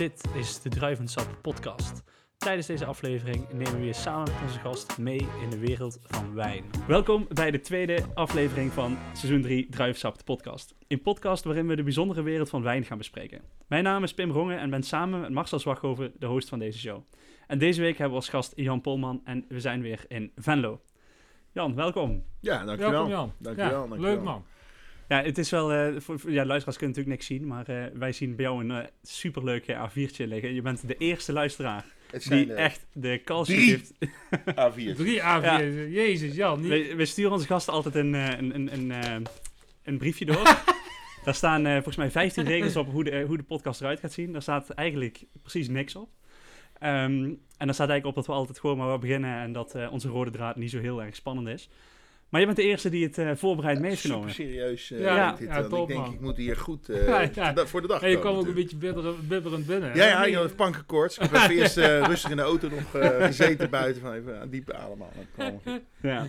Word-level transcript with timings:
Dit 0.00 0.24
is 0.34 0.62
de 0.62 0.68
Druivensap 0.68 1.38
podcast. 1.42 2.02
Tijdens 2.36 2.66
deze 2.66 2.84
aflevering 2.84 3.52
nemen 3.52 3.80
we 3.80 3.86
je 3.86 3.92
samen 3.92 4.32
met 4.32 4.42
onze 4.42 4.58
gast 4.58 4.98
mee 4.98 5.28
in 5.42 5.50
de 5.50 5.58
wereld 5.58 5.98
van 6.02 6.34
wijn. 6.34 6.64
Welkom 6.86 7.26
bij 7.28 7.50
de 7.50 7.60
tweede 7.60 8.04
aflevering 8.14 8.72
van 8.72 8.98
seizoen 9.12 9.42
3 9.42 9.68
Druivensap 9.70 10.18
de 10.18 10.24
podcast. 10.24 10.74
Een 10.88 11.02
podcast 11.02 11.44
waarin 11.44 11.66
we 11.66 11.76
de 11.76 11.82
bijzondere 11.82 12.22
wereld 12.22 12.48
van 12.48 12.62
wijn 12.62 12.84
gaan 12.84 12.98
bespreken. 12.98 13.42
Mijn 13.66 13.84
naam 13.84 14.02
is 14.02 14.14
Pim 14.14 14.30
Rongen 14.30 14.58
en 14.58 14.70
ben 14.70 14.82
samen 14.82 15.20
met 15.20 15.30
Marcel 15.30 15.58
Zwaghoven 15.58 16.12
de 16.18 16.26
host 16.26 16.48
van 16.48 16.58
deze 16.58 16.78
show. 16.78 17.02
En 17.46 17.58
deze 17.58 17.80
week 17.80 17.98
hebben 17.98 18.10
we 18.10 18.16
als 18.16 18.28
gast 18.28 18.52
Jan 18.56 18.80
Polman 18.80 19.20
en 19.24 19.44
we 19.48 19.60
zijn 19.60 19.82
weer 19.82 20.04
in 20.08 20.32
Venlo. 20.36 20.80
Jan, 21.52 21.74
welkom. 21.74 22.24
Ja, 22.40 22.64
dankjewel. 22.64 22.90
Welkom 22.90 23.10
Jan. 23.10 23.32
Dankjewel, 23.38 23.70
ja, 23.70 23.88
dankjewel. 23.88 24.10
Leuk 24.10 24.22
man. 24.22 24.44
Ja, 25.10 25.22
het 25.22 25.38
is 25.38 25.50
wel, 25.50 25.72
eh, 25.72 26.00
voor, 26.00 26.18
voor- 26.20 26.30
ja, 26.30 26.44
luisteraars 26.44 26.78
kunnen 26.78 26.96
natuurlijk 26.96 27.08
niks 27.22 27.26
zien, 27.26 27.46
maar 27.48 27.66
eh, 27.68 27.84
wij 27.98 28.12
zien 28.12 28.36
bij 28.36 28.44
jou 28.44 28.64
een 28.64 28.70
eh, 28.70 28.86
superleuk 29.02 29.66
eh, 29.66 29.88
A4'tje 29.88 30.26
liggen. 30.26 30.54
Je 30.54 30.62
bent 30.62 30.88
de 30.88 30.96
eerste 30.96 31.32
luisteraar 31.32 31.84
Het 32.10 32.22
zijn 32.22 32.44
die 32.46 32.54
echt 32.54 32.86
de 32.92 33.20
drie. 33.44 33.70
heeft. 33.70 33.92
A4's. 34.50 34.96
Drie 35.02 35.20
A4. 35.20 35.90
Jezus 35.90 36.34
Jan. 36.34 36.60
Niet... 36.60 36.70
We, 36.70 36.94
we 36.96 37.04
sturen 37.04 37.32
onze 37.32 37.46
gasten 37.46 37.72
altijd 37.72 37.94
een, 37.94 38.14
eh, 38.14 38.28
een, 38.38 38.54
een, 38.54 38.72
een, 38.72 38.90
eh, 38.90 39.14
een 39.82 39.98
briefje 39.98 40.24
door. 40.24 40.42
Daar 41.24 41.34
staan 41.34 41.66
eh, 41.66 41.72
volgens 41.72 41.96
mij 41.96 42.10
15 42.10 42.44
regels 42.44 42.76
op 42.76 42.90
hoe 42.90 43.04
de, 43.04 43.24
hoe 43.26 43.36
de 43.36 43.42
podcast 43.42 43.80
eruit 43.80 44.00
gaat 44.00 44.12
zien. 44.12 44.32
Daar 44.32 44.42
staat 44.42 44.70
eigenlijk 44.70 45.24
precies 45.42 45.68
niks 45.68 45.96
op. 45.96 46.08
Ehm, 46.78 47.24
en 47.58 47.66
daar 47.66 47.74
staat 47.74 47.88
eigenlijk 47.88 48.06
op 48.06 48.14
dat 48.14 48.26
we 48.26 48.32
altijd 48.32 48.58
gewoon 48.60 48.76
maar 48.76 48.86
wat 48.88 49.00
beginnen 49.00 49.40
en 49.40 49.52
dat 49.52 49.74
eh, 49.74 49.92
onze 49.92 50.08
rode 50.08 50.30
draad 50.30 50.56
niet 50.56 50.70
zo 50.70 50.78
heel 50.80 51.02
erg 51.02 51.14
spannend 51.14 51.48
is. 51.48 51.68
Maar 52.30 52.40
je 52.40 52.46
bent 52.46 52.58
de 52.58 52.64
eerste 52.64 52.90
die 52.90 53.04
het 53.06 53.18
eh, 53.18 53.30
voorbereid 53.34 53.78
mee 53.80 53.88
heeft 53.88 54.00
Super 54.00 54.14
genomen. 54.16 54.34
serieus. 54.34 54.90
eh, 54.90 55.00
Ja, 55.00 55.32
dit, 55.32 55.48
ja, 55.48 55.54
want 55.54 55.68
top, 55.70 55.80
ik 55.88 55.94
denk, 55.94 56.00
man. 56.06 56.14
ik 56.14 56.20
moet 56.20 56.36
hier 56.36 56.56
goed 56.56 56.88
eh, 56.88 57.06
Ja, 57.08 57.30
ja. 57.34 57.66
voor 57.66 57.80
de- 57.82 57.86
dag 57.86 58.02
En 58.02 58.10
je 58.10 58.18
kwam 58.18 58.36
ook 58.36 58.46
een 58.46 58.54
beetje 58.54 58.76
bibber- 58.76 59.14
bibberend 59.28 59.66
binnen. 59.66 59.94
Ja, 59.96 60.04
ja, 60.06 60.24
ik 60.24 60.34
had 60.34 60.56
pankenkoorts. 60.56 61.18
Ik 61.18 61.30
heb 61.32 61.50
eerst 61.58 61.76
eh, 61.76 62.02
rustig 62.06 62.30
in 62.30 62.36
de 62.36 62.42
auto 62.42 62.68
nog 62.68 62.94
eh, 62.94 63.24
gezeten 63.26 63.70
buiten. 63.70 64.02
Van 64.02 64.12
even 64.12 64.40
aan 64.40 64.48
diepe 64.48 64.74
ademhalen. 64.74 65.26
Ja. 66.02 66.26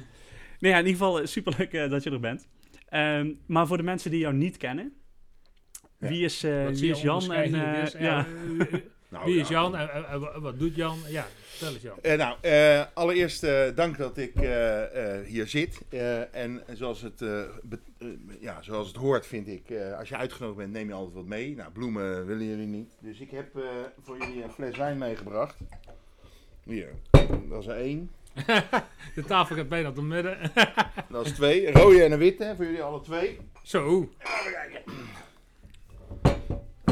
Nee, 0.59 0.71
ja, 0.71 0.77
in 0.77 0.85
ieder 0.85 1.01
geval 1.05 1.27
super 1.27 1.53
leuk 1.57 1.89
dat 1.89 2.03
je 2.03 2.11
er 2.11 2.19
bent. 2.19 2.47
Ehm, 2.89 3.31
maar 3.45 3.67
voor 3.67 3.77
de 3.77 3.83
mensen 3.83 4.11
die 4.11 4.19
jou 4.19 4.33
niet 4.33 4.57
kennen, 4.57 4.93
Ja. 5.99 6.07
wie 6.07 6.23
is, 6.23 6.43
eh, 6.43 6.67
wie 6.67 6.95
Jan? 6.95 7.31
En, 7.33 7.75
eh, 7.75 7.83
is. 7.83 7.91
ja. 7.91 7.99
Ja, 7.99 8.25
Nou, 9.09 9.25
Wie 9.25 9.39
is 9.39 9.47
ja. 9.47 9.53
Jan 9.61 9.75
en, 9.75 9.89
en- 9.93 10.05
en 10.09 10.19
wa- 10.19 10.39
wat 10.39 10.59
doet 10.59 10.75
Jan? 10.75 10.97
Ja, 11.09 11.27
vertel 11.65 11.91
eens 11.91 12.01
Jan. 12.03 12.11
Eh, 12.11 12.17
nou, 12.17 12.37
eh, 12.41 12.85
allereerst 12.93 13.43
eh, 13.43 13.75
dank 13.75 13.97
dat 13.97 14.17
ik 14.17 14.33
hier 15.25 15.47
zit. 15.47 15.81
En 16.31 16.63
zoals 16.73 17.01
het, 17.01 17.23
ja, 18.39 18.61
zoals 18.61 18.87
het 18.87 18.95
hoort, 18.95 19.27
vind 19.27 19.47
ik, 19.47 19.63
als 19.97 20.09
je 20.09 20.17
uitgenodigd 20.17 20.57
bent, 20.57 20.71
neem 20.71 20.87
je 20.87 20.93
altijd 20.93 21.15
wat 21.15 21.25
mee. 21.25 21.55
Nou, 21.55 21.71
bloemen 21.71 22.25
willen 22.25 22.45
jullie 22.45 22.67
niet. 22.67 22.97
Dus 22.99 23.19
ik 23.19 23.31
heb 23.31 23.47
voor 24.01 24.17
jullie 24.17 24.43
een 24.43 24.51
fles 24.51 24.77
wijn 24.77 24.97
meegebracht. 24.97 25.55
Hier, 26.63 26.89
dat 27.49 27.61
is 27.61 27.67
er 27.67 27.75
één. 27.75 28.11
De 29.15 29.23
tafel 29.27 29.55
gaat 29.55 29.69
bijna 29.69 29.91
tot 29.91 30.03
midden. 30.03 30.37
Dat 31.09 31.25
is 31.25 31.31
twee. 31.31 31.67
Een 31.67 31.73
rode 31.73 32.03
en 32.03 32.11
een 32.11 32.19
witte, 32.19 32.53
voor 32.55 32.65
jullie 32.65 32.83
alle 32.83 33.01
twee. 33.01 33.39
Zo. 33.63 34.09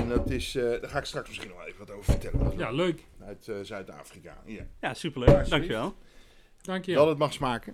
En 0.10 0.16
dat 0.16 0.30
is, 0.30 0.56
eh, 0.56 0.64
daar 0.64 0.90
ga 0.90 0.98
ik 0.98 1.06
straks 1.06 1.28
misschien 1.28 1.50
nog 1.50 1.66
even 1.66 1.80
wat 1.80 1.92
over 1.92 2.04
vertellen. 2.04 2.58
Ja, 2.58 2.72
leuk. 2.72 3.04
Uit 3.30 3.48
eh, 3.48 3.56
Zuid-Afrika. 3.62 4.38
Ja. 4.46 4.64
ja, 4.82 4.94
superleuk. 4.94 5.50
Dankjewel. 5.50 5.96
Dank 6.62 6.86
je. 6.86 6.94
Dat 6.94 7.08
het 7.08 7.18
mag 7.18 7.34
smaken. 7.34 7.74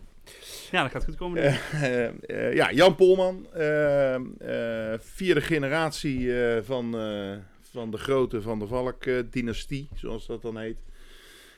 Ja, 0.72 0.82
dat 0.82 0.92
gaat 0.92 1.04
goed 1.04 1.16
komen. 1.16 1.44
Eh, 1.44 2.06
eh, 2.06 2.54
ja, 2.54 2.72
Jan 2.72 2.96
Polman, 2.96 3.48
vierde 5.00 5.42
generatie 5.42 6.44
eh, 6.44 6.64
van, 6.64 6.98
eh, 6.98 7.38
van 7.62 7.92
de 7.92 7.98
grote 7.98 8.42
Van 8.42 8.60
der 8.60 8.68
Valk-dynastie, 8.68 9.90
zoals 9.96 10.26
dat 10.26 10.42
dan 10.42 10.58
heet. 10.58 10.78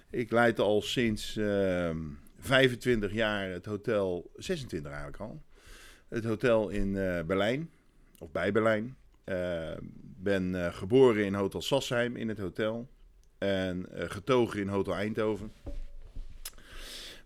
Ik 0.09 0.31
leid 0.31 0.59
al 0.59 0.81
sinds 0.81 1.37
eh, 1.37 1.95
25 2.39 3.13
jaar 3.13 3.49
het 3.49 3.65
hotel, 3.65 4.31
26 4.35 4.91
eigenlijk 4.91 5.21
al, 5.21 5.41
het 6.07 6.23
hotel 6.23 6.69
in 6.69 6.97
eh, 6.97 7.23
Berlijn, 7.23 7.69
of 8.19 8.31
bij 8.31 8.51
Berlijn. 8.51 8.97
Ben 10.19 10.65
eh, 10.65 10.73
geboren 10.73 11.25
in 11.25 11.33
Hotel 11.33 11.61
Sassheim 11.61 12.15
in 12.15 12.29
het 12.29 12.37
hotel 12.37 12.87
en 13.37 13.91
eh, 13.91 14.09
getogen 14.09 14.59
in 14.59 14.67
Hotel 14.67 14.93
Eindhoven. 14.93 15.51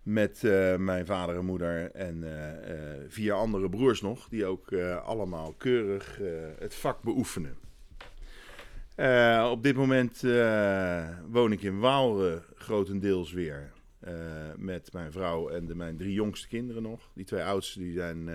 Met 0.02 0.44
eh, 0.44 0.76
mijn 0.76 1.06
vader 1.06 1.36
en 1.36 1.44
moeder 1.44 1.90
en 1.90 2.24
eh, 2.24 3.04
vier 3.08 3.32
andere 3.32 3.68
broers 3.68 4.00
nog, 4.00 4.28
die 4.28 4.46
ook 4.46 4.72
allemaal 5.04 5.52
keurig 5.52 6.18
het 6.58 6.74
vak 6.74 7.02
beoefenen. 7.02 7.56
Op 9.50 9.62
dit 9.62 9.76
moment 9.76 10.20
woon 11.30 11.52
ik 11.52 11.62
in 11.62 11.78
Waalre 11.78 12.42
grotendeels 12.54 13.32
weer. 13.32 13.72
met 14.56 14.92
mijn 14.92 15.12
vrouw 15.12 15.48
en 15.48 15.66
de, 15.66 15.74
mijn 15.74 15.96
drie 15.96 16.12
jongste 16.12 16.48
kinderen 16.48 16.82
nog. 16.82 17.10
Die 17.14 17.24
twee 17.24 17.42
oudste 17.42 17.78
die 17.78 17.92
zijn 17.92 18.30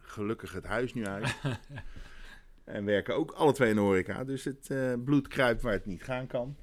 gelukkig 0.00 0.52
het 0.52 0.64
huis 0.64 0.94
nu 0.94 1.06
uit. 1.06 1.36
en 2.64 2.84
werken 2.84 3.14
ook 3.14 3.30
alle 3.30 3.52
twee 3.52 3.68
in 3.68 3.74
de 3.74 3.80
horeca. 3.80 4.24
Dus 4.24 4.44
het 4.44 4.68
bloed 5.04 5.28
kruipt 5.28 5.62
waar 5.62 5.72
het 5.72 5.86
niet 5.86 6.02
gaan 6.02 6.26
kan. 6.26 6.56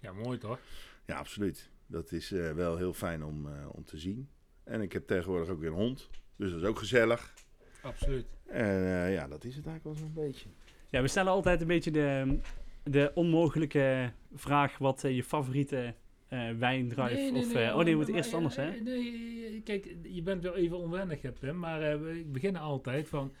Ja, 0.00 0.12
mooi 0.12 0.38
toch? 0.38 0.58
Ja, 1.06 1.16
absoluut. 1.16 1.70
Dat 1.86 2.12
is 2.12 2.32
eh, 2.32 2.52
wel 2.52 2.76
heel 2.76 2.92
fijn 2.92 3.24
om, 3.24 3.46
eh, 3.46 3.66
om 3.72 3.84
te 3.84 3.98
zien. 3.98 4.28
En 4.64 4.80
ik 4.80 4.92
heb 4.92 5.06
tegenwoordig 5.06 5.48
ook 5.48 5.60
weer 5.60 5.68
een 5.68 5.74
hond. 5.74 6.08
Dus 6.36 6.50
dat 6.50 6.60
is 6.60 6.66
ook 6.66 6.78
gezellig. 6.78 7.34
Absoluut. 7.82 8.26
En 8.46 8.84
eh, 8.84 9.12
ja, 9.14 9.28
dat 9.28 9.44
is 9.44 9.56
het 9.56 9.66
eigenlijk 9.66 9.84
wel 9.84 9.94
zo'n 9.94 10.24
beetje. 10.24 10.48
Ja, 10.88 11.02
we 11.02 11.08
stellen 11.08 11.32
altijd 11.32 11.60
een 11.60 11.66
beetje 11.66 11.90
de, 11.90 12.38
de 12.84 13.10
onmogelijke 13.14 14.12
vraag 14.34 14.78
wat 14.78 15.00
je 15.02 15.24
favoriete 15.24 15.94
eh 16.28 16.50
wijndruif 16.58 17.32
of... 17.32 17.54
eh, 17.54 17.68
oh 17.76 17.76
nee, 17.76 17.90
we 17.90 17.96
moeten 17.96 18.14
eerst 18.14 18.34
anders, 18.34 18.56
hè? 18.56 18.70
Nee, 18.70 18.82
nee, 18.82 19.60
kijk, 19.62 19.96
je 20.02 20.22
bent 20.22 20.42
wel 20.42 20.56
even 20.56 20.76
onwennig, 20.78 21.22
hè, 21.22 21.32
Pim, 21.32 21.58
maar 21.58 21.82
eh, 21.82 21.98
we 22.00 22.24
beginnen 22.26 22.60
altijd 22.60 23.08
van... 23.08 23.32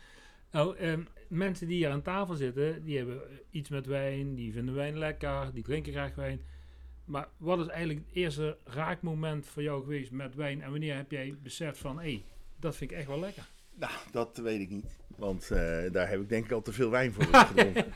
Nou, 0.50 0.76
ehm, 0.76 1.00
mensen 1.30 1.66
die 1.66 1.76
hier 1.76 1.90
aan 1.90 2.02
tafel 2.02 2.34
zitten, 2.34 2.84
die 2.84 2.96
hebben 2.96 3.20
iets 3.50 3.68
met 3.68 3.86
wijn, 3.86 4.34
die 4.34 4.52
vinden 4.52 4.74
wijn 4.74 4.98
lekker, 4.98 5.50
die 5.54 5.62
drinken 5.62 5.92
graag 5.92 6.14
wijn. 6.14 6.40
Maar 7.04 7.28
wat 7.36 7.58
is 7.58 7.66
eigenlijk 7.66 8.06
het 8.06 8.16
eerste 8.16 8.56
raakmoment 8.64 9.46
voor 9.46 9.62
jou 9.62 9.82
geweest 9.82 10.10
met 10.10 10.34
wijn 10.34 10.62
en 10.62 10.70
wanneer 10.70 10.96
heb 10.96 11.10
jij 11.10 11.34
beseft 11.42 11.78
van, 11.78 11.96
hé, 11.96 12.02
hey, 12.02 12.24
dat 12.58 12.76
vind 12.76 12.90
ik 12.90 12.96
echt 12.96 13.06
wel 13.06 13.20
lekker? 13.20 13.48
Nou, 13.74 13.92
dat 14.12 14.36
weet 14.36 14.60
ik 14.60 14.70
niet. 14.70 14.98
Want 15.16 15.50
eh, 15.50 15.92
daar 15.92 16.08
heb 16.08 16.20
ik 16.20 16.28
denk 16.28 16.44
ik 16.44 16.52
al 16.52 16.62
te 16.62 16.72
veel 16.72 16.90
wijn 16.90 17.12
voor 17.12 17.24
gedronken. 17.46 17.92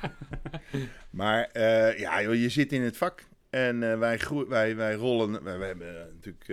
maar 1.11 1.45
eh, 1.45 1.99
ja, 1.99 2.23
joh, 2.23 2.35
je 2.35 2.49
zit 2.49 2.73
in 2.73 2.83
het 2.83 2.97
vak. 2.97 3.25
En 3.51 3.91
eh, 3.91 3.99
wij, 3.99 4.19
wij, 4.49 4.77
wij 4.77 4.95
rollen. 4.95 5.45
Wij, 5.45 5.59
wij 5.59 5.67
hebben 5.67 6.09
natuurlijk 6.13 6.47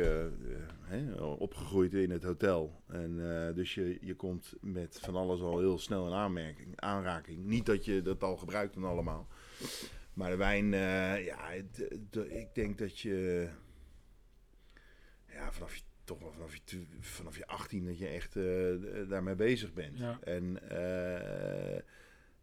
hè, 0.91 1.21
opgegroeid 1.23 1.93
in 1.93 2.09
het 2.11 2.23
hotel. 2.23 2.81
En 2.87 3.31
eh, 3.47 3.55
dus 3.55 3.73
je, 3.73 3.97
je 4.01 4.15
komt 4.15 4.53
met 4.61 4.99
van 5.01 5.15
alles 5.15 5.41
al 5.41 5.59
heel 5.59 5.77
snel 5.79 6.07
in 6.07 6.13
aanmerking, 6.13 6.79
aanraking. 6.79 7.43
Niet 7.45 7.65
dat 7.65 7.85
je 7.85 8.01
dat 8.01 8.23
al 8.23 8.37
gebruikt 8.37 8.75
en 8.75 8.83
allemaal. 8.83 9.27
Maar 10.13 10.29
de 10.29 10.35
wijn, 10.37 10.73
eh, 10.73 11.25
ja, 11.25 11.49
het- 11.49 11.77
het- 12.11 12.31
ik 12.31 12.47
denk 12.55 12.77
dat 12.77 12.99
je. 12.99 13.47
Ja, 15.27 15.51
vanaf 15.51 15.75
je 15.75 15.81
toch 16.03 16.19
wel 16.19 16.31
vanaf 16.31 16.55
je, 16.65 16.85
vanaf 16.99 17.37
je 17.37 17.47
18 17.47 17.85
dat 17.85 17.97
je 17.97 18.07
echt 18.07 18.35
eh, 18.35 19.09
daarmee 19.09 19.35
bezig 19.35 19.73
bent. 19.73 19.97
Ja. 19.97 20.19
En 20.23 20.59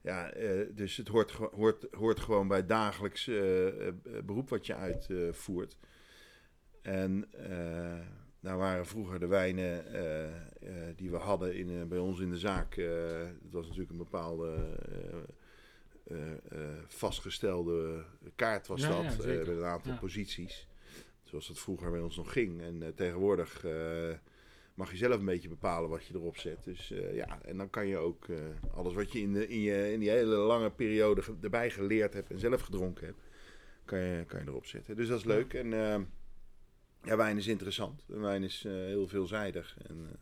ja, 0.00 0.30
dus 0.74 0.96
het 0.96 1.08
hoort, 1.08 1.30
hoort, 1.32 1.86
hoort 1.90 2.20
gewoon 2.20 2.48
bij 2.48 2.56
het 2.56 2.68
dagelijks 2.68 3.24
beroep 4.24 4.48
wat 4.48 4.66
je 4.66 4.74
uitvoert. 4.74 5.76
en 6.82 7.28
nou 8.40 8.58
waren 8.58 8.86
vroeger 8.86 9.20
de 9.20 9.26
wijnen 9.26 9.86
eh, 9.92 10.24
eh, 10.24 10.32
die 10.96 11.10
we 11.10 11.16
hadden 11.16 11.54
in, 11.56 11.70
eh, 11.70 11.82
bij 11.84 11.98
ons 11.98 12.20
in 12.20 12.30
de 12.30 12.38
zaak. 12.38 12.76
dat 13.42 13.50
was 13.52 13.64
natuurlijk 13.64 13.90
een 13.90 13.96
bepaalde 13.96 14.56
vastgestelde 16.86 18.04
kaart 18.34 18.66
was 18.66 18.80
Ja, 18.80 18.88
dat. 18.88 19.24
ja, 19.24 19.24
met 19.32 19.48
een 19.48 19.64
aantal 19.64 19.92
Ja. 19.92 19.98
posities. 19.98 20.68
Zoals 21.24 21.48
het 21.48 21.58
vroeger 21.58 21.90
bij 21.90 22.00
ons 22.00 22.16
nog 22.16 22.32
ging. 22.32 22.60
En 22.62 22.92
tegenwoordig 22.94 23.64
mag 24.74 24.90
je 24.90 24.96
zelf 24.96 25.18
een 25.18 25.24
beetje 25.24 25.48
bepalen 25.48 25.90
wat 25.90 26.04
je 26.06 26.14
erop 26.14 26.36
zet. 26.36 26.64
Dus 26.64 26.92
ja, 27.12 27.38
en 27.42 27.56
dan 27.56 27.70
kan 27.70 27.86
je 27.86 27.96
ook 27.96 28.26
alles 28.74 28.94
wat 28.94 29.12
je 29.12 29.20
in, 29.20 29.32
de, 29.32 29.48
in, 29.48 29.60
je 29.60 29.92
in 29.92 30.00
die 30.00 30.10
hele 30.10 30.36
lange 30.36 30.70
periode 30.70 31.22
ge- 31.22 31.34
erbij 31.42 31.70
geleerd 31.70 32.12
hebt 32.14 32.30
en 32.30 32.38
zelf 32.38 32.60
gedronken 32.60 33.06
hebt, 33.06 33.20
kan 33.84 33.98
je, 33.98 34.24
kan 34.24 34.40
je 34.40 34.46
erop 34.48 34.66
zetten. 34.66 34.96
Dus 34.96 35.08
dat 35.08 35.18
is 35.18 35.24
leuk. 35.24 35.54
En 35.54 35.72
eh, 35.72 36.00
ja, 37.08 37.16
wijn 37.16 37.36
is 37.36 37.46
interessant. 37.46 38.04
Wijn 38.06 38.42
is 38.42 38.64
eh, 38.64 38.72
heel 38.72 39.08
veelzijdig. 39.08 39.76
En, 39.88 40.08
eh, 40.12 40.16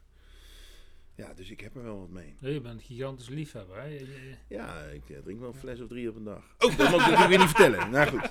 ja, 1.27 1.35
dus 1.35 1.51
ik 1.51 1.61
heb 1.61 1.77
er 1.77 1.83
wel 1.83 1.99
wat 1.99 2.09
mee. 2.09 2.35
Ja, 2.41 2.49
je 2.49 2.61
bent 2.61 2.75
een 2.75 2.81
gigantisch 2.85 3.29
liefhebber, 3.29 3.77
hè? 3.77 3.85
Je- 3.87 3.99
je- 3.99 4.35
Ja, 4.49 4.81
ik 4.85 5.11
eh, 5.11 5.19
drink 5.23 5.41
wel 5.41 5.49
een 5.49 5.55
fles 5.59 5.81
of 5.81 5.89
drie 5.89 6.09
op 6.09 6.17
een 6.17 6.25
dag. 6.25 6.45
Oh, 6.59 6.77
dat 6.77 6.79
mag 6.79 6.93
ik 6.93 6.97
natuurlijk 6.99 7.29
weer 7.29 7.39
niet 7.39 7.49
vertellen. 7.49 7.91
Nou 7.91 8.09
goed. 8.09 8.31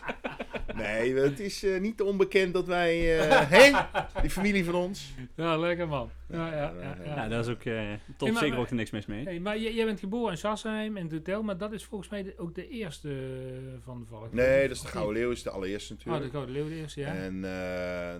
Nee, 0.75 1.15
het 1.15 1.39
is 1.39 1.63
eh, 1.63 1.79
niet 1.79 2.01
onbekend 2.01 2.53
dat 2.53 2.67
wij... 2.67 3.19
eh, 3.19 3.49
hè? 3.59 3.71
Die 4.21 4.29
familie 4.29 4.65
van 4.65 4.75
ons. 4.75 5.13
Ja, 5.35 5.57
lekker 5.57 5.87
man. 5.87 6.09
Ja, 6.29 6.47
ja, 6.47 6.53
ja, 6.55 6.71
Ja, 6.81 6.97
ja. 7.05 7.15
Ja, 7.15 7.27
daar 7.27 7.39
is 7.39 7.47
ook 7.47 7.63
uh, 7.63 7.81
tot 8.17 8.19
Hey, 8.19 8.31
maar- 8.31 8.41
zeker 8.43 8.57
ook 8.57 8.69
er 8.69 8.75
niks 8.75 8.89
mis 8.91 9.05
mee. 9.05 9.23
Hey, 9.23 9.39
maar 9.39 9.57
jij 9.59 9.85
bent 9.85 9.99
geboren 9.99 10.31
in 10.31 10.37
Sassheim, 10.37 10.97
in 10.97 11.03
het 11.03 11.11
hotel, 11.11 11.43
maar 11.43 11.57
dat 11.57 11.71
is 11.71 11.83
volgens 11.83 12.09
mij 12.09 12.23
de- 12.23 12.33
ook 12.37 12.55
de 12.55 12.67
eerste 12.69 13.09
eh, 13.09 13.73
van 13.83 13.99
de 13.99 14.05
valk. 14.05 14.33
Nee, 14.33 14.67
dat 14.67 14.75
is 14.75 14.81
de 14.81 14.87
Gouden 14.87 15.13
Leeuw, 15.21 15.31
is 15.31 15.43
de 15.43 15.49
allereerste 15.49 15.93
Oh, 15.93 15.97
natuurlijk. 15.99 16.25
de 16.25 16.31
Gouden 16.31 16.55
Leeuw 16.55 16.67
de 16.67 16.75
eerste, 16.75 16.99
ja. 16.99 17.13
En 17.13 17.35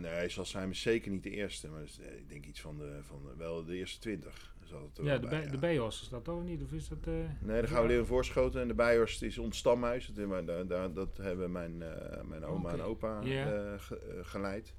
uh, 0.03 0.11
nee, 0.11 0.29
Sassheim 0.29 0.69
is 0.69 0.81
zeker 0.81 1.11
niet 1.11 1.23
de 1.23 1.29
eerste, 1.31 1.67
maar 1.67 1.81
is, 1.83 1.99
eh, 2.01 2.17
ik 2.17 2.29
denk 2.29 2.45
iets 2.45 2.61
van 2.61 2.77
de, 2.77 2.99
van 3.07 3.19
de, 3.23 3.31
wel 3.37 3.65
de 3.65 3.75
eerste 3.75 3.99
twintig. 3.99 4.53
Zat 4.65 4.81
het 4.81 4.97
er 4.97 5.03
ja, 5.03 5.09
wel 5.09 5.19
de, 5.19 5.27
bij, 5.27 5.49
de 5.49 5.57
Bijhorst 5.57 6.01
is 6.01 6.09
dat 6.09 6.23
toch 6.23 6.43
niet? 6.43 6.63
Of 6.63 6.71
is 6.71 6.87
dat... 6.87 6.97
eh, 7.07 7.13
Nee, 7.39 7.61
de 7.61 7.67
Gouden 7.67 7.91
Leeuw 7.91 7.99
in 7.99 8.05
Voorschoten 8.05 8.61
en 8.61 8.67
de 8.67 8.73
Bijhorst 8.73 9.21
is 9.21 9.37
ons 9.37 9.57
stamhuis. 9.57 10.05
Dat, 10.07 10.45
daar, 10.47 10.67
daar, 10.67 10.93
dat 10.93 11.17
hebben 11.17 11.51
mijn, 11.51 11.81
eh, 11.81 12.21
mijn 12.23 12.45
oma 12.45 12.71
en 12.71 12.81
opa 12.81 13.21
Ja. 13.21 13.53
eh, 13.53 13.79
ge- 13.79 13.97
eh, 13.97 14.25
geleid. 14.25 14.73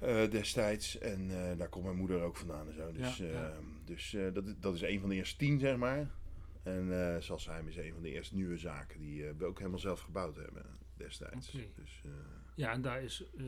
Eh, 0.00 0.30
destijds. 0.30 0.98
En 0.98 1.30
eh, 1.50 1.58
daar 1.58 1.68
komt 1.68 1.84
mijn 1.84 1.96
moeder 1.96 2.20
ook 2.22 2.36
vandaan 2.36 2.66
en 2.68 2.74
zo. 2.74 2.92
Dus, 2.92 3.16
Ja, 3.16 3.24
eh, 3.24 3.32
ja. 3.32 3.52
dus 3.84 4.14
eh, 4.14 4.32
dat, 4.32 4.46
is- 4.46 4.54
dat 4.60 4.74
is 4.74 4.82
een 4.82 5.00
van 5.00 5.08
de 5.08 5.14
eerste 5.14 5.36
tien, 5.36 5.58
zeg 5.58 5.76
maar. 5.76 6.10
En 6.62 7.12
eh 7.14 7.20
Sassheim 7.20 7.68
is 7.68 7.76
een 7.76 7.92
van 7.92 8.02
de 8.02 8.10
eerste 8.10 8.34
nieuwe 8.34 8.56
zaken 8.56 9.00
die 9.00 9.26
eh, 9.26 9.32
we 9.38 9.44
ook 9.44 9.58
helemaal 9.58 9.78
zelf 9.78 10.00
gebouwd 10.00 10.36
hebben 10.36 10.64
destijds. 10.96 11.50
Dus, 11.52 12.02
eh, 12.04 12.10
Ja, 12.54 12.72
en 12.72 12.82
daar 12.82 13.02
is 13.02 13.24
eh, 13.36 13.44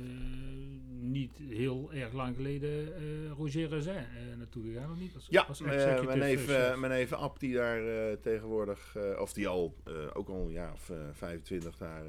niet 0.89 1.37
heel 1.37 1.93
erg 1.93 2.13
lang 2.13 2.37
geleden 2.37 2.97
eh, 2.97 3.31
Roger 3.31 3.69
Razin 3.69 3.95
eh, 3.95 4.37
naartoe 4.37 4.65
gegaan, 4.65 4.91
of 4.91 4.99
niet? 4.99 5.15
Als, 5.15 5.27
Ja, 5.31 5.43
als 5.43 5.61
mijn, 5.61 6.19
neef, 6.19 6.47
mijn 6.77 6.93
neef 6.93 7.13
Ab, 7.13 7.41
die 7.41 7.55
daar 7.55 8.21
tegenwoordig, 8.21 8.97
of 9.19 9.33
die 9.33 9.49
al 9.49 9.75
ook 10.13 10.29
al 10.29 10.45
een 10.45 10.53
jaar 10.53 10.73
of 10.73 10.91
eh, 10.91 10.97
25 11.13 11.77
daar 11.77 12.03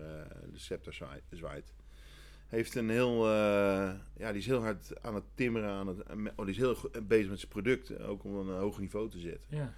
de 0.52 0.60
scepter 0.60 0.94
zwaait, 1.30 1.74
heeft 2.48 2.76
een 2.76 2.90
heel, 2.90 3.28
ja, 4.18 4.32
die 4.32 4.38
is 4.38 4.46
heel 4.46 4.62
hard 4.62 5.02
aan 5.02 5.16
het 5.16 5.24
timmeren, 5.36 5.70
aan 5.70 5.88
het, 5.88 6.04
oh, 6.36 6.46
die 6.46 6.54
is 6.54 6.58
heel 6.58 6.78
bezig 7.04 7.30
met 7.30 7.40
zijn 7.40 7.52
product, 7.52 8.00
ook 8.00 8.24
om 8.24 8.36
een 8.36 8.60
hoog 8.60 8.80
niveau 8.80 9.10
te 9.10 9.20
zetten. 9.20 9.48
ja. 9.50 9.74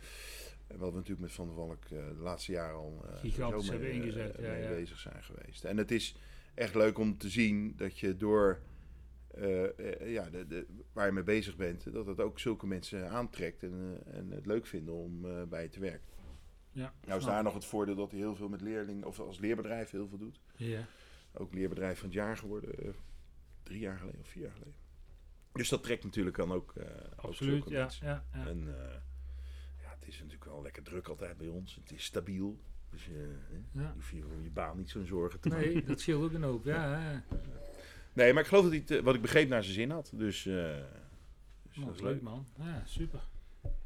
En 0.67 0.77
Wat 0.77 0.89
we 0.89 0.95
natuurlijk 0.95 1.21
met 1.21 1.31
Van 1.31 1.45
der 1.45 1.55
Valk 1.55 1.87
de 1.87 2.15
laatste 2.19 2.51
jaren 2.51 2.75
al 2.75 3.05
eh, 3.05 3.19
Gigantisch 3.19 3.35
sowieso 3.35 3.71
hebben 3.71 3.89
mee, 3.89 3.99
ingezet, 3.99 4.39
mee 4.39 4.61
ja. 4.61 4.69
bezig 4.69 4.99
zijn 4.99 5.23
geweest. 5.23 5.63
En 5.63 5.77
het 5.77 5.91
is 5.91 6.15
echt 6.59 6.75
leuk 6.75 6.97
om 6.97 7.17
te 7.17 7.29
zien 7.29 7.73
dat 7.75 7.99
je 7.99 8.17
door 8.17 8.59
eh, 9.27 9.79
eh, 9.79 10.11
ja, 10.11 10.29
de, 10.29 10.47
de, 10.47 10.65
waar 10.93 11.05
je 11.05 11.11
mee 11.11 11.23
bezig 11.23 11.55
bent, 11.55 11.93
dat 11.93 12.05
het 12.05 12.19
ook 12.19 12.39
zulke 12.39 12.67
mensen 12.67 13.09
aantrekt 13.09 13.63
en, 13.63 14.01
eh, 14.05 14.17
en 14.17 14.31
het 14.31 14.45
leuk 14.45 14.65
vinden 14.65 14.93
om 14.93 15.21
bij 15.49 15.63
je 15.63 15.69
te 15.69 15.79
werken. 15.79 16.07
ja. 16.71 16.93
Nou 17.05 17.19
is 17.19 17.25
daar 17.25 17.43
nog 17.43 17.53
het 17.53 17.65
voordeel 17.65 17.95
dat 17.95 18.11
hij 18.11 18.19
heel 18.19 18.35
veel 18.35 18.49
met 18.49 18.61
leerlingen, 18.61 19.07
of 19.07 19.19
als 19.19 19.39
leerbedrijf 19.39 19.91
heel 19.91 20.07
veel 20.07 20.17
doet. 20.17 20.39
Ja. 20.55 20.85
Ook 21.33 21.53
leerbedrijf 21.53 21.97
van 21.97 22.07
het 22.07 22.17
jaar 22.17 22.37
geworden, 22.37 22.95
drie 23.63 23.79
jaar 23.79 23.97
geleden 23.97 24.19
of 24.19 24.27
vier 24.27 24.43
jaar 24.43 24.51
geleden. 24.51 24.75
Dus 25.51 25.69
dat 25.69 25.83
trekt 25.83 26.03
natuurlijk 26.03 26.35
dan 26.35 26.51
ook, 26.51 26.73
ook 26.77 27.25
Absoluut, 27.25 27.53
zulke 27.53 27.69
ja. 27.69 27.81
mensen. 27.81 28.07
ja, 28.07 28.25
ja. 28.33 28.47
En 28.47 28.65
ja, 29.81 29.89
het 29.99 30.07
is 30.07 30.17
natuurlijk 30.17 30.45
wel 30.45 30.61
lekker 30.61 30.83
druk 30.83 31.07
altijd 31.07 31.37
bij 31.37 31.47
ons. 31.47 31.75
Het 31.75 31.91
is 31.91 32.03
stabiel. 32.03 32.59
Dus 32.91 33.05
je, 33.05 33.11
hè, 33.73 33.81
Ja. 33.81 33.87
je 33.87 33.93
hoeft 33.93 34.09
je 34.09 34.23
om 34.35 34.43
je 34.43 34.49
baan 34.49 34.77
niet 34.77 34.89
zo'n 34.89 35.05
zorgen 35.05 35.39
te 35.39 35.49
maken. 35.49 35.67
Nee, 35.73 35.83
dat 35.83 35.99
scheelt 35.99 36.23
ook 36.23 36.33
een 36.33 36.43
hoop, 36.43 36.65
ja. 36.65 36.83
ja. 36.99 37.23
Nee, 38.13 38.33
maar 38.33 38.41
ik 38.41 38.47
geloof 38.47 38.63
dat 38.63 38.71
hij, 38.71 38.81
het, 38.87 38.91
eh, 38.91 39.03
wat 39.03 39.15
ik 39.15 39.21
begreep, 39.21 39.49
naar 39.49 39.63
zijn 39.63 39.75
zin 39.75 39.91
had. 39.91 40.11
Dus, 40.13 40.45
eh, 40.45 40.53
dus 40.53 41.83
dat 41.85 41.95
is 41.95 42.01
leuk 42.01 42.11
leuk. 42.13 42.21
man. 42.21 42.45
Ja, 42.57 42.81
super. 42.85 43.19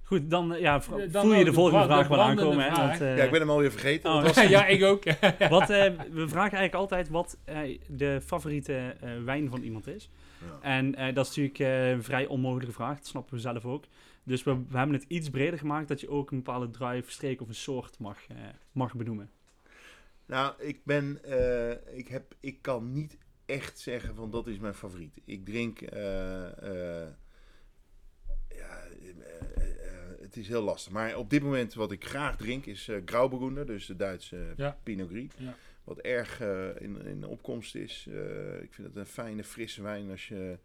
Goed, 0.03 0.29
dan, 0.29 0.53
eh, 0.53 0.59
ja, 0.61 0.79
dan 1.11 1.23
voel 1.23 1.31
je 1.33 1.37
de 1.39 1.43
de 1.43 1.53
volgende 1.53 1.85
vraag 1.85 2.07
wel 2.07 2.21
aankomen. 2.21 2.63
Hè? 2.63 2.71
Want, 2.87 3.01
eh, 3.01 3.17
Ja, 3.17 3.23
ik 3.23 3.31
ben 3.31 3.39
hem 3.39 3.49
alweer 3.49 3.71
vergeten. 3.71 4.11
Oh, 4.13 4.23
was 4.23 4.35
ja, 4.49 4.65
ik 4.65 4.83
ook. 4.83 5.03
Wat, 5.49 5.69
eh, 5.69 5.91
we 6.11 6.27
vragen 6.27 6.57
eigenlijk 6.57 6.73
altijd 6.73 7.09
wat 7.09 7.37
eh, 7.43 7.79
de 7.87 8.21
favoriete 8.25 8.95
eh, 9.01 9.09
wijn 9.23 9.49
van 9.49 9.61
iemand 9.61 9.87
is. 9.87 10.09
Ja. 10.39 10.59
En 10.77 10.95
eh, 10.95 11.13
dat 11.15 11.23
is 11.27 11.35
natuurlijk 11.35 11.59
eh, 11.59 11.89
een 11.91 12.03
vrij 12.03 12.25
onmogelijke 12.25 12.73
vraag, 12.73 12.97
dat 12.97 13.07
snappen 13.07 13.33
we 13.35 13.39
zelf 13.39 13.65
ook. 13.65 13.83
Dus 14.23 14.43
we, 14.43 14.57
we 14.69 14.77
hebben 14.77 14.95
het 14.95 15.05
iets 15.07 15.29
breder 15.29 15.59
gemaakt 15.59 15.87
dat 15.87 16.01
je 16.01 16.09
ook 16.09 16.31
een 16.31 16.37
bepaalde 16.37 16.69
drive, 16.69 17.11
streek 17.11 17.41
of 17.41 17.47
een 17.47 17.55
soort 17.55 17.99
mag, 17.99 18.27
eh, 18.27 18.37
mag 18.71 18.95
benoemen. 18.95 19.29
Nou, 20.25 20.53
ik 20.61 20.79
ben, 20.83 21.23
eh, 21.23 21.97
ik 21.97 22.07
heb, 22.07 22.35
ik 22.39 22.61
kan 22.61 22.91
niet 22.93 23.17
echt 23.45 23.79
zeggen 23.79 24.15
van 24.15 24.31
dat 24.31 24.47
is 24.47 24.57
mijn 24.59 24.73
favoriet. 24.73 25.21
Ik 25.25 25.45
drink, 25.45 25.81
eh, 25.81 27.01
eh, 27.03 27.09
ja, 28.49 28.83
het 30.21 30.37
is 30.37 30.47
heel 30.47 30.61
lastig. 30.61 30.91
Maar 30.91 31.17
op 31.17 31.29
dit 31.29 31.43
moment 31.43 31.73
wat 31.73 31.91
ik 31.91 32.05
graag 32.05 32.37
drink 32.37 32.65
is 32.65 32.87
eh 32.87 32.97
Grauburgunder, 33.05 33.65
dus 33.65 33.85
de 33.85 33.95
Duitse 33.95 34.53
Ja. 34.55 34.77
Pinot 34.83 35.09
Gris. 35.09 35.31
Ja. 35.37 35.55
Wat 35.83 35.99
erg 35.99 36.41
eh, 36.41 36.67
in, 36.79 37.05
in 37.05 37.25
opkomst 37.25 37.75
is. 37.75 38.07
Eh, 38.09 38.61
ik 38.61 38.73
vind 38.73 38.87
het 38.87 38.95
een 38.95 39.05
fijne, 39.05 39.43
frisse 39.43 39.81
wijn. 39.81 40.09
Als 40.09 40.27
je 40.27 40.57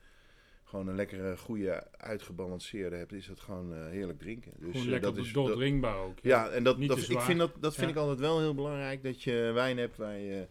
gewoon 0.69 0.89
een 0.89 0.95
lekkere, 0.95 1.37
goede, 1.37 1.87
uitgebalanceerde 1.97 2.97
hebt, 2.97 3.13
is 3.13 3.27
het 3.27 3.41
gewoon 3.41 3.75
eh, 3.75 3.87
heerlijk 3.87 4.19
drinken. 4.19 4.53
Dus 4.59 4.71
Gewoon 4.71 4.83
eh, 4.87 4.91
lekker 4.91 5.15
dat 5.15 5.25
is 5.25 5.33
door 5.33 5.49
dat- 5.49 5.57
drinkbaar 5.57 5.97
ook. 5.99 6.19
ja, 6.23 6.49
en 6.49 6.65
dat, 6.65 6.81
dat, 6.83 6.99
ik 7.09 7.21
vind 7.21 7.39
dat, 7.39 7.51
dat 7.61 7.75
vind 7.75 7.87
Ja. 7.87 7.93
ik 7.93 7.99
altijd 7.99 8.19
wel 8.21 8.39
heel 8.41 8.55
belangrijk. 8.55 9.03
Dat 9.03 9.23
je 9.23 9.51
wijn 9.55 9.79
hebt 9.79 9.97
waar 9.97 10.19
je. 10.19 10.47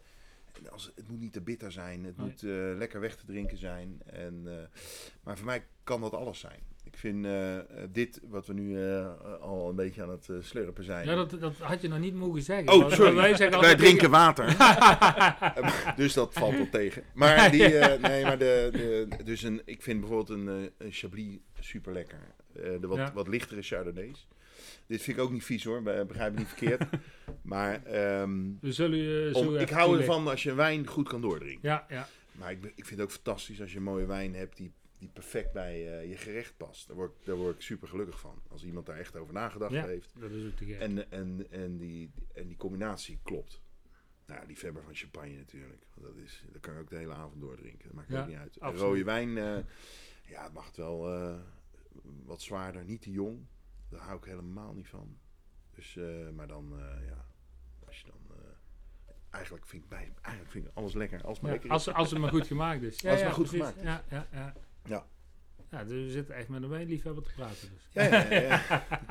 Als, 0.71 0.91
het 0.95 1.07
moet 1.09 1.19
niet 1.19 1.33
te 1.33 1.41
bitter 1.41 1.71
zijn. 1.71 2.03
Het 2.03 2.17
Nee. 2.17 2.25
moet 2.27 2.43
eh, 2.43 2.77
lekker 2.77 2.99
weg 2.99 3.15
te 3.15 3.25
drinken 3.25 3.57
zijn. 3.57 4.01
En, 4.05 4.47
maar 5.23 5.37
voor 5.37 5.45
mij 5.45 5.65
kan 5.83 6.01
dat 6.01 6.13
alles 6.13 6.39
zijn. 6.39 6.59
Ik 6.97 7.03
vind 7.03 7.25
eh, 7.25 7.57
eh, 7.57 7.63
dit, 7.91 8.19
wat 8.29 8.47
we 8.47 8.53
nu 8.53 8.83
eh, 8.83 9.07
al 9.41 9.69
een 9.69 9.75
beetje 9.75 10.01
aan 10.01 10.09
het 10.09 10.29
slurpen 10.41 10.83
zijn. 10.83 11.07
Ja, 11.07 11.15
dat, 11.15 11.29
dat 11.39 11.53
had 11.57 11.81
je 11.81 11.87
nog 11.87 11.99
niet 11.99 12.13
mogen 12.13 12.41
zeggen. 12.41 12.73
Oh, 12.73 12.91
sorry. 12.91 13.13
Wij, 13.15 13.35
zeggen 13.35 13.59
Wij 13.61 13.75
drinken 13.75 14.09
water. 14.09 14.55
dus 16.01 16.13
dat 16.13 16.33
valt 16.33 16.55
wel 16.55 16.69
tegen. 16.69 17.03
Maar, 17.13 17.51
die, 17.51 17.77
eh, 17.77 18.01
nee, 18.01 18.23
maar 18.23 18.37
de, 18.37 18.69
de, 18.71 19.23
dus 19.23 19.41
een, 19.43 19.61
ik 19.65 19.81
vind 19.81 19.99
bijvoorbeeld 19.99 20.39
een, 20.39 20.47
eh, 20.47 20.85
een 20.87 20.91
Chablis 20.91 21.37
super 21.59 21.93
lekker. 21.93 22.19
de 22.53 22.87
wat, 22.87 22.97
Ja. 22.97 23.11
wat 23.13 23.27
lichtere 23.27 23.61
Chardonnays. 23.61 24.27
Dit 24.87 25.01
vind 25.01 25.17
ik 25.17 25.23
ook 25.23 25.31
niet 25.31 25.45
vies 25.45 25.63
hoor, 25.63 25.81
be- 25.81 26.05
begrijp 26.07 26.31
me 26.33 26.37
niet 26.39 26.47
verkeerd. 26.47 26.83
Maar 27.41 27.83
ehm, 27.83 28.39
We 28.61 28.71
zullen 28.71 29.33
om, 29.35 29.55
ik 29.55 29.69
hou 29.69 29.97
ervan 29.99 30.27
als 30.27 30.43
je 30.43 30.53
wijn 30.53 30.87
goed 30.87 31.07
kan 31.09 31.21
doordrinken. 31.21 31.69
Ja, 31.69 31.85
ja. 31.89 32.07
Maar 32.31 32.51
ik, 32.51 32.63
ik 32.75 32.85
vind 32.85 32.89
het 32.89 33.01
ook 33.01 33.11
fantastisch 33.11 33.61
als 33.61 33.71
je 33.71 33.77
een 33.77 33.83
mooie 33.83 34.05
wijn 34.05 34.35
hebt 34.35 34.57
die, 34.57 34.71
die 34.97 35.09
perfect 35.09 35.53
bij 35.53 35.99
eh, 35.99 36.09
je 36.09 36.17
gerecht 36.17 36.57
past. 36.57 36.87
Daar 36.87 36.95
word, 36.95 37.11
ik- 37.19 37.25
daar 37.25 37.35
word 37.35 37.55
ik 37.55 37.61
super 37.61 37.87
gelukkig 37.87 38.19
van. 38.19 38.41
Als 38.47 38.63
iemand 38.63 38.85
daar 38.85 38.97
echt 38.97 39.15
over 39.15 39.33
nagedacht 39.33 39.71
Ja. 39.71 39.85
heeft. 39.85 40.19
Dat 40.19 40.31
is 40.31 40.45
ook 40.51 40.55
te 40.57 40.65
gek. 40.65 40.79
En, 40.79 41.11
en, 41.11 41.47
en, 41.51 41.77
die, 41.77 42.11
en 42.33 42.47
die 42.47 42.57
combinatie 42.57 43.19
klopt. 43.23 43.61
Nou, 44.25 44.39
die 44.39 44.47
liefhebber 44.49 44.83
van 44.83 44.95
champagne 44.95 45.35
natuurlijk. 45.37 45.85
Want 45.93 46.05
dat, 46.07 46.15
is, 46.23 46.43
dat 46.51 46.61
kan 46.61 46.73
ik 46.73 46.79
ook 46.79 46.89
de 46.89 46.95
hele 46.95 47.13
avond 47.13 47.41
doordrinken. 47.41 47.87
Dat 47.87 47.93
maakt 47.95 48.09
Ja, 48.09 48.21
ook 48.21 48.27
niet 48.27 48.37
uit. 48.37 48.59
Absoluut. 48.59 48.81
rode 48.89 49.03
wijn, 49.03 49.37
eh, 49.37 49.57
ja, 50.29 50.43
het 50.43 50.53
mag 50.53 50.65
het 50.67 50.77
wel 50.77 51.13
eh, 51.13 51.39
wat 52.25 52.41
zwaarder. 52.41 52.85
Niet 52.85 53.01
te 53.01 53.11
jong. 53.11 53.45
Daar 53.89 53.99
hou 54.01 54.17
ik 54.17 54.23
helemaal 54.25 54.73
niet 54.73 54.87
van. 54.87 55.17
Dus, 55.75 55.97
maar 56.35 56.47
dan, 56.47 56.73
ja, 57.07 57.25
als 57.85 58.01
je 58.01 58.07
dan... 58.07 58.21
eigenlijk, 59.29 59.65
vind 59.67 59.83
ik 59.83 59.89
bij, 59.89 60.13
eigenlijk 60.21 60.51
vind 60.53 60.65
ik 60.67 60.71
alles 60.73 60.93
lekker. 60.93 61.23
Als 61.23 61.39
maar 61.39 61.47
Ja, 61.51 61.55
lekker 61.55 61.71
als, 61.73 61.87
is. 61.87 61.93
als 61.93 62.09
het 62.11 62.19
maar 62.19 62.29
goed 62.29 62.47
gemaakt 62.47 62.81
is. 62.81 62.99
Ja, 62.99 63.09
Als 63.11 63.19
het 63.21 63.29
ja, 63.29 63.35
maar 63.37 63.47
goed 63.47 63.57
precies. 63.57 63.67
gemaakt 63.81 64.05
is. 64.05 64.11
Ja, 64.11 64.27
ja, 64.31 64.37
ja. 64.39 64.53
Ja. 64.87 65.05
Ja, 65.71 65.83
dus 65.83 66.03
we 66.03 66.11
zitten 66.11 66.35
echt 66.35 66.47
met 66.47 66.63
een 66.63 66.69
wijnliefhebber 66.69 67.23
te 67.23 67.29
praten. 67.35 67.69
Dus. 67.73 67.87
Ja, 67.91 68.03
ja, 68.03 68.31
ja, 68.31 68.41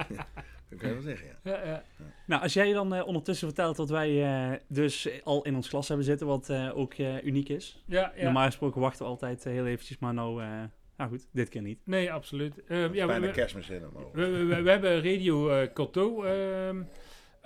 ja. 0.08 0.28
dat 0.70 0.78
kan 0.78 0.88
je 0.88 0.94
wel 0.94 1.02
zeggen, 1.02 1.26
ja. 1.26 1.50
Ja, 1.50 1.64
ja. 1.66 1.82
Nou, 2.26 2.42
als 2.42 2.52
jij 2.52 2.72
dan 2.72 2.94
eh, 2.94 3.06
ondertussen 3.06 3.46
vertelt 3.48 3.76
dat 3.76 3.90
wij 3.90 4.24
eh, 4.24 4.58
dus 4.68 5.08
al 5.24 5.42
in 5.42 5.54
ons 5.54 5.68
klas 5.68 5.88
hebben 5.88 6.06
zitten, 6.06 6.26
wat 6.26 6.50
eh, 6.50 6.78
ook 6.78 6.94
eh, 6.94 7.24
uniek 7.24 7.48
is. 7.48 7.82
ja, 7.86 8.12
ja. 8.16 8.24
Normaal 8.24 8.46
gesproken 8.46 8.80
wachten 8.80 9.04
we 9.04 9.10
altijd 9.10 9.44
heel 9.44 9.66
eventjes, 9.66 9.98
maar 9.98 10.14
nou, 10.14 10.42
eh, 10.42 10.62
nou 10.96 11.10
goed, 11.10 11.28
dit 11.32 11.48
keer 11.48 11.62
niet. 11.62 11.78
Nee, 11.84 12.12
absoluut. 12.12 12.64
Eh, 12.64 12.84
is 12.84 12.90
ja, 12.92 13.00
we, 13.00 13.06
bijna 13.06 13.26
we, 13.26 13.32
kerstmis 13.32 13.68
in 13.70 13.86
omhoog. 13.88 14.12
we, 14.12 14.26
we, 14.26 14.62
we 14.62 14.70
hebben 14.70 14.96
Radio 14.96 15.50
eh 15.50 15.72
Coteau 15.72 16.26
ehm, 16.26 16.82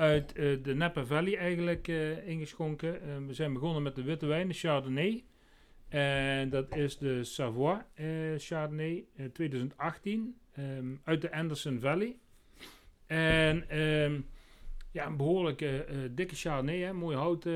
uit 0.01 0.33
eh, 0.33 0.63
de 0.63 0.75
Napa 0.75 1.05
Valley 1.05 1.37
eigenlijk 1.37 1.89
eh, 1.89 2.29
ingeschonken. 2.29 3.03
Eh, 3.03 3.09
we 3.27 3.35
zijn 3.35 3.53
begonnen 3.53 3.83
met 3.83 3.95
de 3.95 4.03
witte 4.03 4.27
wijn, 4.27 4.49
de 4.49 4.55
Chardonnay. 4.55 5.25
En 5.91 6.51
dat 6.51 6.77
is 6.77 6.99
de 6.99 7.25
Savoie 7.25 7.83
eh, 7.95 8.07
Chardonnay 8.37 9.05
eh, 9.17 9.27
2018 9.27 10.37
ehm, 10.53 10.95
uit 11.05 11.21
de 11.21 11.33
Anderson 11.33 11.81
Valley. 11.81 12.17
En 13.07 13.69
ehm, 13.69 14.21
ja, 14.91 15.07
een 15.07 15.17
behoorlijk 15.17 15.61
eh, 15.61 15.79
eh, 15.79 16.11
dikke 16.11 16.35
Chardonnay, 16.35 16.79
hè, 16.79 16.93
mooi 16.93 17.17
hout 17.17 17.47
eh 17.47 17.53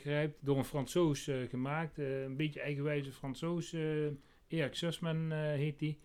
grijpt, 0.00 0.38
door 0.40 0.58
een 0.58 0.64
Fransoos 0.64 1.28
eh, 1.28 1.36
gemaakt. 1.48 1.98
Eh, 1.98 2.22
een 2.22 2.36
beetje 2.36 2.60
eigenwijze 2.60 3.12
Fransoos, 3.12 3.72
eh 3.72 4.06
Erik 4.48 4.74
Sussman 4.74 5.32
eh, 5.32 5.38
heet 5.38 5.78
die. 5.78 5.98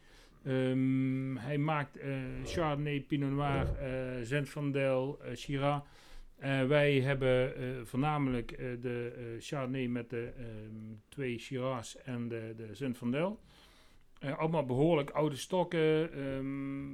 Ehm, 0.43 1.35
hij 1.35 1.57
maakt 1.57 1.97
eh, 1.97 2.15
Chardonnay, 2.45 2.99
Pinot 2.99 3.31
Noir, 3.31 3.75
eh 3.79 4.19
eh 4.19 5.35
Shiraz. 5.35 5.81
Eh, 5.81 5.85
wij 6.67 6.99
hebben 7.01 7.55
eh, 7.55 7.63
voornamelijk 7.83 8.51
eh, 8.51 8.65
de 8.81 9.13
eh, 9.17 9.23
Chardonnay 9.39 9.87
met 9.87 10.09
de 10.09 10.31
ehm, 10.37 10.95
twee 11.09 11.37
Shiraz 11.39 11.95
en 11.95 12.27
de, 12.27 12.53
de 12.57 12.67
Zinfandel. 12.75 13.39
Eh, 14.19 14.37
allemaal 14.37 14.65
behoorlijk 14.65 15.09
oude 15.09 15.35
stokken, 15.35 16.13
ehm, 16.13 16.87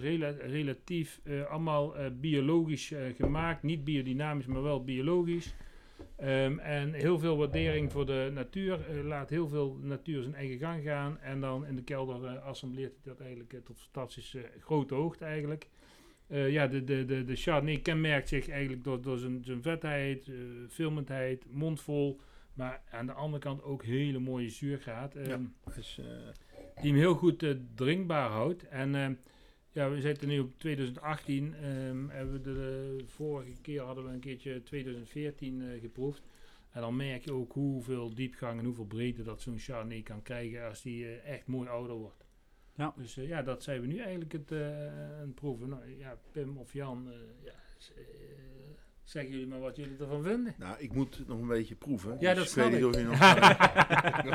rela- 0.00 0.36
relatief 0.46 1.20
eh, 1.24 1.44
allemaal 1.46 1.96
eh, 1.96 2.06
biologisch 2.20 2.92
eh, 2.92 3.14
gemaakt. 3.16 3.62
Niet 3.62 3.84
biodynamisch, 3.84 4.46
maar 4.46 4.62
wel 4.62 4.84
biologisch. 4.84 5.54
Ehm, 6.16 6.58
en 6.58 6.92
heel 6.92 7.18
veel 7.18 7.36
waardering 7.36 7.92
voor 7.92 8.06
de 8.06 8.30
natuur. 8.32 8.80
eh, 8.88 9.04
laat 9.04 9.30
heel 9.30 9.48
veel 9.48 9.78
natuur 9.82 10.22
zijn 10.22 10.34
eigen 10.34 10.58
gang 10.58 10.82
gaan. 10.82 11.18
En 11.18 11.40
dan 11.40 11.66
in 11.66 11.76
de 11.76 11.82
kelder 11.82 12.24
eh, 12.24 12.42
assembleert 12.44 12.90
hij 12.92 13.00
dat 13.12 13.20
eigenlijk 13.20 13.52
eh, 13.52 13.60
tot 13.60 13.78
fantastische 13.80 14.50
grote 14.58 14.94
hoogte 14.94 15.24
eigenlijk. 15.24 15.68
Eh, 16.30 16.50
ja, 16.52 16.66
de, 16.66 16.84
de, 16.84 17.04
de, 17.04 17.24
de 17.24 17.36
Chardonnay 17.36 17.78
kenmerkt 17.78 18.28
zich 18.28 18.48
eigenlijk 18.48 18.84
door, 18.84 19.02
door 19.02 19.18
zijn, 19.18 19.44
zijn 19.44 19.62
vetheid, 19.62 20.28
eh 20.28 20.34
filmendheid, 20.68 21.44
mondvol. 21.50 22.20
Maar 22.54 22.82
aan 22.90 23.06
de 23.06 23.12
andere 23.12 23.42
kant 23.42 23.62
ook 23.62 23.84
hele 23.84 24.18
mooie 24.18 24.48
zuurgraad. 24.50 25.14
Ja. 25.14 25.20
ehm, 25.20 25.42
Dus, 25.74 25.98
eh, 25.98 26.04
die 26.82 26.90
hem 26.90 27.00
heel 27.00 27.14
goed 27.14 27.44
drinkbaar 27.74 28.28
houdt. 28.30 28.68
En 28.68 28.94
ehm, 28.94 29.12
ja, 29.72 29.90
we 29.90 30.00
zitten 30.00 30.28
nu 30.28 30.38
op 30.38 30.58
2018. 30.58 31.54
ehm, 31.54 32.08
hebben 32.08 32.32
we 32.32 32.40
de, 32.40 32.52
de 32.98 33.04
vorige 33.06 33.60
keer 33.62 33.80
hadden 33.82 34.04
we 34.04 34.10
een 34.10 34.20
keertje 34.20 34.62
2014 34.62 35.62
eh, 35.62 35.80
geproefd. 35.80 36.22
En 36.72 36.80
dan 36.80 36.96
merk 36.96 37.24
je 37.24 37.32
ook 37.32 37.52
hoeveel 37.52 38.14
diepgang 38.14 38.58
en 38.58 38.64
hoeveel 38.64 38.84
breedte 38.86 39.22
dat 39.22 39.40
zo'n 39.42 39.58
Chardonnay 39.58 40.02
kan 40.02 40.22
krijgen 40.22 40.68
als 40.68 40.82
die 40.82 41.06
echt 41.06 41.46
mooi 41.46 41.68
ouder 41.68 41.96
wordt. 41.96 42.24
Ja. 42.74 42.94
Dus 42.96 43.16
eh, 43.16 43.28
ja, 43.28 43.42
dat 43.42 43.62
zijn 43.62 43.80
we 43.80 43.86
nu 43.86 43.98
eigenlijk 43.98 44.32
het, 44.32 44.52
eh, 44.52 44.86
aan 45.20 45.26
het 45.26 45.34
proeven. 45.34 45.68
Nou, 45.68 45.98
ja, 45.98 46.18
Pim 46.32 46.56
of 46.58 46.72
Jan, 46.72 47.08
eh, 47.10 47.16
ja, 47.44 47.52
zeggen 49.04 49.32
jullie 49.32 49.46
maar 49.46 49.60
wat 49.60 49.76
jullie 49.76 49.96
ervan 49.98 50.22
vinden. 50.22 50.54
nou, 50.58 50.76
ik 50.78 50.92
moet 50.92 51.22
nog 51.26 51.38
een 51.40 51.48
beetje 51.48 51.74
proeven. 51.74 52.16
Ja, 52.20 52.34
dus 52.34 52.54
dat 52.54 52.64
ik 52.66 52.70
weet 52.72 52.82
snap 52.82 52.92
niet 52.94 52.96
ik. 52.96 53.10
of 53.10 53.18
je 53.20 53.26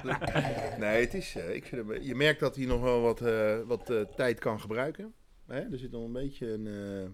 nog... 0.02 0.78
nee, 0.84 1.02
het 1.02 1.14
is... 1.14 1.36
ik 1.36 1.66
vind 1.66 2.06
je 2.06 2.16
merkt 2.16 2.40
dat 2.40 2.56
hij 2.56 2.66
nog 2.66 2.82
wel 2.82 3.02
wat, 3.02 3.22
eh, 3.22 3.62
wat 3.62 3.90
eh, 3.90 4.02
tijd 4.02 4.40
kan 4.40 4.60
gebruiken. 4.60 5.14
Hè? 5.46 5.60
Er 5.60 5.78
zit 5.78 5.92
nog 5.92 6.04
een 6.04 6.14
beetje 6.14 6.48
een... 6.52 6.68
eh 6.68 7.10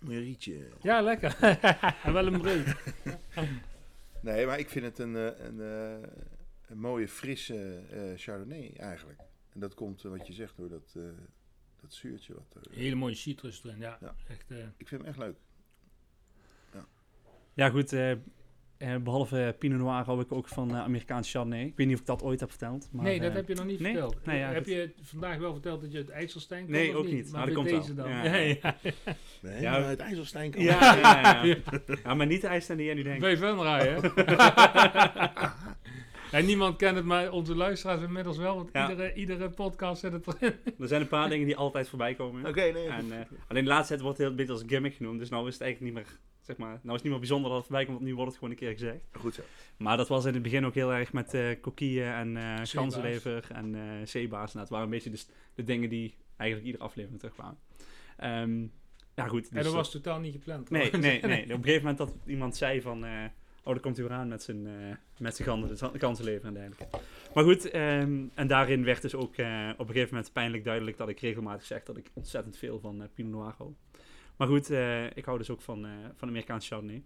een 0.00 0.18
rietje. 0.20 0.68
Ja, 0.82 1.00
lekker. 1.00 1.36
en 2.04 2.12
wel 2.12 2.26
een 2.26 2.40
breed. 2.40 2.74
Nee, 4.20 4.46
maar 4.46 4.58
ik 4.58 4.68
vind 4.68 4.84
het 4.84 4.98
een, 4.98 5.16
eh, 5.16 5.46
een, 5.46 5.60
eh, 5.60 6.08
een 6.68 6.78
mooie, 6.78 7.08
frisse 7.08 7.80
eh, 7.90 8.00
Chardonnay 8.16 8.72
eigenlijk. 8.76 9.20
En 9.58 9.64
dat 9.64 9.74
komt, 9.74 10.04
eh, 10.04 10.10
wat 10.10 10.26
je 10.26 10.32
zegt, 10.32 10.56
door 10.56 10.68
dat, 10.68 10.94
eh, 10.96 11.02
dat 11.80 11.92
zuurtje. 11.94 12.34
Wat 12.34 12.64
er, 12.64 12.70
Hele 12.78 12.94
mooie 12.94 13.14
citrus 13.14 13.64
erin, 13.64 13.78
ja. 13.78 13.98
Ja. 14.00 14.14
Echt, 14.28 14.50
eh, 14.50 14.56
ik 14.76 14.88
vind 14.88 15.00
hem 15.00 15.10
echt 15.10 15.18
leuk. 15.18 15.36
Ja, 17.54 17.68
goed. 17.70 17.92
eh, 17.92 18.10
eh, 18.10 18.18
behalve 19.02 19.54
Pinot 19.58 19.78
Noir 19.78 20.04
hou 20.04 20.20
ik 20.20 20.32
ook 20.32 20.48
van 20.48 20.70
eh, 20.70 20.80
Amerikaanse 20.80 21.30
Chardonnay. 21.30 21.64
Ik 21.64 21.76
weet 21.76 21.86
niet 21.86 21.94
of 21.94 22.00
ik 22.00 22.06
dat 22.06 22.22
ooit 22.22 22.40
heb 22.40 22.48
verteld. 22.50 22.88
Maar, 22.92 23.04
nee, 23.04 23.20
dat 23.20 23.30
eh, 23.30 23.36
heb 23.36 23.48
je 23.48 23.54
nog 23.54 23.64
niet 23.64 23.80
nee? 23.80 23.92
verteld. 23.92 24.24
Nee, 24.26 24.38
ja, 24.38 24.48
heb 24.48 24.56
goed. 24.64 24.72
je 24.72 24.92
vandaag 25.00 25.38
wel 25.38 25.52
verteld 25.52 25.80
dat 25.80 25.92
je 25.92 25.98
het 25.98 26.08
IJsselstein 26.10 26.62
kon, 26.64 26.72
Nee, 26.72 26.96
ook 26.96 27.06
niet. 27.06 27.30
Maar 27.30 27.32
Maar 27.32 27.46
dat 27.46 27.54
komt 27.54 27.68
deze 27.68 27.94
wel. 27.94 28.04
dan. 28.04 28.14
Ja. 28.14 28.24
Ja, 28.24 28.36
ja. 28.36 28.76
Nee, 29.42 29.60
Ja. 29.60 29.70
maar 29.70 29.88
het 29.88 30.00
IJsselstein 30.00 30.50
kan 30.50 30.62
Ja, 30.62 30.94
ja, 30.96 31.44
ja. 31.44 31.56
ja, 32.04 32.14
maar 32.14 32.26
niet 32.26 32.40
de 32.40 32.46
ijs 32.46 32.66
die 32.66 32.84
jij 32.84 32.94
nu 32.94 33.02
denkt. 33.02 33.20
Bij 33.20 33.36
Venray, 33.36 33.88
hè? 33.88 34.00
en 36.32 36.44
niemand 36.46 36.76
kent 36.76 36.96
het, 36.96 37.04
maar 37.04 37.30
onze 37.32 37.54
luisteraars 37.56 38.02
inmiddels 38.02 38.36
wel. 38.36 38.54
Want 38.56 38.68
Ja. 38.72 38.90
iedere, 38.90 39.14
iedere 39.14 39.50
podcast 39.50 40.00
zit 40.00 40.12
het 40.12 40.26
erin. 40.26 40.54
Er 40.80 40.88
zijn 40.88 41.00
een 41.00 41.08
paar 41.08 41.28
dingen 41.28 41.46
die 41.46 41.56
altijd 41.56 41.88
voorbij 41.88 42.14
komen. 42.14 42.46
Oké, 42.46 42.60
nee. 42.72 42.88
En, 42.88 43.12
eh, 43.12 43.18
alleen 43.48 43.64
de 43.64 43.70
laatste 43.70 43.88
tijd 43.88 44.00
wordt 44.00 44.18
het 44.18 44.26
heel 44.26 44.30
een 44.30 44.36
beetje 44.36 44.52
als 44.52 44.62
gimmick 44.66 44.94
genoemd. 44.94 45.18
Dus 45.18 45.28
nou 45.28 45.46
is 45.46 45.52
het 45.52 45.62
eigenlijk 45.62 45.94
niet 45.94 46.04
meer, 46.04 46.18
zeg 46.40 46.56
maar, 46.56 46.68
nou 46.68 46.82
is 46.86 46.92
het 46.92 47.02
niet 47.02 47.10
meer 47.10 47.18
bijzonder 47.20 47.48
dat 47.50 47.58
het 47.58 47.66
voorbij 47.66 47.84
komt, 47.84 47.96
want 47.96 48.08
nu 48.08 48.14
wordt 48.14 48.30
het 48.30 48.38
gewoon 48.38 48.52
een 48.54 48.60
keer 48.60 48.72
gezegd. 48.72 49.00
Goed 49.12 49.34
zo. 49.34 49.42
Maar 49.76 49.96
dat 49.96 50.08
was 50.08 50.24
in 50.24 50.34
het 50.34 50.42
begin 50.42 50.66
ook 50.66 50.74
heel 50.74 50.92
erg 50.92 51.12
met 51.12 51.34
eh 51.34 51.60
kokieën 51.60 52.06
en 52.12 52.36
eh 52.36 52.54
ganzenlever 52.62 53.48
en 53.52 53.74
eh 53.74 54.06
zeebaars. 54.06 54.50
Nou, 54.52 54.60
het 54.60 54.70
waren 54.70 54.84
een 54.84 54.92
beetje 54.92 55.10
de, 55.10 55.16
s- 55.16 55.28
de 55.54 55.64
dingen 55.64 55.88
die 55.88 56.14
eigenlijk 56.36 56.66
iedere 56.70 56.84
aflevering 56.84 57.20
terugkwamen. 57.20 57.58
Ehm 58.16 58.60
ja, 59.14 59.26
goed. 59.26 59.42
en 59.48 59.54
dus 59.54 59.54
dat 59.54 59.64
dat- 59.64 59.72
was 59.72 59.90
totaal 59.90 60.20
niet 60.20 60.32
gepland. 60.32 60.70
Nee, 60.70 60.90
nee, 60.90 61.00
nee. 61.22 61.42
Op 61.42 61.48
een 61.50 61.56
gegeven 61.64 61.80
moment 61.80 61.98
dat 61.98 62.14
iemand 62.26 62.56
zei 62.56 62.80
van... 62.80 63.04
oh, 63.68 63.74
daar 63.74 63.82
komt 63.82 63.96
hij 63.96 64.06
weer 64.08 64.16
aan 64.16 64.28
met 64.28 64.42
zijn, 64.42 64.66
eh 64.66 64.96
met 65.18 65.36
zijn 65.36 65.76
ganzenlever 65.92 66.46
en 66.46 66.54
dergelijke. 66.54 66.98
Maar 67.34 67.44
goed, 67.44 67.70
ehm, 67.70 68.24
en 68.34 68.46
daarin 68.46 68.84
werd 68.84 69.02
dus 69.02 69.14
ook 69.14 69.36
eh, 69.36 69.68
op 69.72 69.88
een 69.88 69.94
gegeven 69.94 70.14
moment 70.14 70.32
pijnlijk 70.32 70.64
duidelijk... 70.64 70.96
dat 70.96 71.08
ik 71.08 71.20
regelmatig 71.20 71.64
zeg 71.64 71.82
dat 71.82 71.96
ik 71.96 72.10
ontzettend 72.14 72.56
veel 72.56 72.80
van 72.80 73.02
eh, 73.02 73.08
Pinot 73.14 73.32
Noir 73.32 73.54
hou. 73.56 73.74
Maar 74.36 74.48
goed, 74.48 74.70
ik 75.14 75.24
hou 75.24 75.38
dus 75.38 75.50
ook 75.50 75.62
van, 75.62 75.86
van 76.14 76.28
Amerikaanse 76.28 76.68
Chardonnay. 76.68 77.02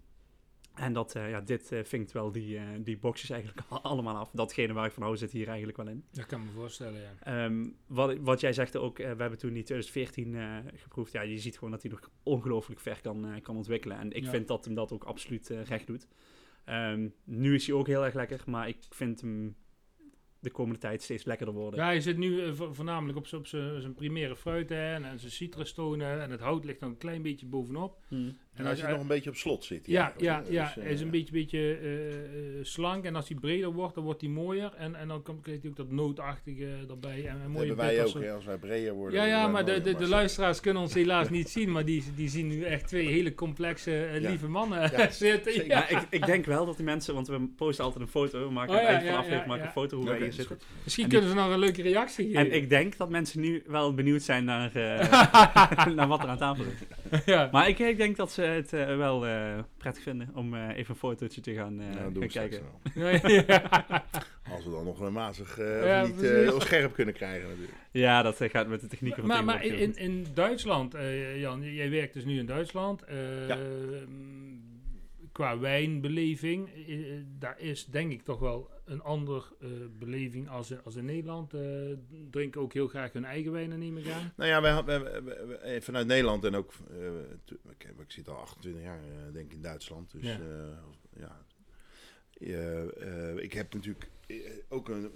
En 0.75 0.93
dat, 0.93 1.13
ja, 1.13 1.41
dit 1.41 1.71
vinkt 1.83 2.13
wel 2.13 2.33
die, 2.33 2.59
die 2.83 2.99
boxjes 2.99 3.31
eigenlijk 3.31 3.61
allemaal 3.83 4.17
af. 4.17 4.31
Datgene 4.31 4.73
waar 4.73 4.87
ik 4.87 4.93
van 4.93 5.03
hou 5.03 5.17
zit 5.17 5.33
hier 5.33 5.47
eigenlijk 5.49 5.77
wel 5.77 5.89
in. 5.89 6.05
Dat 6.11 6.27
kan 6.27 6.41
ik 6.41 6.47
me 6.47 6.53
voorstellen, 6.53 7.01
ja. 7.01 7.15
Ehm, 7.21 7.67
wat, 7.87 8.17
wat 8.19 8.41
jij 8.41 8.53
zegt 8.53 8.77
ook, 8.77 8.97
we 8.97 9.03
hebben 9.05 9.39
toen 9.39 9.57
in 9.57 9.65
2014 9.65 10.35
eh, 10.35 10.57
geproefd. 10.75 11.13
Ja, 11.13 11.21
je 11.21 11.39
ziet 11.39 11.55
gewoon 11.55 11.71
dat 11.71 11.83
hij 11.83 11.91
nog 11.91 12.11
ongelooflijk 12.23 12.81
ver 12.81 13.01
kan, 13.01 13.41
kan 13.43 13.57
ontwikkelen. 13.57 13.99
En 13.99 14.13
ik 14.13 14.25
Ja. 14.25 14.31
vind 14.31 14.49
dat 14.49 14.65
hem 14.65 14.75
dat 14.75 14.93
ook 14.93 15.05
absoluut 15.05 15.49
recht 15.49 15.87
doet. 15.87 16.07
Ehm, 16.65 17.09
nu 17.25 17.55
is 17.55 17.67
hij 17.67 17.77
ook 17.77 17.87
heel 17.87 18.05
erg 18.05 18.15
lekker, 18.15 18.41
maar 18.47 18.69
ik 18.69 18.77
vind 18.91 19.21
hem 19.21 19.57
de 20.39 20.51
komende 20.51 20.79
tijd 20.81 21.03
steeds 21.03 21.25
lekkerder 21.25 21.55
worden. 21.55 21.81
Ja, 21.81 21.91
je 21.91 22.01
zit 22.01 22.17
nu 22.17 22.43
eh, 22.43 22.53
vo- 22.53 22.73
voornamelijk 22.73 23.19
op 23.19 23.27
zijn 23.27 23.95
primaire 23.95 24.37
fruit 24.37 24.69
hè, 24.69 24.95
en, 24.95 25.05
en 25.05 25.19
zijn 25.19 25.33
citrustonen. 25.33 26.23
En 26.23 26.31
het 26.31 26.41
hout 26.41 26.65
ligt 26.65 26.81
dan 26.81 26.89
een 26.89 26.97
klein 26.97 27.23
beetje 27.23 27.47
bovenop. 27.47 28.05
Hmm. 28.09 28.37
En 28.57 28.67
als 28.67 28.81
je 28.81 28.87
nog 28.87 29.01
een 29.01 29.07
beetje 29.07 29.31
op 29.31 29.37
slot 29.37 29.65
zit. 29.65 29.87
Ja, 29.87 30.13
ja, 30.19 30.43
hè. 30.45 30.53
ja. 30.53 30.65
Dus, 30.65 30.77
eh, 30.77 30.83
hij 30.83 30.93
is 30.93 31.01
een 31.01 31.11
beetje, 31.11 31.33
beetje 31.33 31.79
eh, 31.83 32.09
eh, 32.09 32.15
slank. 32.63 33.05
En 33.05 33.17
als 33.17 33.29
hij 33.29 33.37
breder 33.41 33.73
wordt, 33.73 33.95
dan 33.95 34.05
wordt 34.05 34.21
hij 34.21 34.31
mooier. 34.31 34.73
En, 34.77 34.95
en 34.95 35.09
dan 35.09 35.23
komt- 35.23 35.47
hij 35.47 35.61
ook 35.67 35.77
dat 35.77 35.91
nootachtige 35.91 36.67
erbij. 36.91 37.27
En 37.27 37.35
een 37.35 37.41
Dat 37.43 37.49
mooie 37.51 37.67
hebben 37.67 37.85
wij 37.85 38.05
ook, 38.05 38.23
hè, 38.23 38.33
als 38.33 38.45
wij 38.45 38.57
breder 38.57 38.93
worden. 38.93 39.21
Ja, 39.21 39.27
ja, 39.27 39.49
maar 39.49 39.65
de, 39.65 39.81
de, 39.81 40.09
luisteraars 40.09 40.61
kunnen 40.61 40.83
ons 40.83 40.95
helaas 40.95 41.31
niet 41.39 41.49
zien. 41.49 41.73
Maar 41.73 41.85
die, 41.85 42.05
die 42.17 42.29
zien 42.29 42.47
nu 42.47 42.63
echt 42.65 42.87
twee 42.89 43.07
hele 43.09 43.35
complexe, 43.35 44.05
eh, 44.05 44.21
Ja. 44.21 44.29
lieve 44.29 44.49
mannen 44.49 44.81
Ja, 44.81 45.11
zitten. 45.11 45.53
zeker. 45.53 45.69
Ja. 45.69 45.79
Ja, 45.79 45.89
ik, 45.99 46.07
ik 46.11 46.27
denk 46.27 46.45
wel 46.45 46.67
dat 46.67 46.77
die 46.77 46.85
mensen, 46.85 47.15
want 47.15 47.29
we 47.29 47.41
posten 47.57 47.85
altijd 47.85 48.03
een 48.05 48.11
foto. 48.11 48.47
We 48.47 48.53
maken 48.53 48.75
Oh 48.75 48.81
ja, 48.81 48.87
eind 48.87 49.03
van 49.03 49.11
ja, 49.13 49.17
aflevering 49.17 49.43
ja, 49.43 49.49
maken 49.49 49.63
een 49.63 49.73
ja. 49.75 49.81
foto 49.81 49.97
hoe 49.97 50.07
wij 50.07 50.19
hier 50.21 50.33
zitten. 50.33 50.59
Misschien 50.85 51.05
En 51.05 51.11
kunnen 51.11 51.29
ze 51.29 51.35
nog 51.35 51.51
een 51.51 51.59
leuke 51.59 51.83
reactie 51.83 52.27
geven. 52.27 52.41
En 52.41 52.53
ik 52.53 52.69
denk 52.69 52.97
dat 52.97 53.09
mensen 53.11 53.41
nu 53.41 53.63
wel 53.67 53.95
benieuwd 53.95 54.23
zijn 54.23 54.45
naar, 54.45 54.75
eh, 54.75 55.87
naar 55.97 56.09
wat 56.09 56.23
er 56.23 56.29
aan 56.29 56.39
tafel 56.39 56.65
is. 56.65 56.71
ja. 57.27 57.49
Maar 57.53 57.69
ik, 57.69 57.79
ik 57.79 57.97
denk 57.97 58.17
dat 58.17 58.33
ze 58.33 58.43
het 58.43 58.73
eh, 58.73 58.97
wel 58.97 59.27
eh, 59.27 59.59
prettig 59.77 60.03
vinden 60.03 60.31
om 60.35 60.55
eh, 60.55 60.69
even 60.77 60.91
een 60.91 60.97
fotootje 61.01 61.41
te 61.41 61.55
gaan, 61.55 61.81
gaan 61.99 62.27
kijken. 62.29 62.61
wel. 62.95 63.09
Ja, 63.21 63.29
ja. 63.47 63.63
Als 64.55 64.65
we 64.65 64.71
dan 64.71 64.85
nog 64.85 65.01
een 65.01 65.13
mazig 65.13 65.59
eh, 65.59 65.87
Ja, 65.87 66.03
of 66.03 66.09
niet 66.17 66.23
eh, 66.23 66.61
scherp 66.61 66.93
kunnen 66.95 67.15
krijgen 67.15 67.49
natuurlijk. 67.49 67.77
Ja, 67.91 68.23
dat 68.23 68.37
gaat 68.41 68.69
met 68.69 68.81
de 68.81 68.87
technieken 68.87 69.27
van 69.27 69.45
maar, 69.45 69.65
in, 69.65 69.97
in 69.97 70.27
Duitsland, 70.35 70.95
eh, 70.95 71.41
Jan, 71.41 71.75
jij 71.75 71.91
werkt 71.91 72.15
dus 72.15 72.25
nu 72.25 72.39
in 72.39 72.47
Duitsland. 72.47 73.03
eh, 73.03 73.49
Ja. 73.49 73.59
Qua 75.33 75.59
wijnbeleving, 75.59 76.69
daar 77.39 77.61
is 77.61 77.85
denk 77.85 78.13
ik 78.13 78.23
toch 78.23 78.39
wel 78.39 78.71
een 78.93 79.03
andere 79.03 79.43
eh, 79.61 79.69
beleving 79.99 80.49
als, 80.49 80.71
in- 80.71 80.83
als 80.85 80.97
in 80.97 81.05
Nederland. 81.05 81.55
Eh, 81.55 81.61
drinken 82.31 82.61
ook 82.61 82.73
heel 82.73 82.89
graag 82.89 83.13
hun 83.13 83.25
eigen 83.25 83.53
wijnen, 83.53 83.79
neem 83.79 83.97
ik 83.97 84.09
aan. 84.11 84.33
Nou 84.37 84.49
ja, 84.51 84.61
wij, 84.61 84.85
wij- 84.85 85.23
wij- 85.47 85.83
vanuit 85.83 86.07
Nederland 86.07 86.45
en 86.45 86.55
ook... 86.55 86.73
eh, 86.91 86.97
tu- 87.45 87.59
ik, 87.99 88.11
zit 88.11 88.29
al 88.29 88.37
28 88.37 88.83
jaar 88.83 88.99
eh, 88.99 89.33
denk 89.33 89.47
ik 89.47 89.53
in 89.53 89.63
Duitsland. 89.63 90.11
Dus 90.11 90.23
Ja. 90.23 90.41
Eh, 92.41 93.31
eh, 93.33 93.37
ik 93.37 93.53
heb 93.53 93.75
natuurlijk 93.75 94.09
eh, 94.27 94.37
ook 94.69 94.89
een, 94.89 95.11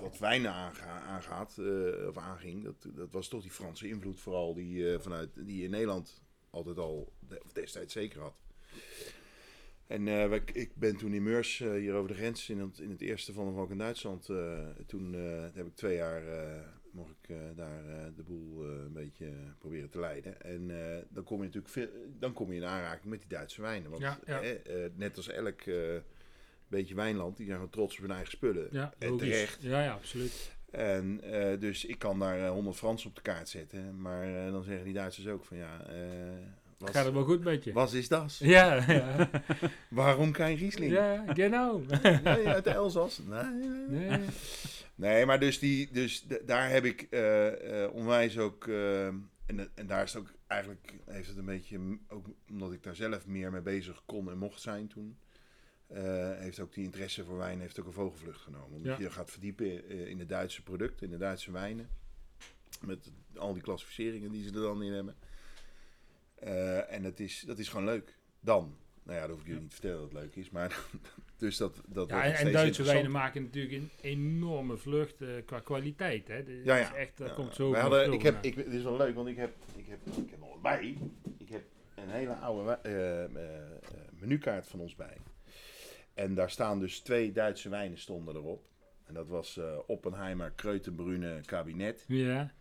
wat 0.00 0.18
wijnen 0.18 0.52
aanga, 0.52 1.00
aangaat, 1.00 1.58
eh, 1.58 2.08
of 2.08 2.16
aanging. 2.16 2.64
Dat, 2.64 2.74
dat 2.94 3.10
was 3.12 3.28
toch 3.28 3.42
die 3.42 3.50
Franse 3.50 3.88
invloed 3.88 4.20
vooral 4.20 4.54
die, 4.54 4.92
eh, 4.92 5.00
vanuit, 5.00 5.30
die 5.34 5.64
in 5.64 5.70
Nederland 5.70 6.22
altijd 6.50 6.78
al, 6.78 7.12
of 7.44 7.52
destijds 7.52 7.92
zeker 7.92 8.20
had. 8.20 8.34
En 9.86 10.08
eh, 10.08 10.32
ik 10.52 10.70
ben 10.74 10.96
toen 10.96 11.12
in 11.12 11.22
Meurs, 11.22 11.60
eh, 11.60 11.70
hier 11.72 11.94
over 11.94 12.08
de 12.08 12.14
grens, 12.14 12.48
in 12.48 12.58
het, 12.58 12.78
in 12.78 12.90
het 12.90 13.00
eerste 13.00 13.32
van 13.32 13.56
ook 13.58 13.70
in 13.70 13.78
Duitsland. 13.78 14.28
eh, 14.28 14.68
toen 14.86 15.12
heb 15.54 15.66
ik 15.66 15.74
twee 15.74 15.96
jaar, 15.96 16.22
mocht 16.92 17.14
ik 17.22 17.36
daar 17.56 17.82
de 18.16 18.22
boel 18.22 18.64
een 18.64 18.92
beetje 18.92 19.32
proberen 19.58 19.90
te 19.90 20.00
leiden. 20.00 20.42
En 20.42 20.70
dan 21.08 21.24
kom 21.24 21.38
je 21.38 21.44
natuurlijk 21.44 21.72
veel, 21.72 21.88
dan 22.18 22.32
kom 22.32 22.50
je 22.52 22.60
in 22.60 22.64
aanraking 22.66 23.04
met 23.10 23.18
die 23.20 23.28
Duitse 23.28 23.60
wijnen. 23.60 23.90
Want 23.90 24.02
Ja, 24.02 24.18
ja. 24.26 24.40
eh, 24.42 24.90
net 24.94 25.16
als 25.16 25.28
elk 25.28 25.62
beetje 26.68 26.94
wijnland, 26.94 27.36
die 27.36 27.46
zijn 27.46 27.56
gewoon 27.58 27.72
trots 27.72 27.96
op 27.96 28.02
hun 28.02 28.10
eigen 28.10 28.30
spullen. 28.30 28.68
Ja, 28.70 28.94
en 28.98 29.10
logisch. 29.10 29.28
terecht. 29.28 29.62
Ja, 29.62 29.82
ja, 29.84 29.92
absoluut. 29.92 30.56
En 30.70 31.20
dus 31.58 31.84
ik 31.84 31.98
kan 31.98 32.18
daar 32.18 32.38
eh, 32.44 32.50
100 32.50 32.76
Frans 32.76 33.06
op 33.06 33.14
de 33.14 33.22
kaart 33.22 33.48
zetten. 33.48 34.00
Maar 34.00 34.50
dan 34.50 34.62
zeggen 34.62 34.84
die 34.84 34.94
Duitsers 34.94 35.26
ook 35.26 35.44
van 35.44 35.56
ja, 35.56 35.86
was, 36.82 36.90
Gaat 36.90 37.04
het 37.04 37.14
wel 37.14 37.24
goed 37.24 37.44
met 37.44 37.64
je? 37.64 37.72
was 37.72 37.92
is 37.92 38.08
dat? 38.08 38.36
Ja, 38.38 38.92
ja. 38.92 39.30
Waarom 39.88 40.32
geen 40.34 40.56
Riesling? 40.56 40.92
ja, 40.92 41.24
genau. 41.34 41.82
Nee, 42.24 42.48
uit 42.48 42.64
de 42.64 42.70
Elzas? 42.70 43.18
Nee, 43.28 43.44
nee, 43.88 44.18
nee. 44.94 45.26
Maar 45.26 45.40
dus, 45.40 45.58
die, 45.58 45.88
dus 45.92 46.26
daar 46.44 46.70
heb 46.70 46.84
ik 46.84 47.02
eh, 47.02 47.88
onwijs 47.92 48.38
ook... 48.38 48.66
eh, 48.66 49.06
en, 49.06 49.70
en 49.74 49.86
daar 49.86 50.02
is 50.02 50.12
het 50.12 50.22
ook 50.22 50.32
eigenlijk... 50.46 50.94
Heeft 51.04 51.28
het 51.28 51.36
een 51.36 51.44
beetje... 51.44 51.98
Ook 52.08 52.26
omdat 52.50 52.72
ik 52.72 52.82
daar 52.82 52.96
zelf 52.96 53.26
meer 53.26 53.50
mee 53.52 53.60
bezig 53.60 54.02
kon 54.06 54.30
en 54.30 54.38
mocht 54.38 54.60
zijn 54.60 54.86
toen... 54.88 55.16
heeft 56.38 56.60
ook 56.60 56.72
die 56.74 56.84
interesse 56.84 57.24
voor 57.24 57.36
wijn 57.38 57.60
heeft 57.60 57.80
ook 57.80 57.86
een 57.86 57.92
vogelvlucht 57.92 58.40
genomen. 58.40 58.76
Omdat 58.76 58.96
Ja. 58.98 59.04
je 59.04 59.10
gaat 59.10 59.30
verdiepen 59.30 59.88
in, 59.88 60.06
in 60.06 60.18
de 60.18 60.26
Duitse 60.26 60.62
producten, 60.62 61.06
in 61.06 61.12
de 61.12 61.18
Duitse 61.18 61.50
wijnen. 61.52 61.88
Met 62.80 63.10
al 63.36 63.52
die 63.52 63.62
klassificeringen 63.62 64.32
die 64.32 64.42
ze 64.42 64.48
er 64.54 64.60
dan 64.60 64.82
in 64.82 64.92
hebben. 64.92 65.14
Eh, 66.42 66.92
en 66.92 67.02
dat 67.02 67.18
is, 67.18 67.40
dat 67.46 67.58
is 67.58 67.68
gewoon 67.68 67.84
leuk. 67.84 68.16
Dan. 68.40 68.76
Nou 69.02 69.16
ja, 69.18 69.20
dat 69.26 69.30
hoef 69.30 69.40
ik 69.40 69.46
jullie 69.46 69.60
niet 69.60 69.70
te 69.70 69.76
vertellen 69.76 70.00
dat 70.00 70.12
het 70.12 70.22
leuk 70.22 70.36
is. 70.36 70.50
Maar 70.50 70.78
dus 71.38 71.56
dat, 71.56 71.82
dat 71.86 72.08
Ja, 72.08 72.24
en, 72.24 72.34
en 72.34 72.52
Duitse 72.52 72.82
wijnen 72.82 73.10
maken 73.10 73.42
natuurlijk 73.42 73.74
een 73.74 73.90
enorme 74.00 74.76
vlucht 74.76 75.20
eh, 75.20 75.28
qua 75.44 75.60
kwaliteit. 75.60 76.28
Hè. 76.28 76.44
Dat 76.44 76.54
Ja, 76.64 76.76
is 76.78 76.88
ja. 76.88 76.94
echt, 76.94 77.18
dat 77.18 77.28
Ja, 77.28 77.34
komt 77.34 77.54
zo 77.54 77.74
hadden, 77.74 78.12
ik 78.12 78.22
heb, 78.22 78.34
naar. 78.34 78.44
ik, 78.44 78.54
Dit 78.54 78.66
is 78.66 78.82
wel 78.82 78.96
leuk, 78.96 79.14
want 79.14 79.28
ik 79.28 79.36
heb, 79.36 79.54
ik 79.76 79.86
heb, 79.86 79.98
ik 80.06 80.30
heb 80.30 80.38
nog 80.38 80.60
bij. 80.60 80.98
Ik 81.38 81.48
heb 81.48 81.62
een 81.94 82.10
hele 82.10 82.34
oude 82.34 82.72
eh, 82.72 83.42
menukaart 84.20 84.66
van 84.66 84.80
ons 84.80 84.96
bij. 84.96 85.16
En 86.14 86.34
daar 86.34 86.50
staan 86.50 86.80
dus 86.80 87.00
twee 87.00 87.32
Duitse 87.32 87.68
wijnen 87.68 87.98
stonden 87.98 88.34
erop. 88.36 88.64
En 89.04 89.14
dat 89.14 89.28
was 89.28 89.60
Oppenheimer 89.86 90.50
Kreutenbrune 90.50 91.40
Kabinet 91.44 92.04
Ja. 92.08 92.52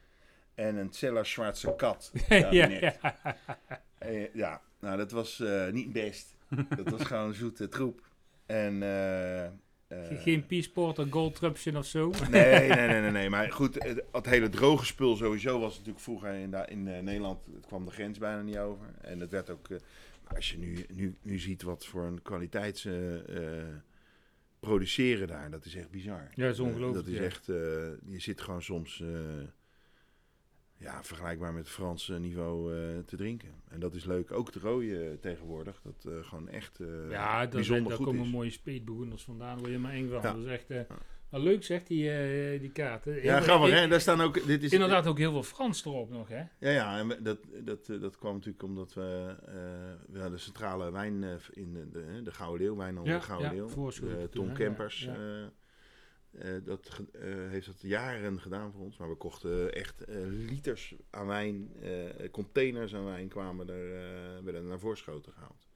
En 0.55 0.75
een 0.75 0.93
Zeller 0.93 1.25
Schwarze 1.25 1.74
Kat 1.77 2.12
ja, 2.29 2.51
ja. 2.51 2.96
Eh, 3.98 4.34
ja, 4.34 4.62
nou 4.79 4.98
dat 4.98 5.12
was 5.12 5.39
eh, 5.39 5.70
niet 5.72 5.93
best. 5.93 6.36
dat 6.75 6.89
was 6.89 7.01
gewoon 7.03 7.27
een 7.27 7.34
zoete 7.34 7.67
troep. 7.67 8.01
En 8.46 8.84
eh, 8.84 9.46
eh, 9.46 9.51
Geen 10.22 10.46
Peaceport 10.46 11.00
of 11.75 11.86
zo. 11.86 12.12
Nee, 12.29 12.67
nee, 12.67 12.88
nee, 12.88 13.01
nee, 13.01 13.12
nee. 13.12 13.29
Maar 13.29 13.51
goed, 13.51 13.84
het, 13.84 14.03
het 14.12 14.25
hele 14.25 14.50
droge 14.50 14.86
spul 14.86 15.15
sowieso 15.15 15.60
was 15.60 15.74
natuurlijk 15.74 16.03
vroeger 16.03 16.34
in, 16.34 16.53
in 16.67 16.84
Nederland. 16.84 17.39
Het 17.53 17.65
kwam 17.65 17.86
de 17.86 17.91
grens 17.91 18.17
bijna 18.17 18.41
niet 18.41 18.58
over. 18.58 18.86
En 19.01 19.20
het 19.20 19.31
werd 19.31 19.50
ook. 19.50 19.70
maar 19.70 20.36
als 20.36 20.51
je 20.51 20.58
nu, 20.58 20.86
nu, 20.93 21.15
nu 21.22 21.39
ziet 21.39 21.62
wat 21.62 21.86
voor 21.86 22.03
een 22.05 22.22
kwaliteits. 22.22 22.86
eh, 22.86 23.60
eh, 23.60 23.75
produceren 24.60 25.27
daar, 25.27 25.51
dat 25.51 25.65
is 25.65 25.75
echt 25.75 25.89
bizar. 25.91 26.31
Ja, 26.36 26.43
dat 26.46 26.53
is 26.53 26.60
ongelooflijk, 26.60 27.05
dat 27.05 27.13
is 27.13 27.20
ja. 27.20 27.25
echt. 27.25 27.50
eh, 27.50 27.55
je 28.05 28.20
zit 28.20 28.41
gewoon 28.41 28.62
soms. 28.62 29.01
eh, 29.01 29.08
ja, 30.81 31.03
vergelijkbaar 31.03 31.53
met 31.53 31.63
het 31.63 31.73
Franse 31.73 32.13
niveau 32.19 32.75
eh, 32.75 32.79
te 33.05 33.15
drinken. 33.15 33.50
En 33.67 33.79
dat 33.79 33.95
is 33.95 34.05
leuk. 34.05 34.31
Ook 34.31 34.51
de 34.53 34.59
rode 34.59 35.00
eh, 35.05 35.11
tegenwoordig. 35.21 35.81
Dat 35.83 36.05
eh, 36.13 36.23
gewoon 36.27 36.50
echt 36.50 36.79
eh, 36.79 36.88
Ja, 37.09 37.41
dat, 37.41 37.50
bijzonder 37.50 37.88
daar 37.88 37.97
goed 37.97 38.05
komen 38.05 38.25
is. 38.25 38.31
mooie 38.31 38.50
speedbegoeders 38.50 39.23
vandaan. 39.23 39.57
Word 39.57 39.71
je 39.71 39.77
maar 39.77 39.93
eng 39.93 40.09
van. 40.09 40.21
Ja. 40.21 40.33
Dat 40.33 40.45
is 40.45 40.51
echt... 40.51 40.69
eh, 40.69 40.81
maar 41.29 41.39
leuk 41.39 41.63
zegt 41.63 41.88
die, 41.88 42.11
eh, 42.11 42.59
die 42.59 42.71
kaarten. 42.71 43.13
Heel 43.13 43.23
Ja, 43.23 43.39
grappig 43.39 43.69
hè. 43.79 43.88
Daar 43.88 44.01
staan 44.01 44.21
ook. 44.21 44.45
Dit 44.47 44.63
is, 44.63 44.71
Inderdaad 44.73 45.07
ook 45.07 45.17
heel 45.17 45.31
veel 45.31 45.43
Frans 45.43 45.85
erop 45.85 46.09
nog, 46.09 46.27
hè? 46.27 46.38
Ja, 46.59 46.69
ja 46.71 47.00
en 47.00 47.23
dat, 47.23 47.38
dat, 47.63 47.89
eh, 47.89 48.01
dat 48.01 48.17
kwam 48.17 48.33
natuurlijk 48.33 48.63
omdat 48.63 48.93
we, 48.93 49.35
eh, 49.45 49.53
we 50.07 50.13
hadden 50.19 50.31
de 50.31 50.38
centrale 50.38 50.91
wijn 50.91 51.23
eh, 51.23 51.29
in 51.51 51.73
de, 51.73 51.89
de, 51.89 52.21
de 52.23 52.31
Gouden 52.31 52.61
Leeuw, 52.65 52.75
wijnhandel 52.75 53.13
Ja, 53.13 53.19
de 53.19 53.25
Gouden 53.25 53.47
ja, 53.50 53.53
Leeuw. 53.55 53.67
voorschoten 53.67 54.15
Eh, 54.17 54.23
toen, 54.23 54.45
Tom 54.45 54.53
Kempers 54.53 55.03
ja, 55.03 55.51
eh, 56.31 56.51
dat, 56.63 57.01
eh, 57.13 57.21
heeft 57.23 57.65
dat 57.65 57.81
jaren 57.81 58.39
gedaan 58.39 58.71
voor 58.71 58.81
ons. 58.81 58.97
Maar 58.97 59.09
we 59.09 59.15
kochten 59.15 59.73
echt 59.73 60.03
eh, 60.05 60.15
liters 60.25 60.95
aan 61.09 61.27
wijn, 61.27 61.71
eh, 61.81 62.31
containers 62.31 62.95
aan 62.95 63.05
wijn 63.05 63.27
kwamen 63.27 63.69
er, 63.69 63.95
eh, 63.95 64.43
werden 64.43 64.67
naar 64.67 64.79
voorschoten 64.79 65.31
gehaald. 65.33 65.67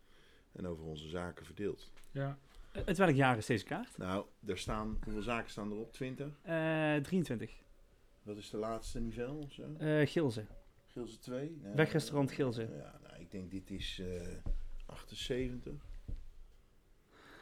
En 0.52 0.68
over 0.68 0.84
onze 0.86 1.08
zaken 1.08 1.46
verdeeld. 1.46 1.92
Ja. 2.12 2.38
Uit 2.86 2.98
welk 2.98 3.16
jaar 3.16 3.38
is 3.38 3.46
deze 3.46 3.66
kaart? 3.66 3.98
Nou, 3.98 4.26
er 4.46 4.58
staan, 4.58 4.98
hoeveel 5.04 5.22
zaken 5.22 5.50
staan 5.50 5.72
erop? 5.72 5.94
20? 5.94 6.28
Eh 6.42 6.96
23. 6.96 7.52
Wat 8.24 8.38
is 8.38 8.50
de 8.50 8.58
laatste 8.58 9.00
niveau 9.00 9.44
of 9.44 9.52
zo? 9.52 9.76
Eh 9.78 10.08
Gilze. 10.08 10.46
Gilze 10.88 11.20
2? 11.20 11.58
Nou, 11.62 11.76
Wegrestaurant 11.76 12.32
Gilze. 12.32 12.62
Ja, 12.62 13.00
nou, 13.08 13.22
ik 13.22 13.32
denk 13.32 13.52
dit 13.52 13.72
is 13.72 14.00
eh 14.00 14.22
78. 14.86 15.74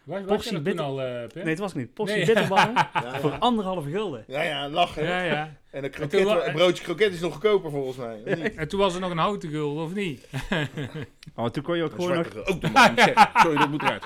Was, 0.04 0.22
was 0.26 0.50
je 0.50 0.62
bitter- 0.62 0.86
al, 0.86 1.02
eh 1.02 1.28
Pim? 1.28 1.42
Nee, 1.42 1.50
het 1.50 1.60
was 1.60 1.74
niet. 1.74 1.94
Portie 1.94 2.16
Nee. 2.16 2.26
bitterballen 2.26 2.74
Ja, 2.94 3.20
voor 3.20 3.30
ja. 3.32 3.38
anderhalve 3.38 3.90
gulden. 3.90 4.24
Ja, 4.28 4.42
ja, 4.42 4.70
lachen. 4.70 5.04
Ja, 5.04 5.22
ja. 5.22 5.56
En 5.72 5.84
een, 5.84 6.54
broodje 6.54 6.84
kroket 6.84 7.14
is 7.14 7.20
nog 7.20 7.34
goedkoper 7.34 7.72
volgens 7.72 7.98
mij. 7.98 8.22
niet? 8.36 8.56
En 8.56 8.68
toen 8.68 8.80
was 8.80 8.94
er 8.96 9.00
nog 9.02 9.12
een 9.12 9.18
houten 9.18 9.50
gul, 9.50 9.76
of 9.76 9.94
niet? 9.94 10.28
Oh, 11.36 11.46
toen 11.50 11.64
kon 11.64 11.78
je 11.78 11.84
ook 11.84 11.92
Een 11.92 12.02
gewoon 12.02 12.18
nog, 12.18 12.36
Ook 12.48 12.62
zeg. 12.96 13.32
Sorry, 13.42 13.58
dat 13.58 13.70
moet 13.70 13.82
eruit 13.82 14.04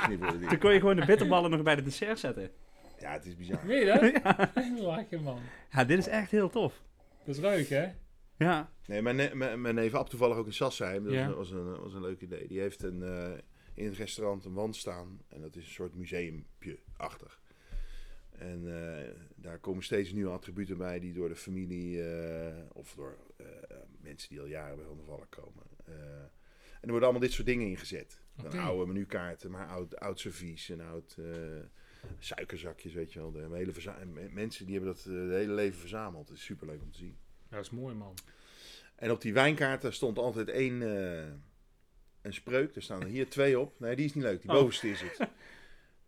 toen 0.50 0.60
kon 0.60 0.74
je 0.74 0.80
gewoon 0.80 0.96
de 0.96 1.06
bitterballen 1.06 1.50
nog 1.52 1.62
bij 1.62 1.76
de 1.76 1.82
dessert 1.84 2.20
zetten. 2.20 2.50
Ja, 3.00 3.12
het 3.12 3.26
is 3.26 3.36
bizar. 3.36 3.60
Weet 3.66 3.80
je 3.80 4.22
dat? 4.24 4.50
Lachen, 4.82 5.22
man. 5.24 5.40
Ja, 5.72 5.84
dit 5.84 5.98
is 5.98 6.08
echt 6.08 6.32
heel 6.32 6.50
tof. 6.50 6.74
Dat 7.26 7.36
is 7.36 7.42
leuk, 7.42 7.70
hè? 7.70 7.86
Ja. 8.38 8.70
Nee, 8.86 9.02
mijn, 9.02 9.16
ne- 9.16 9.32
mijn, 9.34 9.62
mijn 9.62 9.76
neef 9.76 9.94
Ab 9.94 10.10
toevallig 10.10 10.38
ook 10.38 10.46
in 10.46 10.54
Sassheim. 10.54 11.04
Dat 11.04 11.14
Ja. 11.14 11.34
was, 11.34 11.52
een, 11.52 11.80
was 11.82 11.94
een 11.94 12.02
leuk 12.02 12.22
idee. 12.22 12.48
Die 12.48 12.60
heeft 12.60 12.84
een, 12.84 13.04
eh, 13.04 13.40
in 13.78 13.86
het 13.86 13.96
restaurant 13.96 14.46
een 14.46 14.54
wand 14.54 14.76
staan. 14.76 15.22
En 15.28 15.42
dat 15.42 15.56
is 15.56 15.66
een 15.66 15.72
soort 15.72 15.96
museumpje-achtig. 15.96 17.40
En 18.38 18.62
eh, 18.66 19.12
daar 19.36 19.60
komen 19.60 19.84
steeds 19.84 20.12
nieuwe 20.12 20.32
attributen 20.32 20.78
bij 20.78 21.00
die 21.00 21.14
door 21.14 21.30
de 21.30 21.36
familie 21.36 22.04
eh, 22.04 22.54
of 22.74 22.94
door 22.94 23.18
eh, 23.36 23.46
mensen 24.02 24.30
die 24.30 24.40
al 24.40 24.46
jaren 24.46 24.78
bij 24.78 24.86
Valk 25.06 25.30
komen. 25.30 25.64
en 25.86 26.82
er 26.82 26.90
worden 26.90 27.04
allemaal 27.04 27.28
dit 27.28 27.32
soort 27.32 27.48
dingen 27.48 27.68
ingezet. 27.68 28.20
Oké. 28.44 28.58
oude 28.58 28.86
menukaarten, 28.92 29.52
maar 29.52 29.68
oud, 29.68 29.96
oud 29.96 30.20
servies 30.20 30.70
en 30.70 30.82
oud 30.82 31.18
suikerzakjes, 32.20 32.94
weet 32.94 33.14
je 33.14 33.20
wel. 33.20 33.32
De 33.32 33.48
hele 33.52 33.74
mensen 34.32 34.66
die 34.66 34.76
hebben 34.76 34.94
dat 34.94 35.04
de 35.04 35.34
hele 35.34 35.54
leven 35.54 35.80
verzameld. 35.80 36.28
Het 36.30 36.38
is 36.38 36.44
superleuk 36.44 36.82
om 36.82 36.92
te 36.92 36.98
zien. 36.98 37.18
Ja, 37.50 37.56
dat 37.56 37.66
is 37.66 37.72
mooi, 37.72 37.96
man. 37.96 38.14
En 38.96 39.12
op 39.12 39.22
die 39.22 39.34
wijnkaarten 39.34 39.94
stond 39.94 40.18
altijd 40.18 40.50
één 40.50 40.82
een 42.28 42.34
spreuk. 42.34 42.76
Er 42.76 42.82
staan 42.82 43.02
er 43.02 43.08
hier 43.08 43.30
twee 43.30 43.60
op. 43.60 43.80
Nee, 43.80 43.96
die 43.96 44.06
is 44.06 44.14
niet 44.14 44.24
leuk. 44.24 44.42
Die 44.42 44.52
Oh. 44.52 44.58
bovenste 44.58 44.90
is 44.90 45.02
het. 45.02 45.18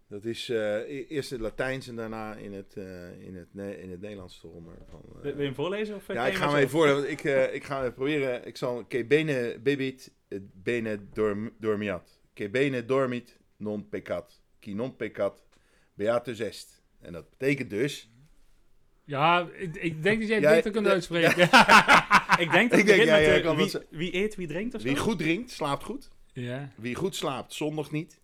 Dat 0.08 0.25
is 0.25 0.49
eh, 0.49 0.75
e- 0.75 1.05
eerst 1.08 1.29
het 1.29 1.39
Latijns 1.39 1.88
en 1.88 1.95
daarna 1.95 2.36
in 2.36 2.53
het, 2.53 2.73
eh, 2.77 3.21
in 3.21 3.36
het, 3.36 3.53
ne- 3.53 3.77
in 3.82 3.91
het 3.91 4.01
Nederlands 4.01 4.41
eronder. 4.43 4.73
Van, 4.89 5.01
eh, 5.05 5.12
Wil 5.13 5.21
wil 5.21 5.38
je 5.38 5.43
hem 5.45 5.55
voorlezen? 5.55 5.95
Of 5.95 6.08
ja, 6.13 6.27
ik 6.27 6.34
ga 6.34 6.47
hem 6.47 6.55
even 6.58 6.69
voorlezen. 6.69 6.97
want 7.01 7.12
Ik, 7.12 7.23
eh, 7.23 7.53
ik 7.53 7.63
ga 7.63 7.79
even 7.79 7.93
proberen. 7.93 8.45
Ik 8.47 8.58
zal... 8.58 8.86
Che 8.88 9.05
bene 9.05 9.60
bibit, 9.63 10.13
bene 10.53 10.99
dorm, 11.13 11.51
dormiat. 11.60 12.19
Che 12.34 12.49
bene 12.49 12.86
dormit, 12.86 13.38
non 13.58 13.89
peccat. 13.89 14.41
Qui 14.60 14.73
non 14.73 14.95
peccat, 14.95 15.45
beatus 15.93 16.39
est. 16.39 16.84
En 17.01 17.13
dat 17.13 17.29
betekent 17.29 17.69
dus... 17.69 18.10
Ja, 19.03 19.49
ik, 19.53 19.75
ik 19.75 20.03
denk 20.03 20.19
dat 20.19 20.27
jij 20.29 20.39
het 20.39 20.49
beter 20.49 20.71
kunt 20.71 20.88
uitspreken. 20.88 21.49
Ik 22.45 22.52
denk 22.52 22.69
dat 22.71 22.80
Ik 22.80 22.86
denk, 22.86 23.04
ja, 23.04 23.15
ja, 23.15 23.36
eh, 23.36 23.43
kan 23.43 23.56
wie, 23.56 23.71
dat 23.71 23.86
wie 23.89 24.15
eet, 24.15 24.36
wie 24.36 24.47
drinkt 24.47 24.75
of 24.75 24.82
zo. 24.82 24.88
Wie 24.88 24.97
goed 24.97 25.17
drinkt, 25.19 25.52
slaapt 25.52 25.84
goed. 25.84 26.10
Ja. 26.34 26.71
Wie 26.78 26.95
goed 26.95 27.15
slaapt, 27.15 27.54
zondigt 27.54 27.91
niet. 27.91 28.19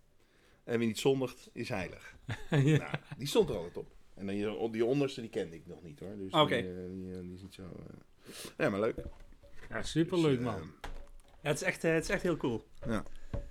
En 0.64 0.78
wie 0.78 0.86
niet 0.88 0.98
zondigt, 0.98 1.50
is 1.52 1.68
heilig. 1.68 2.16
ja. 2.50 2.56
Nou, 2.58 2.96
die 3.18 3.26
stond 3.26 3.48
er 3.48 3.56
altijd 3.56 3.76
op. 3.76 3.94
En 4.14 4.26
dan 4.26 4.34
die, 4.34 4.70
die 4.70 4.84
onderste, 4.84 5.20
die 5.20 5.30
kende 5.30 5.56
ik 5.56 5.66
nog 5.66 5.82
niet 5.82 6.00
hoor. 6.00 6.16
Dus 6.16 6.32
Oké. 6.32 6.56
die, 6.62 6.70
eh, 6.70 6.76
die, 6.90 7.12
eh, 7.14 7.20
die 7.20 7.34
is 7.34 7.42
niet 7.42 7.54
zo... 7.54 7.62
eh, 7.62 8.34
Ja, 8.58 8.70
maar 8.70 8.80
leuk. 8.80 8.96
Ja, 9.68 9.82
superleuk, 9.82 10.36
Dus, 10.36 10.44
man. 10.44 10.72
Ja, 11.42 11.48
het 11.52 11.60
is 11.60 11.66
echt, 11.66 11.82
het 11.82 12.02
is 12.04 12.10
echt 12.10 12.22
heel 12.22 12.36
cool. 12.36 12.66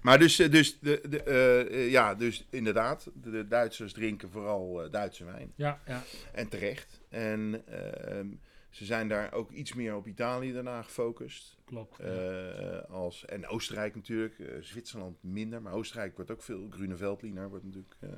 Maar 0.01 0.19
dus, 0.19 0.35
dus, 0.35 0.79
de, 0.79 1.01
de, 1.09 1.87
ja, 1.89 2.15
dus 2.15 2.45
inderdaad, 2.49 3.11
de, 3.13 3.29
de 3.31 3.47
Duitsers 3.47 3.93
drinken 3.93 4.29
vooral 4.31 4.83
eh, 4.83 4.91
Duitse 4.91 5.25
wijn. 5.25 5.53
Ja, 5.55 5.81
ja. 5.87 6.03
En 6.33 6.49
terecht. 6.49 7.01
En 7.09 7.63
ehm, 7.67 8.27
ze 8.75 8.85
zijn 8.85 9.07
daar 9.07 9.33
ook 9.33 9.51
iets 9.51 9.73
meer 9.73 9.95
op 9.95 10.07
Italië 10.07 10.53
daarna 10.53 10.81
gefocust. 10.81 11.57
Klopt. 11.65 11.97
ja. 11.97 12.03
Eh, 12.05 12.89
als, 12.89 13.25
en 13.25 13.47
Oostenrijk 13.47 13.95
natuurlijk. 13.95 14.39
eh, 14.39 14.61
Zwitserland 14.61 15.23
minder. 15.23 15.61
Maar 15.61 15.73
Oostenrijk 15.73 16.15
wordt 16.15 16.31
ook 16.31 16.41
veel. 16.41 16.67
Grüne 16.69 16.95
Veltliner 16.97 17.49
wordt 17.49 17.63
natuurlijk... 17.65 17.95
eh, 17.99 18.09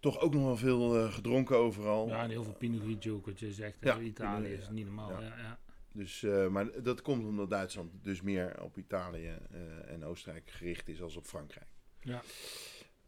toch 0.00 0.20
ook 0.20 0.34
nog 0.34 0.44
wel 0.44 0.56
veel 0.56 0.96
eh, 0.98 1.12
gedronken 1.12 1.56
overal. 1.56 2.08
ja, 2.08 2.22
en 2.22 2.30
heel 2.30 2.44
veel 2.44 2.54
Pinot 2.54 2.82
Grigio, 2.82 3.22
je 3.36 3.52
zegt. 3.52 3.76
Ja, 3.80 3.98
Italië 3.98 4.42
Pinot, 4.42 4.58
is 4.58 4.66
ja. 4.66 4.72
niet 4.72 4.84
normaal. 4.84 5.10
Ja. 5.20 5.20
Ja. 5.20 5.58
Dus, 5.92 6.22
eh, 6.22 6.48
maar 6.48 6.82
dat 6.82 7.02
komt 7.02 7.24
omdat 7.24 7.50
Duitsland 7.50 7.90
dus 8.02 8.22
meer 8.22 8.62
op 8.62 8.76
Italië 8.76 9.34
eh, 9.50 9.92
en 9.92 10.04
Oostenrijk 10.04 10.50
gericht 10.50 10.88
is 10.88 11.02
als 11.02 11.16
op 11.16 11.24
Frankrijk. 11.26 11.68
Ja. 12.00 12.22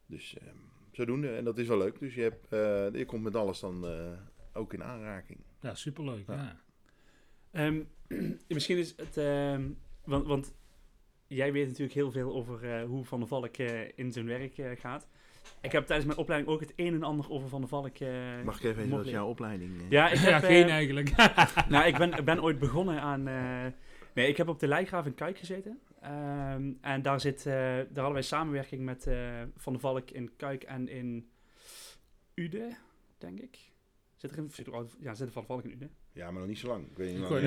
Dus 0.07 0.39
eh, 0.39 0.47
zodoende. 0.93 1.37
En 1.37 1.45
dat 1.45 1.59
is 1.59 1.67
wel 1.69 1.79
leuk. 1.79 1.99
Dus 1.99 2.15
je, 2.15 2.21
hebt, 2.23 2.47
eh, 2.53 2.99
je 2.99 3.05
komt 3.07 3.23
met 3.23 3.35
alles 3.37 3.61
dan 3.61 3.87
eh, 3.87 4.13
ook 4.53 4.73
in 4.73 4.85
aanraking. 4.85 5.39
Ja 5.67 5.75
superleuk. 5.75 6.27
Ja. 6.27 6.35
Ja. 6.35 6.57
Ehm, 7.51 7.83
misschien 8.49 8.77
is 8.79 8.95
het... 8.97 9.17
ehm, 9.17 9.69
want, 10.05 10.27
want 10.27 10.55
jij 11.27 11.53
weet 11.53 11.67
natuurlijk 11.67 11.95
heel 11.95 12.11
veel 12.11 12.35
over 12.35 12.73
eh, 12.75 12.85
hoe 12.85 13.05
Van 13.05 13.19
der 13.19 13.29
Valk 13.29 13.57
eh, 13.57 13.99
in 13.99 14.13
zijn 14.13 14.27
werk 14.27 14.59
eh, 14.59 14.71
gaat. 14.81 15.09
Ik 15.61 15.73
heb 15.73 15.87
tijdens 15.87 16.07
mijn 16.07 16.19
opleiding 16.19 16.53
ook 16.53 16.61
het 16.61 16.73
een 16.77 16.95
en 16.95 17.03
ander 17.03 17.31
over 17.31 17.49
Van 17.49 17.61
der 17.61 17.69
Valk 17.69 17.99
eh, 17.99 18.43
Mag 18.45 18.57
ik 18.57 18.63
even 18.65 18.77
weten 18.77 18.97
wat 18.97 19.09
jouw 19.09 19.27
opleiding 19.29 19.77
is? 19.77 19.83
Ja, 19.89 20.09
ik 20.11 20.19
heb, 20.35 20.43
geen 20.45 20.69
eigenlijk. 20.69 21.11
nou, 21.69 21.87
ik 21.87 21.99
ben, 21.99 22.13
ik 22.13 22.25
ben 22.25 22.43
ooit 22.43 22.59
begonnen 22.59 23.01
aan... 23.01 23.29
eh, 23.29 23.73
nee, 24.15 24.29
ik 24.29 24.37
heb 24.37 24.49
op 24.49 24.59
de 24.61 24.67
Lijkgraaf 24.69 25.07
in 25.07 25.15
Kuik 25.15 25.39
gezeten. 25.39 25.79
Ehm, 26.01 26.73
en 26.81 27.03
daar, 27.03 27.21
zit, 27.21 27.39
eh, 27.47 27.53
daar 27.53 27.87
hadden 27.95 28.13
wij 28.13 28.23
samenwerking 28.23 28.85
met 28.85 29.07
eh, 29.07 29.43
Van 29.57 29.73
der 29.73 29.83
Valk 29.83 30.11
in 30.11 30.37
Kuik 30.37 30.63
en 30.63 30.89
in 30.89 31.31
Ude, 32.35 32.77
denk 33.19 33.41
ik. 33.41 33.59
Zit 34.17 34.31
er 34.33 34.39
een, 34.39 34.51
zit 34.51 34.67
er, 34.67 34.73
al- 34.75 34.91
ja, 35.01 35.15
zit 35.15 35.27
er 35.27 35.33
Van 35.33 35.45
der 35.47 35.51
Valk 35.57 35.65
in 35.65 35.71
Ude? 35.71 35.89
Ja, 36.13 36.31
maar 36.31 36.39
nog 36.41 36.49
niet 36.49 36.59
zo 36.59 36.67
lang. 36.69 36.85
Ik 36.91 36.97
weet 36.97 37.09
niet, 37.09 37.19
hoe 37.19 37.29
oud 37.29 37.39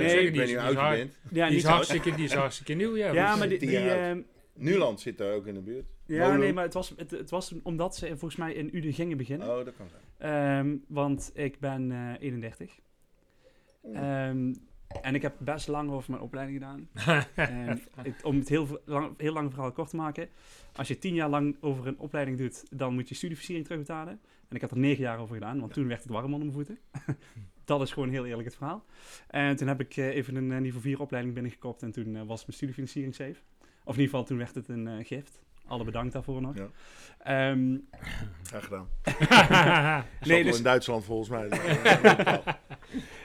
je 0.97 0.97
bent. 0.97 1.17
Ja, 1.31 1.31
die, 1.31 1.43
is 1.45 1.51
niet 1.51 1.61
zo- 1.61 1.67
hartstikke, 1.69 2.15
die 2.15 2.25
is 2.25 2.33
hartstikke 2.43 2.73
nieuw, 2.73 2.95
ja. 2.95 3.11
Ja, 3.13 3.35
maar 3.35 3.43
eh, 3.43 3.59
die, 3.59 3.59
die, 3.59 3.77
ehm, 3.89 4.21
Nuland 4.53 4.99
zit 4.99 5.17
daar 5.17 5.33
ook 5.33 5.47
in 5.47 5.53
de 5.53 5.59
buurt. 5.61 5.85
ja, 6.05 6.35
nee, 6.35 6.53
maar 6.53 6.63
het 6.63 6.73
was, 6.73 6.93
het, 6.97 7.11
het 7.11 7.29
was 7.29 7.53
omdat 7.63 7.95
ze 7.95 8.07
volgens 8.07 8.35
mij 8.35 8.53
in 8.53 8.69
Ude 8.75 8.93
gingen 8.93 9.17
beginnen. 9.17 9.49
Oh, 9.57 9.65
dat 9.65 9.75
kan 9.75 9.87
zijn. 9.89 10.03
Ehm, 10.67 10.77
want 10.87 11.31
ik 11.33 11.59
ben 11.59 11.91
eh 11.91 12.13
31. 12.19 12.79
Mm. 13.83 13.95
Ehm, 13.95 14.53
en 15.01 15.15
ik 15.15 15.21
heb 15.21 15.35
best 15.39 15.67
lang 15.67 15.91
over 15.91 16.11
mijn 16.11 16.23
opleiding 16.23 16.57
gedaan. 16.59 16.89
het- 18.03 18.23
om 18.23 18.39
het 18.39 18.49
heel, 18.49 18.81
lang, 18.85 19.13
heel 19.17 19.33
lang 19.33 19.51
verhaal 19.53 19.71
kort 19.71 19.89
te 19.89 19.95
maken. 19.95 20.29
Als 20.75 20.87
je 20.87 20.97
tien 20.99 21.13
jaar 21.13 21.29
lang 21.29 21.55
over 21.61 21.87
een 21.87 21.99
opleiding 21.99 22.37
doet, 22.37 22.63
dan 22.77 22.93
moet 22.93 23.09
je 23.09 23.15
studieversiering 23.15 23.65
terugbetalen. 23.65 24.19
En 24.49 24.55
ik 24.55 24.61
heb 24.61 24.71
er 24.71 24.77
negen 24.77 25.03
jaar 25.03 25.19
over 25.19 25.33
gedaan, 25.35 25.59
want 25.59 25.73
toen 25.73 25.87
werd 25.87 26.03
het 26.03 26.11
warm 26.11 26.33
onder 26.33 26.39
mijn 26.39 26.51
voeten. 26.65 26.79
dat 27.65 27.81
is 27.81 27.91
gewoon 27.91 28.09
heel 28.09 28.25
eerlijk 28.25 28.47
het 28.47 28.55
verhaal. 28.57 28.85
En 29.27 29.55
toen 29.55 29.67
heb 29.67 29.79
ik 29.79 29.97
eh, 29.97 30.07
even 30.15 30.35
een 30.35 30.51
eh, 30.51 30.59
niveau 30.59 30.81
4 30.83 30.99
opleiding 30.99 31.33
binnengekopt 31.33 31.83
en 31.83 31.91
toen 31.91 32.15
eh, 32.15 32.21
was 32.27 32.45
mijn 32.45 32.57
studiefinanciering 32.57 33.15
safe. 33.15 33.35
Of 33.59 33.95
in 33.95 34.01
ieder 34.01 34.03
geval, 34.03 34.23
toen 34.23 34.37
werd 34.37 34.55
het 34.55 34.67
een 34.67 34.87
eh, 34.87 35.05
gift. 35.05 35.41
Alle 35.65 35.83
bedankt 35.83 36.13
daarvoor 36.13 36.41
nog. 36.41 36.55
Ja. 36.57 36.69
Ehm, 37.17 37.77
Graag 38.43 38.63
gedaan. 38.63 38.87
nee, 40.21 40.29
Nee, 40.33 40.43
dus, 40.43 40.57
in 40.57 40.63
Duitsland 40.63 41.03
volgens 41.05 41.29
mij. 41.29 41.49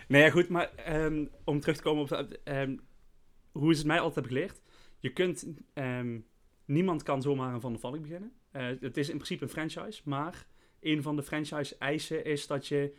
Nee, 0.08 0.22
ja, 0.22 0.30
goed, 0.30 0.48
maar 0.48 0.70
ehm, 0.74 1.24
om 1.44 1.60
terug 1.60 1.76
te 1.76 1.82
komen 1.82 2.02
op 2.02 2.08
de- 2.08 2.40
ehm, 2.44 2.76
hoe 3.52 3.70
is 3.70 3.78
het 3.78 3.86
mij 3.86 3.96
altijd 3.98 4.14
heb 4.14 4.26
geleerd. 4.26 4.60
Je 4.98 5.12
kunt, 5.12 5.46
ehm, 5.74 6.18
niemand 6.64 7.02
kan 7.02 7.22
zomaar 7.22 7.54
een 7.54 7.60
Van 7.60 7.72
de 7.72 7.78
Valk 7.78 8.00
beginnen. 8.02 8.32
Eh, 8.50 8.66
het 8.80 8.96
is 8.96 9.08
in 9.08 9.14
principe 9.14 9.42
een 9.44 9.50
franchise, 9.50 10.00
maar 10.04 10.46
een 10.84 11.02
van 11.02 11.16
de 11.16 11.22
franchise 11.22 11.76
eisen 11.78 12.24
is 12.24 12.46
dat 12.46 12.66
je 12.66 12.94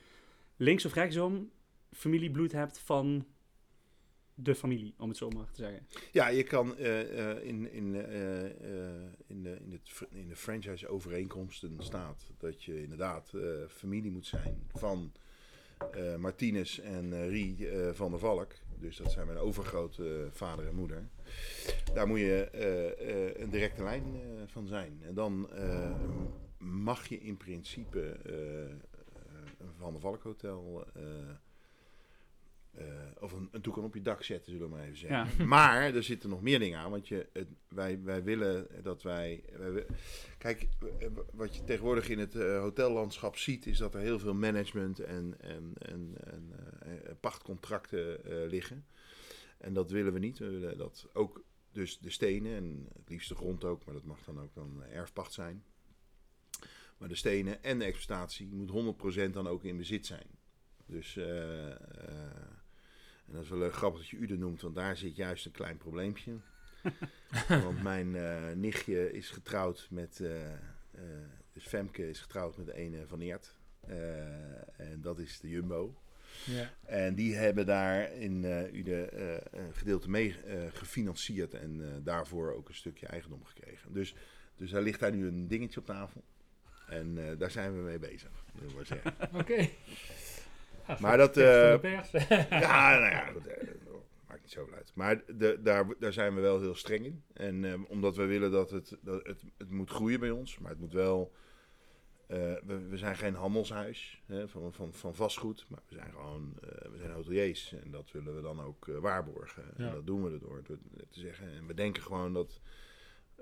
links 0.56 0.86
of 0.86 0.94
rechtsom 0.94 1.52
familiebloed 1.92 2.52
hebt 2.52 2.80
van 2.80 3.26
de 4.36 4.56
familie, 4.56 4.94
om 4.98 5.10
het 5.10 5.18
zo 5.18 5.30
maar 5.30 5.52
te 5.52 5.62
zeggen. 5.62 5.88
Ja, 6.12 6.28
je 6.28 6.44
kan 6.44 6.78
eh, 6.78 7.32
eh, 7.32 7.44
in, 7.44 7.72
in, 7.72 7.96
eh, 7.96 8.44
in, 9.28 9.44
de, 9.44 9.58
in, 9.60 9.72
het, 9.72 10.08
in 10.10 10.28
de 10.28 10.36
franchise 10.36 10.88
overeenkomsten 10.88 11.76
staat 11.80 12.26
dat 12.38 12.64
je 12.64 12.82
inderdaad 12.82 13.34
familie 13.70 14.12
moet 14.12 14.26
zijn 14.26 14.68
van 14.74 15.12
Martinez 16.20 16.80
en 16.80 17.30
Rie 17.30 17.68
van 17.92 18.12
der 18.12 18.20
Valk. 18.20 18.54
Dus 18.80 18.98
dat 18.98 19.12
zijn 19.12 19.26
mijn 19.26 19.38
overgrote 19.38 20.28
vader 20.32 20.68
en 20.68 20.76
moeder. 20.76 21.10
Daar 21.94 22.08
moet 22.08 22.20
je 22.20 22.50
een 23.38 23.50
directe 23.50 23.84
lijn 23.84 24.04
van 24.46 24.68
zijn. 24.68 25.00
En 25.02 25.14
dan 25.14 25.50
mag 26.58 27.08
je 27.08 27.20
in 27.20 27.38
principe 27.38 28.02
eh, 28.02 28.64
eh, 28.66 28.72
een 29.58 29.74
Van 29.78 29.92
der 29.92 30.02
Valk 30.02 30.24
hotel... 30.24 30.86
eh, 30.94 31.04
of 33.20 33.32
een, 33.32 33.48
een 33.52 33.62
toekan 33.62 33.84
op 33.84 33.94
je 33.94 34.02
dak 34.02 34.24
zetten, 34.24 34.52
zullen 34.52 34.70
we 34.70 34.76
maar 34.76 34.84
even 34.84 34.98
zeggen. 34.98 35.38
Ja. 35.38 35.46
Maar 35.46 35.94
er 35.96 36.04
zitten 36.04 36.30
nog 36.30 36.42
meer 36.42 36.60
dingen 36.60 36.80
aan. 36.80 36.92
Want 36.92 37.08
je, 37.08 37.28
het, 37.34 37.48
wij, 37.68 38.02
wij 38.04 38.24
willen 38.24 38.68
dat 38.84 39.04
wij, 39.04 39.44
wij 39.58 39.72
wi- 39.72 39.86
Kijk, 40.38 40.68
wat 41.34 41.56
je 41.56 41.64
tegenwoordig 41.64 42.10
in 42.10 42.20
het 42.20 42.34
hotellandschap 42.34 43.38
ziet, 43.38 43.66
is 43.66 43.78
dat 43.78 43.94
er 43.94 44.00
heel 44.00 44.20
veel 44.20 44.34
management 44.34 45.00
en, 45.00 45.36
en, 45.40 45.74
en, 45.78 46.16
en 46.24 46.54
pachtcontracten 47.20 48.20
liggen. 48.50 48.86
En 49.58 49.74
dat 49.74 49.92
willen 49.92 50.14
we 50.14 50.20
niet. 50.20 50.38
We 50.38 50.50
willen 50.50 50.78
dat 50.78 51.10
ook 51.14 51.44
dus 51.72 52.00
de 52.00 52.10
stenen, 52.10 52.56
en 52.56 52.88
het 52.98 53.10
liefst 53.10 53.30
de 53.30 53.36
grond 53.36 53.64
ook, 53.64 53.86
maar 53.86 53.94
dat 53.94 54.06
mag 54.06 54.24
dan 54.24 54.40
ook 54.42 54.54
dan 54.54 54.84
erfpacht 54.84 55.34
zijn. 55.34 55.64
Maar 56.98 57.10
de 57.10 57.16
stenen 57.16 57.64
en 57.64 57.80
de 57.80 57.86
exploitatie 57.86 58.48
moet 58.48 58.96
100% 59.30 59.30
dan 59.34 59.48
ook 59.48 59.64
in 59.64 59.78
bezit 59.78 60.06
zijn. 60.06 60.28
Dus, 60.86 61.18
eh, 61.18 61.72
eh, 61.72 61.78
en 63.26 63.34
dat 63.34 63.44
is 63.44 63.50
wel 63.50 63.70
grappig 63.70 64.00
dat 64.00 64.10
je 64.10 64.18
Uden 64.18 64.40
noemt, 64.40 64.62
want 64.62 64.76
daar 64.76 64.98
zit 64.98 65.16
juist 65.16 65.46
een 65.46 65.52
klein 65.52 65.78
probleempje. 65.78 66.34
want 67.48 67.82
mijn 67.84 68.16
eh, 68.16 68.52
nichtje 68.52 69.12
is 69.12 69.30
getrouwd 69.30 69.88
met, 69.90 70.18
dus 71.54 71.66
Femke 71.66 72.10
is 72.10 72.20
getrouwd 72.20 72.58
met 72.58 72.66
de 72.66 72.76
ene 72.76 73.08
van 73.08 73.20
Eert. 73.20 73.56
En 74.78 75.02
dat 75.02 75.20
is 75.20 75.40
de 75.40 75.50
Jumbo. 75.50 76.02
ja. 76.46 76.74
En 76.86 77.16
die 77.16 77.36
hebben 77.36 77.66
daar 77.66 78.14
in 78.14 78.44
Uden 78.74 79.12
eh, 79.12 79.62
een 79.62 79.74
gedeelte 79.74 80.10
mee 80.10 80.36
gefinancierd 80.74 81.54
en 81.54 82.02
daarvoor 82.04 82.54
ook 82.54 82.70
een 82.70 82.76
stukje 82.76 83.08
eigendom 83.08 83.46
gekregen. 83.46 83.94
Dus, 83.94 84.16
dus 84.56 84.72
daar 84.72 84.82
ligt 84.82 85.00
daar 85.00 85.16
nu 85.16 85.28
een 85.28 85.48
dingetje 85.48 85.80
op 85.80 85.86
tafel. 85.86 86.24
En 86.88 87.30
eh, 87.30 87.38
daar 87.38 87.52
zijn 87.52 87.76
we 87.76 87.82
mee 87.82 88.00
bezig, 88.00 88.30
wil 88.54 88.70
ik 88.70 88.76
maar 88.76 88.86
zeggen. 88.86 89.14
Oké. 89.42 89.68
Ja, 90.88 90.98
Maar 91.00 91.18
dat, 91.18 91.38
eh. 91.38 91.82
Ja, 92.50 93.00
nou 93.00 93.12
ja, 93.12 93.28
eh, 93.28 93.68
maakt 94.28 94.42
niet 94.42 94.52
zoveel 94.52 94.76
uit. 94.76 94.92
Maar 94.94 95.22
de, 95.38 95.60
daar, 95.64 95.86
daar 96.00 96.14
zijn 96.14 96.36
we 96.36 96.42
wel 96.42 96.60
heel 96.60 96.76
streng 96.76 97.06
in. 97.06 97.24
En 97.34 97.88
omdat 97.88 98.16
we 98.16 98.26
willen 98.26 98.52
dat 98.52 98.72
het, 98.72 98.98
dat 99.02 99.26
het, 99.26 99.44
het 99.58 99.70
moet 99.70 99.90
groeien 99.90 100.20
bij 100.20 100.32
ons, 100.32 100.60
maar 100.60 100.72
het 100.72 100.80
moet 100.80 100.94
wel. 100.94 101.34
we, 102.28 102.86
we 102.90 102.98
zijn 102.98 103.16
geen 103.16 103.36
handelshuis 103.36 104.22
hè, 104.26 104.48
van, 104.48 104.74
van, 104.74 104.94
van 104.94 105.16
vastgoed, 105.16 105.66
maar 105.70 105.82
we 105.88 105.96
zijn 105.96 106.12
gewoon 106.12 106.54
we 106.92 106.98
zijn 106.98 107.12
hoteliers. 107.12 107.74
En 107.84 107.92
dat 107.92 108.12
willen 108.12 108.36
we 108.36 108.42
dan 108.42 108.62
ook 108.62 108.86
waarborgen. 108.86 109.64
Ja. 109.78 109.88
En 109.88 109.94
dat 109.94 110.06
doen 110.06 110.24
we 110.24 110.32
erdoor 110.32 110.62
door 110.64 110.78
te 111.10 111.20
zeggen. 111.20 111.52
En 111.52 111.68
we 111.68 111.74
denken 111.74 112.04
gewoon 112.04 112.34
dat 112.34 112.62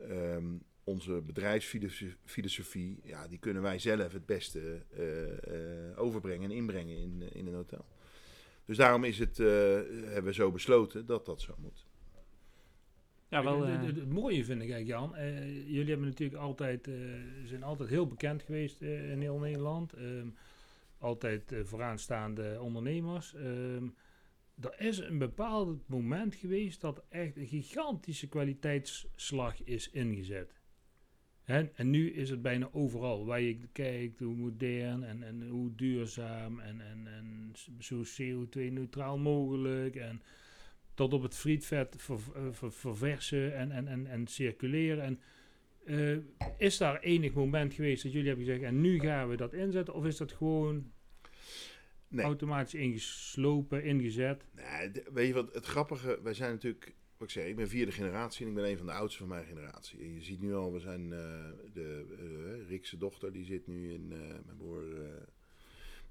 ehm, 0.10 0.46
onze 0.84 1.22
bedrijfsfilosofie, 1.22 3.00
ja, 3.04 3.28
die 3.28 3.40
kunnen 3.40 3.62
wij 3.62 3.80
zelf 3.80 4.14
het 4.14 4.26
beste 4.26 4.82
eh, 4.90 5.90
eh, 5.90 6.00
overbrengen 6.00 6.50
en 6.50 6.56
inbrengen 6.56 6.98
in, 6.98 7.22
eh, 7.22 7.36
in 7.40 7.48
een 7.48 7.54
hotel. 7.54 7.86
Dus 8.66 8.78
daarom 8.78 9.04
is 9.04 9.20
het, 9.20 9.40
eh, 9.40 9.48
hebben 10.04 10.24
we 10.24 10.34
zo 10.34 10.52
besloten 10.52 11.06
dat 11.06 11.26
dat 11.26 11.42
zo 11.42 11.56
moet. 11.58 11.86
Ja, 13.30 13.44
wel... 13.44 13.62
het, 13.62 13.80
eh, 13.80 13.86
het- 13.86 13.96
het 13.96 14.10
mooie 14.10 14.46
vind 14.46 14.62
ik 14.62 14.72
eigenlijk, 14.72 15.00
Jan. 15.00 15.16
eh, 15.16 15.68
jullie 15.70 15.90
hebben 15.90 16.08
natuurlijk 16.08 16.40
altijd, 16.42 16.88
eh, 16.88 16.94
zijn 17.44 17.64
altijd 17.64 17.90
heel 17.90 18.08
bekend 18.08 18.42
geweest 18.42 18.82
in 18.82 19.22
heel 19.22 19.40
Nederland. 19.40 19.94
Ehm, 19.94 20.28
altijd 20.98 21.56
vooraanstaande 21.64 22.58
ondernemers. 22.62 23.34
Ehm, 23.36 23.88
er 24.60 24.76
is 24.82 24.98
een 24.98 25.18
bepaald 25.18 25.88
moment 25.88 26.36
geweest 26.36 26.82
dat 26.82 27.04
echt 27.10 27.38
een 27.38 27.48
gigantische 27.48 28.28
kwaliteitsslag 28.28 29.64
is 29.64 29.90
ingezet. 29.90 30.54
Hè? 31.44 31.64
En 31.76 31.90
nu 31.90 32.12
is 32.12 32.30
het 32.30 32.42
bijna 32.42 32.70
overal. 32.72 33.26
Waar 33.26 33.42
je 33.42 33.58
kijkt, 33.72 34.20
hoe 34.20 34.36
modern 34.36 35.04
en, 35.04 35.24
en 35.24 35.48
hoe 35.48 35.76
duurzaam 35.76 36.60
en, 36.60 36.82
en, 36.82 37.08
en 37.08 37.54
zo 37.80 38.04
CO2-neutraal 38.04 39.18
mogelijk. 39.18 39.96
En 39.96 40.22
tot 40.94 41.14
op 41.14 41.22
het 41.22 41.36
frietvet 41.36 41.96
ver, 41.98 42.18
eh, 42.36 42.42
ver- 42.52 42.72
verversen 42.74 43.56
en, 43.58 43.72
en, 43.72 43.88
en, 43.88 44.08
en 44.08 44.28
circuleren. 44.28 45.04
En, 45.04 45.20
eh, 45.86 46.18
is 46.58 46.78
daar 46.78 47.00
enig 47.00 47.34
moment 47.34 47.74
geweest 47.74 48.04
dat 48.04 48.12
jullie 48.12 48.28
hebben 48.28 48.46
gezegd, 48.46 48.64
en 48.64 48.82
nu 48.82 49.00
gaan 49.00 49.30
we 49.30 49.36
dat 49.36 49.54
inzetten? 49.54 49.94
Of 49.94 50.06
is 50.06 50.18
dat 50.18 50.32
gewoon 50.32 50.92
Nee. 52.08 52.26
automatisch 52.26 52.74
ingeslopen, 52.74 53.84
ingezet? 53.84 54.46
Nee, 54.56 54.92
weet 55.14 55.28
je 55.28 55.34
wat 55.34 55.54
het 55.54 55.66
grappige, 55.66 56.20
wij 56.24 56.34
zijn 56.34 56.52
natuurlijk, 56.52 56.94
ik 57.24 57.30
zeg, 57.30 57.46
ik 57.46 57.56
ben 57.56 57.68
vierde 57.70 57.92
generatie 57.92 58.44
en 58.46 58.50
ik 58.52 58.56
ben 58.58 58.70
een 58.70 58.78
van 58.78 58.86
de 58.86 58.92
oudsten 58.92 59.28
van 59.28 59.36
mijn 59.36 59.46
generatie. 59.48 60.00
En 60.00 60.14
je 60.14 60.22
ziet 60.22 60.42
nu 60.42 60.54
al, 60.56 60.74
we 60.74 60.80
zijn 60.80 61.14
eh, 61.14 61.50
de 61.74 62.06
eh 62.18 62.68
Rikse 62.70 62.98
dochter, 62.98 63.32
die 63.34 63.46
zit 63.46 63.68
nu 63.68 63.94
in, 63.94 64.12
eh, 64.12 64.18
mijn 64.20 64.58
broer, 64.58 65.02
eh, 65.02 65.10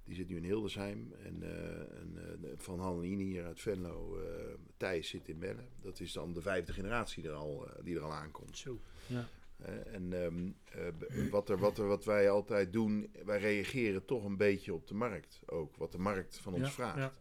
die 0.04 0.14
zit 0.14 0.28
nu 0.28 0.36
in 0.36 0.44
Hildesheim. 0.44 1.12
En, 1.24 1.42
eh, 1.42 1.98
en 2.00 2.16
eh, 2.16 2.50
Van 2.56 2.80
Hannelien 2.80 3.18
hier 3.18 3.44
uit 3.44 3.60
Venlo, 3.60 4.18
eh 4.20 4.54
Thijs 4.76 5.08
zit 5.08 5.28
in 5.28 5.38
Bellen. 5.38 5.68
Dat 5.82 6.00
is 6.00 6.12
dan 6.12 6.32
de 6.32 6.42
vijfde 6.42 6.72
generatie 6.72 7.24
er 7.24 7.32
al, 7.34 7.66
eh, 7.68 7.84
die 7.84 7.96
er 7.96 8.02
al 8.02 8.12
aankomt. 8.12 8.58
Zo. 8.58 8.80
Ja. 9.06 9.28
Eh, 9.56 9.94
en 9.94 10.12
ehm, 10.24 10.50
eh, 10.64 11.30
wat, 11.30 11.48
er, 11.48 11.58
wat, 11.58 11.78
er, 11.78 11.86
wat 11.86 12.04
wij 12.04 12.30
altijd 12.30 12.72
doen, 12.72 13.10
wij 13.24 13.38
reageren 13.38 14.04
toch 14.04 14.24
een 14.24 14.36
beetje 14.36 14.74
op 14.74 14.86
de 14.86 14.94
markt 14.94 15.40
ook. 15.46 15.76
Wat 15.76 15.92
de 15.92 15.98
markt 15.98 16.38
van 16.38 16.52
ons 16.52 16.62
Ja, 16.62 16.70
vraagt. 16.70 16.96
ja. 16.98 17.12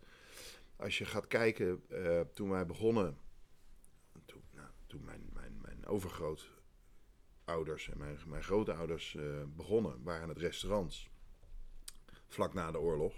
Als 0.76 0.98
je 0.98 1.06
gaat 1.06 1.28
kijken, 1.28 1.82
eh, 1.90 2.20
toen 2.34 2.50
wij 2.50 2.66
begonnen, 2.66 3.18
toen, 4.92 5.06
mijn, 5.06 5.30
mijn, 5.34 5.58
mijn 5.62 5.86
overgrootouders 5.86 7.90
en 7.90 7.98
mijn, 7.98 8.18
mijn 8.28 8.44
grootouders 8.44 9.16
eh, 9.16 9.24
begonnen, 9.56 10.04
waren 10.04 10.30
het 10.30 10.38
restaurants. 10.38 11.10
Vlak 12.28 12.54
na 12.54 12.72
de 12.72 12.80
oorlog. 12.80 13.14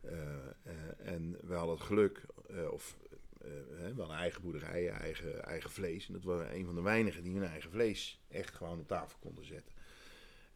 Eh, 0.00 0.46
eh, 0.46 0.52
en 0.98 1.36
we 1.42 1.54
hadden 1.54 1.76
het 1.76 1.84
geluk, 1.84 2.26
of 2.70 2.96
we 3.38 3.92
hadden 3.96 4.16
eigen 4.16 4.42
boerderijen, 4.42 4.92
eigen, 4.92 5.44
eigen 5.44 5.70
vlees. 5.70 6.06
En 6.06 6.12
dat 6.12 6.24
waren 6.24 6.54
een 6.54 6.64
van 6.64 6.74
de 6.74 6.82
weinigen 6.82 7.22
die 7.22 7.32
hun 7.32 7.48
eigen 7.48 7.70
vlees 7.70 8.20
echt 8.28 8.54
gewoon 8.54 8.80
op 8.80 8.88
tafel 8.88 9.18
konden 9.18 9.44
zetten. 9.44 9.72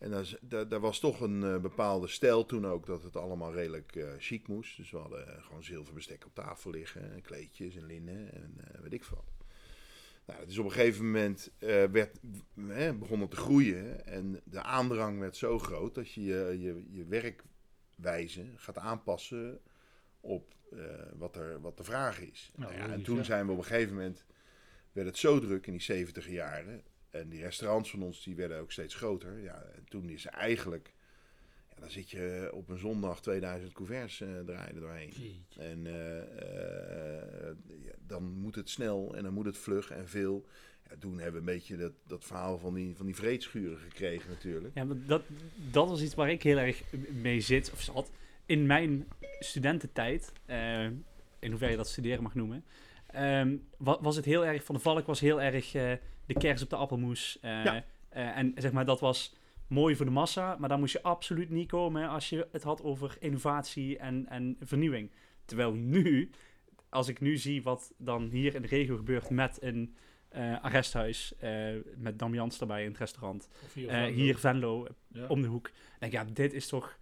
En 0.03 0.11
daar, 0.11 0.69
daar, 0.69 0.81
was 0.81 0.99
toch 0.99 1.21
een 1.21 1.61
bepaalde 1.61 2.07
stijl 2.07 2.47
toen 2.47 2.67
ook 2.67 2.87
dat 2.87 3.03
het 3.03 3.17
allemaal 3.17 3.53
redelijk 3.53 3.97
eh, 3.97 4.09
chic 4.19 4.49
moest. 4.49 4.77
Dus 4.77 4.91
we 4.91 4.99
hadden 4.99 5.29
eh, 5.29 5.43
gewoon 5.43 5.65
zilverbestek 5.65 6.27
op 6.27 6.35
tafel 6.35 6.71
liggen, 6.71 7.13
en 7.13 7.23
kleedjes 7.23 7.77
en 7.77 7.87
linnen 7.87 8.33
en 8.33 8.57
weet 8.83 8.93
ik 8.93 9.05
veel. 9.05 9.25
Nou, 10.25 10.41
het 10.41 10.49
is 10.49 10.59
op 10.59 10.65
een 10.65 10.73
gegeven 10.73 11.05
moment 11.05 11.51
eh, 11.59 11.85
werd, 11.85 12.19
hè, 12.67 12.95
begon 12.95 13.21
het 13.21 13.31
te 13.31 13.37
groeien 13.37 14.07
en 14.07 14.41
de 14.45 14.63
aandrang 14.63 15.19
werd 15.19 15.37
zo 15.37 15.59
groot 15.59 15.95
dat 15.95 16.13
je 16.13 16.23
je, 16.23 16.59
je, 16.61 16.85
je 16.91 17.05
werkwijze 17.05 18.47
gaat 18.57 18.79
aanpassen 18.79 19.61
op 20.21 20.55
eh, 20.71 20.79
wat, 21.15 21.37
er, 21.37 21.61
wat 21.61 21.77
de 21.77 21.85
vraag 21.85 22.21
is. 22.21 22.53
Nou, 22.55 22.73
Nou 22.73 22.89
ja, 22.89 22.95
en 22.95 23.03
toen 23.03 23.25
zijn 23.25 23.47
we 23.47 23.53
op 23.53 23.59
een 23.59 23.65
gegeven 23.65 23.95
moment, 23.95 24.25
werd 24.93 25.07
het 25.07 25.19
zo 25.19 25.41
druk 25.41 25.67
in 25.67 25.73
die 25.73 25.83
70 25.83 26.29
jaren. 26.29 26.83
En 27.11 27.29
die 27.29 27.43
restaurants 27.43 27.91
van 27.91 28.03
ons 28.03 28.25
die 28.25 28.37
werden 28.37 28.59
ook 28.59 28.73
steeds 28.73 28.95
groter. 28.95 29.41
Ja, 29.41 29.63
en 29.75 29.85
toen 29.85 30.09
is 30.09 30.27
eigenlijk 30.27 30.95
Ja, 31.75 31.81
dan 31.81 31.91
zit 31.91 32.11
je 32.11 32.51
op 32.55 32.69
een 32.69 32.79
zondag 32.79 33.21
2000 33.21 33.73
couverts 33.73 34.21
eh, 34.21 34.29
draaien 34.47 34.81
doorheen. 34.81 35.09
Jeetje. 35.09 35.61
En 35.61 35.87
eh, 35.87 36.19
eh, 37.49 37.57
dan 38.07 38.23
moet 38.25 38.55
het 38.55 38.71
snel 38.71 39.15
en 39.17 39.23
dan 39.23 39.33
moet 39.35 39.47
het 39.47 39.57
vlug 39.59 39.91
en 39.91 40.09
veel. 40.09 40.47
Ja, 40.91 40.97
toen 40.99 41.13
hebben 41.19 41.33
we 41.45 41.51
een 41.51 41.55
beetje 41.57 41.77
dat, 41.77 41.93
dat 42.07 42.25
verhaal 42.25 42.59
van 42.59 42.75
die, 42.75 42.97
van 42.97 43.07
die 43.07 43.15
vreedschuren 43.15 43.79
gekregen 43.79 44.31
natuurlijk. 44.31 44.75
Ja, 44.75 44.85
maar 44.85 44.97
dat, 45.07 45.23
dat 45.71 45.89
was 45.89 46.03
iets 46.03 46.15
waar 46.15 46.31
ik 46.31 46.43
heel 46.43 46.59
erg 46.59 46.83
mee 47.13 47.41
zit, 47.41 47.71
of 47.73 47.81
zat, 47.81 48.11
in 48.47 48.67
mijn 48.67 49.09
studententijd. 49.39 50.33
in 51.39 51.49
hoeverre 51.51 51.71
je 51.71 51.77
dat 51.77 51.89
studeren 51.89 52.23
mag 52.23 52.35
noemen. 52.35 52.65
ehm, 53.07 53.57
wa- 53.79 54.01
was 54.01 54.17
het 54.17 54.25
heel 54.25 54.47
erg, 54.47 54.65
Van 54.65 54.75
de 54.75 54.81
Valk 54.81 55.07
was 55.07 55.21
heel 55.21 55.41
erg 55.41 55.71
de 55.71 56.35
kers 56.39 56.63
op 56.63 56.71
de 56.71 56.77
appelmoes. 56.77 57.39
Ja. 57.43 57.85
en 58.11 58.53
zeg 58.57 58.73
maar, 58.73 58.85
dat 58.85 59.01
was 59.01 59.35
mooi 59.67 59.97
voor 59.97 60.07
de 60.07 60.13
massa, 60.13 60.57
maar 60.59 60.69
daar 60.69 60.79
moest 60.79 60.93
je 60.93 61.03
absoluut 61.03 61.51
niet 61.51 61.69
komen 61.69 62.09
als 62.09 62.29
je 62.29 62.49
het 62.53 62.63
had 62.63 62.83
over 62.83 63.17
innovatie 63.21 63.99
en, 63.99 64.29
en 64.29 64.57
vernieuwing. 64.61 65.11
Terwijl 65.45 65.73
nu, 65.73 66.31
als 66.89 67.09
ik 67.09 67.21
nu 67.21 67.37
zie 67.37 67.63
wat 67.63 67.93
dan 67.99 68.29
hier 68.29 68.55
in 68.55 68.63
de 68.63 68.69
regio 68.69 68.97
gebeurt 68.97 69.31
met 69.31 69.63
een 69.63 69.95
eh, 70.29 70.63
arresthuis, 70.65 71.37
eh, 71.37 71.69
met 71.97 72.19
Damians 72.19 72.61
erbij 72.61 72.83
in 72.83 72.89
het 72.89 72.99
restaurant. 72.99 73.49
Hier, 73.75 73.89
Eh, 73.89 74.03
of 74.09 74.15
hier 74.15 74.39
Venlo, 74.39 74.87
Ja. 75.09 75.27
om 75.27 75.43
de 75.43 75.49
hoek. 75.49 75.71
denk 75.99 76.13
ik, 76.13 76.19
ja, 76.19 76.25
dit 76.33 76.53
is 76.53 76.67
toch... 76.69 76.99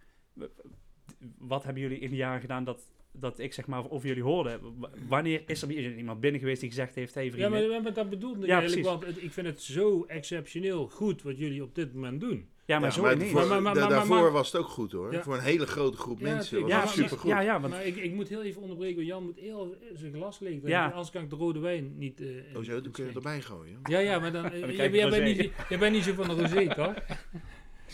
Wat 1.37 1.63
hebben 1.63 1.81
jullie 1.81 1.99
in 1.99 2.09
de 2.09 2.15
jaren 2.15 2.41
gedaan 2.41 2.63
dat, 2.63 2.91
dat 3.11 3.39
ik 3.39 3.53
zeg 3.53 3.67
maar 3.67 3.89
over 3.89 4.07
jullie 4.07 4.23
hoorde? 4.23 4.59
W- 4.79 4.85
Wanneer 5.07 5.41
is 5.45 5.61
er 5.61 5.67
weer 5.67 5.95
iemand 5.95 6.19
binnen 6.19 6.39
geweest 6.39 6.59
die 6.61 6.69
gezegd 6.69 6.95
heeft... 6.95 7.13
Hey, 7.13 7.25
Ja, 7.25 7.31
vrienden, 7.31 7.69
maar, 7.69 7.81
maar 7.81 7.93
dat 7.93 8.09
bedoelde 8.09 8.39
ik 8.41 8.45
Ja, 8.47 8.59
eigenlijk, 8.59 8.81
precies. 8.87 9.01
want 9.05 9.15
het- 9.15 9.23
ik 9.25 9.31
vind 9.31 9.47
het 9.47 9.61
zo 9.61 10.03
exceptioneel 10.07 10.87
goed 10.87 11.21
wat 11.21 11.37
jullie 11.37 11.63
op 11.63 11.75
dit 11.75 11.93
moment 11.93 12.19
doen. 12.21 12.49
ja, 12.65 12.79
maar 12.79 12.87
Ja, 12.89 12.95
zo 12.95 13.01
maar 13.01 13.17
Maar- 13.17 13.27
maar- 13.33 13.61
maar- 13.61 13.73
da- 13.73 13.79
maar- 13.79 13.89
daarvoor 13.89 14.21
maar- 14.21 14.31
was 14.31 14.51
het 14.51 14.61
ook 14.61 14.67
goed 14.67 14.91
hoor. 14.91 15.13
Ja. 15.13 15.23
Voor 15.23 15.33
een 15.33 15.39
hele 15.41 15.65
grote 15.67 15.97
groep 15.97 16.19
Ja, 16.19 16.25
mensen 16.33 16.61
was 16.61 16.69
ja, 16.69 16.75
het 16.75 16.85
precies. 16.85 17.01
supergoed. 17.03 17.31
Ja, 17.31 17.39
ja, 17.41 17.59
want 17.61 17.73
maar 17.73 17.85
ik, 17.85 17.95
ik 17.95 18.13
moet 18.13 18.27
heel 18.29 18.43
even 18.43 18.61
onderbreken, 18.61 18.95
want 18.95 19.07
Jan 19.07 19.23
moet 19.23 19.39
heel 19.39 19.75
zijn 19.93 20.13
glas 20.13 20.39
leeg 20.39 20.49
drinken, 20.49 20.69
Ja. 20.69 20.89
anders 20.89 21.09
kan 21.11 21.23
ik 21.23 21.29
de 21.29 21.35
rode 21.35 21.59
wijn 21.59 21.97
niet... 21.97 22.21
eh, 22.21 22.27
Oh 22.57 22.63
zo, 22.63 22.81
dan 22.81 22.91
kun 22.91 23.05
je 23.05 23.11
erbij 23.13 23.41
gooien. 23.41 23.79
Ja, 23.83 23.99
ja, 23.99 24.19
maar 24.19 24.31
dan... 24.31 24.43
je 24.59 25.07
bent 25.09 25.23
niet, 25.23 25.49
jij 25.69 25.77
bent 25.79 25.93
niet 25.93 26.03
zo 26.03 26.13
van 26.13 26.27
de 26.35 26.41
rosé, 26.41 26.67
toch? 26.75 26.93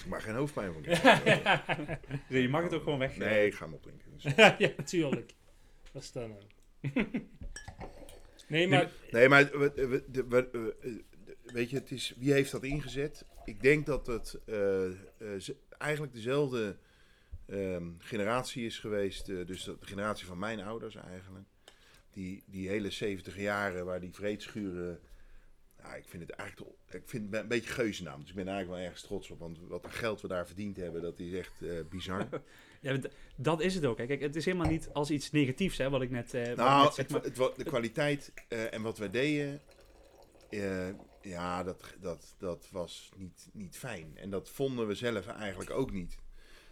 Ik 0.03 0.05
maar 0.05 0.21
geen 0.21 0.35
hoofdpijn 0.35 0.73
van 0.73 0.81
krijg. 0.91 1.23
je 2.27 2.49
mag 2.49 2.63
het 2.63 2.73
ook 2.73 2.83
gewoon 2.83 2.99
weg. 2.99 3.17
Nee, 3.17 3.45
ik 3.45 3.53
ga 3.53 3.65
hem 3.65 3.73
opdrinken. 3.73 4.11
Dus- 4.13 4.33
ja, 4.35 4.71
natuurlijk. 4.77 5.33
Wat 5.91 6.03
is 6.03 6.11
dat 6.11 6.27
nou? 6.27 6.41
nee, 8.47 8.67
maar... 8.67 8.89
Nee, 9.11 9.29
maar 9.29 9.49
we- 9.59 9.71
we- 9.87 10.03
de- 10.11 10.27
we- 10.27 10.49
we- 10.51 10.75
eh, 10.81 11.53
weet 11.53 11.69
je, 11.69 11.75
het 11.75 11.91
is, 11.91 12.13
wie 12.17 12.31
heeft 12.33 12.51
dat 12.51 12.63
ingezet? 12.63 13.25
Ik 13.45 13.61
denk 13.61 13.85
dat 13.85 14.07
het 14.07 14.39
eh, 14.45 14.85
eh, 14.85 14.93
eigenlijk 15.77 16.13
dezelfde 16.13 16.77
ehm, 17.45 17.87
generatie 17.97 18.65
is 18.65 18.79
geweest. 18.79 19.29
eh, 19.29 19.45
dus 19.45 19.63
de 19.63 19.77
generatie 19.79 20.25
van 20.25 20.39
mijn 20.39 20.61
ouders 20.61 20.95
eigenlijk. 20.95 21.45
Die, 22.11 22.43
die 22.47 22.67
hele 22.69 22.91
70 22.91 23.37
jaren 23.37 23.85
waar 23.85 23.99
die 23.99 24.13
vreedschuren... 24.13 24.99
Nou, 25.87 25.99
ik 25.99 26.07
vind 26.07 26.23
het 26.23 26.31
eigenlijk 26.31 26.71
ik 26.89 27.01
vind 27.05 27.31
het 27.31 27.41
een 27.41 27.47
beetje 27.47 27.69
geuzennaam. 27.69 28.19
Dus 28.19 28.29
ik 28.29 28.35
ben 28.35 28.47
eigenlijk 28.47 28.77
wel 28.77 28.85
ergens 28.87 29.05
trots 29.05 29.29
op. 29.29 29.39
Want 29.39 29.59
wat 29.67 29.85
geld 29.89 30.21
we 30.21 30.27
daar 30.27 30.47
verdiend 30.47 30.77
hebben, 30.77 31.01
dat 31.01 31.19
is 31.19 31.33
echt 31.33 31.61
eh, 31.61 31.69
bizar. 31.89 32.27
Ja, 32.81 32.97
dat 33.35 33.61
is 33.61 33.75
het 33.75 33.85
ook. 33.85 33.97
hè. 33.97 34.05
Kijk, 34.05 34.21
het 34.21 34.35
is 34.35 34.45
helemaal 34.45 34.69
niet 34.69 34.89
als 34.93 35.11
iets 35.11 35.31
negatiefs, 35.31 35.77
hè, 35.77 35.89
wat 35.89 36.01
ik 36.01 36.09
net, 36.09 36.33
eh 36.33 36.49
ik 36.49 36.55
Nou, 36.55 36.83
net 36.83 36.93
zeg. 36.93 37.05
het, 37.05 37.37
Maar, 37.37 37.47
het 37.47 37.57
de 37.57 37.63
kwaliteit 37.63 38.33
eh, 38.47 38.73
en 38.73 38.81
wat 38.81 38.97
wij 38.97 39.09
deden, 39.09 39.61
ja, 41.21 41.63
dat, 41.63 41.95
dat, 41.99 42.35
dat 42.37 42.67
was 42.71 43.09
niet, 43.15 43.49
niet 43.53 43.77
fijn. 43.77 44.11
En 44.15 44.29
dat 44.29 44.49
vonden 44.49 44.87
we 44.87 44.95
zelf 44.95 45.27
eigenlijk 45.27 45.69
ook 45.69 45.91
niet. 45.91 46.17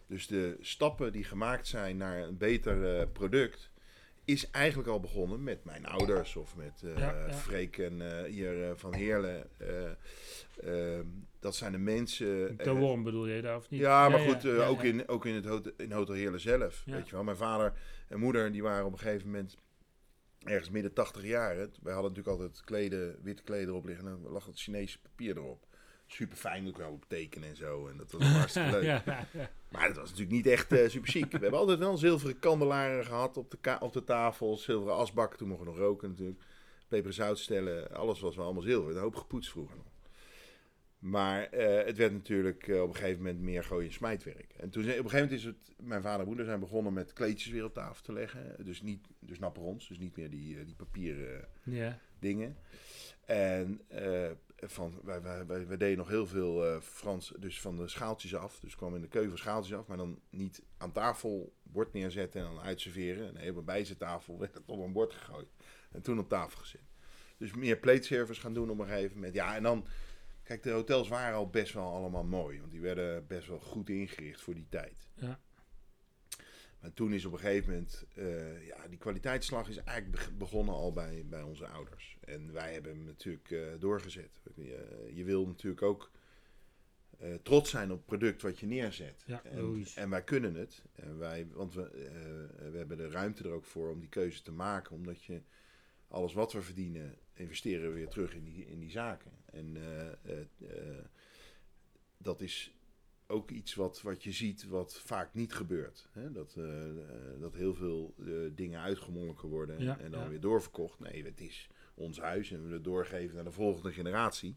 Dus 0.08 0.28
de 0.28 0.58
stappen 0.60 1.12
die 1.12 1.23
gemaakt 1.23 1.67
zijn 1.67 1.97
naar 1.97 2.21
een 2.21 2.38
beter 2.38 3.08
product, 3.08 3.71
is 4.25 4.51
eigenlijk 4.51 4.89
al 4.89 4.99
begonnen 4.99 5.43
met 5.43 5.63
mijn 5.63 5.85
ouders 5.85 6.35
of 6.35 6.55
met 6.55 6.83
Ja, 6.97 7.25
ja. 7.27 7.33
Freek 7.33 7.77
en 7.77 8.01
eh, 8.01 8.31
hier 8.31 8.63
eh, 8.63 8.71
van 8.75 8.93
Heerlen. 8.93 9.49
Dat 11.39 11.55
zijn 11.55 11.71
de 11.71 11.77
mensen. 11.77 12.57
De 12.57 12.73
worm 12.73 13.03
bedoel 13.03 13.27
je 13.27 13.41
daar, 13.41 13.57
of 13.57 13.69
niet? 13.69 13.79
ja, 13.79 14.09
maar 14.09 14.19
goed, 14.19 14.47
ook. 14.47 14.83
In, 14.83 15.07
ook 15.07 15.25
in 15.25 15.33
het 15.33 15.45
hotel, 15.45 15.71
in 15.77 15.91
Hotel 15.91 16.15
Heerlen 16.15 16.39
zelf. 16.39 16.83
Weet 16.85 17.05
je 17.05 17.15
wel. 17.15 17.23
Mijn 17.23 17.38
vader 17.38 17.73
en 18.07 18.19
moeder 18.19 18.51
die 18.51 18.63
waren 18.63 18.85
op 18.85 18.91
een 18.91 18.99
gegeven 18.99 19.25
moment 19.25 19.57
ergens 20.43 20.69
midden 20.69 20.93
80 20.93 21.23
jaar. 21.23 21.55
Wij 21.55 21.93
hadden 21.93 22.11
natuurlijk 22.11 22.27
altijd 22.27 22.63
kleden, 22.63 23.19
witte 23.21 23.43
kleden 23.43 23.67
erop 23.67 23.85
liggen. 23.85 24.07
En 24.07 24.19
dan 24.21 24.31
lag 24.31 24.45
het 24.45 24.59
Chinese 24.59 24.99
papier 25.01 25.38
erop. 25.38 25.64
Super 26.08 26.38
fijn, 26.38 26.68
ook 26.68 26.78
wel 26.78 26.91
op 26.91 27.06
tekenen 27.08 27.50
en 27.50 27.56
zo. 27.56 27.88
En 27.88 27.98
dat 27.98 28.12
was 28.12 28.24
hartstikke 28.39 28.72
leuk. 28.72 28.84
ja, 28.84 29.02
ja, 29.06 29.28
ja. 29.34 29.50
Maar 29.72 29.88
dat 29.88 29.96
was 29.98 30.10
natuurlijk 30.10 30.36
niet 30.36 30.48
echt 30.48 30.72
eh, 30.72 30.89
super 30.89 31.10
chic. 31.10 31.32
We 31.32 31.38
hebben 31.38 31.60
altijd 31.60 31.80
wel 31.80 31.98
zilveren 31.98 32.39
kandelaren 32.39 33.06
gehad 33.06 33.38
op 33.38 33.52
de, 33.52 33.58
ka- 33.62 33.78
op 33.82 33.94
de 33.94 34.04
tafel. 34.04 34.58
Zilveren 34.58 34.96
asbak, 34.96 35.36
toen 35.36 35.48
mochten 35.48 35.65
we 35.65 35.72
nog 35.72 35.80
roken 35.82 36.10
natuurlijk. 36.10 36.41
Peper 36.88 37.08
en 37.08 37.13
zout 37.13 37.39
stellen, 37.39 37.91
alles 37.91 38.20
was 38.20 38.36
wel 38.36 38.46
allemaal 38.46 38.63
zilver. 38.63 38.91
Een 38.96 39.02
hoop 39.02 39.15
gepoetst 39.15 39.50
vroeger 39.52 39.76
nog. 39.78 39.86
Maar 41.00 41.44
eh, 41.44 41.86
het 41.86 41.98
werd 41.98 42.12
natuurlijk 42.13 42.68
eh, 42.68 42.82
op 42.82 42.88
een 42.89 42.96
gegeven 42.96 43.18
moment 43.24 43.39
meer 43.39 43.63
gooien 43.63 43.88
en 43.88 43.94
smijtwerk. 43.94 44.54
En 44.58 44.70
toen, 44.70 44.82
op 44.84 44.88
een 44.88 44.94
gegeven 44.96 45.13
moment 45.20 45.32
is 45.32 45.44
het, 45.44 45.56
mijn 45.78 46.02
vader 46.02 46.20
en 46.20 46.28
moeder 46.28 46.46
zijn 46.46 46.60
begonnen 46.60 46.94
met 46.94 47.13
kleedjes 47.13 47.52
weer 47.52 47.63
op 47.63 47.74
tafel 47.74 48.04
te 48.04 48.13
leggen. 48.13 48.56
Dus 48.65 48.82
niet, 48.82 49.08
dus 49.20 49.39
napperons, 49.39 49.88
dus 49.88 49.98
niet 50.00 50.15
meer 50.18 50.30
die, 50.30 50.65
die 50.65 50.76
papieren 50.76 51.48
dingen. 52.20 52.58
En 53.26 53.82
van, 54.56 55.00
wij, 55.04 55.22
wij, 55.22 55.46
wij, 55.46 55.78
deden 55.78 55.98
nog 55.98 56.08
heel 56.08 56.28
veel 56.28 56.65
eh, 56.65 56.82
Frans, 56.82 57.34
dus 57.39 57.62
van 57.62 57.78
de 57.78 57.88
schaaltjes 57.88 58.36
af. 58.36 58.60
Dus 58.60 58.76
kwam 58.76 58.96
in 58.96 59.02
de 59.02 59.08
keuken 59.08 59.38
schaaltjes 59.38 59.78
af, 59.78 59.88
maar 59.88 59.98
dan 59.98 60.20
niet 60.30 60.63
aan 60.78 60.91
tafel 60.91 61.54
bord 61.63 61.94
neerzetten 61.94 62.41
en 62.41 62.48
dan 62.48 62.63
uitserveren. 62.63 63.34
Nee, 63.34 63.50
op 63.50 63.58
een 63.58 63.65
bijzettafel 63.65 64.39
werd 64.39 64.54
het 64.54 64.63
op 64.65 64.80
een 64.80 64.94
bord 64.94 65.13
gegooid. 65.13 65.50
En 65.91 66.02
toen 66.02 66.20
op 66.20 66.30
tafel 66.30 66.60
gezet. 66.60 66.94
Dus 67.38 67.54
meer 67.54 67.78
plateservice 67.78 68.41
gaan 68.41 68.54
doen 68.54 68.70
op 68.70 68.80
een 68.80 68.88
gegeven 68.88 69.15
moment. 69.15 69.34
Ja, 69.34 69.56
en 69.56 69.63
dan, 69.63 69.88
kijk, 70.44 70.63
de 70.63 70.72
hotels 70.72 71.08
waren 71.08 71.36
al 71.36 71.50
best 71.50 71.74
wel 71.74 71.94
allemaal 71.94 72.24
mooi. 72.24 72.60
Want 72.60 72.72
die 72.72 72.82
werden 72.82 73.28
best 73.28 73.48
wel 73.48 73.60
goed 73.60 73.89
ingericht 73.89 74.41
voor 74.41 74.56
die 74.56 74.68
tijd. 74.70 75.08
Ja. 75.15 75.39
Toen 76.93 77.13
is 77.13 77.26
op 77.26 77.34
een 77.34 77.39
gegeven 77.39 77.69
moment, 77.74 78.06
eh, 78.15 78.67
ja, 78.67 78.88
die 78.88 78.98
kwaliteitsslag 78.98 79.69
is 79.69 79.78
eigenlijk 79.78 80.17
beg- 80.17 80.38
begonnen 80.38 80.74
al 80.74 80.93
bij, 80.93 81.26
bij 81.30 81.41
onze 81.41 81.67
ouders. 81.67 82.17
En 82.19 82.54
wij 82.54 82.74
hebben 82.74 82.91
hem 82.91 83.04
natuurlijk 83.04 83.52
eh, 83.52 83.62
doorgezet. 83.80 84.41
Je, 84.56 85.10
je 85.13 85.24
wil 85.24 85.45
natuurlijk 85.48 85.82
ook 85.82 86.12
eh, 87.19 87.34
trots 87.43 87.69
zijn 87.69 87.91
op 87.91 87.98
het 87.98 88.06
product 88.06 88.41
wat 88.41 88.60
je 88.60 88.65
neerzet. 88.65 89.24
Ja, 89.26 89.43
en, 89.43 89.60
en 89.95 90.10
wij 90.10 90.24
kunnen 90.24 90.56
het. 90.56 90.84
En 90.93 91.17
wij, 91.17 91.48
want 91.52 91.74
we, 91.74 91.82
eh, 91.84 92.71
we 92.71 92.78
hebben 92.78 92.98
de 92.98 93.10
ruimte 93.10 93.43
er 93.43 93.52
ook 93.52 93.65
voor 93.65 93.89
om 93.91 94.00
die 94.00 94.10
keuze 94.10 94.41
te 94.41 94.52
maken. 94.52 94.95
Omdat 94.95 95.24
je 95.24 95.41
alles 96.08 96.34
wat 96.34 96.54
we 96.54 96.62
verdienen, 96.62 97.15
investeren 97.34 97.88
we 97.88 97.93
weer 97.95 98.08
terug 98.08 98.34
in 98.36 98.43
die, 98.43 98.65
in 98.67 98.80
die 98.80 98.91
zaken. 98.91 99.32
En 99.45 99.76
eh, 99.78 100.08
eh, 100.12 100.39
eh, 100.60 101.04
dat 102.17 102.41
is 102.41 102.74
ook 103.27 103.51
iets 103.51 103.75
wat, 103.75 104.01
wat 104.01 104.23
je 104.23 104.31
ziet 104.31 104.67
wat 104.67 104.99
vaak 105.05 105.33
niet 105.33 105.53
gebeurt. 105.53 106.07
Hè? 106.11 106.31
Dat, 106.31 106.55
eh, 106.57 106.89
eh, 106.89 106.95
dat 107.39 107.53
heel 107.55 107.73
veel 107.73 108.13
eh, 108.19 108.25
dingen 108.55 108.79
uitgemolken 108.81 109.49
worden 109.49 109.79
Ja, 109.83 109.99
en 109.99 110.11
dan 110.11 110.21
ja. 110.21 110.29
weer 110.29 110.39
doorverkocht. 110.39 110.99
Nee, 110.99 111.23
het 111.25 111.41
is 111.41 111.69
ons 111.93 112.19
huis 112.19 112.51
en 112.51 112.67
we 112.67 112.73
het 112.73 112.83
doorgeven 112.83 113.35
naar 113.35 113.43
de 113.43 113.51
volgende 113.51 113.91
generatie. 113.93 114.55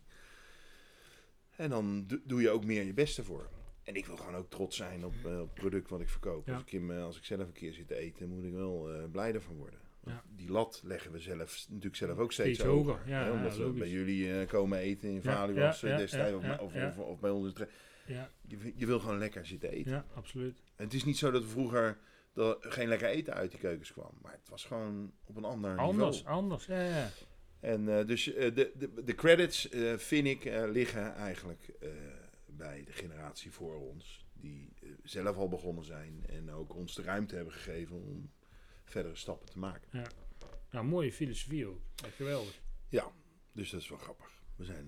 En 1.57 1.71
dan 1.71 2.05
do- 2.07 2.21
doe 2.25 2.41
je 2.41 2.51
ook 2.51 2.65
meer 2.65 2.83
je 2.85 2.93
beste 2.95 3.25
voor. 3.25 3.49
En 3.83 3.95
ik 3.95 4.07
wil 4.07 4.17
gewoon 4.17 4.35
ook 4.35 4.51
trots 4.51 4.77
zijn 4.77 5.05
op, 5.05 5.15
op 5.25 5.33
het 5.33 5.55
product 5.55 5.91
wat 5.91 6.01
ik 6.01 6.09
verkoop. 6.09 6.47
Ja. 6.47 6.55
Als, 6.55 6.65
ik 6.73 6.91
als 6.91 7.17
ik 7.17 7.25
zelf 7.25 7.41
een 7.47 7.53
keer 7.53 7.73
zit 7.73 7.89
te 7.89 7.95
eten, 7.97 8.29
moet 8.29 8.45
ik 8.45 8.53
wel 8.53 8.93
eh, 8.93 9.05
blij 9.11 9.35
ervan 9.35 9.57
worden. 9.57 9.79
Ja. 10.05 10.23
Die 10.37 10.51
lat 10.51 10.81
leggen 10.85 11.13
we 11.13 11.19
zelf 11.19 11.67
natuurlijk 11.69 11.97
zelf 11.97 12.19
ook 12.19 12.33
steeds, 12.33 12.63
hoger. 12.63 12.93
hoger, 12.93 13.09
ja, 13.09 13.23
hè, 13.23 13.27
ja, 13.29 13.33
omdat 13.33 13.57
we 13.57 13.71
bij 13.71 13.89
jullie 13.89 14.47
komen 14.47 14.79
eten 14.79 15.09
in 15.09 15.23
Valuwas 15.23 15.81
destijds 15.81 16.37
of. 16.37 16.59
Of, 16.59 16.99
of 16.99 17.21
bij 17.21 17.31
ons. 17.31 17.53
Ja, 18.09 18.31
Je, 18.47 18.73
je 18.77 18.87
wil 18.87 19.01
gewoon 19.01 19.19
lekker 19.19 19.47
zitten 19.47 19.71
eten. 19.71 19.93
ja, 19.93 20.07
absoluut. 20.15 20.63
En 20.77 20.85
het 20.85 20.95
is 20.95 21.05
niet 21.05 21.19
zo 21.19 21.31
dat 21.31 21.43
we 21.43 21.49
vroeger 21.49 21.99
dat 22.33 22.65
er 22.65 22.73
geen 22.73 22.89
lekker 22.89 23.09
eten 23.09 23.35
uit 23.35 23.51
die 23.51 23.61
keukens 23.61 23.93
kwam. 23.93 24.19
Maar 24.23 24.33
het 24.33 24.49
was 24.49 24.65
gewoon 24.65 25.13
op 25.25 25.37
een 25.37 25.45
ander 25.45 25.77
Anders, 25.79 26.17
niveau. 26.17 26.37
anders. 26.37 26.67
Ja, 26.67 26.81
ja. 26.83 27.11
En 27.61 27.99
eh, 27.99 28.07
dus 28.07 28.33
eh, 28.33 28.55
de, 28.55 28.73
de, 28.79 29.05
de 29.05 29.15
credits, 29.15 29.69
eh, 29.69 29.97
vind 29.97 30.27
ik, 30.27 30.45
liggen 30.73 31.15
eigenlijk 31.15 31.73
bij 32.47 32.85
de 32.85 32.93
generatie 32.93 33.51
voor 33.51 33.75
ons. 33.77 34.27
Die 34.33 34.73
zelf 35.03 35.37
al 35.37 35.49
begonnen 35.49 35.85
zijn 35.85 36.25
en 36.29 36.51
ook 36.51 36.75
ons 36.75 36.95
de 36.95 37.03
ruimte 37.03 37.35
hebben 37.35 37.53
gegeven 37.53 37.97
om 37.97 38.31
verdere 38.85 39.15
stappen 39.17 39.49
te 39.49 39.59
maken. 39.59 40.07
Nou, 40.71 40.87
mooie 40.87 41.13
filosofie 41.13 41.67
ook. 41.67 41.81
Geweldig. 42.17 42.61
Dus 43.53 43.71
dat 43.71 43.81
is 43.81 43.89
wel 43.89 43.99
grappig. 43.99 44.43
We 44.57 44.65
zijn 44.65 44.87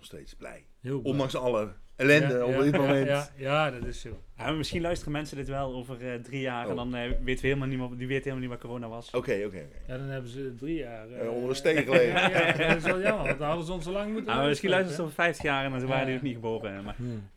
nog 0.00 0.08
steeds 0.08 0.34
blij. 0.34 0.64
Heel 0.80 1.00
blij. 1.00 1.12
Ondanks 1.12 1.34
alle 1.36 1.72
ellende 1.96 2.34
Ja, 2.34 2.44
op 2.44 2.50
ja, 2.52 2.62
dit 2.62 2.76
moment. 2.76 3.06
Ja, 3.06 3.28
ja, 3.36 3.70
dat 3.70 3.84
is 3.84 4.00
zo. 4.00 4.22
Maar 4.36 4.54
misschien 4.54 4.80
luisteren 4.80 5.12
mensen 5.12 5.36
dit 5.36 5.48
wel 5.48 5.74
over 5.74 6.06
eh, 6.12 6.14
drie 6.20 6.40
jaar 6.40 6.64
en 6.64 6.70
Oh. 6.70 6.76
dan 6.76 6.94
eh, 6.94 7.02
weten 7.22 7.42
we 7.42 7.46
helemaal 7.48 7.68
niet 7.68 7.78
meer, 7.78 7.88
die 7.88 8.06
weten 8.06 8.22
helemaal 8.22 8.40
niet 8.40 8.48
wat 8.48 8.58
corona 8.58 8.88
was. 8.88 9.06
Oké, 9.10 9.18
oké, 9.18 9.44
oké. 9.46 9.66
Ja, 9.86 9.98
dan 9.98 10.06
hebben 10.08 10.30
ze 10.30 10.54
drie 10.58 10.76
jaar... 10.76 11.08
eh, 11.10 11.20
Eh, 11.26 11.32
onder 11.32 11.48
een 11.50 11.56
steen 11.56 11.82
gelegen. 11.84 12.14
Ja, 12.30 12.30
ja, 12.48 12.68
dat 12.68 12.76
is 12.76 12.82
wel 12.82 13.00
jammer, 13.00 13.26
want 13.26 13.38
dan 13.38 13.46
hadden 13.48 13.66
ze 13.66 13.72
ons 13.72 13.84
zo 13.84 13.92
lang 13.92 14.12
moeten 14.12 14.34
Nou, 14.34 14.48
misschien 14.48 14.70
luisteren 14.70 14.96
ze 14.96 15.02
over 15.02 15.14
50 15.14 15.44
jaar 15.44 15.64
en 15.64 15.70
dan 15.70 15.86
waren 15.86 16.04
die 16.04 16.12
ja. 16.12 16.18
ook 16.18 16.24
niet 16.24 16.34
geboren. 16.34 16.84
Maar 16.84 16.94
Hmm. 16.96 17.28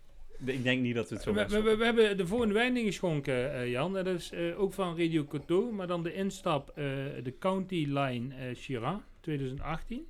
Ik 0.46 0.64
denk 0.64 0.82
niet 0.82 0.96
dat 0.96 1.10
we 1.10 1.16
het 1.16 1.24
zo 1.24 1.34
We, 1.34 1.46
we, 1.48 1.62
we, 1.62 1.76
we 1.78 1.84
hebben 1.86 2.18
de 2.18 2.28
volgende 2.28 2.54
wijn 2.54 2.78
ingeschonken, 2.78 3.54
eh, 3.54 3.70
Jan. 3.72 3.94
Dat 3.94 4.08
is 4.08 4.32
eh, 4.32 4.60
ook 4.62 4.74
van 4.74 4.98
Radio 4.98 5.24
Coteau, 5.26 5.72
maar 5.74 5.88
dan 5.88 6.04
de 6.04 6.14
instap, 6.14 6.70
eh, 6.70 6.84
de 7.24 7.34
County 7.40 7.86
Line 7.90 8.36
eh 8.36 8.56
Shiraz 8.56 9.00
2018. 9.20 10.08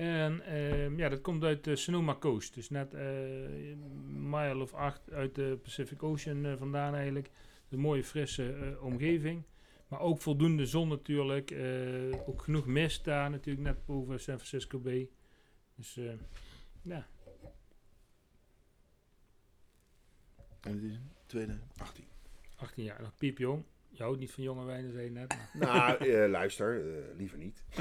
En 0.00 0.40
ehm, 0.44 0.96
ja, 0.98 1.08
dat 1.08 1.20
komt 1.20 1.44
uit 1.44 1.64
de 1.64 1.76
Sonoma 1.76 2.14
Coast. 2.14 2.54
Dus 2.54 2.70
net 2.70 2.94
eh, 2.94 3.70
een 3.70 4.30
mile 4.30 4.62
of 4.62 4.74
acht 4.74 5.10
uit 5.12 5.34
de 5.34 5.58
Pacific 5.62 6.02
Ocean 6.02 6.44
eh, 6.46 6.56
vandaan 6.58 6.94
eigenlijk. 6.94 7.30
Een 7.68 7.78
mooie 7.78 8.04
frisse 8.04 8.52
eh, 8.52 8.82
omgeving. 8.84 9.42
Maar 9.88 10.00
ook 10.00 10.20
voldoende 10.20 10.66
zon 10.66 10.88
natuurlijk. 10.88 11.50
eh, 11.50 12.28
ook 12.28 12.42
genoeg 12.42 12.66
mist 12.66 13.04
daar 13.04 13.30
natuurlijk, 13.30 13.64
net 13.66 13.86
boven 13.86 14.20
San 14.20 14.34
Francisco 14.34 14.78
Bay. 14.78 15.08
Dus 15.74 15.96
eh, 15.96 16.12
ja, 16.82 17.06
En 20.60 20.72
het 20.74 20.82
is 20.82 20.92
een 20.94 21.10
tweede 21.26 21.58
18. 21.76 22.04
18 22.56 22.84
jaar. 22.84 23.00
Nog 23.02 23.16
piepjong. 23.16 23.64
Je 23.88 24.02
houdt 24.02 24.18
niet 24.18 24.30
van 24.32 24.42
jonge 24.42 24.64
wijnen, 24.64 24.92
zei 24.92 25.04
je 25.04 25.10
net. 25.10 25.36
maar- 25.54 25.74
Nou, 25.98 26.10
eh, 26.10 26.30
luister, 26.30 26.96
eh, 26.98 27.16
liever 27.16 27.38
niet. 27.38 27.62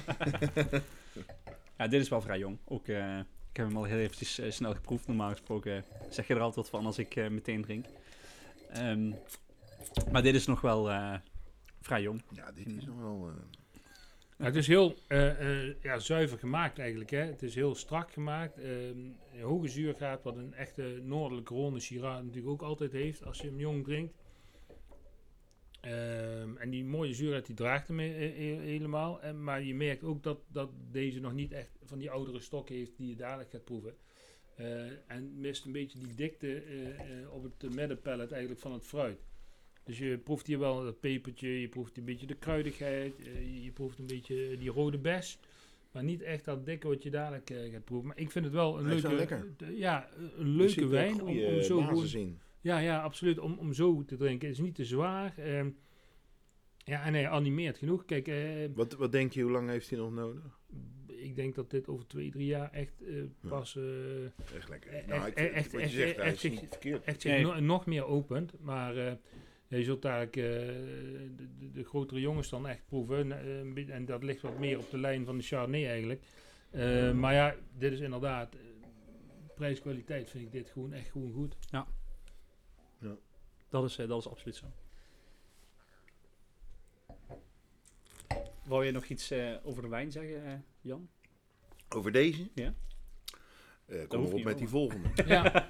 Ja, 1.80 1.88
dit 1.88 2.02
is 2.02 2.10
wel 2.10 2.22
vrij 2.22 2.40
jong. 2.40 2.58
Ook, 2.66 2.88
eh, 2.88 3.18
ik 3.50 3.58
heb 3.58 3.66
hem 3.68 3.78
al 3.78 3.84
heel 3.84 3.98
eventjes 3.98 4.40
eh, 4.40 4.52
snel 4.52 4.74
geproefd. 4.74 5.08
Normaal 5.08 5.30
gesproken 5.30 5.84
zeg 6.10 6.28
je 6.28 6.34
er 6.34 6.40
altijd 6.40 6.56
wat 6.56 6.70
van 6.70 6.86
als 6.86 6.98
ik 6.98 7.16
eh, 7.16 7.28
meteen 7.30 7.62
drink. 7.62 7.86
Ehm, 8.70 9.12
maar 10.12 10.22
dit 10.22 10.36
is 10.36 10.46
nog 10.46 10.62
wel 10.62 10.90
eh, 10.92 11.14
vrij 11.82 12.02
jong. 12.02 12.24
Ja, 12.34 12.52
dit 12.52 12.68
is 12.68 12.86
nog 12.86 13.00
wel... 13.00 13.28
eh, 13.28 13.34
Nou, 14.38 14.52
het 14.52 14.56
is 14.56 14.68
heel 14.68 14.96
eh, 15.08 15.68
eh, 15.68 15.76
ja, 15.82 16.00
zuiver 16.00 16.38
gemaakt 16.38 16.80
eigenlijk. 16.80 17.10
Hè. 17.10 17.20
Het 17.26 17.42
is 17.44 17.56
heel 17.56 17.76
strak 17.76 18.12
gemaakt. 18.12 18.58
ehm, 18.58 18.68
een 19.34 19.42
hoge 19.42 19.68
zuurgraad, 19.68 20.24
wat 20.24 20.36
een 20.38 20.54
echte 20.54 21.00
noordelijke 21.04 21.54
ronde 21.54 21.80
Shiraz 21.80 22.22
natuurlijk 22.22 22.48
ook 22.48 22.62
altijd 22.62 22.92
heeft 22.92 23.26
als 23.26 23.42
je 23.42 23.48
hem 23.48 23.60
jong 23.60 23.84
drinkt. 23.84 24.14
Ehm, 25.82 26.58
en 26.58 26.70
die 26.70 26.86
mooie 26.86 27.14
zuurheid 27.14 27.46
die 27.46 27.56
draagt 27.56 27.88
hem 27.88 28.00
he- 28.00 28.06
he- 28.06 28.62
helemaal. 28.62 29.22
En, 29.22 29.44
maar 29.44 29.64
je 29.64 29.76
merkt 29.76 30.04
ook 30.04 30.24
dat, 30.24 30.40
dat 30.52 30.70
deze 30.92 31.20
nog 31.20 31.34
niet 31.34 31.52
echt 31.52 31.70
van 31.84 32.00
die 32.00 32.10
oudere 32.12 32.40
stokken 32.40 32.76
heeft 32.76 32.98
die 32.98 33.10
je 33.10 33.16
dadelijk 33.16 33.50
gaat 33.50 33.64
proeven. 33.64 33.96
Eh, 34.56 34.82
en 35.08 35.40
mist 35.40 35.66
een 35.66 35.72
beetje 35.72 36.00
die 36.00 36.16
dikte 36.16 36.54
eh, 36.62 36.90
eh, 36.90 37.34
op 37.34 37.44
het 37.44 37.76
middenpallet 37.76 38.32
eigenlijk 38.32 38.62
van 38.62 38.74
het 38.74 38.86
fruit. 38.86 39.20
Dus 39.84 39.98
je 39.98 40.18
proeft 40.18 40.48
hier 40.48 40.60
wel 40.60 40.84
dat 40.84 41.00
pepertje, 41.00 41.62
je 41.62 41.68
proeft 41.68 41.98
een 41.98 42.06
beetje 42.06 42.28
de 42.28 42.36
kruidigheid, 42.36 43.14
je, 43.64 43.72
proeft 43.72 44.00
een 44.00 44.06
beetje 44.08 44.58
die 44.58 44.70
rode 44.70 44.98
bes. 44.98 45.40
Maar 45.92 46.04
niet 46.04 46.22
echt 46.22 46.46
dat 46.46 46.66
dikke 46.66 46.88
wat 46.88 47.04
je 47.04 47.10
dadelijk 47.10 47.52
gaat 47.72 47.84
proeven. 47.84 48.08
Maar 48.08 48.18
ik 48.18 48.32
vind 48.32 48.46
het 48.46 48.54
wel 48.54 48.80
een 48.80 48.86
Hij 48.86 49.02
leuke, 49.02 49.46
ja, 49.74 50.10
een 50.18 50.32
er 50.38 50.46
leuke 50.46 50.88
wijn 50.88 51.22
om, 51.22 51.62
zo 51.62 51.80
basis 51.82 52.12
gewoon, 52.12 52.28
in. 52.28 52.40
Ja, 52.62 52.80
ja, 52.80 53.02
absoluut. 53.02 53.40
Om, 53.40 53.58
om 53.58 53.74
zo 53.74 54.06
te 54.06 54.16
drinken. 54.16 54.48
Het 54.48 54.58
is 54.58 54.64
niet 54.64 54.76
te 54.76 54.86
zwaar. 54.86 55.38
ehm, 55.38 55.70
ja, 56.78 57.04
en 57.06 57.14
hij 57.14 57.30
animeert 57.30 57.78
genoeg. 57.78 58.06
Kijk, 58.06 58.28
eh, 58.28 58.66
Wat, 58.74 58.94
wat 58.94 59.12
denk 59.12 59.32
je, 59.34 59.42
hoe 59.42 59.52
lang 59.52 59.70
heeft 59.70 59.90
hij 59.90 60.00
nog 60.00 60.12
nodig? 60.14 60.58
ik 61.08 61.36
denk 61.36 61.56
dat 61.56 61.70
dit 61.72 61.88
over 61.88 62.08
twee, 62.08 62.32
drie 62.32 62.46
jaar 62.46 62.72
echt 62.72 63.04
eh, 63.04 63.24
pas 63.50 63.76
eh, 63.76 64.26
Echt 64.56 64.70
lekker. 64.70 64.92
Echt- 64.92 65.08
nou, 65.08 65.28
ik, 65.28 65.34
echt- 65.34 65.54
echt- 65.54 65.72
wat 65.72 65.82
je 65.82 65.86
echt- 65.88 65.94
zegt, 65.96 66.18
echt- 66.18 66.44
is 66.44 66.52
niet 66.52 66.68
verkeerd. 66.70 67.04
echt 67.04 67.22
zich 67.22 67.32
Nee. 67.32 67.42
no- 67.44 67.60
nog 67.60 67.86
meer 67.86 68.06
opent. 68.06 68.54
Maar 68.60 68.98
eh, 68.98 69.14
ja, 69.68 69.78
je 69.78 69.84
zult 69.84 70.06
eigenlijk 70.06 70.36
eh, 70.38 70.44
de, 71.36 71.48
de, 71.60 71.72
de 71.72 71.84
grotere 71.84 72.20
jongens 72.20 72.50
dan 72.50 72.68
echt 72.68 72.86
proeven. 72.88 73.48
Een 73.60 73.74
beetje- 73.74 73.92
en 73.94 74.06
dat 74.06 74.24
ligt 74.24 74.42
wat 74.42 74.60
meer 74.60 74.78
op 74.78 74.90
de 74.90 74.98
lijn 74.98 75.26
van 75.26 75.38
de 75.38 75.44
Chardonnay 75.44 75.88
eigenlijk. 75.88 76.22
Eh, 76.72 77.12
maar 77.14 77.34
ja, 77.34 77.56
dit 77.78 77.92
is 77.92 78.00
inderdaad... 78.00 78.56
Prijs-kwaliteit 79.56 80.30
vind 80.30 80.44
ik 80.46 80.52
dit 80.52 80.70
gewoon 80.70 80.94
echt 80.94 81.10
gewoon 81.12 81.32
goed. 81.32 81.58
Dat 83.70 83.84
is, 83.84 83.98
eh, 83.98 84.08
dat 84.08 84.20
is 84.20 84.30
absoluut 84.30 84.56
zo. 84.56 84.66
Wou 88.64 88.86
je 88.86 88.92
nog 88.92 89.06
iets 89.06 89.32
eh, 89.32 89.52
over 89.64 89.82
de 89.82 89.88
wijn 89.88 90.12
zeggen, 90.12 90.46
eh, 90.46 90.54
Jan? 90.82 91.10
Over 91.90 92.12
deze? 92.12 92.50
Ja. 92.56 92.74
Eh, 93.86 93.96
hoeft 93.98 94.08
kom 94.08 94.34
niet, 94.34 94.44
met 94.44 94.58
die 94.58 94.68
volgende. 94.68 95.10
Ja, 95.28 95.68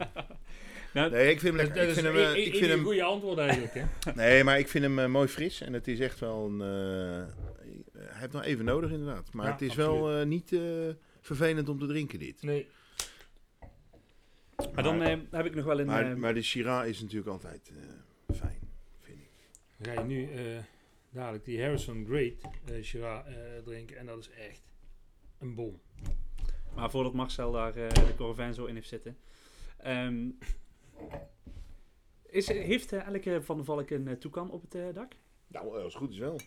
Nou, 0.93 1.11
Nee, 1.11 1.31
ik 1.31 1.39
vind 1.39 1.57
hem 1.57 1.67
dat, 1.67 1.75
lekker. 1.75 1.83
Ik 1.83 1.89
is 1.89 1.93
vind 2.03 2.05
hem, 2.15 2.35
ik 2.35 2.53
een 2.53 2.59
vind 2.59 2.71
hem, 2.71 2.83
goede 2.83 3.03
antwoord 3.03 3.37
eigenlijk. 3.37 3.73
Hè? 3.73 3.83
nee, 4.23 4.43
maar 4.43 4.59
ik 4.59 4.67
vind 4.67 4.83
hem 4.83 5.11
mooi 5.11 5.27
fris. 5.27 5.61
En 5.61 5.73
het 5.73 5.87
is 5.87 5.99
echt 5.99 6.19
wel 6.19 6.45
een... 6.45 6.61
eh, 6.61 7.33
hij 8.07 8.19
heeft 8.19 8.33
nog 8.33 8.43
even 8.43 8.65
nodig 8.65 8.91
inderdaad. 8.91 9.33
Maar 9.33 9.45
Ja, 9.45 9.51
het 9.51 9.61
is 9.61 9.75
wel 9.75 10.11
eh, 10.19 10.25
niet 10.25 10.53
eh, 10.53 10.59
vervelend 11.21 11.69
om 11.69 11.79
te 11.79 11.87
drinken 11.87 12.19
dit. 12.19 12.41
Nee. 12.41 12.67
Maar 14.73 14.83
dan 14.83 15.01
eh, 15.01 15.17
heb 15.31 15.45
ik 15.45 15.55
nog 15.55 15.65
wel 15.65 15.79
een... 15.79 15.85
Maar, 15.85 16.11
eh, 16.11 16.15
maar 16.17 16.33
de 16.33 16.41
Shiraz 16.41 16.87
is 16.87 17.01
natuurlijk 17.01 17.29
altijd 17.29 17.71
eh, 18.29 18.35
fijn, 18.35 18.59
vind 18.99 19.19
ik. 19.19 19.29
Dan 19.77 19.93
ga 19.93 20.01
je 20.01 20.07
nu 20.07 20.31
eh, 20.31 20.63
dadelijk 21.09 21.45
die 21.45 21.61
Harrison 21.61 22.05
Great 22.09 22.33
eh 22.65 22.83
Shiraz 22.83 23.25
eh, 23.27 23.33
drinken. 23.63 23.97
En 23.97 24.05
dat 24.05 24.19
is 24.19 24.29
echt 24.29 24.61
een 25.39 25.55
bom. 25.55 25.79
Maar 26.75 26.91
voordat 26.91 27.13
Marcel 27.13 27.51
daar 27.51 27.75
eh, 27.75 27.89
de 27.93 28.15
Corvain 28.17 28.53
zo 28.53 28.65
in 28.65 28.75
heeft 28.75 28.87
zitten. 28.87 29.17
ehm, 29.77 30.27
is, 32.25 32.47
heeft 32.47 32.91
eh, 32.93 33.07
elke 33.07 33.41
Van 33.43 33.57
de 33.57 33.63
Valk 33.63 33.89
een 33.89 34.07
eh, 34.07 34.13
toekan 34.15 34.51
op 34.51 34.61
het 34.61 34.75
eh, 34.75 34.93
dak? 34.93 35.11
Nou, 35.47 35.67
als 35.75 35.83
het 35.83 36.01
goed 36.01 36.11
is 36.11 36.17
wel. 36.17 36.29
Want 36.29 36.41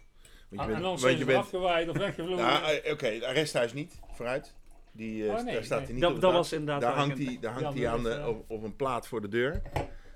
je 0.50 0.58
Ah, 0.58 0.66
bent, 0.66 0.76
en 0.78 0.82
want 0.84 1.00
zijn 1.00 1.12
je 1.12 1.18
ze 1.18 1.24
bent 1.24 1.38
afgewaaid 1.38 1.88
of 1.88 1.96
weggevlogen. 1.96 2.44
Ja, 2.44 2.70
eh, 2.72 2.92
Oké, 2.92 3.18
de 3.18 3.26
resthuis 3.32 3.72
niet. 3.72 4.00
Vooruit. 4.12 4.54
Die, 4.92 5.26
eh, 5.28 5.34
Oh, 5.34 5.42
nee, 5.44 5.54
daar 5.54 5.64
staat 5.64 5.76
nee. 5.78 5.84
hij 5.86 5.92
niet 5.94 6.02
Dat, 6.02 6.10
op 6.10 6.16
het 6.16 6.24
dat 6.24 6.32
dak. 6.32 6.40
was 6.40 6.52
inderdaad... 6.52 6.80
Daar 6.80 6.94
hangt 6.94 7.18
hij, 7.18 7.38
daar 7.40 7.52
hangt 7.62 7.78
hij 7.78 7.88
aan 7.88 8.02
de, 8.02 8.08
dat, 8.08 8.18
eh, 8.18 8.28
op, 8.28 8.44
op 8.50 8.62
een 8.62 8.76
plaat 8.76 9.06
voor 9.06 9.20
de 9.20 9.28
deur. 9.28 9.62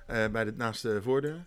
eh, 0.07 0.29
bij 0.29 0.45
de, 0.45 0.53
naast 0.57 0.83
de 0.83 1.03
voordeur. 1.03 1.45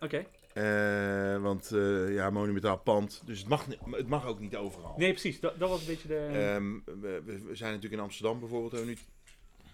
Oké. 0.00 0.24
Eh, 0.52 1.42
want 1.42 1.72
eh, 1.72 2.14
ja, 2.14 2.30
monumentaal 2.30 2.78
pand. 2.78 3.22
Dus 3.24 3.38
het 3.38 3.48
mag, 3.48 3.66
het 3.90 4.08
mag 4.08 4.26
ook 4.26 4.40
niet 4.40 4.56
overal. 4.56 4.94
Nee, 4.96 5.10
precies. 5.10 5.40
Dat, 5.40 5.58
dat 5.58 5.68
was 5.68 5.80
een 5.80 5.86
beetje 5.86 6.08
de... 6.08 6.16
Ehm, 6.16 7.00
we, 7.00 7.40
zijn 7.52 7.72
natuurlijk 7.72 7.92
in 8.00 8.06
Amsterdam 8.06 8.40
bijvoorbeeld. 8.40 8.72
Hebben 8.72 8.90
we, 8.90 8.96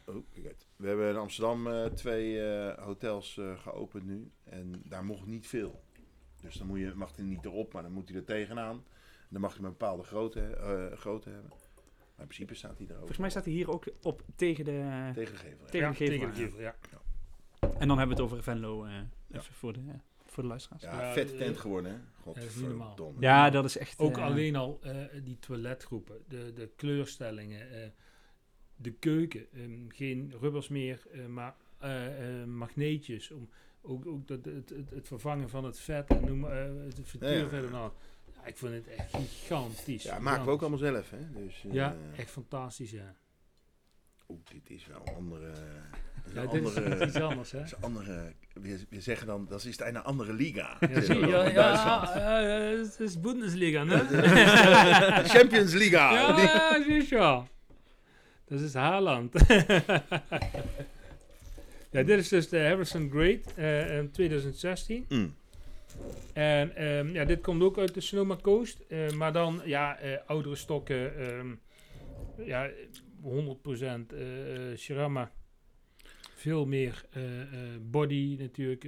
nu, 0.07 0.15
oh, 0.15 0.25
kijk 0.35 0.47
uit. 0.47 0.67
we 0.77 0.89
hebben 0.89 1.09
in 1.11 1.17
Amsterdam 1.17 1.67
eh, 1.67 1.85
twee 1.85 2.41
eh, 2.51 2.85
hotels 2.85 3.39
eh, 3.39 3.59
geopend 3.59 4.05
nu. 4.07 4.31
En 4.45 4.83
daar 4.85 5.05
mocht 5.05 5.27
niet 5.27 5.47
veel. 5.47 5.81
Dus 6.43 6.55
dan 6.55 6.67
moet 6.67 6.79
je, 6.79 6.93
mag 6.95 7.17
hij 7.17 7.25
niet 7.25 7.45
erop, 7.45 7.73
maar 7.73 7.83
dan 7.83 7.93
moet 7.93 8.09
hij 8.09 8.19
er 8.19 8.25
tegenaan. 8.25 8.85
Dan 9.29 9.41
mag 9.41 9.51
hij 9.55 9.65
een 9.65 9.71
bepaalde 9.71 10.03
grootte, 10.03 10.41
eh, 10.41 10.99
grootte 10.99 11.29
hebben. 11.31 11.51
Maar 12.23 12.31
in 12.31 12.47
principe 12.47 12.55
staat 12.55 12.79
hij 12.79 12.87
er 12.87 12.93
ook 12.93 12.99
Volgens 12.99 13.19
mij 13.19 13.31
staat 13.31 13.45
hij 13.45 13.53
hier 13.53 13.71
ook 13.71 13.85
op 14.03 14.23
tegen 14.37 14.65
de... 14.65 15.11
tegen 15.15 15.33
de 15.35 15.39
gevel. 15.39 15.59
ja. 15.65 15.71
tegen 15.71 15.87
ja, 15.87 15.89
de 15.91 15.97
gevel 15.97 16.13
tegen 16.13 16.29
aan, 16.29 16.35
de 16.35 16.41
gevel, 16.41 16.61
ja. 16.61 16.77
En 17.79 17.89
dan 17.89 17.99
hebben 17.99 18.17
we 18.17 18.23
het 18.23 18.33
over 18.33 18.43
Venlo, 18.43 18.85
eh, 18.85 18.93
Ja. 19.27 19.39
even 19.39 19.55
voor 19.55 19.73
de, 19.73 19.81
voor 20.27 20.43
de 20.43 20.49
luisteraars. 20.49 20.83
Ja, 20.83 20.93
Ja, 20.93 21.07
Ja, 21.07 21.13
vette 21.13 21.33
eh, 21.33 21.39
tent 21.39 21.59
geworden, 21.59 21.93
hè? 21.93 21.99
Godverdomme. 22.23 23.51
dat 23.51 23.65
is 23.65 23.79
echt... 23.79 23.99
Ook 23.99 24.17
eh, 24.17 24.25
alleen 24.25 24.57
al 24.57 24.79
eh, 24.83 24.97
die 25.25 25.39
toiletgroepen, 25.39 26.17
de, 26.29 26.53
de 26.53 26.71
kleurstellingen, 26.77 27.83
eh, 27.83 27.89
de 28.77 28.93
keuken. 28.93 29.47
ehm, 29.53 29.89
geen 29.89 30.33
rubbers 30.41 30.69
meer, 30.69 31.03
eh, 31.13 31.27
maar 31.27 31.55
magneetjes. 32.47 33.31
Om, 33.31 33.49
ook 33.83 34.07
ook 34.07 34.29
dat, 34.29 34.45
het, 34.45 34.71
het, 34.71 34.91
het 34.91 35.09
vervangen 35.09 35.49
van 35.49 35.65
het 35.65 35.79
vet 35.79 36.11
en 36.11 36.25
noem, 36.25 36.39
maar, 36.39 36.53
eh, 36.53 36.85
het 36.85 37.01
frituurvet 37.05 37.71
Ja, 37.71 37.79
ja. 37.79 37.93
Ik 38.45 38.57
vind 38.57 38.73
het 38.73 38.87
echt 38.87 39.11
gigantisch. 39.11 40.03
Ja, 40.03 40.19
maken 40.19 40.45
we 40.45 40.51
ook 40.51 40.61
allemaal 40.61 40.79
zelf, 40.79 41.11
hè? 41.11 41.45
Dus, 41.45 41.65
eh, 41.65 41.73
Ja, 41.73 41.97
echt 42.17 42.31
fantastisch, 42.31 42.91
ja. 42.91 43.15
Oeh, 44.29 44.41
dit 44.53 44.71
is 44.71 44.87
wel 44.87 45.03
een 45.05 45.15
andere... 45.15 45.47
een 45.47 46.35
ja 46.35 46.47
dit 46.47 46.63
is 46.63 46.77
andere, 46.77 47.07
iets 47.07 47.17
anders, 47.17 47.51
hè. 47.51 47.63
is 47.63 47.81
andere... 47.81 48.33
We, 48.53 48.87
we 48.91 49.01
zeggen 49.01 49.27
dan, 49.27 49.47
dat 49.49 49.65
is 49.65 49.81
een 49.81 49.97
andere 49.97 50.33
liga. 50.33 50.77
Ja, 50.81 51.01
zie 51.01 51.19
je, 51.19 51.27
ja, 51.27 51.45
ja, 51.45 51.53
Duitsland. 51.53 52.09
ja, 52.09 52.39
ja, 52.39 52.79
het 52.79 53.01
is 53.01 53.21
Bundesliga? 53.21 53.85
De 55.23 55.23
Champions 55.25 55.73
Liga. 55.73 56.13
Ja, 56.13 56.39
ja, 56.41 56.83
sicher. 56.83 57.43
Dat 58.45 58.61
is 58.61 58.75
Haaland. 58.75 59.33
ja, 61.91 62.03
dit 62.03 62.09
is 62.09 62.29
dus 62.29 62.49
de 62.49 62.59
Harrison 62.59 63.11
Great 63.11 63.55
eh, 63.55 63.97
in 63.99 64.11
2016. 64.11 65.05
Mm. 65.09 65.35
En 66.33 66.77
ehm, 66.77 67.09
ja, 67.09 67.25
dit 67.25 67.41
komt 67.41 67.63
ook 67.63 67.79
uit 67.79 67.95
de 67.95 68.01
Sonoma 68.01 68.37
Coast. 68.37 68.81
eh, 68.89 69.11
maar 69.11 69.33
dan, 69.33 69.61
ja, 69.65 69.99
eh, 69.99 70.19
oudere 70.27 70.55
stokken. 70.57 71.17
ehm, 71.19 71.55
ja, 72.47 72.71
100% 73.21 74.13
eh 74.13 74.71
eh 74.73 74.79
Shirama. 74.79 75.33
Veel 76.35 76.67
meer 76.67 77.05
eh, 77.11 77.41
eh, 77.43 77.81
body 77.81 78.37
natuurlijk. 78.39 78.85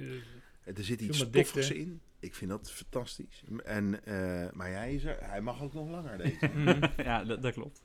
Er 0.63 0.83
zit 0.83 1.01
iets 1.01 1.17
stoffigs 1.19 1.71
in. 1.71 2.01
Ik 2.19 2.35
vind 2.35 2.51
dat 2.51 2.71
fantastisch. 2.71 3.43
En, 3.63 4.03
eh, 4.05 4.51
maar 4.53 4.71
hij, 4.71 4.93
is 4.95 5.03
er, 5.03 5.17
hij 5.19 5.41
mag 5.41 5.61
ook 5.61 5.73
nog 5.73 5.89
langer, 5.89 6.17
deze. 6.17 6.49
Mhm. 6.55 6.85
ja, 6.97 7.23
dat, 7.23 7.41
dat 7.41 7.53
klopt. 7.53 7.83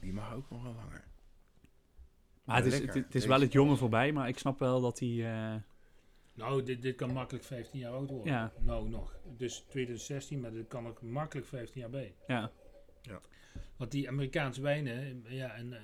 Die 0.00 0.12
mag 0.12 0.34
ook 0.34 0.50
nog 0.50 0.62
wel 0.62 0.74
langer. 0.74 1.04
Maar 2.44 2.56
het 2.56 2.66
is, 2.72 2.78
het, 2.78 2.94
het 2.94 3.14
is 3.14 3.26
wel 3.26 3.40
het 3.40 3.52
jonge 3.52 3.76
voorbij, 3.76 4.12
maar 4.12 4.28
ik 4.28 4.38
snap 4.38 4.58
wel 4.58 4.80
dat 4.80 4.98
hij... 4.98 5.08
eh, 5.32 5.54
Nou, 6.42 6.62
dit, 6.62 6.82
dit 6.82 6.96
kan 6.96 7.12
makkelijk 7.12 7.44
15 7.44 7.78
jaar 7.80 7.92
oud 7.92 8.10
worden. 8.10 8.32
Ja. 8.32 8.52
Nou, 8.58 8.88
nog. 8.88 9.16
Dus 9.36 9.64
2016, 9.68 10.40
maar 10.40 10.52
dit 10.52 10.68
kan 10.68 10.86
ook 10.86 11.02
makkelijk 11.02 11.46
15 11.46 11.80
jaar 11.80 11.90
bij. 11.90 12.14
ja, 12.26 12.50
Want 13.76 13.90
die 13.90 14.08
Amerikaanse 14.08 14.60
wijnen, 14.60 15.24
ja, 15.28 15.54
en 15.54 15.72
eh, 15.72 15.78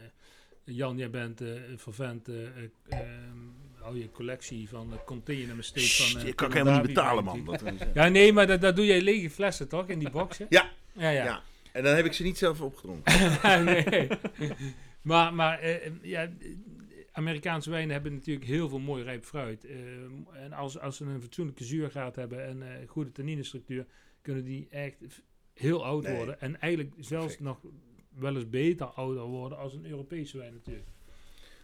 Jan, 0.64 0.96
jij 0.96 1.10
bent 1.10 1.40
eh, 1.40 1.68
een 1.68 1.78
vervent 1.78 2.28
eh, 2.28 2.46
eh, 2.46 2.50
ehm, 2.88 3.36
hou 3.74 3.98
je 3.98 4.10
collectie 4.10 4.68
van 4.68 4.90
de 4.90 4.96
container 5.04 5.64
Sst, 5.64 5.96
van... 6.12 6.20
eh, 6.20 6.26
je 6.26 6.32
kan 6.34 6.52
helemaal 6.52 6.78
niet 6.78 6.86
betalen, 6.86 7.24
man. 7.24 7.44
Dat. 7.44 7.62
Ja, 7.94 8.08
nee, 8.08 8.32
maar 8.32 8.46
dat, 8.46 8.60
dat 8.60 8.76
doe 8.76 8.86
jij 8.86 9.00
lege 9.00 9.30
flessen 9.30 9.68
toch, 9.68 9.88
in 9.88 9.98
die 9.98 10.10
boxen? 10.10 10.46
Ja. 10.48 10.70
Ja, 10.92 11.08
ja. 11.10 11.24
Ja. 11.24 11.42
En 11.72 11.82
dan 11.82 11.94
heb 11.96 12.04
ik 12.04 12.12
ze 12.12 12.22
niet 12.22 12.38
zelf 12.38 12.60
opgedronken. 12.60 13.14
nee. 13.64 14.08
Maar, 15.02 15.34
maar 15.34 15.66
ja, 16.02 16.28
Amerikaanse 17.18 17.70
wijnen 17.70 17.92
hebben 17.92 18.14
natuurlijk 18.14 18.46
heel 18.46 18.68
veel 18.68 18.78
mooi 18.78 19.02
rijp 19.02 19.24
fruit. 19.24 19.64
Eh, 19.64 19.76
en 20.42 20.52
als, 20.52 20.78
als 20.78 20.96
ze 20.96 21.04
een 21.04 21.20
fatsoenlijke 21.22 21.64
zuurgraad 21.64 22.16
hebben 22.16 22.44
en 22.44 22.62
eh 22.62 22.88
goede 22.88 23.12
tanninestructuur, 23.12 23.86
kunnen 24.22 24.44
die 24.44 24.66
echt 24.70 24.96
heel 25.54 25.84
oud 25.84 26.02
Nee. 26.02 26.16
worden. 26.16 26.40
En 26.40 26.60
eigenlijk 26.60 26.94
zelfs 26.98 27.36
Perfect. 27.36 27.40
nog 27.40 27.60
wel 28.08 28.34
eens 28.34 28.48
beter 28.50 28.86
ouder 28.86 29.22
worden 29.22 29.58
als 29.58 29.74
een 29.74 29.86
Europese 29.86 30.38
wijn 30.38 30.52
natuurlijk. 30.52 30.88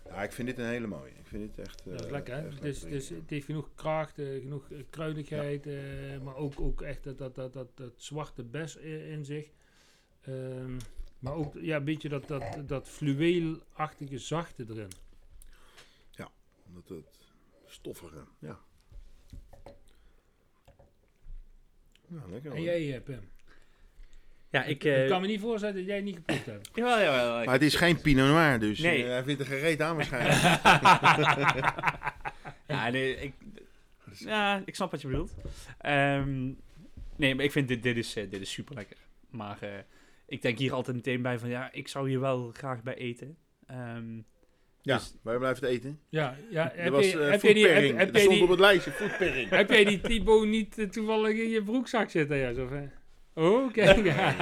Ja, 0.05 0.23
ik 0.23 0.33
vind 0.33 0.49
dit 0.49 0.59
een 0.59 0.65
hele 0.67 0.87
mooie. 0.87 1.11
Ik 1.11 1.27
vind 1.27 1.43
dit 1.57 1.67
echt... 1.67 1.85
dat 1.85 1.95
is 2.01 2.07
eh, 2.07 2.11
lekker, 2.13 2.35
hè? 2.35 2.49
Dus, 2.61 2.81
dus 2.81 3.09
het 3.09 3.31
heeft 3.31 3.47
genoeg 3.47 3.71
kracht, 3.75 4.19
eh, 4.19 4.41
genoeg 4.41 4.71
eh, 4.71 4.79
kruidigheid, 4.91 5.67
eh, 5.67 5.75
maar 6.23 6.37
ook, 6.37 6.61
ook 6.61 6.83
echt 6.83 7.05
dat, 7.05 7.19
dat, 7.19 7.35
dat, 7.35 7.53
dat, 7.53 7.77
dat 7.77 7.93
zwarte 7.97 8.43
bes 8.43 8.77
in 8.77 9.25
zich. 9.25 9.51
Ehm, 10.21 10.77
maar 11.19 11.35
ook 11.35 11.55
ja, 11.61 11.77
een 11.77 11.85
beetje 11.85 12.09
dat, 12.09 12.29
dat, 12.29 12.43
dat 12.67 12.89
fluweelachtige 12.89 14.19
zachte 14.19 14.65
erin. 14.69 14.89
Dat 16.67 16.89
het 16.89 17.29
stoffige, 17.67 18.25
ja. 18.39 18.59
Ja, 22.09 22.23
lekker 22.31 22.53
En 22.53 22.63
jij, 22.63 22.95
eh, 22.95 23.03
Pim? 23.03 23.21
Ja, 24.51 24.65
ik... 24.65 24.85
ik 24.85 24.93
eh 24.93 25.09
kan 25.09 25.21
me 25.21 25.27
niet 25.27 25.41
voorstellen 25.41 25.77
dat 25.77 25.85
jij 25.85 25.97
het 25.97 26.05
niet 26.05 26.15
geproefd 26.17 26.47
hebt. 26.47 26.71
Jawel, 26.75 27.01
jawel. 27.01 27.45
Maar 27.45 27.55
het 27.55 27.63
is 27.63 27.75
geen 27.75 28.01
Pinot 28.01 28.29
Noir, 28.29 28.59
dus 28.59 28.79
Nee. 28.79 29.03
eh, 29.05 29.09
hij 29.09 29.25
vindt 29.25 29.41
er 29.41 29.47
gereed 29.47 29.81
aan 29.81 29.97
waarschijnlijk. 29.97 30.63
Ja, 32.67 32.91
nee, 32.91 33.17
ik, 33.17 33.35
ja, 34.19 34.63
ik 34.65 34.75
snap 34.75 34.91
wat 34.91 35.01
je 35.01 35.09
bedoelt. 35.09 35.35
Ehm, 35.79 36.53
nee, 37.17 37.35
maar 37.35 37.45
ik 37.45 37.53
vind 37.53 37.69
dit, 37.69 37.83
dit, 37.83 37.97
is, 37.97 38.17
eh, 38.17 38.31
dit 38.31 38.41
is 38.41 38.53
super 38.53 38.75
lekker. 38.75 38.97
Maar 39.31 39.63
eh, 39.63 39.79
ik 40.27 40.43
denk 40.43 40.59
hier 40.59 40.73
altijd 40.73 40.97
meteen 40.97 41.23
bij 41.23 41.39
van 41.39 41.49
ja, 41.49 41.73
ik 41.73 41.89
zou 41.89 42.09
hier 42.09 42.21
wel 42.21 42.51
graag 42.53 42.83
bij 42.83 42.95
eten. 42.95 43.37
Ehm, 43.67 44.21
ja, 44.85 44.97
Dus- 44.97 45.15
blijft 45.23 45.61
het 45.61 45.71
eten? 45.71 46.01
Ja, 46.09 46.37
ja 46.51 46.73
heb, 46.75 46.93
was 46.93 47.11
je, 47.11 47.21
eh 47.21 47.31
heb, 47.31 47.43
je 47.43 47.55
die, 47.55 47.67
heb, 47.67 47.83
jij 48.15 48.21
stond 48.23 48.27
op 48.27 48.31
die, 48.41 48.51
het 48.51 48.59
lijstje, 48.59 48.91
foodpairing. 48.91 49.49
heb 49.51 49.71
jij 49.71 49.85
die 49.85 50.01
Thibaut 50.01 50.47
niet 50.47 50.79
eh, 50.79 50.87
toevallig 50.89 51.37
in 51.39 51.49
je 51.51 51.63
broekzak 51.63 52.11
zitten? 52.11 52.37
Ja, 52.45 52.53
zo 52.53 52.69
Oh, 53.37 53.65
oké. 53.65 53.91
ja. 53.91 54.35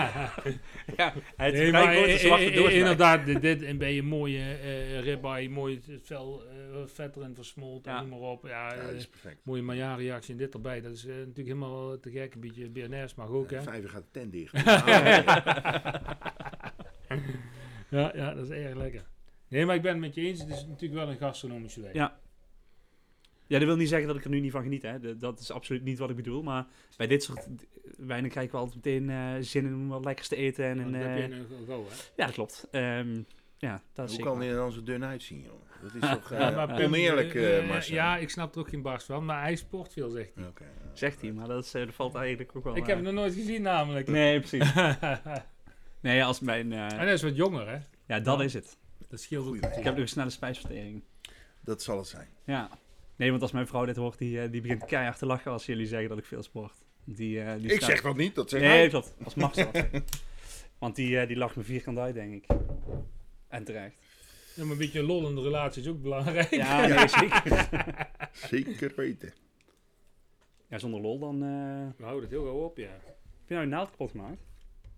ja, 0.97 1.13
het 1.37 1.55
Nee, 1.55 1.73
maar 1.73 1.95
eh, 1.95 2.25
eh, 2.25 2.77
inderdaad, 2.77 3.27
dit, 3.41 3.63
en 3.63 3.79
ben 3.79 3.93
je 3.93 4.03
mooie 4.03 4.39
eh 4.63 5.01
ribeye, 5.01 5.49
mooi 5.51 5.81
vel, 6.03 6.43
eh, 6.49 6.83
vet 6.87 7.17
erin 7.17 7.35
versmolten, 7.35 7.93
Ja. 7.93 8.01
noem 8.01 8.09
maar 8.11 8.19
op. 8.29 8.47
Ja, 8.47 8.51
Ja, 8.69 8.75
eh, 8.75 8.87
dat 8.87 8.95
is 8.95 9.09
perfect. 9.09 9.41
mooie 9.45 9.63
Maillard-reactie 9.63 10.33
en 10.33 10.39
dit 10.39 10.55
erbij. 10.55 10.81
Dat 10.81 10.93
is 10.93 11.05
eh, 11.07 11.11
natuurlijk 11.15 11.37
helemaal 11.37 11.99
te 12.01 12.11
gek. 12.11 12.35
Een 12.35 12.41
beetje 12.41 12.69
BNS 12.71 13.15
mag 13.15 13.29
ook, 13.29 13.51
hè? 13.51 13.63
Vijf 13.63 13.91
gaat 13.91 14.03
de 14.03 14.21
tent 14.21 14.33
dicht. 14.33 14.53
Ja, 17.91 18.13
ja, 18.15 18.35
dat 18.35 18.45
is 18.45 18.51
erg 18.51 18.75
lekker. 18.75 19.03
Nee, 19.53 19.67
maar 19.67 19.75
ik 19.77 19.83
ben 19.83 19.91
het 19.93 20.01
met 20.01 20.15
je 20.15 20.21
eens. 20.21 20.41
Het 20.41 20.49
is 20.51 20.67
natuurlijk 20.67 21.01
wel 21.05 21.11
een 21.11 21.17
gastronomische 21.19 21.81
wijn. 21.81 21.95
Ja. 21.95 22.19
Ja, 23.47 23.59
dat 23.59 23.67
wil 23.67 23.77
niet 23.77 23.89
zeggen 23.89 24.07
dat 24.09 24.17
ik 24.17 24.25
er 24.25 24.31
nu 24.31 24.41
niet 24.41 24.53
van 24.53 24.63
geniet. 24.63 24.83
Hè. 24.83 25.01
De- 25.01 25.17
Dat 25.17 25.41
is 25.41 25.51
absoluut 25.51 25.83
niet 25.85 25.99
wat 25.99 26.11
ik 26.11 26.17
bedoel. 26.17 26.43
Maar 26.43 26.67
bij 26.97 27.07
dit 27.07 27.23
soort 27.23 27.49
wijnen 27.97 28.31
krijg 28.31 28.47
ik 28.47 28.53
wel 28.53 28.61
altijd 28.61 28.85
meteen 28.85 29.11
eh, 29.11 29.33
zin 29.41 29.65
in 29.67 29.75
om 29.75 29.89
wat 29.89 30.05
lekkers 30.05 30.29
te 30.29 30.37
eten. 30.37 30.65
En, 30.65 30.79
een, 30.79 30.93
dat 30.93 31.01
heb 31.03 31.11
eh, 31.17 31.29
je 31.29 31.35
een 31.35 31.47
go, 31.67 31.85
hè? 31.89 31.95
ja, 32.17 32.25
dat 32.27 32.35
klopt. 32.35 32.69
Ehm, 32.71 33.21
ja, 33.57 33.83
dat 33.93 34.11
is 34.11 34.17
Hoe 34.17 34.25
kan 34.25 34.39
hij 34.39 34.49
er 34.49 34.55
dan 34.55 34.73
zo 34.73 34.83
dun 34.83 35.05
uitzien, 35.05 35.41
joh? 35.43 35.61
Dat 35.83 35.95
is 36.03 36.09
toch 36.19 36.31
Ja, 36.31 36.51
eh, 36.51 36.57
maar 36.57 36.75
Pim, 36.75 36.87
oneerlijk, 36.87 37.35
Marcel? 37.69 37.95
Ja, 37.95 38.17
ik 38.17 38.31
snap 38.31 38.55
er 38.55 38.61
ook 38.61 38.69
geen 38.69 38.83
barst 38.83 39.07
van. 39.07 39.25
Maar 39.25 39.43
hij 39.43 39.57
sport 39.57 39.93
veel, 39.93 40.11
zegt 40.11 40.35
hij. 40.35 40.47
Oké, 40.47 40.65
ja. 40.65 40.91
Zegt 40.93 41.21
hij, 41.21 41.33
maar 41.33 41.49
dat, 41.49 41.65
is, 41.65 41.71
dat 41.71 41.95
valt 41.95 42.15
eigenlijk 42.15 42.57
ook 42.57 42.65
wel... 42.65 42.77
ik 42.77 42.87
heb 42.87 42.95
hem 42.97 43.05
nog 43.05 43.15
nooit 43.15 43.35
gezien, 43.35 43.63
namelijk. 43.63 44.09
Nee, 44.09 44.39
precies. 44.41 44.73
en 44.75 44.99
Nee, 46.01 46.25
als 46.25 46.41
mijn... 46.41 46.73
eh, 46.73 46.87
hij 46.89 47.13
is 47.13 47.23
wat 47.23 47.37
jonger, 47.37 47.69
hè? 47.69 47.79
ja, 48.07 48.21
dat 48.21 48.39
Ja. 48.39 48.45
is 48.45 48.55
het. 48.55 48.77
Dat 49.09 49.21
scheelt 49.21 49.47
ook. 49.47 49.57
Goeie 49.59 49.77
Ik 49.79 49.85
heb 49.85 49.93
nog 49.93 50.03
een 50.03 50.09
snelle 50.09 50.31
spijsvertering. 50.31 51.03
Dat 51.61 51.83
zal 51.83 51.99
het 51.99 52.07
zijn. 52.07 52.29
Ja. 52.45 52.71
Nee, 53.17 53.31
want 53.31 53.43
als 53.43 53.53
mijn 53.53 53.67
vrouw 53.67 53.85
dit 53.85 53.97
hoort, 53.97 54.19
die, 54.19 54.41
eh, 54.41 54.51
die 54.51 54.61
begint 54.61 54.85
keihard 54.85 55.19
te 55.19 55.27
lachen 55.27 55.51
als 55.53 55.67
jullie 55.67 55.87
zeggen 55.87 56.09
dat 56.09 56.19
ik 56.19 56.25
veel 56.25 56.43
sport. 56.43 56.75
Die, 57.05 57.41
eh, 57.41 57.55
die 57.57 57.71
Ik 57.71 57.77
staat- 57.77 57.91
zeg 57.91 58.03
dat 58.03 58.17
niet, 58.17 58.35
dat 58.35 58.51
zeg 58.51 58.61
Nee, 58.61 58.71
hij. 58.71 58.89
klopt. 58.89 59.15
Als 59.25 59.35
Max 59.35 59.57
dat 59.57 59.69
zegt. 59.73 60.23
Want 60.79 60.97
die, 60.97 61.19
eh, 61.19 61.27
die 61.29 61.37
lacht 61.37 61.57
me 61.57 61.63
vierkant 61.63 61.99
uit, 61.99 62.15
denk 62.15 62.33
ik. 62.35 62.47
En 63.49 63.65
terecht. 63.65 63.95
Ja, 64.55 64.63
maar 64.63 64.73
een 64.73 64.79
beetje 64.79 65.03
lol 65.03 65.29
in 65.29 65.35
de 65.35 65.41
relatie 65.43 65.83
is 65.83 65.89
ook 65.89 66.03
belangrijk. 66.03 66.51
Ja, 66.51 66.87
nee, 66.87 67.09
zeker. 67.19 67.69
Zeker 68.33 68.93
weten. 68.97 69.33
Ja, 70.69 70.79
zonder 70.79 71.01
lol 71.01 71.19
dan... 71.19 71.35
eh 71.35 71.97
We 71.97 72.03
houden 72.05 72.23
het 72.23 72.31
heel 72.31 72.45
gauw 72.45 72.65
op, 72.65 72.77
ja. 72.77 72.91
Heb 72.91 73.47
je 73.47 73.55
nou 73.55 73.63
een 73.63 73.69
naald 73.69 73.91
kapot 73.91 74.11
gemaakt? 74.11 74.41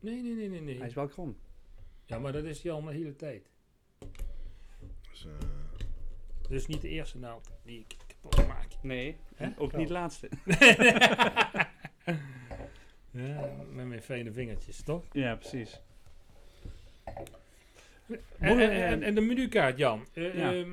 Nee, 0.00 0.22
nee, 0.22 0.34
nee, 0.34 0.48
nee. 0.48 0.60
nee. 0.60 0.78
Hij 0.78 0.86
is 0.86 0.94
wel 0.94 1.06
krom. 1.06 1.36
Ja, 2.04 2.18
maar 2.18 2.32
dat 2.32 2.44
is 2.44 2.62
hij 2.62 2.72
al 2.72 2.82
de 2.82 2.92
hele 2.92 3.16
tijd. 3.16 3.42
Dus, 5.14 5.26
eh, 5.26 6.48
Dus 6.48 6.66
niet 6.66 6.80
de 6.80 6.88
eerste 6.88 7.18
naald 7.18 7.50
die 7.64 7.78
ik 7.88 7.96
kapot 8.06 8.46
maak. 8.48 8.66
Nee, 8.82 9.16
Hè? 9.36 9.48
ook 9.56 9.76
niet 9.76 9.86
de 9.88 9.92
laatste. 9.92 10.28
Ja, 13.10 13.50
met 13.72 13.86
mijn 13.86 14.02
fijne 14.02 14.32
vingertjes, 14.32 14.82
toch? 14.82 15.04
Ja, 15.12 15.34
precies. 15.36 15.80
En, 18.38 18.58
eh, 18.58 18.90
en, 18.90 19.02
en 19.02 19.14
de 19.14 19.20
menukaart, 19.20 19.78
Jan. 19.78 20.06
Eh, 20.12 20.34
Ja. 20.36 20.52
ehm, 20.54 20.70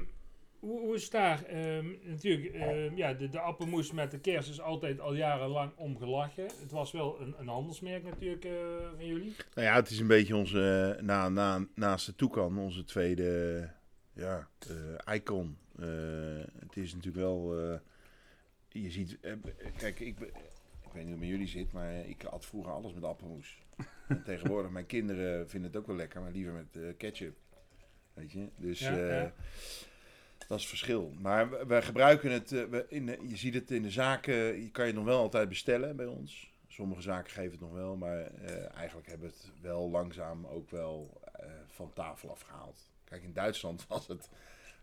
hoe, 0.60 0.80
hoe 0.80 0.96
is 0.96 1.10
daar? 1.10 1.44
Ehm, 1.44 1.86
natuurlijk, 2.04 2.54
ehm, 2.56 2.96
ja, 2.96 3.14
de, 3.14 3.30
de 3.30 3.40
appelmoes 3.40 3.92
met 3.92 4.12
de 4.12 4.20
kers 4.20 4.50
is 4.50 4.62
altijd 4.62 5.00
al 5.00 5.14
jarenlang 5.14 5.72
omgelachen. 5.76 6.44
Het 6.44 6.72
was 6.72 6.92
wel 6.92 7.22
een, 7.22 7.36
een 7.40 7.48
handelsmerk 7.48 8.04
natuurlijk 8.04 8.46
eh, 8.46 8.52
van 8.96 9.06
jullie. 9.06 9.36
nou 9.56 9.68
ja, 9.68 9.76
het 9.76 9.90
is 9.90 10.00
een 10.00 10.08
beetje 10.08 10.36
onze, 10.36 10.96
eh, 10.98 11.04
na, 11.04 11.30
na, 11.30 11.66
naast 11.76 12.06
de 12.06 12.16
Toekan, 12.16 12.58
onze 12.58 12.84
tweede 12.84 13.70
ja, 14.14 14.48
eh, 15.06 15.16
icon. 15.16 15.58
Eh, 15.80 15.86
het 16.60 16.78
is 16.78 16.94
natuurlijk 16.94 17.24
wel, 17.24 17.60
eh, 17.60 17.80
je 18.70 18.92
ziet, 18.92 19.18
kijk, 19.78 20.00
ik, 20.00 20.18
ben- 20.20 20.28
ik 20.84 20.94
weet 20.94 20.94
niet 20.94 21.04
hoe 21.04 21.12
het 21.12 21.20
met 21.20 21.28
jullie 21.30 21.48
zit, 21.48 21.72
maar 21.72 22.06
ik 22.08 22.24
at 22.24 22.46
vroeger 22.46 22.72
alles 22.72 22.94
met 22.94 23.04
appelmoes. 23.04 23.60
En 24.08 24.24
tegenwoordig, 24.24 24.72
mijn 24.72 24.86
kinderen 24.86 25.50
vinden 25.50 25.70
het 25.72 25.80
ook 25.80 25.88
wel 25.88 25.96
lekker, 25.96 26.22
maar 26.22 26.32
liever 26.32 26.54
met 26.54 26.98
ketchup. 26.98 27.38
Weet 28.14 28.32
je, 28.32 28.48
dus 28.56 28.80
Ja, 28.80 28.96
ja. 28.98 29.34
dat 30.48 30.58
is 30.58 30.64
het 30.64 30.66
verschil. 30.66 31.14
Maar 31.20 31.68
we, 31.68 31.82
gebruiken 31.82 32.32
het, 32.32 32.50
we 32.50 32.86
in 32.90 33.06
je 33.28 33.38
ziet 33.38 33.54
het 33.54 33.72
in 33.72 33.82
de 33.82 33.90
zaken, 33.92 34.34
je 34.62 34.72
kan 34.72 34.88
je 34.88 34.94
nog 34.94 35.06
wel 35.06 35.20
altijd 35.20 35.50
bestellen 35.50 35.96
bij 35.96 36.06
ons. 36.06 36.54
Sommige 36.68 37.02
zaken 37.02 37.32
geven 37.32 37.52
het 37.52 37.60
nog 37.60 37.72
wel, 37.74 37.96
maar 37.96 38.26
eigenlijk 38.74 39.08
hebben 39.08 39.30
we 39.30 39.36
het 39.36 39.52
wel 39.62 39.90
langzaam 39.90 40.46
ook 40.46 40.70
wel 40.70 41.22
van 41.68 41.94
tafel 41.94 42.30
afgehaald. 42.32 42.91
Kijk, 43.12 43.24
in 43.24 43.34
Duitsland 43.34 43.86
was 43.88 44.08
het, 44.08 44.30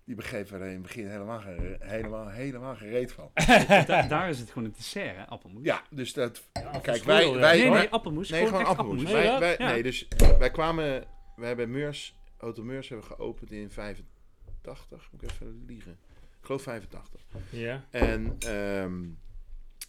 die 0.04 0.14
begrepen 0.14 0.60
er 0.60 0.66
in 0.66 0.72
het 0.72 0.82
begin 0.82 1.06
helemaal, 1.08 1.40
geen- 1.40 1.76
helemaal, 1.80 2.28
helemaal 2.28 2.76
gereed 2.76 3.12
van. 3.12 3.30
Da- 3.86 4.02
daar 4.08 4.28
is 4.28 4.38
het 4.38 4.48
gewoon 4.50 4.64
een 4.68 4.74
dessert, 4.76 5.16
hè, 5.16 5.26
appelmoes. 5.26 5.64
Ja, 5.64 5.82
dus 5.90 6.12
dat, 6.12 6.42
Ja, 6.52 6.78
kijk, 6.82 7.02
wij, 7.04 7.32
wij, 7.34 7.56
Nee, 7.58 7.70
wij- 7.70 7.78
nee, 7.80 7.88
appelmoes. 7.88 8.28
Nee, 8.28 8.44
gewoon 8.46 8.60
echt 8.60 8.68
appelmoes. 8.70 9.02
Nee, 9.02 9.12
Wij, 9.12 9.38
wij- 9.38 9.56
Ja. 9.58 9.66
Nee, 9.72 9.82
dus 9.82 10.08
wij 10.38 10.50
kwamen, 10.50 11.04
we 11.36 11.46
hebben 11.46 11.70
Meurs, 11.70 12.16
Auto 12.38 12.62
Meurs 12.62 12.88
hebben 12.88 13.08
we 13.08 13.14
geopend 13.14 13.50
in 13.52 13.70
85, 13.70 15.08
moet 15.12 15.22
ik 15.22 15.30
even 15.30 15.64
liegen. 15.66 15.92
Ik 16.40 16.44
geloof 16.46 16.62
85. 16.62 17.20
Ja. 17.50 17.84
En, 17.90 18.36
ehm, 18.38 19.00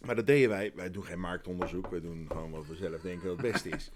maar 0.06 0.14
dat 0.16 0.26
deden 0.26 0.48
wij, 0.48 0.72
wij 0.74 0.90
doen 0.90 1.04
geen 1.04 1.20
marktonderzoek, 1.20 1.90
wij 1.90 2.00
doen 2.00 2.26
gewoon 2.30 2.50
wat 2.50 2.66
we 2.66 2.74
zelf 2.74 3.00
denken 3.00 3.26
dat 3.28 3.36
het 3.42 3.52
beste 3.52 3.68
is. 3.68 3.90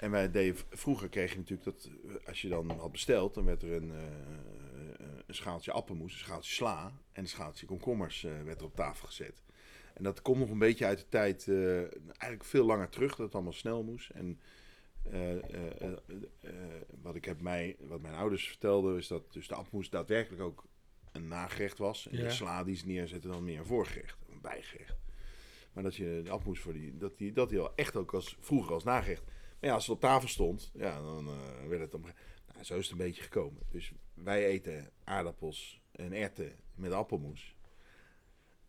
En 0.00 0.10
wij 0.10 0.30
deden, 0.30 0.62
vroeger 0.70 1.08
kreeg 1.08 1.30
je 1.32 1.38
natuurlijk 1.38 1.64
dat, 1.64 1.90
eh, 2.08 2.26
als 2.26 2.42
je 2.42 2.48
dan 2.48 2.70
had 2.70 2.92
besteld, 2.92 3.34
dan 3.34 3.44
werd 3.44 3.62
er 3.62 3.72
een, 3.72 3.90
eh, 3.90 5.06
een 5.26 5.34
schaaltje 5.34 5.72
appelmoes, 5.72 6.12
een 6.12 6.18
schaaltje 6.18 6.52
sla 6.52 6.86
en 7.12 7.22
een 7.22 7.28
schaaltje 7.28 7.66
komkommers 7.66 8.22
werd 8.22 8.60
er 8.60 8.66
op 8.66 8.74
tafel 8.74 9.06
gezet. 9.06 9.42
En 9.94 10.02
dat 10.02 10.22
komt 10.22 10.38
nog 10.38 10.50
een 10.50 10.58
beetje 10.58 10.86
uit 10.86 10.98
de 10.98 11.08
tijd, 11.08 11.48
eigenlijk 12.04 12.44
veel 12.44 12.64
langer 12.64 12.88
terug, 12.88 13.10
dat 13.10 13.26
het 13.26 13.34
allemaal 13.34 13.52
snel 13.52 13.82
moest. 13.82 14.10
En 14.10 14.40
wat, 17.02 17.14
ik 17.14 17.24
heb 17.24 17.40
mij, 17.40 17.76
wat 17.78 18.00
mijn 18.00 18.14
ouders 18.14 18.48
vertelden, 18.48 18.96
is 18.96 19.06
dat 19.06 19.32
dus 19.32 19.48
de 19.48 19.54
appelmoes 19.54 19.90
daadwerkelijk 19.90 20.42
ook 20.42 20.64
een 21.12 21.28
nagerecht 21.28 21.78
was. 21.78 22.08
En 22.08 22.16
Ja. 22.16 22.22
de 22.22 22.30
sla 22.30 22.64
die 22.64 22.76
ze 22.76 22.86
neerzetten 22.86 23.30
dan 23.30 23.44
meer 23.44 23.58
een 23.58 23.66
voorgerecht, 23.66 24.16
een 24.30 24.40
bijgerecht. 24.40 24.96
Maar 25.72 25.82
dat 25.82 25.96
je 25.96 26.20
de 26.24 26.30
appelmoes 26.30 26.60
voor 26.60 26.72
die, 26.72 26.96
dat 26.96 27.18
die, 27.18 27.32
dat 27.32 27.48
die 27.48 27.58
al 27.58 27.72
echt 27.74 27.96
ook 27.96 28.14
als, 28.14 28.36
vroeger 28.40 28.72
als 28.72 28.84
nagerecht. 28.84 29.22
Ja, 29.60 29.72
als 29.74 29.86
het 29.86 29.94
op 29.94 30.00
tafel 30.00 30.28
stond, 30.28 30.70
ja, 30.74 31.00
dan 31.02 31.28
eh, 31.28 31.68
werd 31.68 31.80
het 31.80 31.94
op. 31.94 32.02
Nou, 32.52 32.64
zo 32.64 32.76
is 32.78 32.82
het 32.82 32.92
een 32.92 33.06
beetje 33.06 33.22
gekomen. 33.22 33.62
Dus 33.70 33.92
wij 34.14 34.44
eten 34.46 34.90
aardappels 35.04 35.80
en 35.92 36.12
erwten 36.12 36.52
met 36.74 36.92
appelmoes. 36.92 37.54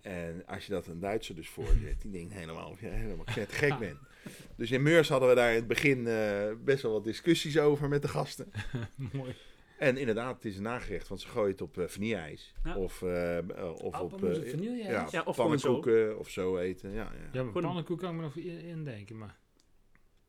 En 0.01 0.45
als 0.45 0.65
je 0.65 0.71
dat 0.71 0.87
een 0.87 0.99
Duitser 0.99 1.35
dus 1.35 1.49
voorzet, 1.49 2.01
die 2.01 2.11
denkt 2.11 2.33
helemaal 2.33 2.69
of 2.69 2.79
je 2.81 2.87
helemaal 2.87 3.25
gek 3.27 3.77
bent. 3.79 3.97
Dus 4.55 4.71
in 4.71 4.81
Meurs 4.81 5.09
hadden 5.09 5.29
we 5.29 5.35
daar 5.35 5.49
in 5.49 5.55
het 5.55 5.67
begin 5.67 6.07
eh, 6.07 6.51
best 6.63 6.81
wel 6.83 6.91
wat 6.91 7.03
discussies 7.03 7.57
over 7.59 7.89
met 7.89 8.01
de 8.01 8.07
gasten. 8.07 8.51
Mooi. 9.13 9.35
En 9.77 9.97
inderdaad, 9.97 10.35
het 10.35 10.45
is 10.45 10.57
een 10.57 10.63
nagerecht, 10.63 11.07
want 11.07 11.21
ze 11.21 11.27
gooien 11.27 11.51
het 11.51 11.61
op 11.61 11.77
uh, 11.77 11.87
vanilleijs. 11.87 12.53
Ja. 12.63 12.77
Of, 12.77 13.01
eh, 13.01 13.37
eh, 13.37 13.73
of 13.73 13.99
op 13.99 14.19
vanille, 14.19 14.75
ja, 14.75 15.07
ja. 15.11 15.21
Of 15.23 15.35
gewoon 15.35 15.59
zo. 15.59 15.67
pannenkoeken 15.67 16.19
of 16.19 16.29
zo 16.29 16.57
eten. 16.57 16.89
Ja, 16.91 16.95
ja. 16.95 17.03
Ja, 17.13 17.43
maar 17.43 17.45
Gewoon- 17.51 17.61
pannenkoek 17.63 17.99
kan 17.99 18.09
ik 18.09 18.15
me 18.15 18.21
nog 18.21 18.35
in- 18.35 18.59
indenken, 18.61 19.17
maar... 19.17 19.37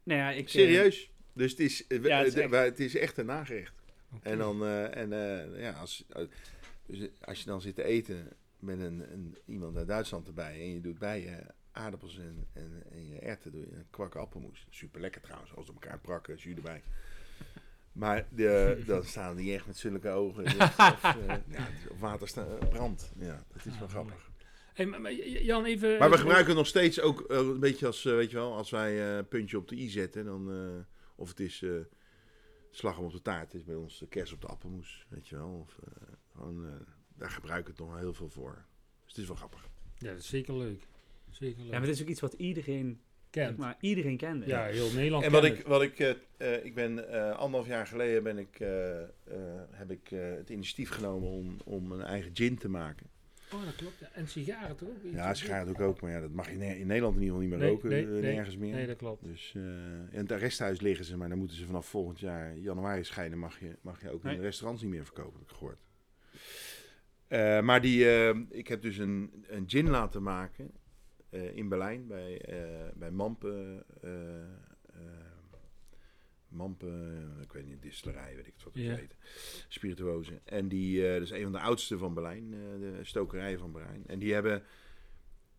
Nou 0.03 0.21
ja, 0.21 0.31
ik, 0.31 0.45
eh, 0.45 0.51
Serieus. 0.51 1.11
Dus 1.33 1.51
het 1.51 1.61
is, 1.61 1.87
eh, 1.87 2.03
Ja, 2.03 2.19
het 2.19 2.27
is 2.27 2.35
echt- 2.35 2.51
wij- 2.51 2.65
het 2.65 2.81
is 2.81 2.97
echt 2.97 3.19
een 3.19 3.27
nagerecht. 3.27 3.73
En 4.23 4.39
dan, 4.39 4.63
eh, 4.65 4.97
en, 4.97 5.13
eh, 5.13 5.61
ja, 5.63 5.71
als, 5.73 6.05
dus 6.87 7.09
als 7.21 7.39
je 7.39 7.45
dan 7.47 7.61
zit 7.61 7.75
te 7.75 7.85
eten 7.85 8.29
met 8.59 8.79
een, 8.81 9.13
een, 9.13 9.37
iemand 9.47 9.77
uit 9.77 9.87
Duitsland 9.87 10.27
erbij 10.27 10.53
en 10.55 10.75
je 10.75 10.81
doet 10.81 10.99
bij 10.99 11.21
je 11.21 11.39
aardappels 11.73 12.19
en, 12.19 12.47
en, 12.53 12.83
en 12.91 13.09
je 13.09 13.19
erwten, 13.19 13.53
doe 13.53 13.61
je 13.61 13.67
een 13.77 13.87
kwak 13.91 14.15
appelmoes. 14.15 14.67
Super 14.71 15.01
lekker 15.01 15.21
trouwens, 15.21 15.55
als 15.57 15.67
ze 15.67 15.73
elkaar 15.73 15.99
prakken, 15.99 16.37
jus 16.37 16.55
erbij. 16.57 16.83
Maar 17.93 18.27
de, 18.31 18.77
dan 18.87 19.05
staan 19.05 19.37
die 19.37 19.55
echt 19.55 19.67
met 19.67 19.77
zulke 19.77 20.09
ogen. 20.09 20.45
Of, 20.61 20.79
of, 20.79 21.05
eh, 21.05 21.35
ja, 21.49 21.69
of 21.91 21.99
water 22.01 22.29
sta- 22.29 22.45
brand. 22.71 23.13
Ja, 23.19 23.45
dat 23.53 23.67
is 23.67 23.73
Ah, 23.73 23.79
wel 23.79 23.89
grappig. 23.89 24.31
Hey, 24.75 24.87
maar, 24.87 25.13
Jan, 25.43 25.65
even... 25.65 25.99
Maar 25.99 26.11
we 26.11 26.17
gebruiken 26.19 26.47
het 26.49 26.57
nog 26.57 26.67
steeds 26.67 27.01
ook 27.01 27.21
eh, 27.21 27.37
een 27.37 27.61
beetje 27.61 27.87
als, 27.87 28.05
eh, 28.05 28.15
weet 28.15 28.31
je 28.31 28.37
wel, 28.37 28.55
als 28.57 28.71
wij 28.71 29.01
eh, 29.11 29.17
een 29.17 29.29
puntje 29.29 29.57
op 29.57 29.69
de 29.69 29.77
i 29.77 29.89
zetten, 29.89 30.25
dan, 30.25 30.51
eh, 30.51 30.85
of 31.17 31.29
het 31.29 31.41
is 31.41 31.63
eh 31.63 31.71
slag 32.75 32.97
hem 32.97 33.05
op 33.05 33.13
de 33.13 33.23
taart, 33.23 33.53
het 33.53 33.55
is 33.55 33.65
bij 33.65 33.75
ons 33.75 33.99
de 33.99 34.07
kers 34.07 34.33
op 34.33 34.41
de 34.41 34.47
appelmoes, 34.47 35.07
weet 35.09 35.29
je 35.29 35.37
wel. 35.37 35.49
Of, 35.67 35.79
eh, 35.85 36.03
gewoon, 36.33 36.65
eh, 36.67 36.71
daar 37.17 37.31
gebruik 37.31 37.61
ik 37.61 37.67
het 37.67 37.79
nog 37.79 37.89
wel 37.89 37.99
heel 37.99 38.15
veel 38.15 38.29
voor. 38.29 38.65
Dus 39.01 39.09
het 39.13 39.19
is 39.19 39.27
wel 39.27 39.37
grappig. 39.37 39.69
Ja, 39.99 40.09
dat 40.11 40.19
is 40.19 40.29
zeker 40.29 40.57
leuk. 40.57 40.87
Zeker 41.31 41.57
leuk. 41.59 41.67
Ja, 41.73 41.79
maar 41.79 41.89
het 41.89 41.97
is 41.97 42.03
ook 42.03 42.09
iets 42.09 42.21
wat 42.21 42.33
iedereen, 42.33 43.01
Kent. 43.31 43.57
maar, 43.57 43.77
iedereen 43.81 44.17
kende. 44.17 44.47
Ja, 44.47 44.65
heel 44.65 44.93
Nederland 44.93 45.25
En 45.25 45.31
wat 45.33 45.43
kent 45.43 45.59
ik, 45.59 45.67
wat 45.67 45.83
ik, 45.83 45.99
eh, 45.99 46.11
eh, 46.37 46.65
ik 46.65 46.75
ben 46.75 47.09
eh, 47.13 47.37
anderhalf 47.39 47.67
jaar 47.69 47.87
geleden 47.87 48.23
ben 48.23 48.39
ik, 48.39 48.61
eh, 48.61 49.01
eh, 49.03 49.09
heb 49.71 49.91
ik 49.91 50.11
eh, 50.11 50.21
het 50.31 50.51
initiatief 50.51 50.91
genomen 50.91 51.29
om, 51.29 51.57
om 51.65 51.93
een 51.93 52.03
eigen 52.03 52.31
gin 52.35 52.59
te 52.59 52.69
maken. 52.69 53.11
Oh, 53.55 53.65
dat 53.65 53.75
klopt. 53.77 53.99
Ja. 53.99 54.09
En 54.13 54.29
sigaren 54.29 54.77
toch 54.77 54.89
ook? 54.89 55.13
Ja, 55.13 55.35
sigaren 55.35 55.67
doe 55.67 55.75
ik 55.75 55.81
ook, 55.81 56.01
maar 56.01 56.11
ja, 56.11 56.21
dat 56.21 56.31
mag 56.31 56.47
je 56.47 56.53
in 56.53 56.61
in 56.61 56.87
Nederland 56.87 57.17
in 57.17 57.23
ieder 57.23 57.37
geval 57.37 57.41
niet 57.41 57.51
meer 57.51 57.59
Nee, 57.59 57.69
roken, 57.71 57.89
nee, 57.89 58.05
eh, 58.05 58.11
nee. 58.11 58.35
nergens 58.35 58.57
meer. 58.57 58.75
Nee, 58.75 58.87
dat 58.87 58.97
klopt. 58.97 59.25
Dus 59.25 59.53
eh, 59.57 59.63
in 60.11 60.19
het 60.19 60.33
arresthuis 60.33 60.81
liggen 60.81 61.05
ze, 61.05 61.17
maar 61.17 61.29
dan 61.29 61.39
moeten 61.39 61.57
ze 61.57 61.67
vanaf 61.67 61.87
volgend 61.87 62.21
jaar 62.21 62.57
januari 62.57 63.05
schijnen. 63.05 63.39
Mag 63.39 63.61
je, 63.61 63.77
mag 63.81 64.03
je 64.03 64.11
ook 64.11 64.25
in 64.25 64.37
de 64.37 64.43
restaurants 64.43 64.83
niet 64.83 64.91
meer 64.91 65.05
verkopen, 65.05 65.39
heb 65.39 65.51
ik 65.51 65.57
gehoord. 65.57 65.79
Eh, 67.33 67.61
maar 67.61 67.81
die, 67.81 68.09
eh, 68.09 68.37
ik 68.49 68.69
heb 68.69 68.83
dus 68.83 68.99
een, 68.99 69.45
een 69.49 69.65
gin 69.67 69.91
laten 69.91 70.23
maken 70.23 70.71
eh, 71.31 71.57
in 71.57 71.69
Berlijn 71.69 72.07
bij, 72.07 72.41
eh 72.41 72.93
bij 72.95 73.11
Mampe. 73.11 73.85
Eh, 76.83 77.17
eh, 77.17 77.41
ik 77.43 77.53
weet 77.53 77.67
niet, 77.67 77.83
distillerij, 77.83 78.37
weet 78.37 78.47
ik 78.47 78.53
het 78.55 78.65
wat 78.65 78.75
het 78.75 78.83
Ja. 78.83 78.95
heet. 78.95 79.17
Spirituozen. 79.69 80.41
En 80.45 80.69
die, 80.69 81.07
eh, 81.07 81.13
dat 81.13 81.23
is 81.23 81.31
een 81.31 81.43
van 81.43 81.53
de 81.53 81.61
oudste 81.61 81.99
van 81.99 82.15
Berlijn, 82.15 82.45
eh, 82.55 82.61
de 82.81 82.99
stokerij 83.03 83.59
van 83.59 83.73
Berlijn. 83.73 84.07
En 84.07 84.19
die 84.19 84.33
hebben, 84.33 84.63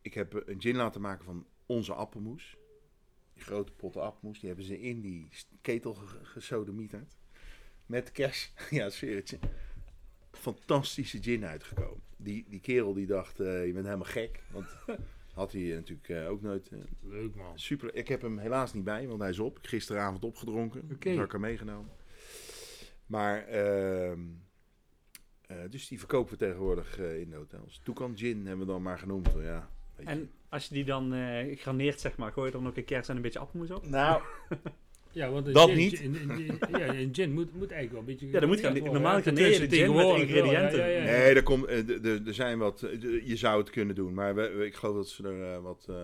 ik 0.01 0.13
heb 0.13 0.33
een 0.47 0.61
gin 0.61 0.75
laten 0.75 1.01
maken 1.01 1.25
van 1.25 1.47
onze 1.65 1.93
appelmoes. 1.93 2.57
Die 3.33 3.43
grote 3.43 3.71
potten 3.71 4.01
appelmoes, 4.01 4.39
die 4.39 4.47
hebben 4.47 4.65
ze 4.65 4.81
in 4.81 5.01
die 5.01 5.29
ketel 5.61 5.93
ge- 5.93 6.25
gesodemieterd. 6.25 7.15
Met 7.85 8.11
kers, 8.11 8.53
ja, 8.69 8.89
sfeertje. 8.89 9.39
Fantastische 10.31 11.21
gin 11.23 11.45
uitgekomen. 11.45 12.01
Die, 12.17 12.45
die 12.49 12.59
kerel 12.59 12.93
die 12.93 13.05
dacht, 13.05 13.37
je 13.37 13.71
bent 13.73 13.85
helemaal 13.85 14.05
gek. 14.07 14.43
Want 14.51 14.67
had 15.33 15.51
hij 15.51 15.61
natuurlijk 15.61 16.09
eh, 16.09 16.29
ook 16.29 16.41
nooit... 16.41 16.69
eh, 16.71 16.77
Leuk 17.01 17.35
man. 17.35 17.59
super. 17.59 17.95
Ik 17.95 18.07
heb 18.07 18.21
hem 18.21 18.37
helaas 18.37 18.73
niet 18.73 18.83
bij, 18.83 19.07
want 19.07 19.19
hij 19.21 19.29
is 19.29 19.39
op. 19.39 19.59
Gisteravond 19.61 20.23
opgedronken. 20.23 20.81
Oké. 20.93 21.09
Dat 21.09 21.15
heb 21.17 21.25
ik 21.25 21.31
hem 21.31 21.41
meegenomen. 21.41 21.91
Maar, 23.05 23.47
ehm, 23.47 24.19
eh, 25.47 25.57
dus 25.69 25.87
die 25.87 25.99
verkopen 25.99 26.31
we 26.31 26.37
tegenwoordig 26.45 26.99
eh, 26.99 27.19
in 27.19 27.29
de 27.29 27.35
hotels. 27.35 27.79
Toucan 27.83 28.17
Gin 28.17 28.45
hebben 28.47 28.65
we 28.65 28.71
dan 28.71 28.81
maar 28.81 28.99
genoemd. 28.99 29.29
Ja, 29.41 29.69
weet 29.95 30.05
je. 30.07 30.11
En 30.11 30.31
als 30.49 30.67
je 30.67 30.73
die 30.73 30.85
dan 30.85 31.13
eh 31.13 31.57
graneert, 31.59 31.99
zeg 31.99 32.17
maar, 32.17 32.31
gooi 32.31 32.47
je 32.47 32.53
er 32.53 32.59
dan 32.61 32.69
ook 32.69 32.77
een 32.77 32.85
kers 32.85 33.07
en 33.09 33.15
een 33.15 33.21
beetje 33.21 33.39
appelmoes 33.39 33.71
op? 33.71 33.87
nou, 33.87 34.21
Ja, 35.13 35.29
want 35.29 35.47
een 35.47 35.53
Dat 35.53 35.67
gin, 35.69 35.77
niet. 35.77 35.99
Een, 35.99 36.29
een- 36.29 36.79
ja, 36.79 36.93
een 36.95 37.09
gin 37.15 37.33
moet, 37.33 37.53
moet 37.55 37.71
eigenlijk 37.71 37.91
wel 37.91 37.99
een 37.99 38.05
beetje... 38.05 38.25
Ja, 38.31 38.39
dat 38.39 38.49
moet 38.49 38.59
gaan- 38.59 38.73
normaal 38.83 39.21
garneer 39.21 39.51
je 39.61 39.67
de 39.67 39.75
gin 39.75 39.95
met 39.95 40.05
ingrediënten. 40.07 40.79
Ja, 40.79 40.85
ja, 40.85 40.97
ja. 40.97 41.03
Nee, 41.03 41.33
er, 41.35 41.43
komt, 41.43 41.65
eh, 41.65 41.85
de- 41.87 41.99
de- 41.99 42.21
er 42.25 42.33
zijn 42.33 42.57
wat. 42.57 42.81
eh, 42.83 43.27
Je 43.27 43.35
zou 43.35 43.59
het 43.59 43.69
kunnen 43.69 43.95
doen, 43.95 44.13
maar 44.13 44.35
we, 44.35 44.49
we- 44.49 44.65
ik 44.65 44.75
geloof 44.75 44.95
dat 44.95 45.09
ze 45.09 45.23
er 45.27 45.53
eh, 45.53 45.59
wat, 45.61 45.85
eh 45.89 45.95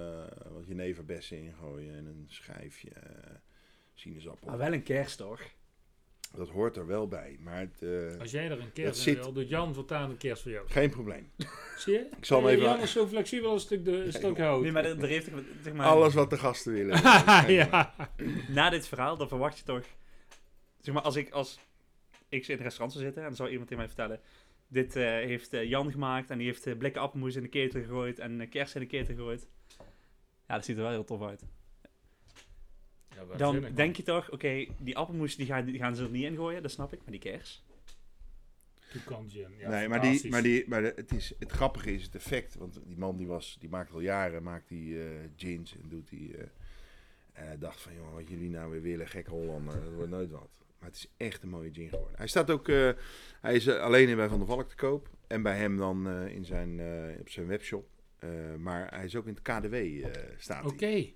wat 0.53 0.68
jeneverbessen 0.68 1.38
in 1.38 1.53
gooien 1.62 1.95
en 1.95 2.05
een 2.05 2.26
schijfje 2.28 2.89
eh, 2.89 3.03
sinaasappel. 3.93 4.47
Maar 4.47 4.57
wel 4.57 4.74
een 4.74 4.84
kers, 4.84 5.16
toch? 5.16 5.41
Dat 6.36 6.49
hoort 6.49 6.75
er 6.75 6.88
wel 6.88 7.07
bij, 7.07 7.38
maar 7.39 7.59
het, 7.59 7.82
eh, 7.82 8.19
Als 8.19 8.32
jij 8.32 8.45
er 8.49 8.59
een 8.59 8.73
kerst 8.73 8.97
in 8.97 9.03
zit- 9.13 9.23
wil, 9.23 9.34
doet 9.34 9.49
Jan 9.49 9.73
voortaan 9.73 10.09
een 10.09 10.17
kerst 10.17 10.41
voor 10.41 10.51
jou. 10.51 10.67
geen 10.69 10.89
probleem. 10.89 11.32
Zie 11.77 11.93
je? 11.93 12.07
Ik 12.17 12.25
zal 12.25 12.38
hem 12.39 12.47
Eh, 12.47 12.53
even- 12.53 12.65
Jan 12.65 12.80
is 12.80 12.91
zo 12.91 13.07
flexibel 13.07 13.49
als 13.49 13.61
een 13.61 13.67
stuk, 13.67 13.86
de, 13.86 14.11
stuk 14.11 14.38
hout. 14.38 14.61
Nee, 14.61 14.71
maar 14.71 14.86
er, 14.86 14.99
er 15.01 15.07
heeft 15.07 15.30
zeg 15.63 15.73
maar, 15.73 15.86
Alles 15.88 16.13
wat 16.13 16.30
de 16.30 16.38
gasten 16.38 16.73
willen. 16.73 17.01
Ja. 17.59 17.93
na 18.47 18.69
dit 18.69 18.88
verhaal, 18.88 19.17
dan 19.17 19.27
verwacht 19.27 19.57
je 19.57 19.63
toch... 19.63 19.84
Zeg 20.82 20.93
maar, 20.93 21.03
als 21.03 21.15
ik, 21.15 21.30
als 21.30 21.59
ik 22.30 22.47
in 22.47 22.55
een 22.57 22.61
restaurant 22.63 22.91
zou 22.91 23.03
zitten 23.03 23.21
en 23.21 23.27
dan 23.27 23.38
zou 23.38 23.49
iemand 23.49 23.67
tegen 23.69 23.84
mij 23.84 23.93
vertellen... 23.93 24.19
Dit 24.67 24.95
eh, 24.95 25.03
heeft 25.03 25.49
Jan 25.51 25.91
gemaakt 25.91 26.30
en 26.30 26.38
die 26.38 26.47
heeft 26.47 26.77
blikken 26.77 27.01
appelmoes 27.01 27.36
in 27.36 27.41
de 27.41 27.47
ketel 27.47 27.82
gegooid 27.82 28.19
en 28.19 28.39
uh, 28.41 28.49
kers 28.49 28.73
in 28.75 28.82
de 28.82 28.88
ketel 28.88 29.15
gegooid. 29.15 29.47
Ja, 30.47 30.55
dat 30.55 30.65
ziet 30.65 30.75
er 30.77 30.82
wel 30.82 30.91
heel 30.91 31.03
tof 31.03 31.21
uit. 31.23 31.43
Ja, 33.32 33.38
Dan 33.38 33.65
denk 33.76 33.95
je 33.95 34.03
toch, 34.03 34.32
oké, 34.32 34.65
die 34.78 34.97
appelmoes 34.97 35.36
die 35.36 35.45
gaan, 35.45 35.65
die 35.65 35.78
gaan 35.78 35.95
ze 35.95 36.03
er 36.03 36.09
niet 36.09 36.24
in 36.24 36.36
gooien, 36.36 36.61
dat 36.61 36.72
snap 36.72 36.93
ik, 36.93 36.99
maar 36.99 37.11
die 37.11 37.20
kers... 37.20 37.63
Toucan 38.91 39.30
gin. 39.30 39.47
Ja, 39.57 39.70
nee, 39.70 39.88
maar, 39.89 40.01
die, 40.01 40.30
maar, 40.30 40.41
die, 40.41 40.65
maar 40.67 40.82
de- 40.82 40.93
het, 40.95 41.11
is, 41.11 41.34
het 41.39 41.51
grappige 41.51 41.93
is 41.93 42.03
het 42.03 42.15
effect. 42.15 42.55
Want 42.55 42.80
die 42.86 42.97
man 42.97 43.17
die, 43.17 43.28
was, 43.28 43.57
die 43.59 43.70
maakt 43.70 43.91
al 43.91 43.99
jaren 43.99 44.43
maakt 44.43 44.67
die, 44.67 44.99
eh 45.03 45.07
gins 45.36 45.74
en 45.76 45.89
doet 45.89 46.09
die. 46.09 46.38
eh, 46.38 46.43
en 47.34 47.45
hij 47.47 47.57
dacht 47.57 47.82
van, 47.82 47.93
joh, 47.93 48.13
wat 48.13 48.28
jullie 48.30 48.49
nou 48.49 48.72
weer 48.72 48.82
willen, 48.82 49.07
gekke 49.07 49.30
Hollander, 49.30 49.84
dat 49.84 49.93
wordt 49.93 50.09
nooit 50.09 50.32
wat. 50.32 50.49
Maar 50.80 50.89
het 50.89 50.97
is 50.97 51.11
echt 51.17 51.43
een 51.43 51.49
mooie 51.49 51.74
gin 51.74 51.89
geworden. 51.89 52.17
Hij 52.17 52.28
staat 52.28 52.49
ook, 52.51 52.67
eh, 52.67 52.89
hij 53.41 53.55
is 53.55 53.67
alleen 53.70 54.15
bij 54.15 54.28
Van 54.28 54.38
der 54.38 54.47
Valk 54.47 54.70
te 54.70 54.76
koop. 54.76 55.09
En 55.28 55.41
bij 55.41 55.57
hem 55.57 55.78
dan 55.78 56.07
eh, 56.09 56.36
in 56.36 56.45
zijn, 56.45 56.80
eh, 56.80 57.20
op 57.20 57.30
zijn 57.30 57.47
webshop. 57.47 57.88
Eh, 58.20 58.30
maar 58.57 58.93
hij 58.95 59.05
is 59.05 59.15
ook 59.15 59.26
in 59.28 59.34
het 59.34 59.41
KDW 59.41 59.74
eh 59.74 60.09
staat 60.38 60.65
Oké, 60.65 60.86
hij. 60.86 61.13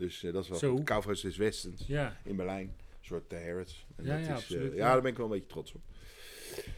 Dus 0.00 0.22
eh, 0.24 0.32
dat 0.32 0.42
is 0.42 0.48
wel 0.48 0.58
Zo. 0.58 0.76
goed. 0.76 0.84
Kaufhaus 0.84 1.20
des 1.20 1.36
Westens 1.36 1.86
ja, 1.86 2.16
in 2.24 2.36
Berlijn. 2.36 2.66
Een 2.66 3.06
soort 3.06 3.32
uh, 3.32 3.38
Harrods. 3.44 3.86
En 3.96 4.04
Ja, 4.04 4.16
dat 4.16 4.18
ja, 4.18 4.22
is, 4.22 4.28
eh, 4.28 4.34
absoluut, 4.34 4.74
ja, 4.74 4.92
daar 4.92 5.02
ben 5.02 5.10
ik 5.10 5.16
wel 5.16 5.26
een 5.26 5.32
beetje 5.32 5.46
trots 5.48 5.72
op. 5.74 5.80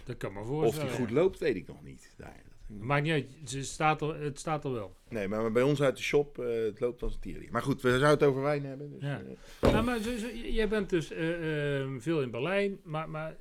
dat 0.04 0.16
kan 0.16 0.32
me 0.32 0.40
Of 0.40 0.46
voorstellen. 0.46 0.86
die 0.88 0.96
goed 0.96 1.10
loopt, 1.10 1.38
weet 1.38 1.56
ik 1.56 1.66
nog 1.66 1.82
niet. 1.82 2.14
Daar, 2.16 2.42
Maakt 2.66 3.02
niet 3.02 3.12
uit, 3.12 3.26
ze 3.44 3.64
staat 3.64 4.02
er, 4.02 4.20
het 4.22 4.38
staat 4.38 4.64
er 4.64 4.72
wel. 4.72 4.96
Nee, 5.08 5.28
maar 5.28 5.52
bij 5.52 5.62
ons 5.62 5.82
uit 5.82 5.96
de 5.96 6.02
shop, 6.02 6.38
eh, 6.38 6.46
het 6.64 6.80
loopt 6.80 7.02
als 7.02 7.14
een 7.14 7.20
tierlier. 7.20 7.50
Maar 7.50 7.62
goed, 7.62 7.80
we 7.82 7.88
zouden 7.88 8.10
het 8.10 8.22
over 8.22 8.42
wijn 8.42 8.64
hebben. 8.64 8.90
Dus, 8.90 9.02
Ja. 9.02 9.22
eh, 9.60 9.72
Nou, 9.72 9.84
maar 9.84 9.98
zo, 9.98 10.10
jij 10.44 10.68
bent 10.68 10.90
dus 10.90 11.10
eh, 11.10 11.80
eh, 11.80 11.88
veel 11.98 12.22
in 12.22 12.30
Berlijn, 12.30 12.80
maar, 12.82 13.08
maar 13.10 13.36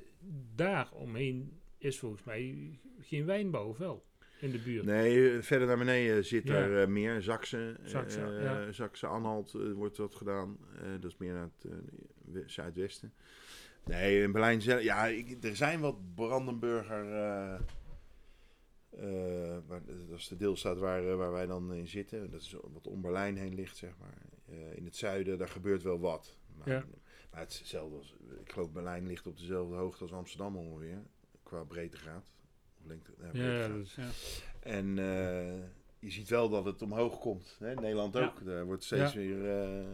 daar 0.54 0.88
omheen 0.92 1.60
is 1.78 1.98
volgens 1.98 2.24
mij 2.24 2.70
geen 3.00 3.24
wijnbouw, 3.24 3.68
of 3.68 3.78
wel? 3.78 4.04
In 4.42 4.50
de 4.50 4.58
buurt. 4.58 4.84
nee, 4.84 5.40
verder 5.42 5.66
naar 5.66 5.78
beneden 5.78 6.24
zit 6.24 6.46
Ja. 6.46 6.54
er 6.54 6.82
eh, 6.82 6.88
meer. 6.88 7.22
Zaksen, 7.22 7.76
Zaksen, 7.84 8.36
eh, 8.38 8.42
ja. 8.44 8.72
Zaksen 8.72 9.08
Anhalt 9.08 9.54
eh, 9.54 9.72
wordt 9.72 9.96
wat 9.96 10.14
gedaan. 10.14 10.58
Dat 11.00 11.10
is 11.10 11.16
meer 11.16 11.32
naar 11.32 11.48
het 11.58 11.72
we- 12.24 12.42
zuidwesten. 12.46 13.12
Nee, 13.84 14.22
in 14.22 14.32
Berlijn 14.32 14.60
zelf, 14.62 14.82
ja, 14.82 15.06
ik, 15.06 15.44
er 15.44 15.56
zijn 15.56 15.80
wat 15.80 16.14
Brandenburger. 16.14 17.04
dat 20.08 20.18
is 20.18 20.28
de 20.28 20.36
deelstaat 20.36 20.78
waar, 20.78 21.16
waar 21.16 21.32
wij 21.32 21.46
dan 21.46 21.72
in 21.74 21.88
zitten. 21.88 22.30
Dat 22.30 22.40
is 22.40 22.56
wat 22.72 22.86
om 22.86 23.00
Berlijn 23.00 23.36
heen 23.36 23.54
ligt, 23.54 23.76
zeg 23.76 23.92
maar. 23.98 24.14
In 24.74 24.84
het 24.84 24.96
zuiden, 24.96 25.38
daar 25.38 25.48
gebeurt 25.48 25.82
wel 25.82 26.00
wat. 26.00 26.36
Maar, 26.58 26.68
Ja. 26.68 26.84
maar 27.30 27.40
het 27.40 27.50
is 27.50 27.58
hetzelfde 27.58 27.96
als, 27.96 28.14
ik 28.44 28.52
geloof 28.52 28.72
Berlijn 28.72 29.06
ligt 29.06 29.26
op 29.26 29.38
dezelfde 29.38 29.74
hoogte 29.76 30.02
als 30.02 30.12
Amsterdam 30.12 30.56
ongeveer. 30.56 31.02
Qua 31.42 31.64
breedtegraad. 31.64 32.24
Ja, 32.88 32.94
ja, 32.94 33.30
breedtegraad. 33.32 33.68
dat 33.68 33.78
is- 33.86 33.94
ja. 33.94 34.08
En 34.70 34.98
eh, 34.98 35.62
je 35.98 36.10
ziet 36.10 36.28
wel 36.28 36.48
dat 36.48 36.64
het 36.64 36.82
omhoog 36.82 37.18
komt. 37.18 37.56
Hè? 37.58 37.74
Nederland 37.74 38.14
Ja. 38.14 38.24
ook. 38.24 38.44
Daar 38.44 38.64
wordt 38.64 38.84
steeds 38.84 39.14
weer... 39.14 39.50
eh, 39.62 39.84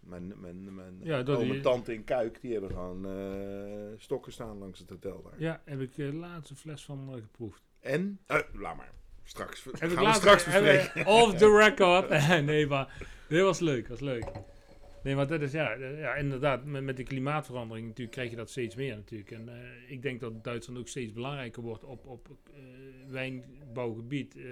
mijn 0.00 0.32
mijn, 0.40 0.74
mijn 0.74 1.00
Ja, 1.02 1.22
dat 1.22 1.40
die- 1.40 1.60
tante 1.60 1.94
in 1.94 2.04
Kuik, 2.04 2.40
die 2.40 2.52
hebben 2.52 2.70
gewoon 2.70 3.06
eh, 3.06 3.98
stokken 4.00 4.32
staan 4.32 4.58
langs 4.58 4.78
het 4.78 4.88
hotel 4.90 5.22
daar. 5.22 5.32
ja, 5.40 5.60
heb 5.64 5.80
ik 5.80 5.96
uh, 5.96 6.12
laatst 6.12 6.50
een 6.50 6.56
fles 6.56 6.84
van 6.84 7.10
geproefd. 7.22 7.62
En? 7.80 8.18
Laat 8.52 8.76
maar. 8.76 8.90
Straks. 9.24 9.64
Heb 9.64 9.74
gaan 9.76 9.90
ik 9.90 9.96
we 9.96 10.02
laatst, 10.02 10.20
straks 10.20 10.44
bespreken. 10.44 11.06
Off 11.06 11.36
the 11.38 11.56
record. 11.64 12.08
nee, 12.44 12.66
maar 12.66 13.06
dit 13.28 13.42
was 13.42 13.60
leuk, 13.60 13.88
was 13.88 14.00
leuk. 14.00 14.24
Nee, 15.02 15.14
maar 15.14 15.26
dat 15.26 15.40
is 15.40 15.52
ja, 15.52 15.72
eh, 15.74 15.98
ja 16.00 16.14
inderdaad, 16.14 16.64
met, 16.64 16.82
met 16.82 16.96
de 16.96 17.02
klimaatverandering 17.02 17.86
natuurlijk 17.86 18.16
krijg 18.16 18.30
je 18.30 18.36
dat 18.36 18.50
steeds 18.50 18.74
meer 18.74 18.96
natuurlijk. 18.96 19.30
En 19.30 19.48
eh, 19.48 19.90
ik 19.90 20.02
denk 20.02 20.20
dat 20.20 20.44
Duitsland 20.44 20.78
ook 20.78 20.88
steeds 20.88 21.12
belangrijker 21.12 21.62
wordt 21.62 21.84
op, 21.84 22.06
op 22.06 22.28
eh, 22.52 22.60
wijnbouwgebied. 23.08 24.36
eh, 24.36 24.44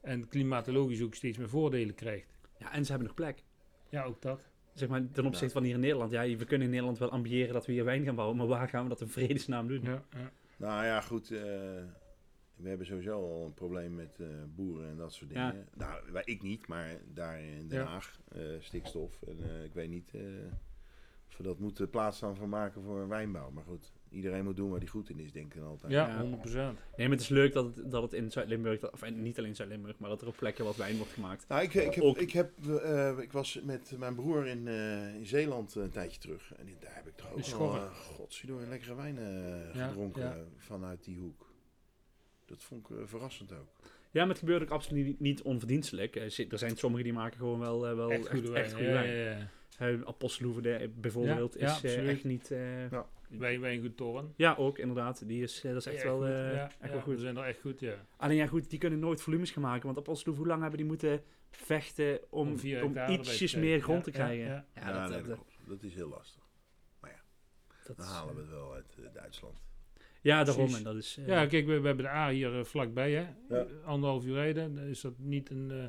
en 0.00 0.28
klimatologisch 0.28 1.02
ook 1.02 1.14
steeds 1.14 1.38
meer 1.38 1.48
voordelen 1.48 1.94
krijgt. 1.94 2.26
Ja, 2.58 2.72
en 2.72 2.84
ze 2.84 2.90
hebben 2.90 3.06
nog 3.08 3.16
plek. 3.16 3.42
Ja, 3.88 4.04
ook 4.04 4.22
dat. 4.22 4.40
zeg 4.74 4.88
maar, 4.88 5.10
ten 5.12 5.26
opzichte 5.26 5.52
van 5.54 5.62
hier 5.62 5.74
in 5.74 5.80
Nederland. 5.80 6.10
Ja, 6.10 6.22
we 6.22 6.44
kunnen 6.44 6.66
in 6.66 6.70
Nederland 6.72 6.98
wel 6.98 7.10
ambiëren 7.10 7.52
dat 7.52 7.66
we 7.66 7.72
hier 7.72 7.84
wijn 7.84 8.04
gaan 8.04 8.14
bouwen, 8.14 8.36
maar 8.36 8.46
waar 8.46 8.68
gaan 8.68 8.82
we 8.82 8.88
dat 8.88 9.00
in 9.00 9.08
vredesnaam 9.08 9.68
doen? 9.68 9.80
Ja, 9.82 10.02
ja. 10.10 10.30
Nou 10.56 10.84
ja, 10.84 11.00
goed. 11.00 11.32
We 12.62 12.68
hebben 12.68 12.86
sowieso 12.86 13.12
al 13.12 13.44
een 13.46 13.54
probleem 13.54 13.94
met 13.94 14.16
eh, 14.20 14.26
boeren 14.54 14.88
en 14.88 14.96
dat 14.96 15.12
soort 15.12 15.30
Ja. 15.30 15.50
dingen. 15.50 15.66
Nou, 15.76 16.12
wij, 16.12 16.22
ik 16.24 16.42
niet, 16.42 16.66
maar 16.66 16.96
daar 17.14 17.40
in 17.40 17.68
Den 17.68 17.78
Ja. 17.78 17.84
Haag, 17.86 18.20
eh, 18.32 18.40
stikstof. 18.60 19.22
En 19.22 19.36
eh, 19.50 19.64
ik 19.64 19.74
weet 19.74 19.88
niet 19.88 20.10
eh, 20.14 20.20
of 21.28 21.36
we 21.36 21.42
dat 21.42 21.58
moeten 21.58 21.90
plaatsnaam 21.90 22.34
van 22.36 22.48
maken 22.48 22.82
voor 22.82 23.08
wijnbouw. 23.08 23.50
Maar 23.50 23.64
goed, 23.64 23.92
iedereen 24.08 24.44
moet 24.44 24.56
doen 24.56 24.70
waar 24.70 24.78
hij 24.78 24.88
goed 24.88 25.10
in 25.10 25.18
is, 25.18 25.32
denk 25.32 25.54
ik 25.54 25.62
altijd. 25.62 25.92
ja, 25.92 26.08
Ja. 26.08 26.22
100%. 26.22 26.78
Nee, 26.96 27.08
maar 27.08 27.10
het 27.16 27.20
is 27.20 27.28
leuk 27.28 27.52
dat 27.52 27.64
het, 27.76 27.90
dat 27.90 28.02
het 28.02 28.12
in 28.12 28.30
Zuid-Limburg, 28.30 28.92
of 28.92 29.10
niet 29.10 29.38
alleen 29.38 29.56
Zuid-Limburg, 29.56 29.98
maar 29.98 30.08
dat 30.10 30.20
er 30.22 30.28
op 30.28 30.36
plekken 30.36 30.64
wat 30.64 30.76
wijn 30.76 30.96
wordt 30.96 31.12
gemaakt. 31.12 31.44
Nou, 31.48 31.62
ik, 31.62 31.74
ik, 31.74 31.94
heb, 31.94 32.04
Ook- 32.04 32.18
ik, 32.18 32.30
heb, 32.32 32.50
eh, 32.66 33.18
ik 33.18 33.32
was 33.32 33.60
met 33.64 33.92
mijn 33.98 34.14
broer 34.14 34.46
in, 34.46 34.68
eh, 34.68 35.14
in 35.14 35.26
Zeeland 35.26 35.74
een 35.74 35.90
tijdje 35.90 36.20
terug. 36.20 36.52
En 36.56 36.66
daar 36.80 36.94
heb 36.94 37.06
ik 37.06 37.16
toch 37.16 37.32
ook 37.32 37.42
Schorren. 37.42 37.82
uh, 37.82 37.90
godzijdank, 37.94 38.68
lekkere 38.68 38.94
wijn 38.94 39.18
eh, 39.18 39.86
gedronken 39.86 40.22
ja. 40.22 40.36
vanuit 40.56 41.04
die 41.04 41.18
hoek. 41.18 41.48
Dat 42.50 42.62
vond 42.64 42.90
ik 42.90 42.96
eh, 42.98 43.02
verrassend 43.06 43.52
ook. 43.52 43.68
Ja, 44.10 44.20
maar 44.20 44.28
het 44.28 44.38
gebeurt 44.38 44.62
ook 44.62 44.70
absoluut 44.70 45.20
niet, 45.20 45.42
onverdienstelijk. 45.42 46.16
Eh, 46.16 46.52
Er 46.52 46.58
zijn 46.58 46.76
sommigen 46.76 47.04
die 47.04 47.12
maken 47.14 47.38
gewoon 47.38 47.58
wel, 47.58 47.86
eh, 47.88 47.94
wel 47.94 48.10
Echt 48.10 48.28
goede 48.28 48.50
wijn. 48.50 48.70
goede 48.70 48.84
ja, 48.86 48.92
wijn. 48.92 49.16
ja, 49.16 49.38
ja. 49.86 50.88
Bijvoorbeeld 51.00 51.54
Ja, 51.54 51.66
ja, 51.66 51.74
is 51.76 51.82
eh, 51.82 52.08
echt 52.08 52.24
niet... 52.24 52.50
eh, 52.50 52.90
Ja. 52.90 53.06
Wijn, 53.28 53.60
wijngoed 53.60 53.96
Toren. 53.96 54.32
ja, 54.36 54.54
ook 54.58 54.78
inderdaad. 54.78 55.26
Die 55.28 55.42
is, 55.42 55.60
dat 55.60 55.76
is 55.76 55.86
echt 55.86 56.02
wel, 56.02 56.26
eh, 56.26 56.32
goed. 56.46 56.54
Ja, 56.54 56.64
echt 56.64 56.76
ja, 56.80 56.88
wel 56.90 57.00
goed. 57.00 57.14
We 57.14 57.20
zijn 57.20 57.36
er 57.36 57.44
echt 57.44 57.60
goed, 57.60 57.80
ja. 57.80 57.94
Alleen 58.16 58.36
ja, 58.36 58.46
goed, 58.46 58.70
die 58.70 58.78
kunnen 58.78 58.98
nooit 58.98 59.22
volumes 59.22 59.50
gaan 59.50 59.62
maken. 59.62 59.84
Want 59.86 59.98
Appelsenhoeve, 59.98 60.40
hoe 60.40 60.48
lang 60.50 60.60
hebben 60.60 60.78
die 60.78 60.88
moeten 60.88 61.22
vechten 61.50 62.20
om, 62.30 62.40
Om 62.46 62.48
om, 62.52 62.58
vier 62.58 63.08
ietsjes 63.10 63.54
meer 63.54 63.80
grond 63.80 64.06
Ja, 64.06 64.12
te 64.12 64.18
ja, 64.18 64.24
krijgen? 64.24 64.44
ja. 64.46 64.66
Ja, 64.74 64.80
Ja, 64.88 65.00
dat, 65.08 65.10
nee, 65.10 65.22
dat, 65.22 65.38
dat, 65.66 65.82
is 65.82 65.94
heel 65.94 66.08
lastig. 66.08 66.42
dat 67.86 67.96
Dan 67.96 68.06
is, 68.06 68.12
halen 68.12 68.34
we 68.34 68.40
het 68.40 68.50
wel 68.50 68.74
uit 68.74 68.96
Duitsland. 69.14 69.58
Ja, 70.20 70.44
daarom. 70.44 70.64
Precies. 70.64 70.78
En 70.78 70.92
dat 70.92 71.02
is, 71.02 71.16
eh, 71.18 71.26
Ja, 71.26 71.46
kijk, 71.46 71.66
we, 71.66 71.80
we 71.80 71.86
hebben 71.86 72.04
de 72.04 72.10
A 72.10 72.30
hier 72.30 72.58
eh, 72.58 72.64
vlakbij, 72.64 73.12
hè. 73.12 73.26
Ja. 73.48 73.66
Anderhalf 73.84 74.24
uur 74.24 74.34
rijden. 74.34 74.74
Dan 74.74 74.84
is 74.84 75.00
dat 75.00 75.14
niet 75.18 75.50
een 75.50 75.70
eh 75.70 75.84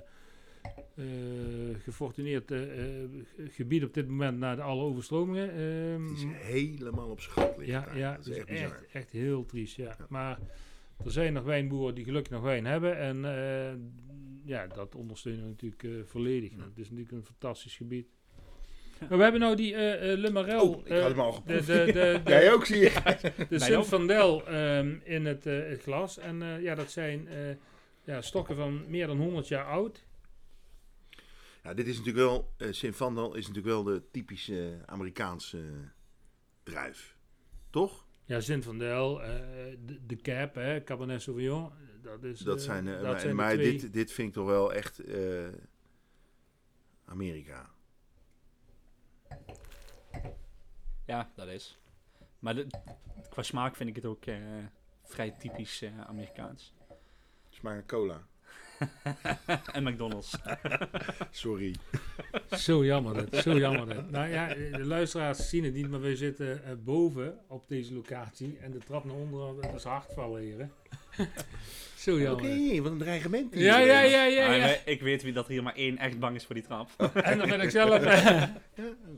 eh, 0.95 1.05
gefortuneerd 1.83 2.53
gebied 3.49 3.83
op 3.83 3.93
dit 3.93 4.07
moment 4.07 4.37
naar 4.37 4.55
de 4.55 4.61
alle 4.61 4.83
overstromingen. 4.83 5.49
Ehm, 5.51 6.07
Het 6.07 6.17
is 6.17 6.23
helemaal 6.27 7.09
op 7.09 7.21
zijn 7.21 7.33
gat 7.33 7.57
liggen 7.57 7.75
ja, 7.79 7.85
daar. 7.85 7.97
ja, 7.97 8.15
dat 8.15 8.27
is 8.27 8.37
echt 8.37 8.45
bizar. 8.47 8.63
echt, 8.71 8.85
echt 8.91 9.09
heel 9.11 9.45
triest, 9.45 9.75
ja. 9.75 9.95
Ja. 9.97 10.05
Maar 10.09 10.39
er 11.05 11.11
zijn 11.11 11.33
nog 11.33 11.43
wijnboeren 11.43 11.95
die 11.95 12.03
gelukkig 12.03 12.31
nog 12.31 12.41
wijn 12.41 12.65
hebben. 12.65 12.97
En 12.97 13.25
eh, 13.25 13.73
ja, 14.43 14.67
dat 14.67 14.95
ondersteunen 14.95 15.43
we 15.43 15.49
natuurlijk 15.49 15.83
eh, 15.83 15.91
volledig. 16.05 16.51
Ja. 16.51 16.63
Het 16.63 16.77
is 16.77 16.89
natuurlijk 16.89 17.11
een 17.11 17.25
fantastisch 17.25 17.75
gebied. 17.75 18.07
Maar 19.09 19.17
we 19.17 19.23
hebben 19.23 19.41
nou 19.41 19.55
die 19.55 19.75
eh 19.75 20.11
eh, 20.11 20.19
Le 20.19 20.29
Marel. 20.29 20.69
Oh, 20.69 20.79
ik 20.79 20.87
eh, 20.87 21.01
had 21.01 21.09
hem 21.09 21.19
al 21.19 21.31
de, 21.31 21.35
geproefd. 21.35 21.65
de, 21.67 21.85
de, 21.85 22.21
de, 22.23 22.29
Jij 22.31 22.53
ook, 22.53 22.65
zie 22.65 22.77
je. 22.77 22.91
de 23.49 23.59
Sint 23.59 23.87
van 23.87 24.07
Del 24.07 24.47
ehm, 24.47 24.95
in 25.03 25.25
het, 25.25 25.45
eh, 25.45 25.69
het 25.69 25.81
glas. 25.81 26.17
En 26.17 26.41
eh, 26.41 26.61
ja, 26.61 26.75
dat 26.75 26.91
zijn 26.91 27.27
eh, 27.27 27.55
ja, 28.03 28.21
stokken 28.21 28.55
van 28.55 28.83
meer 28.89 29.07
dan 29.07 29.17
100 29.17 29.47
jaar 29.47 29.65
oud. 29.65 30.05
Ja, 31.63 31.73
dit 31.73 31.87
is 31.87 31.97
natuurlijk 31.97 32.25
wel, 32.25 32.53
eh 32.57 32.67
Sint 32.71 32.95
Vandal 32.95 33.35
is 33.35 33.47
natuurlijk 33.47 33.73
wel 33.73 33.83
de 33.83 34.03
typische 34.11 34.77
Amerikaanse 34.85 35.63
druif. 36.63 37.15
Toch? 37.69 38.05
Ja, 38.25 38.39
Sint 38.39 38.63
van 38.63 38.77
Del, 38.77 39.23
eh, 39.23 39.29
de, 39.85 40.05
de 40.05 40.15
Cap, 40.15 40.55
hè, 40.55 40.83
Cabernet 40.83 41.21
Sauvignon. 41.21 41.71
Dat, 42.01 42.23
is, 42.23 42.39
Dat 42.39 42.57
eh, 42.57 42.63
zijn, 42.63 42.87
eh, 42.87 42.93
dat 42.93 43.03
maar, 43.03 43.19
zijn 43.19 43.29
de 43.29 43.35
maar 43.35 43.53
twee. 43.53 43.77
dit, 43.77 43.93
dit 43.93 44.11
vind 44.11 44.27
ik 44.27 44.33
toch 44.33 44.45
wel 44.45 44.73
echt 44.73 44.99
eh, 44.99 45.47
Amerika. 47.05 47.69
Ja, 51.05 51.31
dat 51.35 51.47
is. 51.47 51.77
Maar 52.39 52.55
de- 52.55 52.67
qua 53.29 53.43
smaak 53.43 53.75
vind 53.75 53.89
ik 53.89 53.95
het 53.95 54.05
ook 54.05 54.25
eh, 54.25 54.37
vrij 55.03 55.31
typisch 55.31 55.81
eh, 55.81 55.99
Amerikaans. 56.01 56.73
Smaakt 57.49 57.75
naar 57.75 57.85
cola. 57.85 58.21
en 59.73 59.83
McDonald's. 59.83 60.37
Sorry. 61.31 61.75
Zo 62.51 62.85
jammer 62.85 63.13
dit, 63.29 63.41
zo 63.43 63.57
jammer 63.57 63.87
dit. 63.87 64.11
Nou 64.11 64.29
ja, 64.29 64.47
de 64.53 64.85
luisteraars 64.85 65.49
zien 65.49 65.63
het 65.63 65.73
niet, 65.73 65.89
maar 65.89 66.01
wij 66.01 66.15
zitten 66.15 66.63
eh, 66.63 66.71
boven 66.83 67.37
op 67.47 67.67
deze 67.67 67.93
locatie. 67.93 68.57
En 68.61 68.71
de 68.71 68.77
trap 68.79 69.05
naar 69.05 69.15
onderen, 69.15 69.55
dat 69.61 69.73
is 69.73 69.83
hard 69.83 70.13
vallen 70.13 70.41
hier, 70.41 70.57
hè. 71.17 71.23
zo 71.97 72.11
Oké, 72.13 72.21
jammer. 72.47 72.81
wat 72.83 72.91
een 72.91 72.97
dreigement. 72.97 73.53
hier. 73.53 73.63
Ja, 73.63 73.77
ja, 73.79 74.01
ja, 74.01 74.23
ja. 74.23 74.75
Ik 74.85 75.01
weet 75.01 75.23
wie 75.23 75.33
dat 75.33 75.47
hier 75.47 75.63
maar 75.63 75.75
één 75.75 75.97
echt 75.97 76.19
bang 76.19 76.35
is 76.35 76.45
voor 76.45 76.55
die 76.55 76.63
trap. 76.63 76.89
En 77.13 77.37
dan 77.37 77.49
ben 77.49 77.61
ik 77.61 77.69
zelf... 77.69 78.03
Ja, 78.03 78.53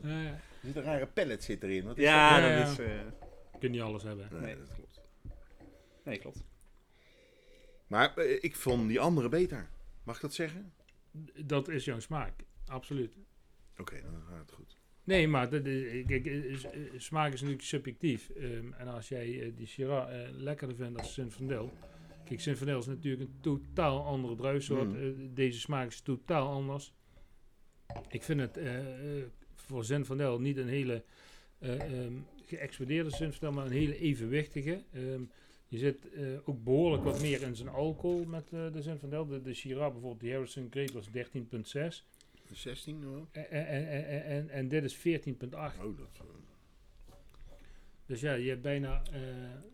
er 0.02 0.40
zit 0.62 0.76
een 0.76 0.82
rare 0.82 1.06
pellet 1.06 1.44
zit 1.44 1.62
erin. 1.62 1.84
Wat 1.84 1.96
is 1.98 2.04
Ja, 2.04 2.38
Ja, 2.38 2.48
dat 2.58 2.58
ja. 2.66 2.72
is... 2.72 2.78
eh, 2.78 2.94
Je 3.52 3.58
kunt 3.58 3.72
niet 3.72 3.80
alles 3.80 4.02
hebben. 4.02 4.28
dat? 4.30 4.40
Nee, 4.40 4.54
Nee. 4.54 4.64
dat 4.64 4.74
klopt. 4.74 5.00
nee, 6.04 6.18
klopt. 6.18 6.44
Maar 7.86 8.16
eh, 8.16 8.38
ik 8.42 8.56
vond 8.56 8.88
die 8.88 9.00
andere 9.00 9.28
beter. 9.28 9.68
Mag 10.04 10.14
ik 10.16 10.22
dat 10.22 10.34
zeggen? 10.34 10.72
Dat 11.44 11.68
is 11.68 11.84
jouw 11.84 12.00
smaak, 12.00 12.32
absoluut. 12.66 13.16
Oké, 13.78 14.00
dan 14.02 14.22
gaat 14.28 14.38
het 14.40 14.52
goed. 14.52 14.76
Nee, 15.04 15.28
maar 15.28 15.50
dat 15.50 15.66
is- 15.66 16.04
kijk, 16.06 16.26
eh, 16.26 16.44
is- 16.44 16.64
eh, 16.64 16.80
smaak 16.96 17.32
is 17.32 17.40
natuurlijk 17.40 17.66
subjectief. 17.68 18.28
Ehm, 18.30 18.72
en 18.72 18.88
als 18.88 19.08
jij 19.08 19.52
die 19.56 19.66
Syrah 19.66 20.30
lekkerder 20.32 20.76
vindt 20.76 20.96
dan 20.96 21.06
Zinfandel. 21.06 21.72
Kijk, 22.24 22.40
Zinfandel 22.40 22.78
is 22.78 22.86
natuurlijk 22.86 23.22
een 23.22 23.40
totaal 23.40 24.04
andere 24.04 24.34
druifsoort. 24.34 24.88
Mm. 24.92 25.34
Deze 25.34 25.60
smaak 25.60 25.86
is 25.88 26.00
totaal 26.00 26.48
anders. 26.52 26.94
Ik 28.08 28.22
vind 28.22 28.40
het 28.40 28.58
voor 29.54 29.84
Zinfandel 29.84 30.40
niet 30.40 30.56
een 30.56 30.68
hele 30.68 31.04
ehm, 31.58 32.12
geëxplodeerde 32.44 33.10
Zinfandel, 33.10 33.52
maar 33.52 33.66
een 33.66 33.72
hele 33.72 33.98
evenwichtige. 33.98 34.84
Ehm, 34.92 35.22
je 35.68 35.78
zit 35.78 36.12
eh, 36.12 36.48
ook 36.48 36.64
behoorlijk 36.64 37.04
wat 37.04 37.20
meer 37.20 37.42
in 37.42 37.56
zijn 37.56 37.68
alcohol 37.68 38.24
met 38.24 38.52
eh, 38.52 38.72
de 38.72 38.82
Zinfandel. 38.82 39.26
De, 39.26 39.42
de 39.42 39.54
Syrah 39.54 39.92
bijvoorbeeld, 39.92 40.20
die 40.20 40.32
Harrison 40.32 40.66
Great 40.70 40.92
was 40.92 41.08
13,6. 41.08 42.02
16 42.52 42.98
nog 43.00 43.10
wel? 43.12 43.28
En, 43.32 43.50
en, 43.50 43.88
en, 43.88 44.24
en, 44.24 44.48
en 44.50 44.68
dit 44.68 44.84
is 44.84 44.96
14,8. 44.98 45.02
Oh, 45.02 45.98
dat... 45.98 46.08
eh, 46.18 46.24
Dus 48.06 48.20
ja, 48.20 48.32
je 48.32 48.48
hebt 48.48 48.62
bijna 48.62 49.02
eh, 49.12 49.20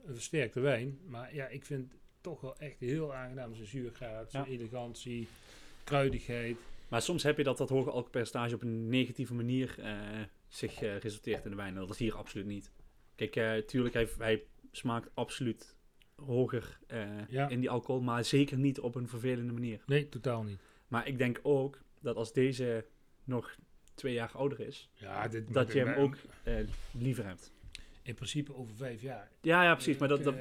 een 0.07 0.15
versterkte 0.15 0.61
wijn. 0.61 0.99
Maar 1.07 1.35
ja, 1.35 1.47
ik 1.47 1.65
vind 1.65 1.91
het 1.91 2.01
toch 2.21 2.41
wel 2.41 2.59
echt 2.59 2.81
heel 2.81 3.15
aangenaam. 3.15 3.55
Zijn 3.55 3.67
zuurgraad, 3.67 4.31
zijn 4.31 4.45
Ja. 4.45 4.51
elegantie, 4.51 5.29
kruidigheid. 5.85 6.57
Maar 6.89 7.03
soms 7.03 7.23
heb 7.23 7.37
je 7.37 7.43
dat 7.45 7.59
dat 7.59 7.69
hoge 7.69 7.91
alcoholpercentage 7.91 8.55
op 8.55 8.63
een 8.63 8.89
negatieve 8.89 9.35
manier 9.35 9.75
eh, 9.79 9.99
zich 10.49 10.83
eh, 10.83 10.97
resulteert 10.97 11.45
in 11.45 11.51
de 11.51 11.57
wijn. 11.57 11.75
En 11.75 11.81
dat 11.81 11.91
is 11.91 11.99
hier 11.99 12.15
absoluut 12.15 12.47
niet. 12.47 12.71
Kijk, 13.15 13.37
eh 13.37 13.57
tuurlijk, 13.57 13.95
hij, 13.95 14.09
hij 14.19 14.43
smaakt 14.73 15.11
absoluut 15.15 15.77
hoger 16.27 16.79
eh, 16.87 17.03
Ja. 17.29 17.49
in 17.49 17.61
die 17.61 17.71
alcohol, 17.71 18.01
maar 18.03 18.25
zeker 18.25 18.59
niet 18.59 18.81
op 18.81 18.95
een 18.95 19.09
vervelende 19.09 19.53
manier. 19.53 19.81
Nee, 19.87 20.09
totaal 20.09 20.43
niet. 20.43 20.59
Maar 20.89 21.07
ik 21.09 21.19
denk 21.19 21.41
ook 21.43 21.79
dat 22.01 22.17
als 22.17 22.33
deze 22.33 22.85
nog 23.25 23.57
twee 23.95 24.13
jaar 24.13 24.31
ouder 24.35 24.61
is, 24.61 24.91
Ja, 24.95 25.29
dit, 25.29 25.53
dat 25.53 25.73
je 25.73 25.79
hem 25.85 25.95
ook 26.05 26.17
eh, 26.43 26.55
liever 26.93 27.27
hebt. 27.27 27.53
In 28.03 28.15
principe 28.15 28.55
over 28.55 28.75
vijf 28.77 29.03
jaar. 29.03 29.31
Ja, 29.41 29.63
ja, 29.65 29.75
precies. 29.75 29.99
Maar 29.99 30.09
dat, 30.09 30.27
eh, 30.27 30.35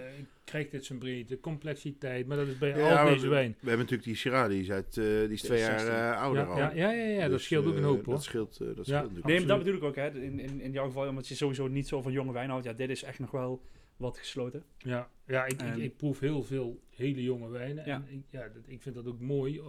krijgt 0.44 0.72
dit 0.72 0.86
zijn 0.86 1.00
breedte, 1.00 1.40
complexiteit. 1.40 2.28
Maar 2.28 2.38
dat 2.38 2.48
is 2.48 2.58
bij 2.58 2.78
Ja, 2.78 3.02
al 3.04 3.14
deze 3.14 3.28
wijn. 3.28 3.50
We 3.52 3.58
hebben 3.70 3.78
natuurlijk 3.78 4.04
die 4.04 4.16
Syrah, 4.16 4.50
die 4.50 4.62
is, 4.62 4.72
uit, 4.72 4.98
eh, 4.98 5.04
die 5.06 5.30
is 5.30 5.42
twee 5.42 5.60
jaar 5.60 5.80
16. 5.80 5.96
eh, 5.98 6.22
ouder 6.22 6.44
Ja, 6.44 6.50
al. 6.50 6.58
ja, 6.58 6.72
ja, 6.74 6.92
ja, 6.92 7.06
ja, 7.06 7.22
dat 7.22 7.30
Dus, 7.32 7.44
scheelt 7.44 7.66
ook 7.66 7.76
een 7.76 7.84
hoop 7.84 8.06
hoor. 8.06 8.14
Dat 8.14 8.24
scheelt, 8.24 8.58
dat 8.58 8.68
Ja. 8.68 8.74
scheelt 8.84 8.86
natuurlijk. 9.02 9.26
nee, 9.26 9.38
maar 9.40 9.48
dat 9.48 9.58
bedoel 9.58 9.76
ik 9.76 9.84
ook. 9.84 9.96
Hè. 9.96 10.10
In, 10.22 10.40
in, 10.40 10.62
in 10.62 10.72
jouw 10.72 10.86
geval, 10.86 11.08
omdat 11.08 11.28
je 11.28 11.36
sowieso 11.36 11.68
niet 11.68 11.88
zo 11.88 12.02
van 12.02 12.12
jonge 12.12 12.32
wijn 12.34 12.50
houdt. 12.50 12.66
Ja, 12.66 12.74
dit 12.74 12.90
is 12.90 13.04
echt 13.04 13.20
nog 13.20 13.32
wel 13.32 13.62
wat 14.00 14.18
gesloten. 14.18 14.64
Ja, 14.78 15.10
ja 15.26 15.46
ik, 15.46 15.62
ik, 15.62 15.98
proef 15.98 16.20
heel 16.20 16.44
veel 16.44 16.80
hele 16.90 17.24
jonge 17.24 17.50
wijnen. 17.50 17.86
Ja. 17.86 17.96
En 17.96 18.06
ik, 18.14 18.24
ja, 18.30 18.48
dat, 18.48 18.64
ik 18.66 18.82
vind 18.82 18.96
dat 18.96 19.08
ook 19.08 19.20
mooi. 19.20 19.58
eh, 19.60 19.66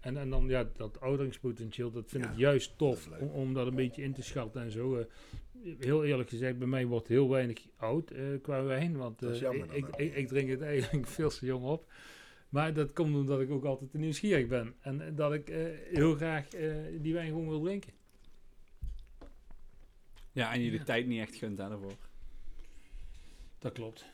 en, 0.00 0.16
en 0.16 0.30
dan 0.30 0.48
ja, 0.48 0.70
dat 0.76 1.00
ouderingspotentieel, 1.00 1.90
dat 1.90 2.10
vind 2.10 2.24
Ja, 2.24 2.30
ik 2.30 2.36
juist 2.38 2.68
dat 2.68 2.78
tof. 2.78 3.06
leuk. 3.08 3.20
Om, 3.20 3.28
om 3.28 3.54
dat 3.54 3.66
een 3.66 3.74
beetje 3.74 4.02
in 4.02 4.12
te 4.12 4.22
schatten 4.22 4.62
en 4.62 4.70
zo. 4.70 4.96
eh. 4.96 5.04
heel 5.78 6.04
eerlijk 6.04 6.28
gezegd, 6.28 6.58
bij 6.58 6.66
mij 6.68 6.86
wordt 6.86 7.08
heel 7.08 7.28
weinig 7.28 7.66
oud 7.76 8.10
eh, 8.10 8.24
qua 8.42 8.62
wijn. 8.62 8.96
Want 8.96 9.18
Dat 9.18 9.30
is 9.30 9.36
eh, 9.36 9.42
jammer 9.42 9.62
ik, 9.64 9.68
dan 9.68 9.78
ik, 9.78 9.84
ook. 9.94 10.00
ik, 10.00 10.14
ik 10.14 10.28
drink 10.28 10.48
het 10.50 10.60
eigenlijk 10.62 11.06
veel 11.18 11.30
te 11.30 11.46
jong 11.46 11.64
op. 11.64 11.92
Maar 12.48 12.74
dat 12.74 12.92
komt 12.92 13.14
omdat 13.14 13.40
ik 13.40 13.50
ook 13.50 13.64
altijd 13.64 13.90
te 13.90 13.98
nieuwsgierig 13.98 14.46
ben. 14.46 14.74
En 14.80 15.14
dat 15.14 15.32
ik 15.32 15.48
eh, 15.48 15.64
heel 15.84 16.14
graag 16.14 16.48
eh, 16.48 16.74
die 17.00 17.12
wijn 17.12 17.28
gewoon 17.28 17.48
wil 17.48 17.60
drinken. 17.62 17.92
Ja, 20.32 20.52
en 20.52 20.60
je 20.62 20.70
de 20.70 20.76
Ja. 20.76 20.84
tijd 20.84 21.06
niet 21.06 21.20
echt 21.20 21.34
gunt 21.34 21.56
daarvoor. 21.56 21.92
Dat 23.60 23.72
klopt. 23.72 24.04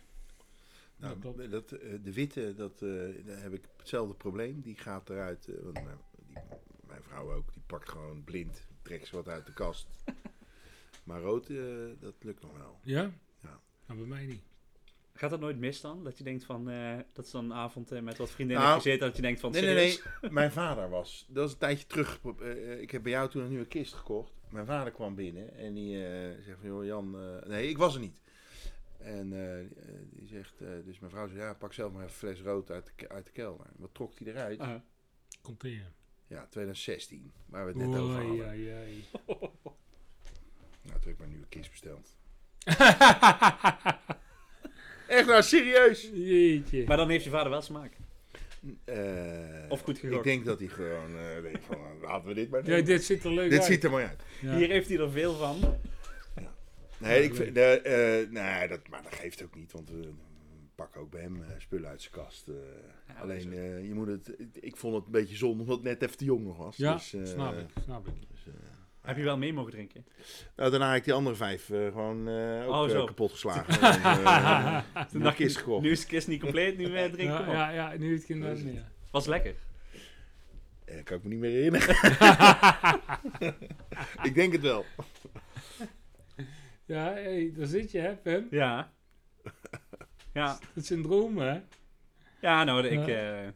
Nou, 0.97 1.13
dat 1.13 1.23
klopt. 1.35 1.51
dat, 1.51 1.73
eh, 1.73 1.89
de 2.03 2.13
witte, 2.13 2.55
dat, 2.55 2.83
eh, 2.83 2.89
daar 3.27 3.43
heb 3.43 3.53
ik 3.53 3.63
hetzelfde 3.77 4.15
probleem. 4.15 4.61
Die 4.61 4.77
gaat 4.77 5.11
eruit, 5.11 5.49
eh, 5.49 5.55
want 5.63 5.85
mijn, 5.85 5.99
die, 6.27 6.37
mijn 6.87 7.03
vrouw 7.03 7.33
ook, 7.35 7.53
die 7.53 7.63
pakt 7.67 7.89
gewoon 7.89 8.25
blind, 8.25 8.67
trekt 8.83 9.07
ze 9.07 9.17
wat 9.17 9.29
uit 9.29 9.47
de 9.47 9.53
kast. 9.53 9.87
maar 11.05 11.21
rood, 11.21 11.49
eh, 11.49 11.57
dat 12.01 12.15
lukt 12.21 12.43
nog 12.43 12.57
wel. 12.57 12.79
Ja? 12.83 13.11
Ja. 13.43 13.61
Nou, 13.87 13.99
bij 13.99 14.09
mij 14.09 14.27
niet. 14.27 14.43
Gaat 15.13 15.31
dat 15.31 15.41
nooit 15.41 15.59
mis 15.59 15.81
dan? 15.81 16.05
Dat 16.05 16.19
je 16.19 16.25
denkt 16.25 16.45
van, 16.45 16.71
eh, 16.71 16.99
dat 17.13 17.27
ze 17.27 17.33
dan 17.33 17.45
een 17.45 17.53
avond 17.57 18.03
met 18.03 18.17
wat 18.19 18.31
vriendinnen 18.31 18.65
Nou, 18.65 18.77
gezeten, 18.77 19.07
dat 19.07 19.17
je 19.17 19.23
denkt 19.23 19.41
van, 19.41 19.51
Nee, 19.51 19.63
nee, 19.63 19.91
serieus? 19.91 20.03
nee. 20.21 20.31
Mijn 20.41 20.53
vader 20.53 20.89
was, 20.91 21.27
dat 21.29 21.43
was 21.43 21.53
een 21.53 21.59
tijdje 21.59 21.87
terug. 21.87 22.21
eh, 22.41 22.81
ik 22.81 22.91
heb 22.91 23.03
bij 23.03 23.13
jou 23.13 23.29
toen 23.31 23.43
een 23.43 23.49
nieuwe 23.49 23.67
kist 23.67 23.93
gekocht. 23.95 24.33
mijn 24.51 24.67
vader 24.67 24.93
kwam 24.93 25.15
binnen 25.15 25.55
en 25.55 25.75
die 25.75 26.07
eh, 26.07 26.43
zegt 26.45 26.59
van, 26.61 26.69
joh 26.69 26.85
Jan, 26.85 27.19
eh, 27.21 27.49
nee, 27.49 27.69
ik 27.69 27.79
was 27.79 27.95
er 27.95 28.01
niet. 28.01 28.17
En 29.07 29.33
eh, 29.33 29.61
eh, 29.61 29.67
die 30.11 30.27
zegt, 30.27 30.61
eh, 30.61 30.69
dus 30.85 30.99
mijn 30.99 31.13
vrouw 31.13 31.27
zegt, 31.27 31.41
ja, 31.41 31.55
pak 31.55 31.73
zelf 31.73 31.93
maar 31.93 32.05
even 32.05 32.13
een 32.13 32.35
fles 32.35 32.41
rood 32.47 32.71
uit 32.71 32.93
de, 32.97 33.09
uit 33.09 33.27
de 33.27 33.33
kelder. 33.33 33.67
Wat 33.77 33.95
trok 33.95 34.19
hij 34.19 34.29
eruit? 34.29 34.83
Komt 35.43 35.65
in. 35.65 35.83
Ja, 36.27 36.47
2016, 36.51 37.33
waar 37.47 37.67
we 37.67 37.79
het 37.79 37.89
net 37.89 38.01
over 38.01 38.15
hadden. 38.15 38.49
oei, 38.49 38.73
oei. 38.73 39.05
Nou, 40.83 40.99
toen 40.99 41.09
heb 41.09 41.13
ik 41.13 41.19
mijn 41.19 41.31
nieuwe 41.31 41.47
kist 41.49 41.71
besteld. 41.71 42.17
Echt 45.09 45.27
nou, 45.27 45.43
serieus? 45.43 46.11
Jeetje. 46.13 46.85
Maar 46.87 46.97
dan 46.97 47.09
heeft 47.09 47.25
je 47.25 47.31
vader 47.31 47.51
wel 47.51 47.63
smaak. 47.63 47.97
Eh, 48.85 48.97
Of 49.69 49.81
goed 49.81 49.99
gegokt. 49.99 50.17
Ik 50.19 50.23
denk 50.33 50.45
dat 50.45 50.59
hij 50.59 50.69
gewoon 50.69 51.17
eh 51.17 51.43
denkt 51.43 51.65
van, 51.65 51.79
nou, 51.81 52.01
laten 52.01 52.29
we 52.29 52.35
dit 52.35 52.51
maar 52.51 52.65
doen. 52.65 52.77
Ja, 52.77 52.83
dit 52.83 53.05
ziet 53.05 53.25
er 53.25 53.33
leuk 53.33 53.51
dit 53.51 53.59
uit. 53.59 53.69
ziet 53.69 53.85
er 53.85 53.91
mooi 53.91 54.05
uit. 54.05 54.23
Ja. 54.41 54.57
Hier 54.57 54.69
heeft 54.69 54.89
hij 54.89 54.99
er 54.99 55.11
veel 55.11 55.35
van. 55.35 55.77
Nee, 56.99 57.23
ik 57.23 57.35
vind, 57.35 57.55
de, 57.55 57.81
eh, 57.81 58.31
nee 58.33 58.69
dat, 58.69 58.89
maar 58.89 59.03
dat 59.03 59.15
geeft 59.15 59.43
ook 59.45 59.55
niet, 59.55 59.73
want 59.73 59.91
we 59.91 60.09
pakken 60.75 61.01
ook 61.01 61.11
bij 61.11 61.21
hem 61.21 61.43
eh, 61.43 61.49
spullen 61.59 61.89
uit 61.89 62.01
zijn 62.03 62.15
kast. 62.15 62.49
eh. 62.49 62.55
Ja, 63.09 63.15
Alleen, 63.21 63.53
eh, 63.53 63.87
je 63.87 63.95
moet 63.95 64.07
het, 64.07 64.35
ik 64.61 64.77
vond 64.77 64.95
het 64.95 65.05
een 65.07 65.13
beetje 65.13 65.37
zonde, 65.37 65.63
omdat 65.63 65.77
het 65.77 65.85
net 65.85 66.03
even 66.03 66.17
te 66.17 66.25
jong 66.25 66.45
nog 66.45 66.57
was. 66.57 66.77
Ja, 66.77 66.93
dus, 66.95 67.15
eh, 67.15 67.25
snap 67.25 67.59
ik, 67.59 67.67
snap 67.85 68.07
ik. 68.09 68.15
dus, 68.31 68.47
eh, 68.47 68.53
Heb 69.01 69.17
je 69.17 69.23
wel 69.23 69.39
mee 69.39 69.53
mogen 69.53 69.73
drinken? 69.73 70.07
nou, 70.57 70.71
daarna 70.71 70.89
heb 70.89 70.97
ik 70.99 71.05
die 71.05 71.13
andere 71.13 71.37
vijf 71.37 71.71
eh, 71.71 71.87
gewoon 71.87 72.29
eh, 72.29 72.69
ook 72.69 72.91
Oh, 72.91 72.97
eh, 72.99 73.05
kapot 73.05 73.31
geslagen. 73.31 73.81
en, 73.93 74.25
eh, 74.25 74.85
Toen 75.07 75.19
een 75.19 75.23
dacht 75.23 75.37
kist 75.45 75.57
gekocht. 75.57 75.83
nu 75.83 75.91
is 75.91 76.01
de 76.01 76.07
kist 76.07 76.29
niet 76.29 76.41
compleet, 76.41 76.77
nu 76.77 76.97
eh, 76.97 77.13
drink 77.13 77.31
Ja, 77.31 77.41
op. 77.41 77.47
ja, 77.47 77.71
ja, 77.71 77.95
nu 77.99 78.13
het 78.15 78.29
meer. 78.65 78.85
Was 79.11 79.27
lekker. 79.27 79.55
Eh, 80.85 81.05
kan 81.05 81.17
ik 81.17 81.23
me 81.23 81.29
niet 81.29 81.39
meer 81.39 81.51
herinneren. 81.51 81.97
ik 84.29 84.35
denk 84.35 84.53
het 84.53 84.61
wel. 84.63 84.85
Ja, 86.87 87.13
hey, 87.13 87.53
daar 87.57 87.67
zit 87.67 87.91
je, 87.91 87.99
hè, 87.99 88.17
Pim? 88.17 88.47
Ja. 88.51 88.93
Ja, 90.33 90.59
Het 90.75 90.87
syndroom, 90.87 91.39
hè? 91.39 91.61
ja 92.41 92.65
nou, 92.65 92.87
ik, 92.87 93.07
Ja. 93.07 93.43
eh, 93.43 93.49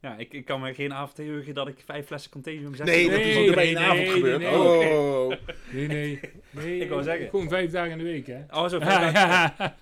ja, 0.00 0.16
ik, 0.16 0.32
ik 0.32 0.44
kan 0.44 0.60
me 0.60 0.74
geen 0.74 0.92
avond 0.94 1.16
heugen 1.16 1.54
dat 1.54 1.68
ik 1.68 1.82
vijf 1.84 2.06
flessen 2.06 2.30
Contagium 2.30 2.74
zeg. 2.74 2.86
Nee, 2.86 3.10
dat 3.10 3.18
is 3.18 3.24
Nee, 3.34 3.44
niet 3.46 3.54
bij 3.54 3.64
nee, 3.64 3.76
één 3.76 3.84
avond 3.84 3.98
nee, 4.06 4.10
gebeurd. 4.10 4.40
nee, 4.40 4.50
nee. 4.50 4.58
oh. 4.58 5.28
Nee, 5.72 5.86
nee. 5.86 6.20
nee 6.50 6.78
Ik 6.84 6.88
wou 6.88 7.02
zeggen. 7.02 7.28
Gewoon 7.30 7.48
vijf 7.48 7.70
dagen 7.70 7.90
in 7.92 7.98
de 7.98 8.04
week, 8.04 8.26
hè? 8.26 8.44
Oh, 8.50 8.68
zo 8.68 8.78
vijf 8.80 9.12
dagen. 9.12 9.74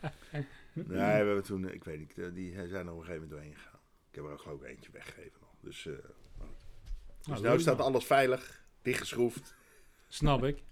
Nee, 0.73 0.85
we 0.85 0.97
hebben 1.03 1.43
toen, 1.45 1.73
ik 1.73 1.85
weet 1.85 1.99
niet, 1.99 2.19
eh, 2.19 2.27
die 2.35 2.53
zijn 2.53 2.87
er 2.87 2.93
op 2.93 2.99
een 2.99 3.05
gegeven 3.05 3.13
moment 3.13 3.31
doorheen 3.31 3.55
gegaan. 3.57 3.81
Ik 4.11 4.15
heb 4.15 4.25
er 4.25 4.51
ook 4.51 4.65
eentje 4.65 4.91
weggegeven 4.93 5.39
nog. 5.41 5.51
Dus, 5.61 5.87
eh, 5.87 5.93
dus 5.93 6.03
Nou, 7.27 7.41
nou 7.41 7.43
leuk, 7.43 7.61
staat 7.61 7.77
man. 7.77 7.87
alles 7.87 8.05
veilig, 8.05 8.65
dichtgeschroefd, 8.83 9.55
Snap 10.09 10.45
ik. 10.45 10.63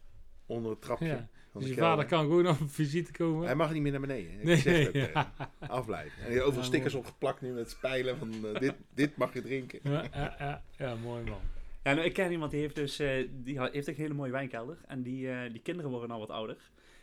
onder 0.46 0.70
het 0.70 0.80
trapje. 0.82 1.06
Ja. 1.06 1.28
Van 1.58 1.66
Dus 1.66 1.76
je 1.76 1.82
vader 1.82 2.04
kan 2.04 2.20
gewoon 2.24 2.46
op 2.48 2.56
visite 2.66 3.12
komen. 3.12 3.46
Hij 3.46 3.54
mag 3.54 3.72
niet 3.72 3.82
meer 3.82 3.92
naar 3.92 4.00
beneden. 4.00 4.32
Ik 4.32 4.44
Nee, 4.44 4.56
zeg 4.56 4.78
het 4.78 4.88
ook 4.88 4.94
ja. 5.14 5.32
Afblijven. 5.58 6.12
En 6.18 6.22
hij 6.22 6.30
heeft 6.32 6.42
overal 6.42 6.62
Ja, 6.62 6.68
stickers 6.68 6.92
mooi. 6.94 7.04
opgeplakt 7.06 7.40
nu 7.40 7.52
met 7.52 7.70
spijlen 7.70 8.18
van 8.18 8.32
eh, 8.46 8.60
dit, 8.60 8.74
dit 8.94 9.16
mag 9.16 9.32
je 9.34 9.42
drinken. 9.42 9.78
Ja, 9.82 10.04
ja, 10.14 10.34
ja, 10.38 10.62
ja, 10.78 10.94
mooi 10.94 11.24
man. 11.24 11.40
Ja, 11.82 11.94
nou, 11.94 12.06
ik 12.06 12.12
ken 12.12 12.30
iemand 12.30 12.50
die 12.50 12.60
heeft 12.60 12.74
dus, 12.74 12.98
eh, 12.98 13.28
die 13.32 13.60
heeft 13.60 13.88
ook 13.90 13.96
een 13.96 14.02
hele 14.02 14.14
mooie 14.14 14.30
wijnkelder. 14.32 14.78
En 14.86 15.02
die, 15.02 15.30
eh, 15.30 15.50
die 15.52 15.60
kinderen 15.60 15.90
worden 15.90 16.10
al 16.10 16.18
wat 16.18 16.30
ouder. 16.30 16.56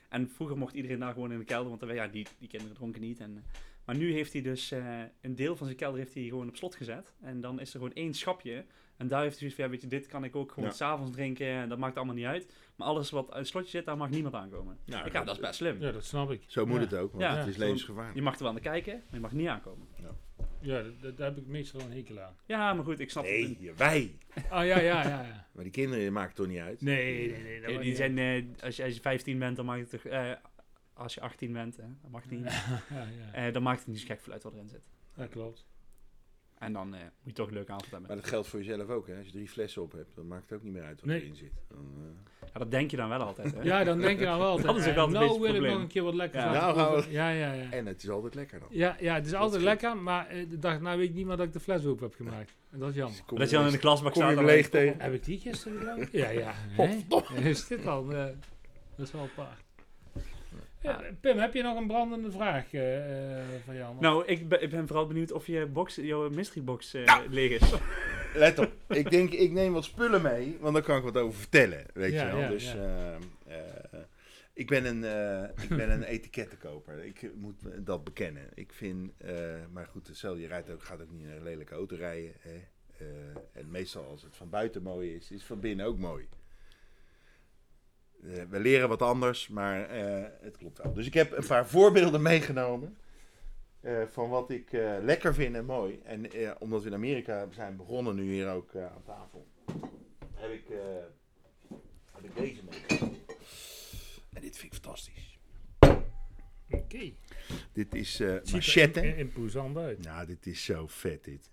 En 0.09 0.29
vroeger 0.29 0.57
mocht 0.57 0.73
iedereen 0.73 0.99
daar 0.99 1.13
gewoon 1.13 1.31
in 1.31 1.39
de 1.39 1.45
kelder, 1.45 1.69
want 1.69 1.83
eh, 1.83 1.95
ja, 1.95 2.07
die, 2.07 2.27
die 2.39 2.47
kinderen 2.47 2.75
dronken 2.75 3.01
niet. 3.01 3.19
En, 3.19 3.31
eh, 3.35 3.59
maar 3.85 3.97
nu 3.97 4.11
heeft 4.13 4.33
hij 4.33 4.41
dus 4.41 4.71
eh, 4.71 4.99
een 5.21 5.35
deel 5.35 5.55
van 5.55 5.65
zijn 5.65 5.77
kelder 5.79 5.99
heeft 5.99 6.13
hij 6.13 6.23
gewoon 6.23 6.47
op 6.47 6.55
slot 6.55 6.75
gezet. 6.75 7.13
En 7.21 7.41
dan 7.41 7.59
is 7.59 7.73
er 7.73 7.79
gewoon 7.79 7.93
één 7.93 8.13
schapje. 8.13 8.65
En 8.97 9.07
daar 9.07 9.21
heeft 9.21 9.29
hij 9.31 9.37
zoiets 9.39 9.55
van, 9.55 9.65
ja, 9.65 9.71
weet 9.71 9.81
je, 9.81 9.87
dit 9.87 10.07
kan 10.07 10.23
ik 10.23 10.35
ook 10.35 10.51
gewoon 10.51 10.69
Ja. 10.69 10.75
s'avonds 10.75 11.11
drinken. 11.11 11.47
En 11.47 11.69
dat 11.69 11.77
maakt 11.77 11.95
allemaal 11.97 12.15
niet 12.15 12.25
uit. 12.25 12.53
Maar 12.75 12.87
alles 12.87 13.09
wat 13.09 13.27
uit 13.29 13.37
het 13.39 13.47
slotje 13.47 13.69
zit, 13.69 13.85
daar 13.85 13.97
mag 13.97 14.09
niemand 14.09 14.33
aankomen. 14.35 14.77
Ik, 14.85 14.93
ja, 15.11 15.23
dat 15.23 15.35
is 15.35 15.41
best 15.41 15.55
slim. 15.55 15.81
Ja, 15.81 15.91
dat 15.91 16.03
snap 16.05 16.31
ik. 16.31 16.43
Zo 16.47 16.65
moet 16.65 16.75
Ja. 16.75 16.81
het 16.81 16.93
ook, 16.93 17.11
want 17.11 17.23
Ja. 17.23 17.35
het 17.37 17.47
is 17.47 17.57
levensgevaarlijk. 17.57 18.15
Je 18.15 18.21
mag 18.21 18.35
er 18.37 18.43
wel 18.43 18.51
naar 18.51 18.61
kijken, 18.61 18.93
maar 18.93 19.13
je 19.13 19.19
mag 19.19 19.31
niet 19.31 19.47
aankomen. 19.47 19.87
Ja, 20.61 20.83
dat- 21.01 21.17
daar 21.17 21.27
heb 21.27 21.37
ik 21.37 21.45
meestal 21.47 21.81
een 21.81 21.91
hekel 21.91 22.19
aan. 22.19 22.35
Ja, 22.45 22.73
maar 22.73 22.83
goed, 22.83 22.99
ik 22.99 23.09
snap 23.09 23.23
het. 23.23 23.31
Nee, 23.33 23.71
wij. 23.75 24.17
Oh 24.35 24.41
ja, 24.49 24.61
ja, 24.61 24.79
ja. 24.79 25.03
ja. 25.03 25.47
Maar 25.51 25.63
die 25.63 25.73
kinderen 25.73 26.13
maakt 26.13 26.27
het 26.27 26.35
toch 26.35 26.47
niet 26.47 26.59
uit. 26.59 26.81
Nee, 26.81 27.31
nee, 27.31 27.41
nee. 27.43 27.61
dat 27.61 27.71
maakt 27.71 27.83
die 27.83 27.95
zijn, 27.95 28.17
eh, 28.17 28.43
als, 28.63 28.75
je, 28.75 28.83
als 28.83 28.93
je 28.93 29.01
15 29.01 29.39
bent, 29.39 29.55
dan 29.55 29.65
mag 29.65 29.77
het 29.77 29.89
toch... 29.89 30.03
eh, 30.05 30.31
als 30.93 31.13
je 31.13 31.21
18 31.21 31.53
bent, 31.53 31.77
hè, 31.77 31.83
dan 32.01 32.11
mag 32.11 32.21
het 32.21 32.31
niet. 32.31 32.43
Ja, 32.43 32.81
ja. 32.89 33.33
Eh, 33.47 33.53
dan 33.53 33.63
maakt 33.63 33.79
het 33.79 33.87
niet 33.87 33.99
zo 33.99 34.05
gek 34.05 34.21
veel 34.21 34.33
uit 34.33 34.43
wat 34.43 34.53
erin 34.53 34.69
zit. 34.69 34.87
Dat 35.15 35.29
klopt. 35.29 35.65
En 36.65 36.73
dan 36.73 36.93
eh, 36.95 36.99
moet 37.01 37.09
je 37.23 37.31
toch 37.33 37.47
een 37.47 37.53
leuke 37.53 37.71
avond 37.71 37.91
hebben. 37.91 38.07
Maar 38.07 38.17
dat 38.17 38.25
geldt 38.27 38.47
voor 38.47 38.59
jezelf 38.63 38.89
ook. 38.89 39.07
Hè. 39.07 39.17
Als 39.17 39.25
je 39.25 39.31
drie 39.31 39.49
flessen 39.49 39.81
op 39.81 39.91
hebt, 39.91 40.15
dan 40.15 40.27
maakt 40.27 40.49
het 40.49 40.57
ook 40.57 40.63
niet 40.63 40.73
meer 40.73 40.83
uit 40.83 40.99
wat 40.99 41.09
Nee. 41.09 41.21
erin 41.21 41.35
zit. 41.35 41.51
Dan, 41.69 41.85
eh, 41.97 42.47
Ja, 42.53 42.59
dat 42.59 42.71
denk 42.71 42.91
je 42.91 42.97
dan 42.97 43.09
wel 43.09 43.19
altijd, 43.19 43.53
hè? 43.53 43.61
Ja, 43.61 43.83
dan 43.83 43.99
denk 44.01 44.19
je 44.19 44.25
dan 44.25 44.37
wel 44.37 44.47
altijd. 44.47 44.67
Dat 44.67 44.75
is 44.77 44.87
ook 44.87 44.93
eh, 44.93 44.97
altijd 44.97 45.21
een 45.21 45.27
nou 45.27 45.39
wil 45.41 45.53
ik 45.55 45.71
nog 45.71 45.81
een 45.81 45.87
keer 45.87 46.03
wat 46.03 46.13
lekkers 46.13 46.43
Ja. 46.43 46.51
Nou. 46.73 47.03
Ja, 47.09 47.29
ja, 47.29 47.53
ja. 47.53 47.71
En 47.71 47.85
het 47.85 48.03
is 48.03 48.09
altijd 48.09 48.35
lekker 48.35 48.59
dan. 48.59 48.67
Ja, 48.71 48.95
ja, 48.99 49.13
het 49.15 49.25
is 49.25 49.33
altijd 49.33 49.59
is 49.61 49.67
lekker, 49.67 49.97
maar 49.97 50.27
eh, 50.27 50.49
de 50.49 50.59
dag 50.59 50.79
na 50.81 50.97
weet 50.97 51.09
ik 51.09 51.15
niet 51.15 51.25
meer 51.25 51.37
dat 51.37 51.45
ik 51.45 51.53
de 51.53 51.59
fles 51.59 51.85
open 51.85 52.03
heb 52.05 52.15
gemaakt. 52.15 52.55
En 52.71 52.79
dat 52.79 52.89
is 52.89 52.95
jammer. 52.95 53.19
Kom 53.25 53.37
dat 53.37 53.49
je 53.49 53.55
dan 53.55 53.65
in 53.65 53.71
de 53.71 53.77
klasbak 53.77 54.13
staat. 54.15 54.35
dan 54.35 54.45
leeg 54.45 54.69
tegen. 54.69 55.01
Heb 55.01 55.13
ik 55.13 55.25
die 55.25 55.39
gisteren 55.39 55.77
gedaan? 55.79 56.07
Ja, 56.21 56.29
ja. 56.29 56.51
Hè? 56.55 57.39
Is 57.49 57.67
dit 57.67 57.85
al? 57.85 58.11
eh, 58.11 58.25
dat 58.95 59.05
is 59.07 59.11
wel 59.11 59.21
apart. 59.21 59.63
Ja, 60.85 61.01
Pim, 61.21 61.37
heb 61.37 61.53
je 61.53 61.61
nog 61.61 61.77
een 61.77 61.87
brandende 61.87 62.31
vraag 62.31 62.73
eh, 62.73 63.37
eh, 63.37 63.43
van 63.65 63.75
Jan? 63.75 63.97
Nou, 63.99 64.25
ik 64.25 64.47
ben, 64.49 64.61
ik 64.61 64.69
ben 64.69 64.87
vooral 64.87 65.07
benieuwd 65.07 65.31
of 65.31 65.47
je 65.47 65.65
box, 65.65 65.95
jouw 65.95 66.29
mystery 66.29 66.63
box 66.63 66.93
eh, 66.93 67.05
Nou. 67.05 67.29
leeg 67.29 67.61
is. 67.61 67.73
Let 68.35 68.59
op. 68.59 68.71
ik 68.87 69.09
denk, 69.11 69.31
ik 69.31 69.51
neem 69.51 69.73
wat 69.73 69.83
spullen 69.83 70.21
mee, 70.21 70.57
want 70.59 70.73
dan 70.73 70.83
kan 70.83 70.97
ik 70.97 71.03
wat 71.03 71.17
over 71.17 71.39
vertellen. 71.39 71.85
Weet 71.93 72.11
Ja, 72.13 72.25
je 72.25 72.31
wel. 72.31 72.39
ja, 72.41 72.49
dus 72.49 72.71
ja. 72.73 73.17
eh, 73.47 73.57
eh, 73.57 73.99
ik 74.53 74.67
ben 74.67 74.85
een, 74.85 75.03
eh, 75.03 75.63
ik 75.63 75.69
ben 75.77 75.91
een 75.91 76.03
etikettenkoper. 76.15 77.03
Ik 77.05 77.29
moet 77.35 77.61
dat 77.85 78.03
bekennen. 78.03 78.43
Ik 78.53 78.73
vind, 78.73 79.11
eh, 79.17 79.33
maar 79.71 79.87
goed, 79.87 80.09
stel 80.13 80.35
je 80.35 80.47
rijdt 80.47 80.69
ook, 80.71 80.83
gaat 80.83 81.01
ook 81.01 81.11
niet 81.11 81.23
in 81.23 81.29
een 81.31 81.43
lelijke 81.43 81.73
auto 81.75 81.95
rijden. 81.95 82.31
Hè. 82.39 82.61
Eh, 82.97 83.05
en 83.53 83.71
meestal 83.71 84.05
als 84.05 84.21
het 84.21 84.35
van 84.37 84.49
buiten 84.49 84.81
mooi 84.83 85.15
is, 85.15 85.31
is 85.31 85.43
van 85.43 85.59
binnen 85.59 85.85
ook 85.85 85.97
mooi. 85.97 86.27
Eh, 88.33 88.43
we 88.49 88.59
leren 88.59 88.89
wat 88.89 89.01
anders, 89.01 89.47
maar 89.47 89.89
eh, 89.89 90.23
het 90.41 90.57
klopt 90.57 90.77
wel. 90.83 90.93
Dus 90.93 91.05
ik 91.05 91.13
heb 91.13 91.31
een 91.31 91.45
paar 91.47 91.67
voorbeelden 91.67 92.21
meegenomen. 92.31 92.97
eh, 93.81 94.01
van 94.11 94.29
wat 94.29 94.49
ik 94.49 94.71
lekker 95.01 95.33
vind 95.33 95.55
en 95.55 95.65
mooi. 95.65 95.99
En 96.03 96.25
omdat 96.59 96.81
we 96.81 96.87
in 96.87 96.93
Amerika 96.95 97.47
zijn 97.51 97.75
begonnen, 97.77 98.15
nu 98.15 98.23
hier 98.23 98.49
ook 98.49 98.75
aan 98.75 99.03
tafel, 99.05 99.47
heb 100.33 100.51
ik, 100.51 100.63
heb 102.11 102.23
ik 102.23 102.35
deze 102.35 102.61
meegenomen. 102.63 103.19
En 104.33 104.41
dit 104.41 104.57
vind 104.57 104.73
ik 104.73 104.79
fantastisch. 104.81 105.39
Oké. 106.69 107.13
Dit 107.71 107.95
is 107.95 108.15
Ziet 108.15 108.51
machette. 108.51 109.01
in- 109.07 109.17
imposant 109.17 109.77
uit. 109.77 110.03
Nou, 110.03 110.25
dit 110.25 110.45
is 110.45 110.63
zo 110.63 110.87
vet 110.87 111.23
dit. 111.23 111.49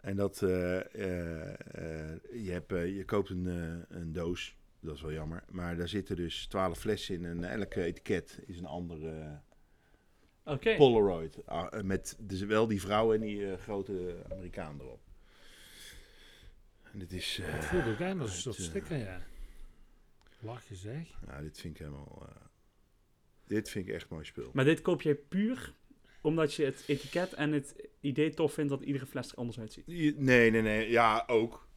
En 0.00 0.16
dat, 0.16 0.38
je, 0.38 2.48
hebt, 2.50 2.70
je 2.70 3.02
koopt 3.06 3.30
een, 3.30 3.46
een 3.88 4.12
doos, 4.12 4.56
dat 4.82 4.94
is 4.94 5.02
wel 5.02 5.12
jammer. 5.12 5.44
Maar 5.50 5.76
daar 5.76 5.88
zitten 5.88 6.16
dus 6.16 6.46
twaalf 6.46 6.78
flessen 6.78 7.14
in 7.14 7.24
en 7.24 7.44
elke 7.44 7.82
etiket 7.82 8.38
is 8.46 8.58
een 8.58 8.66
andere 8.66 9.40
Oké. 10.44 10.76
Polaroid. 10.76 11.46
Ah, 11.46 11.78
eh, 11.78 11.82
met 11.82 12.16
dus 12.20 12.40
wel 12.40 12.66
die 12.66 12.80
vrouw 12.80 13.14
en 13.14 13.20
die 13.20 13.52
eh, 13.52 13.58
grote 13.58 14.24
Amerikaan 14.30 14.80
erop. 14.80 15.00
En 16.92 16.98
dit 16.98 17.12
is, 17.12 17.38
eh, 17.38 17.52
Het 17.52 17.64
voelt 17.64 17.86
ook 17.86 18.00
aan 18.00 18.20
als 18.20 18.34
een 18.34 18.40
soort 18.40 18.58
eh, 18.58 18.64
sticker, 18.64 18.96
ja. 18.96 19.22
Lach 20.40 20.68
je 20.68 20.74
zeg. 20.74 21.20
nou, 21.26 21.42
dit 21.42 21.60
vind 21.60 21.74
ik 21.74 21.80
helemaal, 21.80 22.26
eh, 22.28 22.42
dit 23.46 23.70
vind 23.70 23.88
ik 23.88 23.94
echt 23.94 24.08
mooi 24.08 24.24
spul. 24.24 24.50
Maar 24.52 24.64
dit 24.64 24.82
koop 24.82 25.02
jij 25.02 25.14
puur 25.14 25.74
omdat 26.20 26.54
je 26.54 26.64
het 26.64 26.84
etiket 26.86 27.32
en 27.32 27.52
het 27.52 27.88
idee 28.00 28.30
tof 28.34 28.52
vindt 28.52 28.70
dat 28.70 28.82
iedere 28.82 29.06
fles 29.06 29.30
er 29.30 29.36
anders 29.36 29.58
uitziet. 29.60 29.86
Nee, 30.18 30.50
nee, 30.50 30.62
nee, 30.62 30.90
ja, 30.90 31.24
ook. 31.26 31.68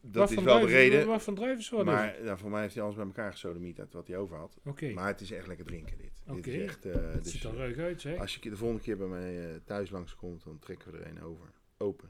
Dat 0.00 0.30
is 0.30 0.42
wel 0.42 0.60
de 0.60 0.66
reden. 0.66 1.06
Wat? 1.06 1.84
Maar 1.84 2.16
nou, 2.22 2.38
voor 2.38 2.50
mij 2.50 2.60
heeft 2.62 2.74
hij 2.74 2.82
alles 2.82 2.96
bij 2.96 3.04
elkaar 3.04 3.32
gesodemiet 3.32 3.78
uit 3.80 3.92
wat 3.92 4.06
hij 4.06 4.16
over 4.16 4.36
had. 4.36 4.60
Oké, 4.64 4.92
Maar 4.92 5.06
het 5.06 5.20
is 5.20 5.30
echt 5.30 5.46
lekker 5.46 5.64
drinken 5.66 5.98
dit. 5.98 6.22
Dit 6.26 6.36
Oké. 6.36 6.50
is 6.50 6.62
echt... 6.64 6.86
eh, 6.86 6.92
het 6.94 7.24
dus, 7.24 7.32
ziet 7.32 7.44
er 7.44 7.50
eh, 7.50 7.56
ruig 7.56 7.76
uit, 7.78 8.00
zeg. 8.00 8.18
als 8.18 8.34
je 8.42 8.50
de 8.50 8.56
volgende 8.56 8.82
keer 8.82 8.96
bij 8.96 9.06
mij 9.06 9.50
eh, 9.50 9.56
thuis 9.64 9.90
langskomt, 9.90 10.44
dan 10.44 10.58
trekken 10.58 10.92
we 10.92 10.98
er 10.98 11.06
een 11.06 11.22
over. 11.22 11.46
Open. 11.78 12.08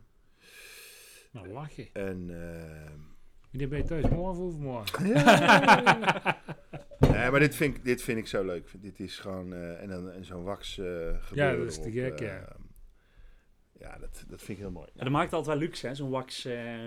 Nou, 1.33 1.49
lach 1.49 1.71
je. 1.71 1.89
En... 1.93 2.31
eh, 2.31 2.91
Wanneer 3.51 3.69
ben 3.69 3.79
je 3.79 3.85
thuis? 3.85 4.09
Morgen 4.09 4.43
of 4.43 4.49
overmorgen? 4.49 5.03
nee, 7.13 7.31
maar 7.31 7.41
dit 7.41 7.55
vind, 7.55 7.77
ik, 7.77 7.85
dit 7.85 8.03
vind 8.03 8.19
ik 8.19 8.27
zo 8.27 8.45
leuk. 8.45 8.71
Dit 8.81 9.01
is 9.01 9.19
gewoon... 9.19 9.53
eh, 9.53 9.83
en 9.83 9.89
dan 9.89 10.11
en 10.11 10.25
zo'n 10.25 10.43
wax 10.43 10.79
eh 10.79 10.87
gebeuren 11.21 11.59
dat 11.59 11.67
is 11.69 11.79
te 11.83 11.91
gek, 11.91 12.21
eh, 12.21 12.27
ja. 12.29 12.57
Ja, 13.79 13.99
dat, 13.99 14.25
dat 14.29 14.39
vind 14.39 14.49
ik 14.59 14.65
heel 14.65 14.71
mooi. 14.73 14.89
En 14.97 15.05
dat 15.05 15.13
maakt 15.13 15.33
altijd 15.33 15.59
wel 15.59 15.67
luxe, 15.67 15.87
hè? 15.87 15.95
Zo'n 15.95 16.11
wax, 16.11 16.45
eh 16.45 16.87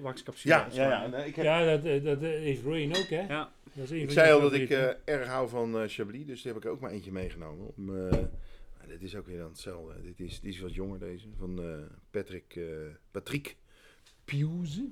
waxcapsule. 0.00 0.54
Ja, 0.54 0.68
ja, 0.72 0.88
ja. 0.88 1.06
Nee, 1.06 1.26
ik, 1.26 1.36
heb, 1.36 1.44
Ja, 1.44 1.64
dat, 1.64 1.84
eh, 1.84 2.04
dat 2.04 2.22
eh, 2.22 2.28
heeft 2.28 2.64
Rain 2.64 2.96
ook, 2.96 3.08
hè? 3.08 3.26
Ja. 3.26 3.52
Dat 3.72 3.90
is 3.90 4.02
ik 4.02 4.10
zei 4.10 4.32
al 4.32 4.40
dat 4.40 4.52
ik 4.52 4.70
eh, 4.70 4.88
erg 5.04 5.28
hou 5.28 5.48
van 5.48 5.78
eh 5.78 5.88
Chablis, 5.88 6.26
dus 6.26 6.42
die 6.42 6.52
heb 6.52 6.64
ik 6.64 6.70
ook 6.70 6.80
maar 6.80 6.90
eentje 6.90 7.12
meegenomen. 7.12 7.66
Om, 7.76 8.08
eh, 8.08 8.18
dit 8.88 9.02
is 9.02 9.16
ook 9.16 9.26
weer 9.26 9.38
dan 9.38 9.48
hetzelfde. 9.48 10.02
Dit 10.02 10.20
is, 10.20 10.40
die 10.40 10.52
is 10.52 10.60
wat 10.60 10.74
jonger 10.74 10.98
deze, 10.98 11.28
van 11.38 11.62
eh, 11.62 11.78
Patrick, 12.10 12.56
eh 12.56 12.64
Patrick 13.10 13.56
Piuze. 14.24 14.88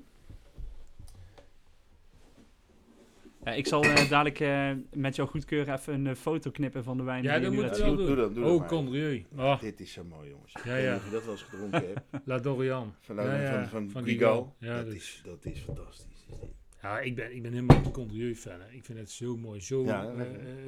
Ja, 3.43 3.51
ik 3.51 3.67
zal 3.67 3.83
eh, 3.83 4.09
dadelijk 4.09 4.39
eh, 4.39 4.71
met 4.93 5.15
jouw 5.15 5.25
goedkeuren 5.25 5.73
even 5.73 5.93
een 5.93 6.07
eh, 6.07 6.15
foto 6.15 6.51
knippen 6.51 6.83
van 6.83 6.97
de 6.97 7.03
wijn 7.03 7.23
Ja, 7.23 7.39
die 7.39 7.49
je 7.49 7.55
dat 7.55 7.55
moet 7.69 7.75
je 7.77 7.83
wel 7.83 7.95
Doe- 7.95 7.97
doen. 7.97 8.05
doe 8.05 8.15
dat- 8.15 8.33
doe 8.35 8.43
dat 8.43 8.53
oh, 8.53 8.59
maar. 8.59 8.67
Condrieu. 8.67 9.25
Oh, 9.37 9.59
Dit 9.59 9.79
is 9.79 9.91
zo 9.91 10.03
mooi, 10.03 10.29
jongens. 10.29 10.55
Ja, 10.63 10.75
ja. 10.75 10.91
niet 10.93 10.99
of 11.01 11.05
je 11.05 11.11
dat 11.11 11.23
wel 11.23 11.31
eens 11.33 11.41
gedronken 11.43 11.87
hebt. 11.87 12.01
La 12.29 12.37
Dorian. 12.39 12.95
Van, 12.99 13.15
Ja, 13.15 13.41
ja, 13.41 13.59
van, 13.59 13.67
van, 13.69 13.89
van 13.89 14.03
Guigal. 14.03 14.55
Guigal. 14.59 14.77
Ja, 14.77 14.83
dat, 14.83 14.93
is, 14.93 15.21
dat 15.25 15.45
is 15.45 15.59
fantastisch. 15.59 16.25
is. 16.29 16.35
Ja, 16.81 16.99
ik 16.99 17.15
ben, 17.15 17.35
ik 17.35 17.41
ben 17.41 17.53
helemaal 17.53 17.77
een 17.77 17.91
Condrieu-fan. 17.91 18.59
hè. 18.61 18.69
Ik 18.75 18.85
vind 18.85 18.99
het 18.99 19.11
zo 19.11 19.37
mooi. 19.37 19.61
Zo 19.61 19.83
Ja, 19.83 20.13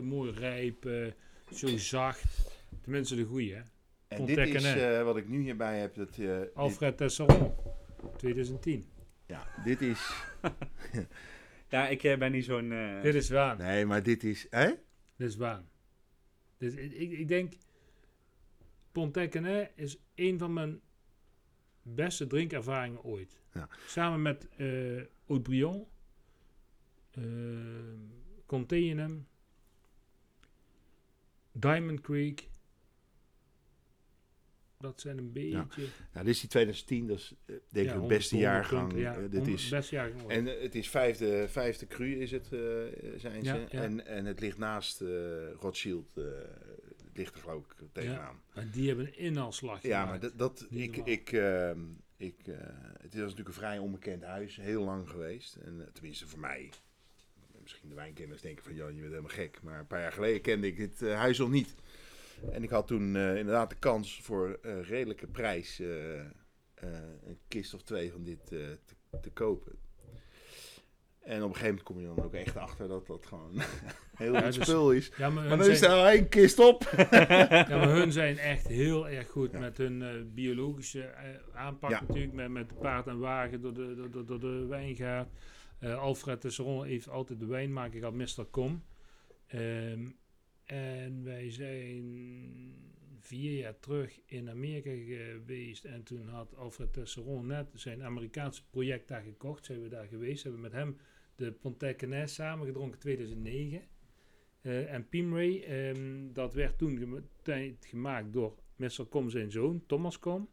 mooi 0.02 0.32
rijp. 0.32 0.88
zo 1.54 1.78
zacht. 1.78 2.24
Tenminste 2.82 3.16
de 3.16 3.24
goeie, 3.24 3.54
hè. 3.54 3.62
En 4.08 4.26
dit 4.26 4.38
is 4.38 4.64
eh, 4.74 5.04
wat 5.04 5.18
ik 5.18 5.28
nu 5.28 5.42
hierbij 5.42 5.80
heb. 5.80 5.96
Dat, 5.96 6.10
eh, 6.10 6.16
dit- 6.18 6.56
Alfred 6.56 6.98
Tesseron. 6.98 7.52
2010. 8.18 8.86
ja, 9.26 9.48
dit 9.64 9.82
is... 9.82 10.10
Ja, 11.70 11.88
ik 11.88 12.04
eh, 12.04 12.18
ben 12.18 12.32
niet 12.32 12.46
zo'n... 12.46 12.72
eh, 12.72 13.02
Dit 13.02 13.16
is 13.16 13.30
waan. 13.30 13.58
Nee, 13.58 13.86
maar 13.86 14.04
dit 14.04 14.24
is... 14.24 14.48
Hè? 14.50 14.68
Dit 15.16 15.30
is 15.30 15.36
waan. 15.36 15.70
Dus 16.58 16.74
ik, 16.74 17.12
ik, 17.12 17.28
denk... 17.28 17.54
Pontecanet 18.92 19.72
is 19.76 19.98
een 20.16 20.38
van 20.38 20.54
mijn 20.54 20.82
beste 21.82 22.28
drinkervaringen 22.28 23.04
ooit. 23.04 23.40
Ja. 23.54 23.70
Samen 23.88 24.22
met 24.22 24.48
eh 24.58 25.02
Haut-Brion, 25.26 25.88
eh 27.12 27.24
Conteinem, 28.46 29.28
Diamond 31.52 32.02
Creek. 32.02 32.50
Dat 34.80 35.02
zijn 35.02 35.18
een 35.18 35.32
beetje... 35.32 35.66
Nou, 36.14 36.26
dit 36.26 36.28
is 36.28 36.40
die 36.40 36.50
2010. 36.50 37.08
Dat 37.08 37.18
is 37.18 37.34
eh, 37.46 37.56
denk 37.70 37.88
ik 37.88 37.94
ja, 37.94 38.00
het 38.00 38.08
beste 38.08 38.36
100 38.36 38.54
jaargang. 38.54 38.98
ja. 38.98 39.14
Eh, 39.14 39.22
dit 39.22 39.32
100 39.34 39.60
is... 39.60 39.70
beste 39.70 39.96
jaargang. 39.96 40.30
En 40.30 40.48
eh, 40.48 40.62
het 40.62 40.76
is 40.76 40.90
vijfde, 40.90 41.48
vijfde 41.50 41.88
cru 41.88 42.20
is 42.22 42.32
het, 42.32 42.48
zijn 43.18 43.44
ze. 43.46 43.50
Ja, 43.50 43.56
ja. 43.56 43.68
En, 43.70 44.06
en 44.06 44.26
het 44.26 44.40
ligt 44.40 44.58
naast 44.58 45.04
Rothschild. 45.60 46.16
het 46.16 47.18
ligt 47.18 47.36
er 47.36 47.42
geloof 47.42 47.66
ik 47.66 47.74
tegenaan. 47.92 48.42
Maar 48.54 48.68
die 48.72 48.88
hebben 48.88 49.06
een 49.06 49.18
inhaalslag 49.18 49.82
Ja, 49.82 50.02
gemaakt. 50.02 50.22
maar 50.22 50.30
dat, 50.30 50.60
dat 50.60 50.68
ik, 50.70 50.98
ik, 50.98 51.32
ehm, 51.32 51.80
ik, 52.18 52.36
het 53.02 53.14
is 53.14 53.20
natuurlijk 53.20 53.48
een 53.48 53.54
vrij 53.54 53.78
onbekend 53.78 54.24
huis, 54.24 54.56
heel 54.56 54.84
lang 54.84 55.10
geweest. 55.10 55.56
En 55.56 55.90
tenminste 55.94 56.28
voor 56.28 56.40
mij. 56.40 56.70
Misschien 57.62 57.90
de 57.90 57.96
wijnkenners 57.96 58.42
denken 58.42 58.64
van, 58.64 58.76
Jan, 58.76 58.88
je 58.88 59.00
bent 59.00 59.10
helemaal 59.10 59.32
gek. 59.32 59.60
Maar 59.62 59.80
een 59.80 59.88
paar 59.88 60.02
jaar 60.02 60.12
geleden 60.12 60.42
kende 60.42 60.68
ik 60.68 60.78
dit 60.78 61.00
huis 61.00 61.38
nog 61.38 61.50
niet. 61.50 61.76
En 62.52 62.64
ik 62.64 62.70
had 62.70 62.88
toen 62.88 63.16
eh, 63.16 63.38
inderdaad 63.38 63.70
de 63.70 63.76
kans 63.80 64.20
voor 64.22 64.60
een 64.62 64.84
redelijke 64.84 65.28
prijs 65.28 65.80
eh, 65.80 66.20
eh, 66.20 66.26
een 67.26 67.40
kist 67.48 67.74
of 67.74 67.82
twee 67.82 68.12
van 68.12 68.24
dit 68.24 68.40
eh, 68.52 68.60
te, 68.86 68.96
te 69.22 69.30
kopen. 69.32 69.72
En 71.20 71.44
op 71.44 71.50
een 71.50 71.56
gegeven 71.56 71.66
moment 71.68 71.84
kom 71.84 72.00
je 72.00 72.06
dan 72.16 72.26
ook 72.26 72.34
echt 72.34 72.58
achter 72.58 72.88
dat 72.88 73.08
dat 73.08 73.26
gewoon 73.26 73.52
heel 74.16 74.34
Ja, 74.34 74.42
dus- 74.42 74.56
spul 74.56 74.92
is. 74.92 75.12
Ja, 75.18 75.30
maar 75.30 75.48
Maar 75.48 75.58
dan 75.58 75.70
is 75.70 75.80
zijn- 75.80 75.92
er 75.92 75.98
al 75.98 76.08
één 76.08 76.30
kist 76.30 76.60
op. 76.60 76.84
Ja, 77.12 77.68
maar 77.68 77.90
hun 77.90 78.12
zijn 78.12 78.38
echt 78.38 78.68
heel 78.68 79.10
erg 79.10 79.30
goed 79.30 79.52
Ja. 79.52 79.60
met 79.60 79.78
hun 79.78 80.02
eh, 80.02 80.10
biologische 80.26 81.02
eh, 81.04 81.30
aanpak 81.54 81.90
natuurlijk. 81.90 82.34
Met, 82.34 82.50
met 82.50 82.80
paard 82.80 83.08
en 83.08 83.20
wagen 83.20 83.62
door 83.62 83.74
de, 83.74 83.96
door, 83.96 84.12
door, 84.12 84.26
door 84.26 84.40
de 84.40 84.66
wijngaard. 84.70 85.28
Eh 85.80 85.98
Alfred 86.02 86.42
Tesseron 86.42 86.86
heeft 86.86 87.10
altijd 87.10 87.40
de 87.40 87.46
wijnmaker 87.46 88.00
gehad, 88.00 88.14
Mr. 88.14 88.46
Com. 88.52 88.84
Ehm, 89.48 90.06
en 90.66 91.24
wij 91.24 91.52
zijn 91.52 92.04
vier 93.20 93.58
jaar 93.58 93.80
terug 93.80 94.20
in 94.26 94.50
Amerika 94.50 94.90
geweest. 94.90 95.86
En 95.86 96.04
toen 96.04 96.28
had 96.28 96.56
Alfred 96.56 96.94
Tesseron 96.94 97.46
net 97.46 97.68
zijn 97.74 98.04
Amerikaanse 98.04 98.64
project 98.70 99.08
daar 99.08 99.22
gekocht. 99.22 99.66
Zijn 99.66 99.82
we 99.82 99.88
daar 99.90 100.08
geweest. 100.08 100.44
Hebben 100.44 100.62
met 100.62 100.72
hem 100.72 100.98
de 101.36 101.52
Pontet 101.52 102.30
samen 102.30 102.66
gedronken 102.66 103.00
2009. 103.00 103.82
Eh, 104.62 104.94
en 104.94 105.10
Pimray, 105.10 105.62
ehm, 105.64 106.34
dat 106.34 106.54
werd 106.54 106.78
toen 106.78 107.24
gemaakt 107.80 108.34
door 108.34 108.58
Mr. 108.76 109.06
Com 109.10 109.30
zijn 109.30 109.52
zoon, 109.52 109.84
Thomas 109.86 110.20
Com. 110.20 110.50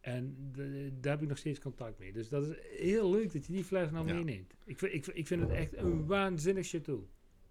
En 0.00 0.36
de- 0.52 0.92
daar 1.00 1.12
heb 1.12 1.22
ik 1.22 1.28
nog 1.28 1.38
steeds 1.38 1.60
contact 1.60 1.98
mee. 1.98 2.12
Dus 2.12 2.28
dat 2.28 2.46
is 2.46 2.56
heel 2.78 3.10
leuk 3.10 3.32
dat 3.32 3.46
je 3.46 3.52
die 3.52 3.64
fles 3.64 3.90
nou 3.90 4.06
Ja. 4.08 4.14
meeneemt. 4.14 4.54
Ik, 4.64 4.78
vind- 4.78 4.92
ik, 4.92 5.06
ik 5.06 5.26
vind 5.26 5.40
het 5.40 5.50
echt 5.50 5.76
een 5.76 6.06
waanzinnig 6.06 6.66
chateau. 6.68 7.06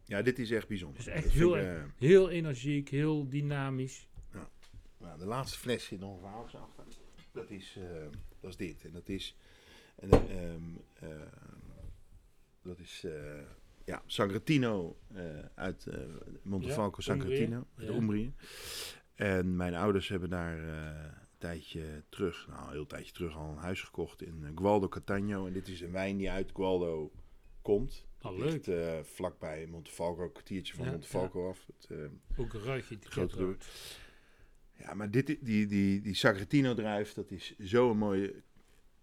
Ja, 0.05 0.21
dit 0.21 0.39
is 0.39 0.51
echt 0.51 0.67
bijzonder. 0.67 0.97
Het 0.97 1.07
is 1.07 1.13
echt 1.13 1.23
Dat 1.23 1.33
heel 1.33 1.57
eh, 1.57 1.83
Heel 1.97 2.29
energiek, 2.29 2.89
heel 2.89 3.29
dynamisch. 3.29 4.07
Nou, 4.97 5.19
de 5.19 5.25
laatste 5.25 5.57
fles 5.59 5.85
zit 5.85 5.99
nog 5.99 6.13
een 6.13 6.19
verhaaltje 6.19 6.57
achter. 6.57 6.83
Dat 7.31 7.49
is, 7.49 7.77
eh, 7.77 8.05
dat 8.39 8.49
is 8.49 8.57
dit. 8.57 8.85
En 8.85 8.91
dat 8.91 9.09
is... 9.09 9.35
En, 9.95 10.09
eh, 10.11 10.19
ehm, 10.19 10.61
ehm, 10.93 11.27
dat 12.61 12.79
is... 12.79 13.03
eh, 13.03 13.41
ja, 13.85 14.03
Sangratino 14.05 14.97
eh, 15.13 15.23
uit 15.55 15.85
eh 15.87 15.99
Montefalco 16.43 16.95
Ja, 16.97 17.03
Sangratino. 17.03 17.55
Umbrië, 17.57 17.85
De 17.85 17.91
ja. 17.91 17.97
Umbrië. 17.97 18.33
En 19.15 19.55
mijn 19.55 19.75
ouders 19.75 20.07
hebben 20.07 20.29
daar 20.29 20.59
eh, 20.59 21.03
een 21.03 21.37
tijdje 21.37 22.03
terug, 22.09 22.47
nou 22.47 22.65
een 22.65 22.71
heel 22.71 22.85
tijdje 22.85 23.13
terug 23.13 23.35
al 23.35 23.49
een 23.49 23.57
huis 23.57 23.81
gekocht 23.81 24.21
in 24.21 24.39
eh, 24.43 24.49
Gualdo 24.55 24.87
Catania. 24.87 25.45
En 25.45 25.53
dit 25.53 25.67
is 25.67 25.81
een 25.81 25.91
wijn 25.91 26.17
die 26.17 26.31
uit 26.31 26.51
Gualdo 26.53 27.11
komt. 27.61 28.05
Oh, 28.25 28.37
Ligt 28.37 28.67
leuk. 28.67 28.77
eh, 28.77 29.03
vlakbij 29.03 29.65
Montefalco, 29.67 30.23
een 30.23 30.31
kwartiertje 30.31 30.73
van 30.73 30.85
Ja, 30.85 30.91
Montefalco 30.91 31.49
af. 31.49 31.65
Het, 31.79 31.89
eh, 31.99 32.39
Ook 32.39 32.53
een 32.53 32.63
ruig 32.63 32.91
etiket. 32.91 33.11
Grote 33.11 33.57
ja, 34.79 34.93
maar 34.93 35.11
dit, 35.11 35.37
die, 35.41 35.65
die, 35.65 36.01
die 36.01 36.13
Sagretino 36.15 36.73
druif, 36.73 37.13
dat 37.13 37.31
is 37.31 37.55
zo'n 37.57 37.97
mooie, 37.97 38.43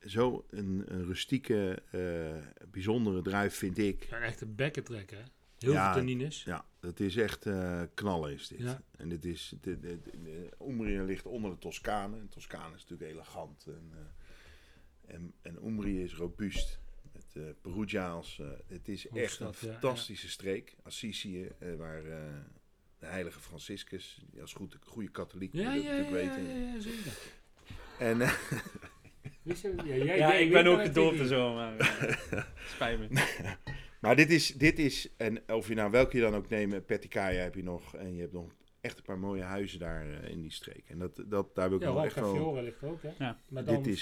zo 0.00 0.44
een, 0.50 0.82
een 0.86 1.04
rustieke, 1.04 1.82
eh, 1.90 2.66
bijzondere 2.70 3.22
druif 3.22 3.54
vind 3.54 3.78
ik. 3.78 4.04
Ja, 4.10 4.16
een 4.16 4.22
echte 4.22 4.46
bekkentrekker. 4.46 5.16
hè? 5.18 5.24
Heel 5.58 5.72
Ja, 5.72 5.84
veel 5.92 6.00
tannines. 6.00 6.44
Ja, 6.44 6.64
dat 6.80 7.00
is 7.00 7.16
echt 7.16 7.46
eh, 7.46 7.82
knallen 7.94 8.32
is 8.32 8.48
dit. 8.48 8.58
Ja. 8.60 8.82
En 8.96 9.08
dit 9.08 9.24
is, 9.24 9.54
de, 9.60 9.80
de, 9.80 9.98
de, 10.02 10.22
de 10.22 10.48
Umbrië 10.68 11.00
ligt 11.00 11.26
onder 11.26 11.50
de 11.50 11.58
Toscane. 11.58 12.16
En 12.18 12.28
Toscane 12.28 12.74
is 12.74 12.80
natuurlijk 12.86 13.10
elegant. 13.10 13.66
En, 13.66 13.90
eh, 13.92 15.14
en, 15.14 15.32
en 15.42 15.66
Umbrië 15.66 16.02
is 16.02 16.14
robuust. 16.14 16.80
Met 17.32 17.44
eh 17.44 17.50
Perugia 17.60 18.10
als, 18.10 18.38
eh, 18.40 18.46
het 18.66 18.88
is 18.88 19.06
echt 19.08 19.14
een 19.14 19.20
Hoofdstad, 19.20 19.58
ja, 19.60 19.72
fantastische 19.72 20.28
streek. 20.28 20.74
Assisi, 20.82 21.44
eh, 21.58 21.74
waar 21.76 22.04
eh, 22.04 22.18
de 22.98 23.06
heilige 23.06 23.40
Franciscus, 23.40 24.22
die 24.30 24.40
als 24.40 24.52
goed, 24.52 24.76
goede 24.80 25.10
katholiek 25.10 25.52
Ja, 25.52 25.72
moet 25.72 25.82
ja, 25.82 25.90
je 25.92 25.96
ja, 25.96 26.02
natuurlijk 26.02 26.34
ja, 26.34 26.42
weten. 26.42 26.60
ja, 26.60 26.72
ja, 26.74 26.80
zeker. 26.80 27.12
En 27.98 28.20
eh, 28.20 28.32
ja, 30.06 30.14
Ja, 30.14 30.34
ik 30.34 30.50
ben 30.52 30.66
ook 30.66 30.82
het 30.82 30.96
en 30.96 31.26
zo, 31.28 31.54
maar 31.54 31.74
spijt 32.74 32.98
me. 32.98 33.08
Maar 34.00 34.16
dit 34.16 34.30
is, 34.30 34.46
dit 34.54 34.78
is, 34.78 35.08
en 35.16 35.42
of 35.52 35.68
je 35.68 35.74
nou 35.74 35.90
welke 35.90 36.16
je 36.16 36.22
dan 36.22 36.34
ook 36.34 36.48
neemt, 36.48 36.86
Perticaia 36.86 37.42
heb 37.42 37.54
je 37.54 37.62
nog. 37.62 37.94
En 37.96 38.14
je 38.14 38.20
hebt 38.20 38.32
nog 38.32 38.54
echt 38.80 38.96
een 38.98 39.04
paar 39.04 39.18
mooie 39.18 39.42
huizen 39.42 39.78
daar 39.78 40.22
eh, 40.22 40.30
in 40.30 40.40
die 40.40 40.50
streek. 40.52 40.84
En 40.88 40.98
dat, 40.98 41.22
dat, 41.26 41.54
daar 41.54 41.68
wil 41.68 41.78
ik 41.78 41.84
Ja, 41.84 41.92
nog 41.92 42.04
echt 42.04 42.14
wel... 42.14 42.24
Roccafiore 42.24 42.62
ligt 42.62 42.82
ook, 42.82 43.02
hè? 43.02 43.10
Ja. 43.18 43.40
Maar 43.48 43.64
dan 43.64 43.82
Dit 43.82 43.92
is- 43.92 44.00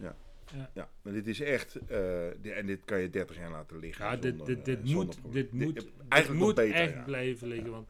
ja. 0.00 0.16
Ja. 0.54 0.70
Ja, 0.74 0.90
maar 1.02 1.12
dit 1.12 1.26
is 1.26 1.40
echt, 1.40 1.74
eh, 1.88 2.26
di- 2.40 2.50
en 2.50 2.66
dit 2.66 2.80
kan 2.84 3.00
je 3.00 3.10
30 3.10 3.36
jaar 3.36 3.50
laten 3.50 3.78
liggen. 3.78 4.04
Ja, 4.04 4.16
dit, 4.16 4.34
zonder, 4.36 4.54
dit, 4.54 4.64
dit 4.64 4.78
eh, 4.78 4.94
moet, 4.94 5.18
dit 5.30 5.52
moet, 5.52 5.74
Dit- 5.74 5.88
eigenlijk 6.08 6.44
moet 6.44 6.54
beter, 6.54 6.74
echt 6.74 6.92
ja. 6.94 7.02
blijven 7.02 7.48
liggen. 7.48 7.70
Want 7.70 7.88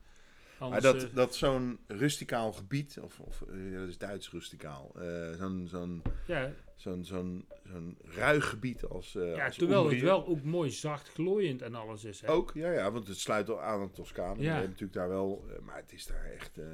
Maar 0.59 0.68
anders, 0.68 0.84
dat, 0.84 1.02
eh, 1.11 1.14
dat 1.14 1.34
zo'n 1.34 1.78
rusticaal 1.86 2.52
gebied, 2.52 2.98
of, 3.02 3.20
of 3.20 3.42
eh, 3.42 3.78
dat 3.78 3.88
is 3.88 3.98
Duits 3.98 4.30
rusticaal, 4.30 4.92
eh, 4.98 5.32
zo'n 5.38 5.66
zo'n 5.68 6.02
ja, 6.26 6.52
zo'n 6.74 7.04
zo'n 7.04 7.46
zo'n 7.64 7.98
ruig 8.04 8.48
gebied 8.48 8.84
als, 8.84 9.14
eh 9.16 9.34
ja, 9.36 9.44
als 9.46 9.57
terwijl 9.57 9.90
het 9.90 10.00
wel 10.00 10.26
ook 10.26 10.42
mooi 10.42 10.70
zacht 10.70 11.09
glooiend 11.09 11.62
en 11.62 11.74
alles 11.74 12.04
is. 12.04 12.20
Hè? 12.20 12.28
Ook, 12.30 12.50
ja, 12.54 12.72
ja, 12.72 12.92
want 12.92 13.09
het 13.09 13.18
sluit 13.18 13.50
al 13.50 13.61
aan 13.62 13.80
aan 13.80 13.90
Toscane. 13.92 14.42
Ja. 14.42 14.61
Natuurlijk 14.61 14.92
daar 14.92 15.09
wel, 15.09 15.44
eh, 15.50 15.59
maar 15.62 15.76
het 15.76 15.92
is 15.92 16.07
daar 16.07 16.24
echt 16.24 16.59
eh, 16.59 16.64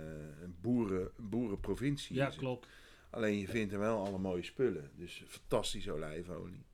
een, 0.43 0.55
boeren, 0.61 1.11
een 1.19 1.29
boerenprovincie. 1.29 2.17
Ja, 2.17 2.31
klopt. 2.37 2.67
Alleen 3.13 3.39
je 3.39 3.49
vindt 3.49 3.73
er 3.73 3.79
wel 3.79 4.07
alle 4.07 4.19
mooie 4.19 4.43
spullen. 4.43 4.91
Dus 4.97 5.25
fantastische 5.29 5.93
olijfolie. 5.93 6.67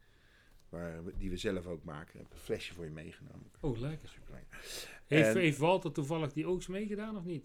Waar 0.68 1.05
we- 1.05 1.12
die 1.18 1.30
we 1.30 1.36
zelf 1.36 1.66
ook 1.66 1.84
maken. 1.84 2.14
Ik 2.14 2.20
heb 2.20 2.32
een 2.32 2.39
flesje 2.45 2.74
voor 2.74 2.84
je 2.84 2.91
meegenomen. 2.91 3.51
Oh, 3.61 3.78
lekker. 3.78 4.09
Super 4.09 4.32
lekker. 4.32 4.59
Heeft, 5.07 5.28
En- 5.28 5.36
heeft 5.43 5.59
Walter 5.59 5.93
toevallig 5.93 6.32
die 6.32 6.47
oogst 6.47 6.68
meegedaan 6.68 7.16
of 7.16 7.24
niet? 7.24 7.45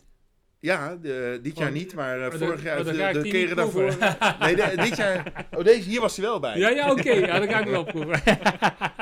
Ja, 0.60 0.96
de, 0.96 1.40
dit 1.42 1.58
jaar 1.58 1.68
Oh, 1.68 1.74
niet, 1.74 1.94
maar 1.94 2.20
eh, 2.22 2.34
oh, 2.34 2.40
vorig 2.40 2.64
jaar, 2.64 2.80
oh, 2.80 2.86
de, 3.14 3.22
keren 3.30 3.56
daarvoor. 3.56 3.98
nee, 4.40 4.56
de- 4.56 4.74
dit 4.76 4.96
jaar. 4.98 5.48
Oh, 5.52 5.64
deze, 5.64 5.90
hier 5.90 6.02
was 6.02 6.16
hij 6.18 6.26
wel 6.26 6.40
bij. 6.40 6.58
Ja, 6.58 6.70
ja, 6.70 6.92
oké. 6.92 7.12
Ja, 7.12 7.40
dan 7.40 7.48
ga 7.48 7.60
ik 7.60 7.68
wel 7.68 7.84
proeven. 7.84 8.22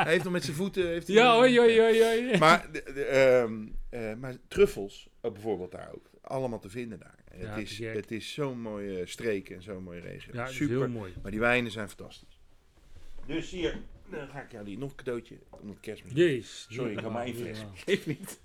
Hij 0.03 0.11
heeft 0.11 0.23
nog 0.23 0.33
met 0.33 0.43
zijn 0.43 0.55
voeten. 0.55 0.87
Heeft 0.87 1.07
hij- 1.07 1.15
ja, 1.15 1.37
oei, 1.39 1.59
oei, 1.59 1.81
oei. 1.81 2.37
Maar, 2.37 2.71
de, 2.71 2.81
ehm, 3.05 3.67
eh, 3.89 4.13
maar 4.15 4.35
truffels, 4.47 5.09
bijvoorbeeld 5.21 5.71
daar 5.71 5.89
ook. 5.93 6.09
Allemaal 6.21 6.59
te 6.59 6.69
vinden 6.69 6.99
daar. 6.99 7.20
Ja, 7.39 7.47
het, 7.47 7.57
is, 7.57 7.79
het 7.79 8.11
is 8.11 8.33
zo'n 8.33 8.61
mooie 8.61 9.05
streek 9.05 9.49
en 9.49 9.61
zo'n 9.61 9.83
mooie 9.83 9.99
regio. 9.99 10.33
Ja, 10.33 10.47
Super. 10.47 10.77
heel 10.77 10.89
mooi. 10.89 11.13
Maar 11.21 11.31
die 11.31 11.39
wijnen 11.39 11.71
zijn 11.71 11.87
fantastisch. 11.87 12.39
Dus 13.25 13.49
hier, 13.49 13.77
dan 14.09 14.27
ga 14.27 14.41
ik 14.41 14.51
jou 14.51 14.65
die 14.65 14.77
nog 14.77 14.89
een 14.89 14.95
cadeautje. 14.95 15.37
Omdat 15.49 15.79
kerstmis. 15.79 16.13
Jezus. 16.13 16.67
Sorry, 16.69 16.91
ik 16.91 16.99
had 16.99 17.11
maar 17.11 17.25
één 17.25 17.35
fles. 17.35 17.65
Geef 17.73 18.05
niet. 18.05 18.39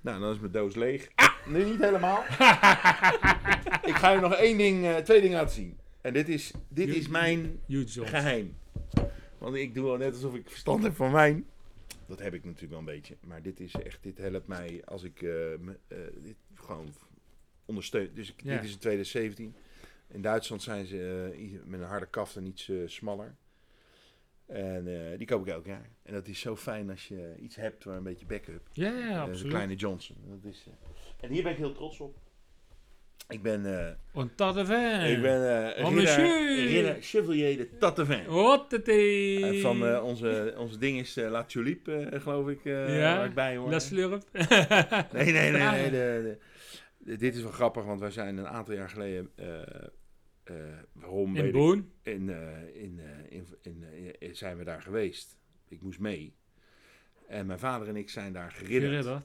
Nou, 0.00 0.20
dan 0.20 0.32
is 0.32 0.38
mijn 0.38 0.52
doos 0.52 0.74
leeg. 0.74 1.08
Nee, 1.46 1.64
niet 1.64 1.80
helemaal. 1.80 2.20
ik 3.90 3.94
ga 3.94 4.10
je 4.12 4.18
nog 4.20 4.34
één 4.34 4.58
ding, 4.58 4.84
eh, 4.84 4.96
twee 4.96 5.20
dingen 5.20 5.36
laten 5.36 5.54
zien. 5.54 5.78
En 6.00 6.12
dit 6.12 6.28
is, 6.28 6.52
dit 6.68 6.88
is 6.88 7.08
mijn 7.08 7.60
geheim. 7.84 8.56
Want 9.38 9.54
ik 9.54 9.74
doe 9.74 9.90
al 9.90 9.96
net 9.96 10.14
alsof 10.14 10.34
ik 10.34 10.50
verstand 10.50 10.82
heb 10.82 10.94
van 10.94 11.12
wijn. 11.12 11.46
dat 12.06 12.18
heb 12.18 12.34
ik 12.34 12.44
natuurlijk 12.44 12.70
wel 12.70 12.78
een 12.78 12.84
beetje. 12.84 13.16
Maar 13.26 13.42
dit 13.42 13.60
is 13.60 13.72
echt, 13.74 13.98
dit 14.02 14.18
helpt 14.18 14.46
mij 14.46 14.82
als 14.84 15.02
ik 15.02 15.22
me, 15.22 15.78
eh, 15.88 15.98
dit 16.22 16.36
gewoon 16.54 16.94
ondersteun. 17.66 18.10
Dus 18.14 18.28
ik, 18.32 18.42
Ja. 18.44 18.54
dit 18.54 18.64
is 18.64 18.72
in 18.72 18.78
2017. 18.78 19.54
In 20.08 20.22
Duitsland 20.22 20.62
zijn 20.62 20.86
ze 20.86 21.30
eh, 21.34 21.58
met 21.64 21.80
een 21.80 21.86
harde 21.86 22.06
kaft 22.06 22.36
en 22.36 22.46
iets 22.46 22.68
eh, 22.68 22.76
smaller. 22.86 23.34
En 24.46 25.10
eh, 25.12 25.18
die 25.18 25.26
koop 25.26 25.46
ik 25.46 25.52
elk 25.52 25.66
jaar. 25.66 25.90
En 26.02 26.12
dat 26.12 26.28
is 26.28 26.40
zo 26.40 26.56
fijn 26.56 26.90
als 26.90 27.08
je 27.08 27.34
iets 27.40 27.56
hebt 27.56 27.84
waar 27.84 27.96
een 27.96 28.02
beetje 28.02 28.26
backup. 28.26 28.68
Ja, 28.72 28.92
ja, 28.98 29.20
absoluut. 29.22 29.52
kleine 29.52 29.74
Johnson. 29.74 30.16
Dat 30.42 30.52
is, 30.52 30.66
En 31.20 31.30
hier 31.30 31.42
ben 31.42 31.52
ik 31.52 31.58
heel 31.58 31.72
trots 31.72 32.00
op. 32.00 32.16
Ik 33.28 33.42
ben, 33.42 33.66
eh, 33.66 33.86
En 34.14 34.32
dat 34.36 34.56
even. 34.56 35.00
ik 35.10 35.22
ben 35.22 35.74
Oh, 35.84 35.92
ridder, 35.94 36.96
Chevalier 37.00 37.56
de 37.56 37.76
Tattevin. 37.78 38.26
Wat 38.26 38.70
het 38.70 38.88
Eh, 38.88 39.60
van 39.60 39.86
eh, 39.86 40.04
onze, 40.04 40.54
onze 40.58 40.78
ding 40.78 40.98
is 40.98 41.14
La 41.14 41.44
Tulipe, 41.44 42.08
geloof 42.12 42.48
ik, 42.48 42.64
Ja, 42.64 43.16
waar 43.16 43.24
ik 43.26 43.34
bij 43.34 43.56
hoor. 43.56 43.70
La 43.70 43.78
slurp. 43.78 44.22
Nee, 45.12 45.32
nee, 45.32 45.50
nee. 45.50 45.50
nee 45.50 45.90
de, 45.90 45.90
de- 46.22 46.38
dit 47.06 47.34
is 47.36 47.42
wel 47.42 47.50
grappig, 47.52 47.84
want 47.84 48.00
wij 48.00 48.10
zijn 48.10 48.36
een 48.36 48.48
aantal 48.48 48.74
jaar 48.74 48.88
geleden... 48.88 49.30
eh, 49.34 49.60
eh, 50.44 50.78
waarom 50.92 51.36
In 51.36 51.52
Boon. 51.52 51.90
in, 52.02 52.30
eh, 52.30 52.82
in, 52.82 53.00
in, 53.28 53.46
in, 53.62 53.84
eh, 54.18 54.34
zijn 54.34 54.56
we 54.56 54.64
daar 54.64 54.82
geweest. 54.82 55.36
Ik 55.68 55.80
moest 55.82 55.98
mee. 55.98 56.34
En 57.28 57.46
mijn 57.46 57.58
vader 57.58 57.88
en 57.88 57.96
ik 57.96 58.10
zijn 58.10 58.32
daar 58.32 58.50
geridderd. 58.50 58.92
Geridderd. 58.92 59.24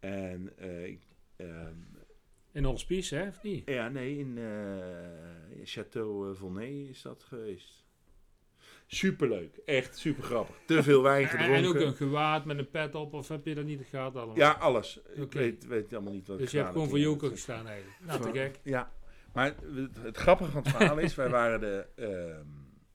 En 0.00 0.52
eh, 0.58 0.84
ik, 0.86 1.02
ehm, 1.36 1.74
In 2.52 2.64
Hospice, 2.64 3.14
hè, 3.16 3.28
of 3.28 3.42
niet? 3.42 3.68
ja, 3.68 3.88
nee, 3.88 4.18
in 4.18 4.38
eh 4.38 5.64
Château 5.64 6.36
Volnay 6.36 6.86
is 6.88 7.02
dat 7.02 7.22
geweest. 7.22 7.84
Superleuk, 8.92 9.56
echt 9.64 9.98
super 9.98 10.22
grappig. 10.22 10.56
Te 10.66 10.82
veel 10.82 11.02
wijn 11.02 11.22
En, 11.22 11.28
gedronken. 11.28 11.54
en 11.56 11.66
ook 11.66 11.74
een 11.74 11.94
gewaad 11.94 12.44
met 12.44 12.58
een 12.58 12.70
pet 12.70 12.94
op, 12.94 13.12
of 13.14 13.28
heb 13.28 13.46
je 13.46 13.54
dat 13.54 13.64
niet 13.64 13.82
gehad 13.90 14.16
allemaal? 14.16 14.36
Ja, 14.36 14.50
alles. 14.50 15.00
Ik 15.14 15.32
weet, 15.32 15.66
weet 15.66 15.92
allemaal 15.94 16.12
niet 16.12 16.26
wat 16.28 16.38
Dus 16.38 16.46
ik 16.46 16.52
je 16.52 16.58
hebt 16.58 16.70
gewoon 16.72 16.88
voor. 16.88 16.98
Joker 16.98 17.30
gestaan 17.30 17.66
eigenlijk. 17.66 17.96
Nou, 18.06 18.20
te 18.22 18.30
gek. 18.38 18.60
Ja, 18.62 18.92
maar 19.32 19.44
het, 19.74 19.96
het 20.02 20.16
grappige 20.16 20.50
van 20.50 20.62
het 20.62 20.70
verhaal 20.70 20.98
is, 20.98 21.14
wij 21.14 21.28
waren 21.28 21.60
de, 21.60 21.86
ehm, 21.96 22.46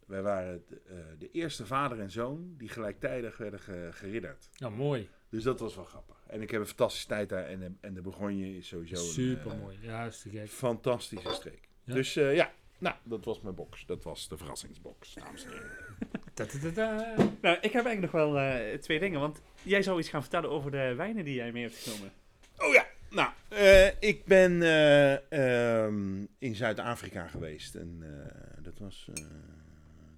wij 0.07 0.21
waren 0.21 0.63
de, 0.67 0.81
eh, 0.87 0.95
de 1.17 1.31
eerste 1.31 1.65
vader 1.65 1.99
en 1.99 2.11
zoon 2.11 2.53
die 2.57 2.69
gelijktijdig 2.69 3.37
werden 3.37 3.59
ge- 3.59 3.89
geridderd. 3.91 4.49
Nou, 4.57 4.73
mooi. 4.73 5.09
Dus 5.29 5.43
dat 5.43 5.59
was 5.59 5.75
wel 5.75 5.85
grappig. 5.85 6.15
En 6.27 6.41
ik 6.41 6.51
heb 6.51 6.59
een 6.61 6.67
fantastische 6.67 7.07
tijd 7.07 7.29
daar 7.29 7.45
en, 7.45 7.59
de- 7.59 7.71
en 7.81 7.93
de 7.93 8.01
Bourgogne 8.01 8.57
is 8.57 8.67
sowieso 8.67 8.95
een 8.95 9.01
Super 9.01 9.51
eh, 9.51 9.59
mooi. 9.59 9.77
Ja, 9.81 10.05
is 10.05 10.21
te 10.21 10.29
gek. 10.29 10.47
fantastische 10.49 11.29
streek. 11.33 11.69
Ja. 11.83 11.93
Dus 11.93 12.15
eh, 12.15 12.35
ja, 12.35 12.51
nou, 12.77 12.95
dat 13.03 13.25
was 13.25 13.41
mijn 13.41 13.55
box. 13.55 13.85
Dat 13.85 14.03
was 14.03 14.27
de 14.27 14.37
verrassingsbox, 14.37 15.13
dames 15.13 15.43
en 15.43 15.51
heren. 15.51 15.71
Ta-ta-ta-ta. 16.33 17.13
Nou, 17.41 17.57
ik 17.61 17.71
heb 17.71 17.85
eigenlijk 17.85 18.01
nog 18.01 18.11
wel 18.11 18.39
eh, 18.39 18.77
twee 18.79 18.99
dingen. 18.99 19.19
Want 19.19 19.41
jij 19.63 19.83
zou 19.83 19.99
iets 19.99 20.09
gaan 20.09 20.21
vertellen 20.21 20.49
over 20.49 20.71
de 20.71 20.93
wijnen 20.95 21.25
die 21.25 21.35
jij 21.35 21.51
mee 21.51 21.63
hebt 21.63 21.75
genomen. 21.75 22.11
Oh 22.57 22.73
ja, 22.73 22.85
nou, 23.15 23.29
eh, 23.47 23.87
ik 23.99 24.25
ben 24.25 24.61
eh, 24.61 25.31
ehm, 25.31 26.25
in 26.39 26.55
Zuid-Afrika 26.55 27.27
geweest. 27.27 27.75
En 27.75 27.97
eh, 28.01 28.63
dat 28.63 28.79
was 28.79 29.09
eh, 29.13 29.23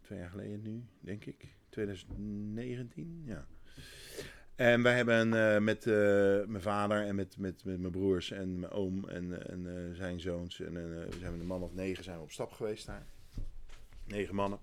twee 0.02 0.20
jaar 0.20 0.30
geleden 0.30 0.62
nu, 0.62 0.86
denk 1.00 1.26
ik. 1.26 1.56
2019, 1.70 3.24
ja. 3.26 3.48
En 4.58 4.84
wij 4.84 4.96
hebben 4.96 5.34
eh, 5.34 5.62
met 5.62 5.88
eh, 5.88 5.94
mijn 6.46 6.62
vader 6.62 7.06
en 7.06 7.16
met, 7.16 7.38
met, 7.38 7.64
met 7.66 7.80
mijn 7.80 7.92
broers 7.92 8.32
en 8.32 8.60
mijn 8.60 8.72
oom 8.72 9.10
en, 9.10 9.50
en 9.50 9.78
eh, 9.78 9.96
zijn 9.96 10.20
zoons. 10.20 10.60
En 10.60 10.74
we 10.74 11.08
zijn 11.20 11.32
met 11.32 11.42
een 11.42 11.48
man 11.48 11.64
of 11.64 11.74
negen 11.74 12.04
zijn 12.04 12.18
we 12.18 12.24
op 12.24 12.32
stap 12.32 12.52
geweest 12.52 12.86
daar. 12.86 13.06
Negen 14.06 14.36
mannen. 14.36 14.60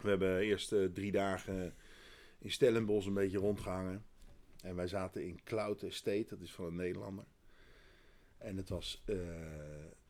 We 0.00 0.08
hebben 0.08 0.38
eerst 0.38 0.74
drie 0.92 1.12
dagen 1.12 1.74
in 2.38 2.50
Stellenbosch 2.50 3.06
een 3.06 3.14
beetje 3.14 3.38
rondgehangen. 3.38 4.04
En 4.62 4.76
wij 4.76 4.88
zaten 4.88 5.24
in 5.24 5.40
Cloud 5.44 5.82
Estate, 5.82 6.26
dat 6.28 6.40
is 6.40 6.52
van 6.52 6.64
een 6.64 6.76
Nederlander. 6.76 7.24
En 8.38 8.56
het 8.56 8.68
was, 8.68 9.04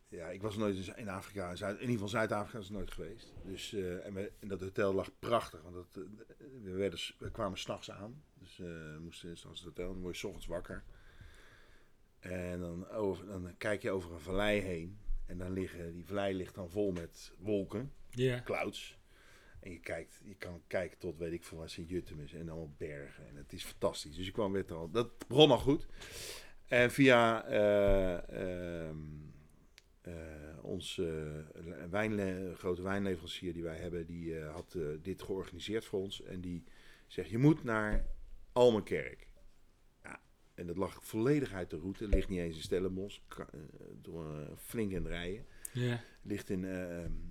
ja, 0.07 0.27
ik 0.29 0.41
was 0.41 0.55
nooit 0.57 0.75
in 0.75 0.83
Zu- 0.83 0.93
in 0.95 1.09
Afrika, 1.09 1.55
Zuid, 1.55 1.73
in 1.75 1.79
ieder 1.81 1.93
geval 1.93 2.07
Zuid-Afrika 2.09 2.59
is 2.59 2.69
nooit 2.69 2.91
geweest. 2.91 3.33
Dus, 3.43 3.73
eh, 3.73 4.05
en, 4.05 4.13
we, 4.13 4.31
en 4.39 4.47
dat 4.47 4.61
hotel 4.61 4.93
lag 4.93 5.09
prachtig, 5.19 5.61
want 5.61 5.75
dat, 5.75 5.87
eh, 6.03 6.03
we, 6.63 6.71
werden, 6.71 6.99
we 7.17 7.31
kwamen 7.31 7.57
s'nachts 7.57 7.91
aan. 7.91 8.23
Dus 8.33 8.59
eh, 8.59 8.65
we 8.65 8.97
moesten 9.01 9.37
s'nachts 9.37 9.59
het 9.59 9.67
hotel, 9.67 9.93
dan 9.93 10.01
word 10.01 10.13
je 10.15 10.19
's 10.19 10.23
ochtends 10.23 10.47
wakker. 10.47 10.83
En 12.19 12.59
dan, 12.59 12.89
over, 12.89 13.25
dan 13.27 13.55
kijk 13.57 13.81
je 13.81 13.91
over 13.91 14.11
een 14.13 14.19
vallei 14.19 14.59
heen. 14.61 14.97
En 15.25 15.37
dan 15.37 15.51
liggen, 15.51 15.93
die 15.93 16.05
vallei 16.05 16.35
ligt 16.35 16.55
dan 16.55 16.69
vol 16.69 16.91
met 16.91 17.33
wolken 17.37 17.91
Ja. 18.09 18.41
clouds. 18.41 18.97
En 19.59 19.71
je, 19.71 19.79
kijkt, 19.79 20.21
je 20.23 20.35
kan 20.35 20.61
kijken 20.67 20.97
tot 20.97 21.17
weet 21.17 21.31
ik 21.31 21.43
veel 21.43 21.57
waar 21.57 21.69
Sint-Jutem 21.69 22.19
is 22.21 22.33
en 22.33 22.49
allemaal 22.49 22.73
bergen. 22.77 23.27
En 23.27 23.35
het 23.35 23.53
is 23.53 23.63
fantastisch. 23.63 24.15
Dus 24.15 24.27
ik 24.27 24.33
kwam 24.33 24.51
weer 24.51 24.73
al. 24.73 24.91
Dat 24.91 25.27
begon 25.27 25.51
al 25.51 25.57
goed. 25.59 25.87
En 26.65 26.91
via 26.91 27.45
eh, 27.45 28.87
ehm, 28.87 28.97
eh, 30.07 30.63
ons 30.63 30.97
eh, 30.97 31.39
wijnle- 31.89 32.53
grote 32.55 32.81
wijnleverancier 32.81 33.53
die 33.53 33.63
wij 33.63 33.77
hebben, 33.77 34.05
die 34.05 34.39
eh, 34.39 34.53
had 34.53 34.77
dit 35.01 35.21
georganiseerd 35.23 35.85
voor 35.85 35.99
ons. 35.99 36.21
En 36.23 36.41
die 36.41 36.63
zegt, 37.07 37.29
je 37.29 37.37
moet 37.37 37.63
naar 37.63 38.05
Almenkerk. 38.51 39.27
Ja, 40.03 40.21
en 40.53 40.67
dat 40.67 40.77
lag 40.77 41.03
volledig 41.05 41.53
uit 41.53 41.69
de 41.69 41.77
route. 41.77 42.07
Ligt 42.07 42.29
niet 42.29 42.39
eens 42.39 42.55
in 42.55 42.61
Stellenbosch. 42.61 43.19
Door 44.01 44.47
flink 44.57 44.91
in 44.91 45.07
rijden 45.07 45.45
Ja. 45.73 46.01
ligt 46.21 46.49
in, 46.49 46.63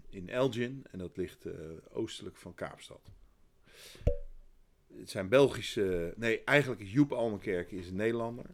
in 0.08 0.28
Elgin 0.28 0.84
en 0.90 0.98
dat 0.98 1.16
ligt 1.16 1.46
oostelijk 1.90 2.36
van 2.36 2.54
Kaapstad. 2.54 3.10
Het 4.96 5.10
zijn 5.10 5.28
Belgische... 5.28 6.14
Nee, 6.16 6.44
eigenlijk 6.44 6.82
Joep 6.82 7.12
Almenkerk 7.12 7.70
is 7.72 7.88
een 7.88 7.96
Nederlander. 7.96 8.44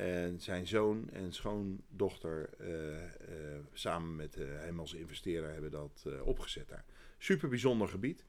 En 0.00 0.40
zijn 0.40 0.66
zoon 0.66 1.10
en 1.10 1.32
schoondochter 1.32 2.50
eh, 2.58 3.04
eh, 3.04 3.64
samen 3.72 4.16
met 4.16 4.36
eh, 4.36 4.46
hem 4.48 4.80
als 4.80 4.94
investeerder 4.94 5.52
hebben 5.52 5.70
dat 5.70 6.06
opgezet 6.24 6.68
daar. 6.68 6.84
Super 7.18 7.48
bijzonder 7.48 7.88
gebied. 7.88 8.24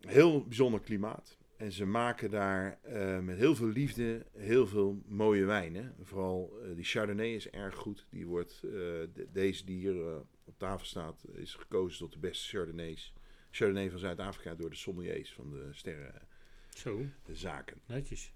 Heel 0.00 0.44
bijzonder 0.44 0.80
klimaat. 0.80 1.38
En 1.56 1.72
ze 1.72 1.84
maken 1.86 2.30
daar 2.30 2.78
met 3.22 3.36
heel 3.36 3.54
veel 3.54 3.66
liefde 3.68 4.26
heel 4.36 4.66
veel 4.66 5.02
mooie 5.06 5.44
wijnen. 5.44 5.94
Vooral 6.02 6.60
die 6.74 6.84
Chardonnay 6.84 7.34
is 7.34 7.48
erg 7.50 7.74
goed. 7.74 8.06
Die 8.10 8.26
wordt, 8.26 8.60
de- 8.60 9.28
deze 9.32 9.64
die 9.64 9.78
hier 9.78 10.18
op 10.44 10.58
tafel 10.58 10.86
staat, 10.86 11.24
is 11.32 11.54
gekozen 11.54 11.98
tot 11.98 12.12
de 12.12 12.18
beste 12.18 12.48
Chardonnays. 12.56 13.12
Chardonnay 13.50 13.90
van 13.90 13.98
Zuid-Afrika 13.98 14.54
door 14.54 14.70
de 14.70 14.76
sommeliers 14.76 15.32
van 15.32 15.50
de 15.50 15.68
Zo, 15.72 17.04
sterrenzaken. 17.20 17.80
netjes. 17.86 18.32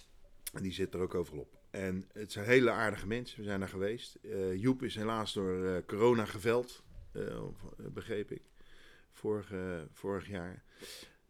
En 0.53 0.63
die 0.63 0.73
zit 0.73 0.95
er 0.95 1.01
ook 1.01 1.15
overal 1.15 1.41
op. 1.41 1.63
En 1.75 2.05
het 2.13 2.33
zijn 2.33 2.47
hele 2.47 2.71
aardige 2.71 3.07
mensen. 3.07 3.39
We 3.39 3.45
zijn 3.45 3.61
daar 3.61 3.69
geweest. 3.69 4.15
Eh, 4.15 4.55
Joep 4.57 4.83
is 4.83 4.95
helaas 4.95 5.33
door 5.33 5.65
eh, 5.67 5.83
corona 5.87 6.25
geveld, 6.25 6.83
eh, 7.13 7.45
begreep 7.77 8.31
ik, 8.31 8.43
vorige, 9.13 9.89
vorig 9.93 10.29
jaar. 10.29 10.63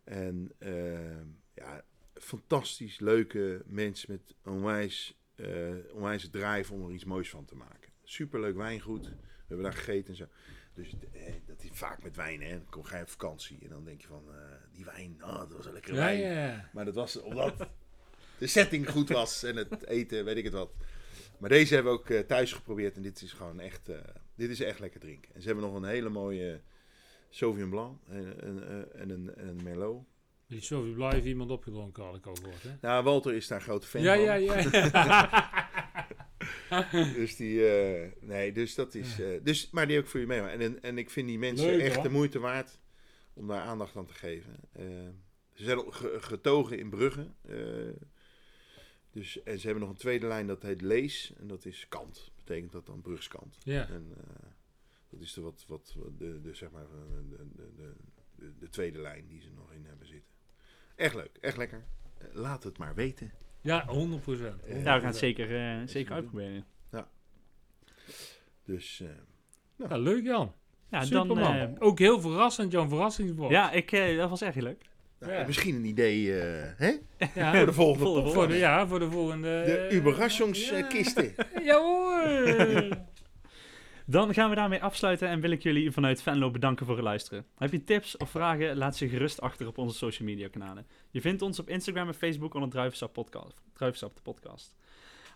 En 0.04 0.52
eh, 0.58 1.20
ja, 1.54 1.84
fantastisch 2.14 3.00
leuke 3.00 3.62
mensen 3.66 4.10
met 4.12 4.34
onwijs, 4.44 5.18
onwijs 5.92 6.28
drive 6.30 6.72
om 6.72 6.84
er 6.86 6.92
iets 6.92 7.04
moois 7.04 7.30
van 7.30 7.44
te 7.44 7.54
maken. 7.56 7.92
Superleuk 8.02 8.56
wijngoed. 8.56 9.06
We 9.08 9.14
hebben 9.46 9.64
daar 9.66 9.74
gegeten 9.74 10.08
en 10.10 10.16
zo. 10.16 10.26
Dus 10.74 10.94
eh, 11.12 11.32
dat 11.46 11.62
is 11.62 11.70
vaak 11.72 12.02
met 12.02 12.16
wijn, 12.16 12.42
hè. 12.42 12.50
Dan 12.50 12.68
kom 12.70 12.82
je 12.90 13.00
op 13.00 13.08
vakantie 13.08 13.58
en 13.62 13.68
dan 13.68 13.84
denk 13.84 14.00
je 14.00 14.06
van, 14.06 14.24
die 14.72 14.84
wijn, 14.84 15.22
ah, 15.22 15.38
dat 15.38 15.52
was 15.52 15.66
een 15.66 15.72
lekkere 15.72 15.96
Ja, 15.96 16.02
wijn. 16.02 16.18
ja. 16.20 16.70
Maar 16.72 16.84
dat 16.84 16.94
was 16.94 17.20
omdat 17.20 17.68
de 18.38 18.46
setting 18.46 18.90
goed 18.90 19.08
was 19.08 19.42
en 19.42 19.56
het 19.56 19.86
eten, 19.86 20.24
weet 20.24 20.36
ik 20.36 20.44
het 20.44 20.52
wat. 20.52 20.70
Maar 21.38 21.50
deze 21.50 21.74
hebben 21.74 21.92
we 21.92 21.98
ook 21.98 22.10
eh, 22.10 22.18
thuis 22.20 22.52
geprobeerd 22.52 22.96
en 22.96 23.02
dit 23.02 23.22
is 23.22 23.32
gewoon 23.32 23.60
echt, 23.60 23.88
eh, 23.88 23.96
dit 24.34 24.50
is 24.50 24.60
echt 24.60 24.80
lekker 24.80 25.00
drinken. 25.00 25.34
En 25.34 25.40
ze 25.40 25.46
hebben 25.46 25.64
nog 25.64 25.74
een 25.74 25.84
hele 25.84 26.08
mooie 26.08 26.60
Sauvignon 27.30 27.70
Blanc 27.70 27.98
en, 28.08 28.42
en, 28.42 28.68
eh, 28.68 29.00
en 29.00 29.10
een, 29.10 29.34
en 29.34 29.48
een 29.48 29.60
Merlot. 29.62 30.04
Die 30.48 30.60
Sophie 30.60 30.92
Bly 30.94 31.10
heeft 31.10 31.26
iemand 31.26 31.50
opgedronken, 31.50 32.04
had 32.04 32.16
ik 32.16 32.26
al 32.26 32.34
gehoord, 32.34 32.62
hè? 32.62 32.70
Nou, 32.80 33.04
Walter 33.04 33.34
is 33.34 33.46
daar 33.46 33.60
grote 33.60 33.86
fan 33.86 34.02
Ja, 34.02 34.14
van. 34.14 34.24
ja, 34.24 34.34
ja. 34.34 35.62
Dus 37.14 37.36
die, 37.36 37.60
nee, 38.20 38.52
dus 38.52 38.74
dat 38.74 38.94
is, 38.94 39.16
dus, 39.42 39.70
maar 39.70 39.86
die 39.86 39.94
heb 39.96 40.04
ik 40.04 40.10
voor 40.10 40.20
je 40.20 40.26
mee. 40.26 40.40
En, 40.40 40.82
en, 40.82 40.98
ik 40.98 41.10
vind 41.10 41.28
die 41.28 41.38
mensen 41.38 41.66
Leuk, 41.66 41.80
echt 41.80 41.94
hoor. 41.94 42.04
de 42.04 42.10
moeite 42.10 42.38
waard 42.38 42.78
om 43.34 43.46
daar 43.46 43.60
aandacht 43.60 43.96
aan 43.96 44.06
te 44.06 44.14
geven. 44.14 44.56
Ze 45.54 45.64
zijn 45.64 45.80
getogen 46.22 46.78
in 46.78 46.90
Brugge. 46.90 47.30
Dus, 49.14 49.42
en 49.42 49.58
ze 49.58 49.64
hebben 49.66 49.82
nog 49.84 49.92
een 49.92 50.00
tweede 50.00 50.26
lijn, 50.26 50.46
dat 50.46 50.62
heet 50.62 50.80
Lees. 50.80 51.32
En 51.38 51.46
dat 51.46 51.64
is 51.64 51.86
kant. 51.88 52.32
Betekent 52.36 52.72
dat 52.72 52.86
dan 52.86 53.00
Brugskant. 53.00 53.56
Ja. 53.62 53.88
En 53.88 54.12
eh, 54.16 54.48
dat 55.08 55.20
is 55.20 55.32
de, 55.32 55.40
wat, 55.40 55.64
wat, 55.68 55.96
de, 56.18 56.40
de, 56.40 56.54
zeg 56.54 56.70
maar, 56.70 56.86
de, 57.28 57.36
de, 57.56 57.72
de, 57.76 57.92
de, 58.36 58.52
de 58.58 58.68
tweede 58.68 58.98
lijn 58.98 59.26
die 59.26 59.40
ze 59.40 59.50
nog 59.56 59.72
in 59.72 59.84
hebben 59.84 60.06
zitten. 60.06 60.30
Echt 60.96 61.14
leuk, 61.14 61.38
echt 61.40 61.56
lekker. 61.56 61.84
Eh, 62.18 62.26
Laat 62.32 62.62
het 62.64 62.78
maar 62.78 62.94
weten. 62.94 63.32
Ja, 63.60 63.86
100 63.86 64.22
procent. 64.22 64.60
Ja, 64.66 64.74
Ja, 64.74 64.82
we 64.82 64.84
gaan 64.84 65.04
het 65.04 65.16
zeker, 65.16 65.56
eh, 65.80 65.86
zeker 65.86 66.12
uitproberen. 66.12 66.66
Dus 68.64 69.00
eh, 69.00 69.08
Ja, 69.88 69.96
leuk 69.96 70.24
Jan. 70.24 70.52
Ja, 70.90 71.04
Super 71.04 71.26
dan... 71.26 71.38
eh, 71.38 71.70
Ook 71.78 71.98
heel 71.98 72.20
verrassend, 72.20 72.72
Jan, 72.72 72.88
verrassingsbox. 72.88 73.50
ja, 73.50 73.70
ik, 73.72 73.92
eh, 73.92 74.16
dat 74.16 74.30
was 74.30 74.40
echt 74.40 74.54
heel 74.54 74.62
leuk. 74.62 74.84
Ja. 75.26 75.46
Misschien 75.46 75.74
een 75.74 75.84
idee 75.84 76.40
eh, 76.40 76.70
hè? 76.76 76.92
Ja, 77.34 77.54
voor 77.56 77.66
de 77.66 77.72
volgende 77.72 78.04
Voor 78.04 78.14
de 78.14 78.20
podcast. 78.20 78.34
voor 78.34 78.48
de, 78.48 78.56
ja, 78.56 78.86
voor 78.86 78.98
de 78.98 79.10
volgende... 79.10 79.62
De 79.64 79.76
eh, 79.76 79.96
Überraschungskisten. 79.96 81.32
Ja, 81.36 81.60
ja 81.70 81.80
hoor. 81.80 82.88
Dan 84.06 84.34
gaan 84.34 84.48
we 84.48 84.54
daarmee 84.54 84.82
afsluiten 84.82 85.28
en 85.28 85.40
wil 85.40 85.50
ik 85.50 85.62
jullie 85.62 85.90
vanuit 85.90 86.22
Venlo 86.22 86.50
bedanken 86.50 86.86
voor 86.86 86.94
het 86.94 87.04
luisteren. 87.04 87.46
Heb 87.56 87.72
je 87.72 87.84
tips 87.84 88.16
of 88.16 88.30
vragen, 88.30 88.76
laat 88.76 88.96
ze 88.96 89.08
gerust 89.08 89.40
achter 89.40 89.66
op 89.66 89.78
onze 89.78 89.96
social 89.96 90.28
media 90.28 90.48
kanalen. 90.48 90.86
Je 91.10 91.20
vindt 91.20 91.42
ons 91.42 91.58
op 91.58 91.68
Instagram 91.68 92.08
en 92.08 92.14
Facebook 92.14 92.54
onder 92.54 92.70
Druivensap 92.70 93.12
Podcast. 93.12 93.62
Druivensap 93.72 94.16
de 94.16 94.22
podcast. 94.22 94.74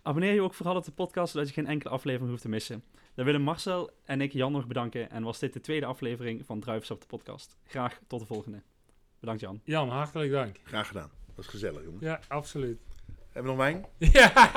Abonneer 0.03 0.35
je 0.35 0.43
ook 0.43 0.55
vooral 0.55 0.77
op 0.77 0.85
de 0.85 0.93
podcast, 0.93 1.33
zodat 1.33 1.49
je 1.49 1.55
geen 1.55 1.67
enkele 1.67 1.91
aflevering 1.91 2.31
hoeft 2.31 2.43
te 2.43 2.49
missen. 2.49 2.85
Dan 3.15 3.25
willen 3.25 3.43
Marcel 3.43 3.91
en 4.05 4.21
ik 4.21 4.33
Jan 4.33 4.53
nog 4.53 4.67
bedanken 4.67 5.11
en 5.11 5.23
was 5.23 5.39
dit 5.39 5.53
de 5.53 5.61
tweede 5.61 5.87
aflevering 5.87 6.47
van 6.47 6.61
Druivensap 6.61 7.01
de 7.01 7.07
podcast. 7.07 7.57
Graag 7.67 8.01
tot 8.07 8.21
de 8.21 8.27
volgende. 8.27 8.63
Bedankt 9.21 9.41
Jan. 9.41 9.61
Jan, 9.65 9.89
hartelijk 9.89 10.31
dank. 10.31 10.57
Graag 10.65 10.87
gedaan. 10.87 11.11
Dat 11.35 11.45
is 11.45 11.51
gezellig, 11.51 11.83
jongen. 11.85 12.01
Ja, 12.01 12.21
absoluut. 12.29 12.79
Hebben 13.33 13.57
we 13.57 13.59
nog 13.59 13.67
wijn? 13.67 13.87
Ja, 13.99 14.53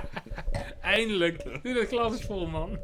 eindelijk. 0.80 1.62
Nu 1.62 1.74
dat 1.74 1.88
glas 1.88 2.18
is 2.18 2.26
vol, 2.26 2.46
man. 2.46 2.78